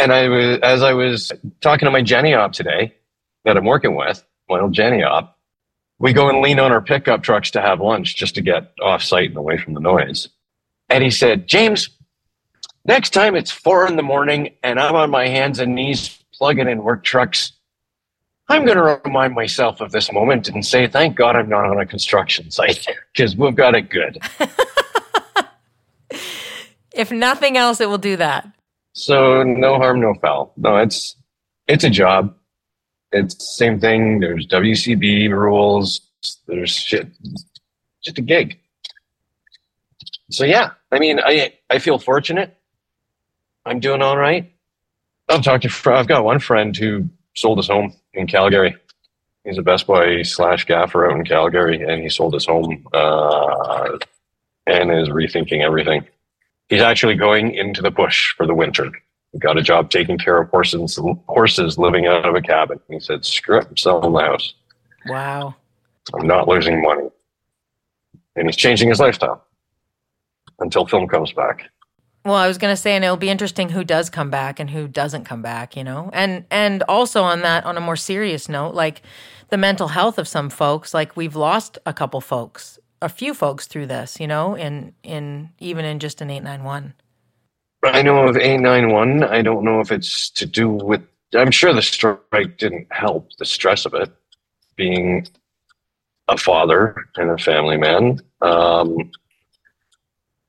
And 0.00 0.10
I 0.10 0.28
was, 0.28 0.58
as 0.62 0.82
I 0.82 0.94
was 0.94 1.32
talking 1.60 1.84
to 1.84 1.90
my 1.90 2.02
genny 2.02 2.36
op 2.36 2.54
today 2.54 2.94
that 3.44 3.58
I'm 3.58 3.66
working 3.66 3.94
with, 3.94 4.24
my 4.48 4.58
old 4.58 4.74
genny 4.74 5.06
op, 5.06 5.35
we 5.98 6.12
go 6.12 6.28
and 6.28 6.40
lean 6.40 6.58
on 6.58 6.72
our 6.72 6.80
pickup 6.80 7.22
trucks 7.22 7.50
to 7.52 7.60
have 7.60 7.80
lunch 7.80 8.16
just 8.16 8.34
to 8.34 8.42
get 8.42 8.72
off 8.82 9.02
site 9.02 9.30
and 9.30 9.36
away 9.36 9.58
from 9.58 9.74
the 9.74 9.80
noise. 9.80 10.28
And 10.88 11.02
he 11.02 11.10
said, 11.10 11.46
James, 11.46 11.90
next 12.84 13.10
time 13.10 13.34
it's 13.34 13.50
four 13.50 13.86
in 13.86 13.96
the 13.96 14.02
morning 14.02 14.54
and 14.62 14.78
I'm 14.78 14.94
on 14.94 15.10
my 15.10 15.28
hands 15.28 15.58
and 15.58 15.74
knees 15.74 16.18
plugging 16.34 16.68
in 16.68 16.82
work 16.82 17.02
trucks, 17.02 17.52
I'm 18.48 18.64
going 18.64 18.76
to 18.76 19.00
remind 19.04 19.34
myself 19.34 19.80
of 19.80 19.90
this 19.90 20.12
moment 20.12 20.48
and 20.48 20.64
say, 20.64 20.86
thank 20.86 21.16
God 21.16 21.34
I'm 21.34 21.48
not 21.48 21.64
on 21.64 21.80
a 21.80 21.86
construction 21.86 22.50
site 22.50 22.86
because 23.12 23.36
we've 23.36 23.56
got 23.56 23.74
it 23.74 23.90
good. 23.90 24.18
If 26.96 27.12
nothing 27.12 27.58
else, 27.58 27.80
it 27.80 27.90
will 27.90 27.98
do 27.98 28.16
that. 28.16 28.50
So 28.94 29.42
no 29.42 29.76
harm, 29.76 30.00
no 30.00 30.14
foul. 30.14 30.54
No, 30.56 30.78
it's 30.78 31.14
it's 31.68 31.84
a 31.84 31.90
job. 31.90 32.34
It's 33.12 33.34
the 33.34 33.44
same 33.44 33.80
thing. 33.80 34.20
There's 34.20 34.46
WCB 34.46 35.30
rules. 35.30 36.00
There's 36.46 36.70
shit. 36.70 37.08
Just 38.02 38.18
a 38.18 38.22
gig. 38.22 38.58
So 40.30 40.44
yeah, 40.44 40.70
I 40.90 40.98
mean, 40.98 41.20
I 41.20 41.54
I 41.70 41.78
feel 41.78 41.98
fortunate. 41.98 42.56
I'm 43.64 43.80
doing 43.80 44.02
all 44.02 44.16
right. 44.16 44.52
I've 45.28 45.42
talked 45.42 45.68
to. 45.68 45.92
I've 45.92 46.08
got 46.08 46.24
one 46.24 46.38
friend 46.38 46.76
who 46.76 47.08
sold 47.34 47.58
his 47.58 47.68
home 47.68 47.94
in 48.14 48.26
Calgary. 48.26 48.76
He's 49.44 49.58
a 49.58 49.62
best 49.62 49.86
boy 49.86 50.22
slash 50.22 50.64
gaffer 50.64 51.08
out 51.08 51.16
in 51.16 51.24
Calgary, 51.24 51.80
and 51.82 52.02
he 52.02 52.08
sold 52.08 52.34
his 52.34 52.46
home 52.46 52.86
uh, 52.92 53.96
and 54.66 54.90
is 54.90 55.08
rethinking 55.08 55.62
everything. 55.62 56.04
He's 56.68 56.82
actually 56.82 57.14
going 57.14 57.54
into 57.54 57.80
the 57.80 57.92
bush 57.92 58.34
for 58.36 58.46
the 58.46 58.54
winter. 58.54 58.90
Got 59.38 59.58
a 59.58 59.62
job 59.62 59.90
taking 59.90 60.18
care 60.18 60.40
of 60.40 60.48
horses, 60.50 60.98
horses 61.28 61.78
living 61.78 62.06
out 62.06 62.26
of 62.26 62.34
a 62.34 62.42
cabin. 62.42 62.80
He 62.88 63.00
said, 63.00 63.24
"Screw 63.24 63.58
it, 63.58 63.66
I'm 63.68 63.76
selling 63.76 64.12
the 64.12 64.20
house. 64.20 64.54
Wow. 65.06 65.54
I'm 66.14 66.26
not 66.26 66.48
losing 66.48 66.80
money." 66.82 67.08
And 68.36 68.46
he's 68.46 68.56
changing 68.56 68.88
his 68.88 69.00
lifestyle 69.00 69.44
until 70.58 70.86
film 70.86 71.08
comes 71.08 71.32
back. 71.32 71.70
Well, 72.26 72.34
I 72.34 72.48
was 72.48 72.58
going 72.58 72.72
to 72.72 72.76
say, 72.76 72.96
and 72.96 73.04
it'll 73.04 73.16
be 73.16 73.30
interesting 73.30 73.68
who 73.68 73.84
does 73.84 74.10
come 74.10 74.30
back 74.30 74.58
and 74.58 74.68
who 74.68 74.88
doesn't 74.88 75.26
come 75.26 75.42
back, 75.42 75.76
you 75.76 75.84
know? 75.84 76.10
And, 76.12 76.44
and 76.50 76.82
also 76.88 77.22
on 77.22 77.42
that, 77.42 77.64
on 77.64 77.76
a 77.76 77.80
more 77.80 77.94
serious 77.94 78.48
note, 78.48 78.74
like 78.74 79.02
the 79.50 79.56
mental 79.56 79.86
health 79.86 80.18
of 80.18 80.26
some 80.26 80.50
folks, 80.50 80.92
like 80.92 81.16
we've 81.16 81.36
lost 81.36 81.78
a 81.86 81.92
couple 81.92 82.20
folks, 82.20 82.80
a 83.00 83.08
few 83.08 83.32
folks 83.32 83.68
through 83.68 83.86
this, 83.86 84.18
you 84.18 84.26
know, 84.26 84.56
in, 84.56 84.92
in, 85.04 85.50
even 85.60 85.84
in 85.84 86.00
just 86.00 86.20
an 86.20 86.28
891. 86.28 86.94
I 87.86 88.02
know 88.02 88.26
of 88.28 88.36
891. 88.36 89.24
I 89.24 89.42
don't 89.42 89.64
know 89.64 89.80
if 89.80 89.92
it's 89.92 90.30
to 90.30 90.46
do 90.46 90.68
with, 90.68 91.02
I'm 91.34 91.50
sure 91.50 91.72
the 91.72 91.82
strike 91.82 92.58
didn't 92.58 92.86
help 92.90 93.30
the 93.38 93.44
stress 93.44 93.84
of 93.86 93.94
it, 93.94 94.10
being 94.76 95.26
a 96.28 96.36
father 96.36 96.96
and 97.16 97.30
a 97.30 97.38
family 97.38 97.76
man. 97.76 98.20
Um, 98.42 99.10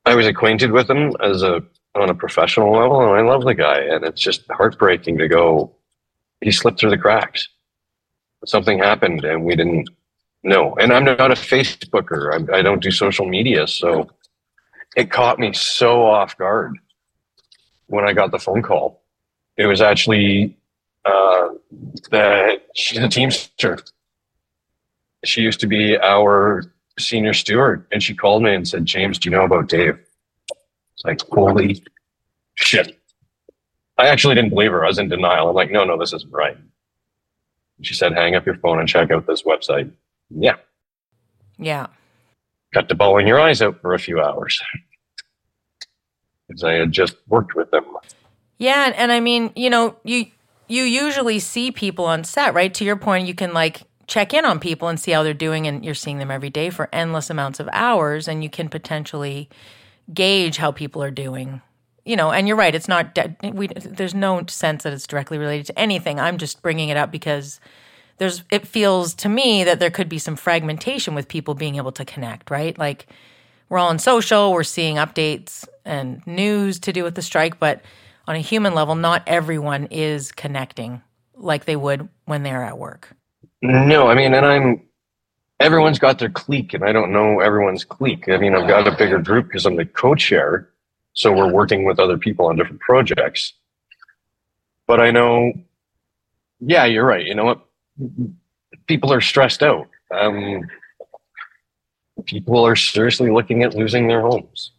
I 0.05 0.15
was 0.15 0.25
acquainted 0.25 0.71
with 0.71 0.89
him 0.89 1.13
as 1.21 1.43
a, 1.43 1.63
on 1.95 2.09
a 2.09 2.15
professional 2.15 2.71
level, 2.71 3.01
and 3.01 3.11
I 3.11 3.21
love 3.21 3.43
the 3.43 3.55
guy. 3.55 3.79
And 3.79 4.03
it's 4.03 4.21
just 4.21 4.43
heartbreaking 4.49 5.17
to 5.17 5.27
go, 5.27 5.75
he 6.41 6.51
slipped 6.51 6.79
through 6.79 6.91
the 6.91 6.97
cracks. 6.97 7.47
Something 8.45 8.79
happened 8.79 9.25
and 9.25 9.43
we 9.43 9.55
didn't 9.55 9.89
know. 10.43 10.75
And 10.75 10.93
I'm 10.93 11.03
not 11.03 11.31
a 11.31 11.35
Facebooker, 11.35 12.51
I, 12.53 12.59
I 12.59 12.61
don't 12.61 12.81
do 12.81 12.91
social 12.91 13.25
media. 13.25 13.67
So 13.67 14.09
it 14.95 15.11
caught 15.11 15.39
me 15.39 15.53
so 15.53 16.05
off 16.05 16.37
guard 16.37 16.77
when 17.87 18.05
I 18.07 18.13
got 18.13 18.31
the 18.31 18.39
phone 18.39 18.61
call. 18.61 19.01
It 19.57 19.65
was 19.65 19.81
actually 19.81 20.55
uh, 21.05 21.49
the 22.11 22.61
she's 22.75 22.99
a 22.99 23.07
teamster. 23.09 23.79
She 25.25 25.41
used 25.41 25.59
to 25.61 25.67
be 25.67 25.97
our 25.97 26.63
senior 26.99 27.33
steward, 27.33 27.85
and 27.91 28.01
she 28.03 28.13
called 28.13 28.43
me 28.43 28.53
and 28.53 28.67
said, 28.67 28.85
"James, 28.85 29.17
do 29.17 29.29
you 29.29 29.35
know 29.35 29.43
about 29.45 29.67
Dave?" 29.67 29.97
It's 30.93 31.05
like, 31.05 31.21
holy 31.31 31.83
shit! 32.55 32.99
I 33.97 34.07
actually 34.07 34.35
didn't 34.35 34.51
believe 34.51 34.71
her. 34.71 34.83
I 34.85 34.87
was 34.87 34.99
in 34.99 35.09
denial. 35.09 35.49
I'm 35.49 35.55
like, 35.55 35.71
"No, 35.71 35.83
no, 35.85 35.97
this 35.97 36.13
isn't 36.13 36.31
right." 36.31 36.57
She 37.81 37.93
said, 37.95 38.13
"Hang 38.13 38.35
up 38.35 38.45
your 38.45 38.55
phone 38.57 38.79
and 38.79 38.87
check 38.87 39.09
out 39.11 39.25
this 39.27 39.43
website." 39.43 39.91
Yeah, 40.29 40.55
Yeah. 41.57 41.87
got 42.73 42.89
to 42.89 42.95
bawling 42.95 43.25
your 43.27 43.39
eyes 43.39 43.61
out 43.61 43.79
for 43.81 43.93
a 43.93 43.99
few 43.99 44.19
hours 44.21 44.61
because 46.47 46.63
I 46.63 46.73
had 46.73 46.91
just 46.91 47.15
worked 47.27 47.55
with 47.55 47.71
them. 47.71 47.85
Yeah, 48.57 48.91
and, 48.95 49.11
I 49.11 49.19
mean, 49.19 49.51
you 49.55 49.69
know, 49.69 49.95
you 50.03 50.27
you 50.67 50.83
usually 50.83 51.39
see 51.39 51.71
people 51.71 52.05
on 52.05 52.23
set, 52.23 52.53
right? 52.53 52.73
To 52.73 52.83
your 52.83 52.97
point, 52.97 53.27
you 53.27 53.33
can 53.33 53.53
like 53.53 53.83
check 54.07 54.33
in 54.33 54.45
on 54.45 54.59
people 54.59 54.87
and 54.89 54.99
see 54.99 55.11
how 55.11 55.23
they're 55.23 55.33
doing, 55.33 55.67
and 55.67 55.85
you're 55.85 55.93
seeing 55.93 56.17
them 56.17 56.31
every 56.31 56.49
day 56.49 56.69
for 56.69 56.89
endless 56.91 57.29
amounts 57.29 57.59
of 57.59 57.69
hours, 57.71 58.27
and 58.27 58.43
you 58.43 58.49
can 58.49 58.67
potentially 58.67 59.49
gauge 60.13 60.57
how 60.57 60.71
people 60.71 61.03
are 61.03 61.11
doing. 61.11 61.61
You 62.03 62.15
know, 62.15 62.31
and 62.31 62.47
you're 62.47 62.57
right. 62.57 62.73
It's 62.73 62.87
not. 62.87 63.13
De- 63.13 63.35
we 63.53 63.67
there's 63.67 64.15
no 64.15 64.43
sense 64.47 64.83
that 64.83 64.93
it's 64.93 65.07
directly 65.07 65.37
related 65.37 65.67
to 65.67 65.79
anything. 65.79 66.19
I'm 66.19 66.37
just 66.37 66.61
bringing 66.61 66.89
it 66.89 66.97
up 66.97 67.11
because 67.11 67.59
there's. 68.17 68.43
It 68.49 68.65
feels 68.65 69.13
to 69.15 69.29
me 69.29 69.63
that 69.63 69.79
there 69.79 69.91
could 69.91 70.09
be 70.09 70.17
some 70.17 70.35
fragmentation 70.35 71.13
with 71.15 71.27
people 71.27 71.53
being 71.53 71.75
able 71.75 71.91
to 71.91 72.05
connect, 72.05 72.49
right? 72.49 72.77
Like 72.77 73.07
we're 73.69 73.77
all 73.77 73.89
on 73.89 73.99
social, 73.99 74.53
we're 74.53 74.63
seeing 74.63 74.95
updates 74.95 75.67
and 75.87 76.21
news 76.27 76.79
to 76.81 76.93
do 76.93 77.03
with 77.03 77.15
the 77.15 77.21
strike, 77.21 77.59
but 77.59 77.81
on 78.27 78.35
a 78.35 78.39
human 78.39 78.75
level, 78.75 78.95
not 78.95 79.23
everyone 79.25 79.87
is 79.89 80.31
connecting 80.31 81.01
like 81.35 81.65
they 81.65 81.75
would 81.75 82.07
when 82.25 82.43
they're 82.43 82.63
at 82.63 82.77
work. 82.77 83.15
No, 83.61 84.07
I 84.07 84.15
mean, 84.15 84.33
and 84.33 84.45
I'm 84.45 84.81
everyone's 85.59 85.99
got 85.99 86.19
their 86.19 86.29
clique, 86.29 86.73
and 86.73 86.83
I 86.83 86.91
don't 86.91 87.11
know 87.11 87.39
everyone's 87.39 87.83
clique. 87.83 88.29
I 88.29 88.37
mean, 88.37 88.53
I've 88.53 88.67
got 88.67 88.87
a 88.87 88.95
bigger 88.95 89.19
group 89.19 89.47
because 89.47 89.65
I'm 89.65 89.75
the 89.75 89.85
co-chair, 89.85 90.69
so 91.13 91.31
we're 91.31 91.51
working 91.51 91.83
with 91.83 91.99
other 91.99 92.17
people 92.17 92.47
on 92.47 92.55
different 92.55 92.81
projects. 92.81 93.53
But 94.85 95.01
I 95.01 95.11
know, 95.11 95.53
yeah, 96.59 96.85
you're 96.85 97.05
right. 97.05 97.25
You 97.25 97.35
know 97.35 97.45
what? 97.45 97.65
People 98.87 99.11
are 99.11 99.21
stressed 99.21 99.63
out. 99.63 99.87
Um, 100.11 100.63
people 102.25 102.65
are 102.65 102.75
seriously 102.75 103.31
looking 103.31 103.63
at 103.63 103.75
losing 103.75 104.07
their 104.07 104.21
homes. 104.21 104.71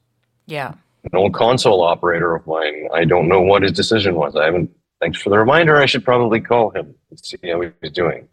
Yeah. 0.46 0.74
An 1.12 1.18
old 1.18 1.34
console 1.34 1.82
operator 1.82 2.34
of 2.34 2.46
mine. 2.46 2.88
I 2.92 3.04
don't 3.04 3.28
know 3.28 3.40
what 3.40 3.62
his 3.62 3.72
decision 3.72 4.14
was. 4.14 4.36
I 4.36 4.46
haven't. 4.46 4.70
Thanks 5.00 5.20
for 5.20 5.30
the 5.30 5.38
reminder. 5.38 5.76
I 5.76 5.86
should 5.86 6.04
probably 6.04 6.40
call 6.40 6.70
him 6.70 6.94
and 7.10 7.20
see 7.20 7.38
how 7.44 7.60
he's 7.60 7.92
doing. 7.92 8.28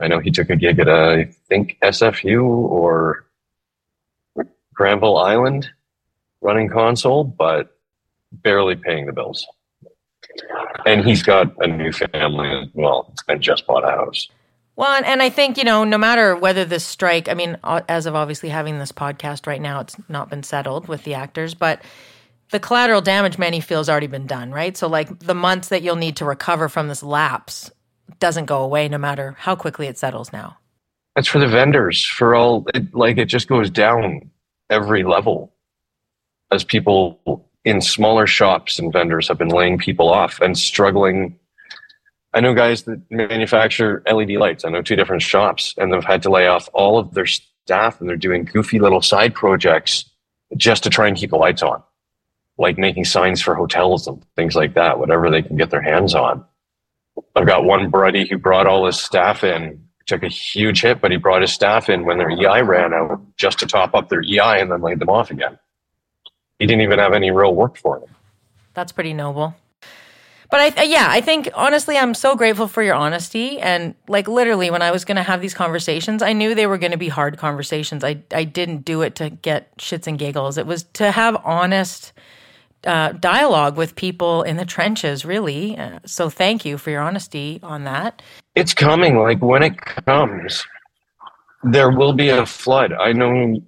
I 0.00 0.08
know 0.08 0.18
he 0.18 0.30
took 0.30 0.50
a 0.50 0.56
gig 0.56 0.78
at 0.78 0.88
uh, 0.88 1.10
I 1.10 1.24
think 1.48 1.78
SFU 1.82 2.44
or 2.44 3.24
Granville 4.74 5.16
Island, 5.16 5.70
running 6.40 6.68
console, 6.68 7.24
but 7.24 7.76
barely 8.32 8.76
paying 8.76 9.06
the 9.06 9.12
bills. 9.12 9.46
And 10.86 11.04
he's 11.04 11.22
got 11.22 11.52
a 11.58 11.66
new 11.66 11.92
family 11.92 12.48
as 12.50 12.68
well, 12.74 13.12
and 13.28 13.40
just 13.40 13.66
bought 13.66 13.84
a 13.84 13.90
house. 13.90 14.28
Well, 14.78 15.02
and, 15.04 15.20
I 15.20 15.28
think, 15.28 15.58
you 15.58 15.64
know, 15.64 15.82
no 15.82 15.98
matter 15.98 16.36
whether 16.36 16.64
this 16.64 16.84
strike, 16.84 17.28
I 17.28 17.34
mean, 17.34 17.58
as 17.64 18.06
of 18.06 18.14
obviously 18.14 18.48
having 18.48 18.78
this 18.78 18.92
podcast 18.92 19.48
right 19.48 19.60
now, 19.60 19.80
it's 19.80 19.96
not 20.08 20.30
been 20.30 20.44
settled 20.44 20.86
with 20.86 21.02
the 21.02 21.14
actors, 21.14 21.52
but 21.52 21.82
the 22.52 22.60
collateral 22.60 23.00
damage 23.00 23.38
many 23.38 23.60
feel 23.60 23.80
has 23.80 23.88
already 23.88 24.06
been 24.06 24.28
done, 24.28 24.52
right? 24.52 24.76
So, 24.76 24.86
like, 24.86 25.18
the 25.18 25.34
months 25.34 25.70
that 25.70 25.82
you'll 25.82 25.96
need 25.96 26.14
to 26.18 26.24
recover 26.24 26.68
from 26.68 26.86
this 26.86 27.02
lapse 27.02 27.72
doesn't 28.20 28.44
go 28.46 28.62
away 28.62 28.88
no 28.88 28.98
matter 28.98 29.34
how 29.40 29.56
quickly 29.56 29.88
it 29.88 29.98
settles 29.98 30.32
now. 30.32 30.56
That's 31.16 31.26
for 31.26 31.40
the 31.40 31.48
vendors. 31.48 32.04
For 32.04 32.36
all, 32.36 32.64
it, 32.72 32.94
like 32.94 33.18
it 33.18 33.24
just 33.24 33.48
goes 33.48 33.70
down 33.70 34.30
every 34.70 35.02
level 35.02 35.52
as 36.52 36.62
people 36.62 37.44
in 37.64 37.80
smaller 37.80 38.28
shops 38.28 38.78
and 38.78 38.92
vendors 38.92 39.26
have 39.26 39.38
been 39.38 39.48
laying 39.48 39.76
people 39.76 40.08
off 40.08 40.40
and 40.40 40.56
struggling. 40.56 41.36
I 42.38 42.40
know 42.40 42.54
guys 42.54 42.84
that 42.84 43.02
manufacture 43.10 44.00
LED 44.08 44.30
lights. 44.30 44.64
I 44.64 44.68
know 44.68 44.80
two 44.80 44.94
different 44.94 45.22
shops, 45.22 45.74
and 45.76 45.92
they've 45.92 46.04
had 46.04 46.22
to 46.22 46.30
lay 46.30 46.46
off 46.46 46.68
all 46.72 46.96
of 46.96 47.12
their 47.12 47.26
staff, 47.26 47.98
and 47.98 48.08
they're 48.08 48.16
doing 48.16 48.44
goofy 48.44 48.78
little 48.78 49.02
side 49.02 49.34
projects 49.34 50.08
just 50.56 50.84
to 50.84 50.88
try 50.88 51.08
and 51.08 51.16
keep 51.16 51.30
the 51.30 51.36
lights 51.36 51.64
on, 51.64 51.82
like 52.56 52.78
making 52.78 53.06
signs 53.06 53.42
for 53.42 53.56
hotels 53.56 54.06
and 54.06 54.24
things 54.36 54.54
like 54.54 54.74
that, 54.74 55.00
whatever 55.00 55.32
they 55.32 55.42
can 55.42 55.56
get 55.56 55.70
their 55.70 55.82
hands 55.82 56.14
on. 56.14 56.44
I've 57.34 57.48
got 57.48 57.64
one 57.64 57.90
buddy 57.90 58.28
who 58.28 58.38
brought 58.38 58.68
all 58.68 58.86
his 58.86 59.00
staff 59.00 59.42
in, 59.42 59.84
took 60.06 60.22
a 60.22 60.28
huge 60.28 60.82
hit, 60.82 61.00
but 61.00 61.10
he 61.10 61.16
brought 61.16 61.42
his 61.42 61.52
staff 61.52 61.88
in 61.88 62.04
when 62.04 62.18
their 62.18 62.30
EI 62.30 62.62
ran 62.62 62.94
out 62.94 63.20
just 63.36 63.58
to 63.58 63.66
top 63.66 63.96
up 63.96 64.10
their 64.10 64.22
EI 64.22 64.60
and 64.60 64.70
then 64.70 64.80
laid 64.80 65.00
them 65.00 65.08
off 65.10 65.32
again. 65.32 65.58
He 66.60 66.66
didn't 66.66 66.82
even 66.82 67.00
have 67.00 67.14
any 67.14 67.32
real 67.32 67.56
work 67.56 67.76
for 67.76 67.98
them. 67.98 68.10
That's 68.74 68.92
pretty 68.92 69.12
noble. 69.12 69.56
But 70.50 70.78
I, 70.78 70.82
yeah, 70.84 71.08
I 71.10 71.20
think 71.20 71.50
honestly, 71.54 71.98
I'm 71.98 72.14
so 72.14 72.34
grateful 72.34 72.68
for 72.68 72.82
your 72.82 72.94
honesty. 72.94 73.60
And 73.60 73.94
like 74.08 74.28
literally, 74.28 74.70
when 74.70 74.80
I 74.80 74.90
was 74.90 75.04
going 75.04 75.16
to 75.16 75.22
have 75.22 75.42
these 75.42 75.52
conversations, 75.52 76.22
I 76.22 76.32
knew 76.32 76.54
they 76.54 76.66
were 76.66 76.78
going 76.78 76.92
to 76.92 76.98
be 76.98 77.08
hard 77.08 77.36
conversations. 77.36 78.02
I, 78.02 78.22
I 78.32 78.44
didn't 78.44 78.84
do 78.84 79.02
it 79.02 79.14
to 79.16 79.28
get 79.30 79.76
shits 79.76 80.06
and 80.06 80.18
giggles. 80.18 80.56
It 80.56 80.66
was 80.66 80.84
to 80.94 81.10
have 81.10 81.36
honest 81.44 82.14
uh, 82.84 83.12
dialogue 83.12 83.76
with 83.76 83.94
people 83.94 84.42
in 84.42 84.56
the 84.56 84.64
trenches, 84.64 85.24
really. 85.24 85.76
Uh, 85.76 85.98
so 86.06 86.30
thank 86.30 86.64
you 86.64 86.78
for 86.78 86.90
your 86.90 87.02
honesty 87.02 87.60
on 87.62 87.84
that. 87.84 88.22
It's 88.54 88.72
coming. 88.72 89.18
Like 89.18 89.42
when 89.42 89.62
it 89.62 89.78
comes, 89.78 90.64
there 91.62 91.90
will 91.90 92.14
be 92.14 92.30
a 92.30 92.46
flood. 92.46 92.94
I 92.94 93.12
know 93.12 93.60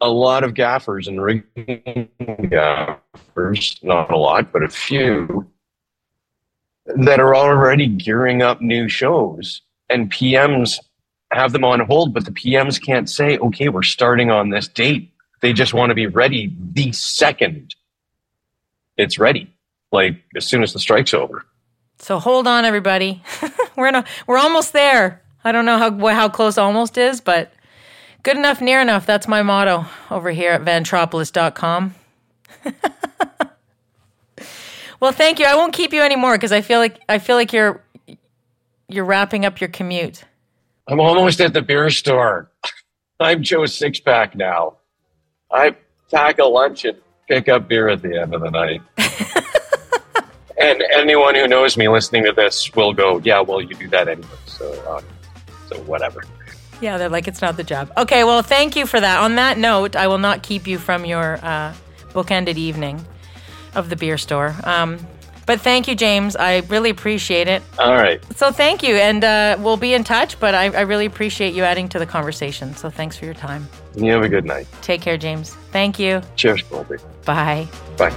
a 0.00 0.08
lot 0.08 0.44
of 0.44 0.54
gaffers 0.54 1.08
and 1.08 1.20
rigging 1.20 2.08
gaffers, 2.48 3.80
not 3.82 4.12
a 4.12 4.16
lot, 4.16 4.52
but 4.52 4.62
a 4.62 4.68
few 4.68 5.46
that 6.96 7.20
are 7.20 7.34
already 7.34 7.86
gearing 7.86 8.42
up 8.42 8.60
new 8.60 8.88
shows 8.88 9.62
and 9.88 10.10
PMs 10.10 10.78
have 11.32 11.52
them 11.52 11.64
on 11.64 11.80
hold, 11.80 12.12
but 12.12 12.24
the 12.24 12.32
PMs 12.32 12.80
can't 12.80 13.08
say, 13.08 13.38
okay, 13.38 13.68
we're 13.68 13.82
starting 13.82 14.30
on 14.30 14.50
this 14.50 14.68
date. 14.68 15.12
They 15.40 15.52
just 15.52 15.74
want 15.74 15.90
to 15.90 15.94
be 15.94 16.06
ready 16.06 16.54
the 16.72 16.92
second 16.92 17.74
it's 19.00 19.18
ready, 19.18 19.50
like 19.92 20.16
as 20.36 20.46
soon 20.46 20.62
as 20.62 20.72
the 20.72 20.78
strike's 20.78 21.14
over. 21.14 21.46
So 21.98 22.18
hold 22.18 22.46
on, 22.46 22.64
everybody. 22.64 23.22
we're 23.76 23.88
a, 23.88 24.04
we're 24.26 24.38
almost 24.38 24.72
there. 24.72 25.22
I 25.42 25.52
don't 25.52 25.64
know 25.64 25.78
how 25.78 26.06
how 26.08 26.28
close 26.28 26.58
almost 26.58 26.98
is, 26.98 27.20
but 27.20 27.52
good 28.22 28.36
enough, 28.36 28.60
near 28.60 28.80
enough. 28.80 29.06
That's 29.06 29.26
my 29.26 29.42
motto 29.42 29.86
over 30.10 30.30
here 30.30 30.52
at 30.52 30.62
vantropolis.com. 30.62 31.94
well, 35.00 35.12
thank 35.12 35.38
you. 35.38 35.46
I 35.46 35.56
won't 35.56 35.72
keep 35.72 35.92
you 35.92 36.02
anymore 36.02 36.36
because 36.36 36.52
I 36.52 36.60
feel 36.60 36.78
like 36.78 37.00
I 37.08 37.18
feel 37.18 37.36
like 37.36 37.52
you're 37.52 37.82
you're 38.88 39.04
wrapping 39.04 39.44
up 39.44 39.60
your 39.60 39.68
commute. 39.68 40.24
I'm 40.86 41.00
almost 41.00 41.40
at 41.40 41.54
the 41.54 41.62
beer 41.62 41.90
store. 41.90 42.50
I'm 43.20 43.42
Joe 43.42 43.60
Sixpack 43.60 44.34
now. 44.34 44.76
I 45.50 45.76
pack 46.10 46.38
a 46.38 46.44
lunch 46.44 46.84
and 46.84 46.98
pick 47.28 47.48
up 47.48 47.68
beer 47.68 47.88
at 47.88 48.02
the 48.02 48.20
end 48.20 48.34
of 48.34 48.40
the 48.40 48.50
night. 48.50 48.82
and 50.60 50.82
anyone 50.92 51.34
who 51.34 51.48
knows 51.48 51.76
me 51.76 51.88
listening 51.88 52.24
to 52.24 52.32
this 52.32 52.74
will 52.74 52.92
go, 52.92 53.18
"Yeah, 53.18 53.40
well, 53.40 53.60
you 53.60 53.74
do 53.74 53.88
that 53.88 54.08
anyway." 54.08 54.28
So, 54.46 54.96
um, 54.96 55.04
so 55.68 55.80
whatever. 55.82 56.22
Yeah, 56.80 56.96
they're 56.96 57.10
like, 57.10 57.28
it's 57.28 57.42
not 57.42 57.58
the 57.58 57.64
job. 57.64 57.92
Okay, 57.98 58.24
well, 58.24 58.42
thank 58.42 58.74
you 58.74 58.86
for 58.86 58.98
that. 58.98 59.20
On 59.20 59.34
that 59.34 59.58
note, 59.58 59.96
I 59.96 60.06
will 60.06 60.18
not 60.18 60.42
keep 60.42 60.66
you 60.66 60.78
from 60.78 61.04
your 61.04 61.38
uh, 61.42 61.74
bookended 62.14 62.56
evening 62.56 63.04
of 63.74 63.90
the 63.90 63.96
beer 63.96 64.18
store. 64.18 64.54
Um, 64.64 64.98
but 65.46 65.60
thank 65.60 65.88
you, 65.88 65.96
James. 65.96 66.36
I 66.36 66.58
really 66.68 66.90
appreciate 66.90 67.48
it. 67.48 67.62
All 67.78 67.94
right. 67.94 68.22
So 68.36 68.52
thank 68.52 68.84
you, 68.84 68.94
and 68.94 69.24
uh, 69.24 69.56
we'll 69.58 69.76
be 69.76 69.94
in 69.94 70.04
touch. 70.04 70.38
But 70.38 70.54
I, 70.54 70.66
I 70.66 70.82
really 70.82 71.06
appreciate 71.06 71.54
you 71.54 71.64
adding 71.64 71.88
to 71.88 71.98
the 71.98 72.06
conversation. 72.06 72.74
So 72.76 72.88
thanks 72.88 73.16
for 73.16 73.24
your 73.24 73.34
time. 73.34 73.68
You 73.96 74.12
have 74.12 74.22
a 74.22 74.28
good 74.28 74.44
night. 74.44 74.68
Take 74.80 75.00
care, 75.00 75.16
James. 75.16 75.54
Thank 75.72 75.98
you. 75.98 76.22
Cheers, 76.36 76.62
Colby. 76.62 76.98
Bye. 77.24 77.66
Bye. 77.96 78.14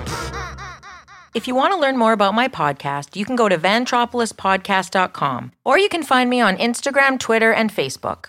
If 1.33 1.47
you 1.47 1.55
want 1.55 1.73
to 1.73 1.79
learn 1.79 1.97
more 1.97 2.13
about 2.13 2.35
my 2.35 2.47
podcast, 2.47 3.15
you 3.15 3.25
can 3.25 3.35
go 3.35 3.49
to 3.49 3.57
vantropolispodcast.com 3.57 5.51
or 5.65 5.79
you 5.79 5.89
can 5.89 6.03
find 6.03 6.29
me 6.29 6.39
on 6.39 6.57
Instagram, 6.57 7.19
Twitter, 7.19 7.51
and 7.51 7.73
Facebook. 7.73 8.25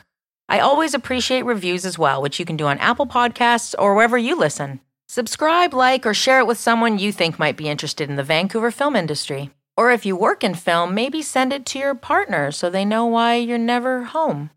I 0.48 0.60
always 0.60 0.94
appreciate 0.94 1.44
reviews 1.44 1.84
as 1.84 1.98
well, 1.98 2.22
which 2.22 2.38
you 2.40 2.46
can 2.46 2.56
do 2.56 2.66
on 2.66 2.78
Apple 2.78 3.06
Podcasts 3.06 3.74
or 3.78 3.94
wherever 3.94 4.16
you 4.16 4.36
listen. 4.36 4.80
Subscribe, 5.06 5.74
like, 5.74 6.06
or 6.06 6.14
share 6.14 6.38
it 6.38 6.46
with 6.46 6.58
someone 6.58 6.98
you 6.98 7.12
think 7.12 7.38
might 7.38 7.56
be 7.56 7.68
interested 7.68 8.08
in 8.08 8.16
the 8.16 8.22
Vancouver 8.22 8.70
film 8.70 8.96
industry. 8.96 9.50
Or 9.76 9.90
if 9.90 10.06
you 10.06 10.16
work 10.16 10.42
in 10.42 10.54
film, 10.54 10.94
maybe 10.94 11.20
send 11.20 11.52
it 11.52 11.66
to 11.66 11.78
your 11.78 11.94
partner 11.94 12.50
so 12.50 12.70
they 12.70 12.84
know 12.84 13.04
why 13.04 13.34
you're 13.34 13.58
never 13.58 14.04
home. 14.04 14.50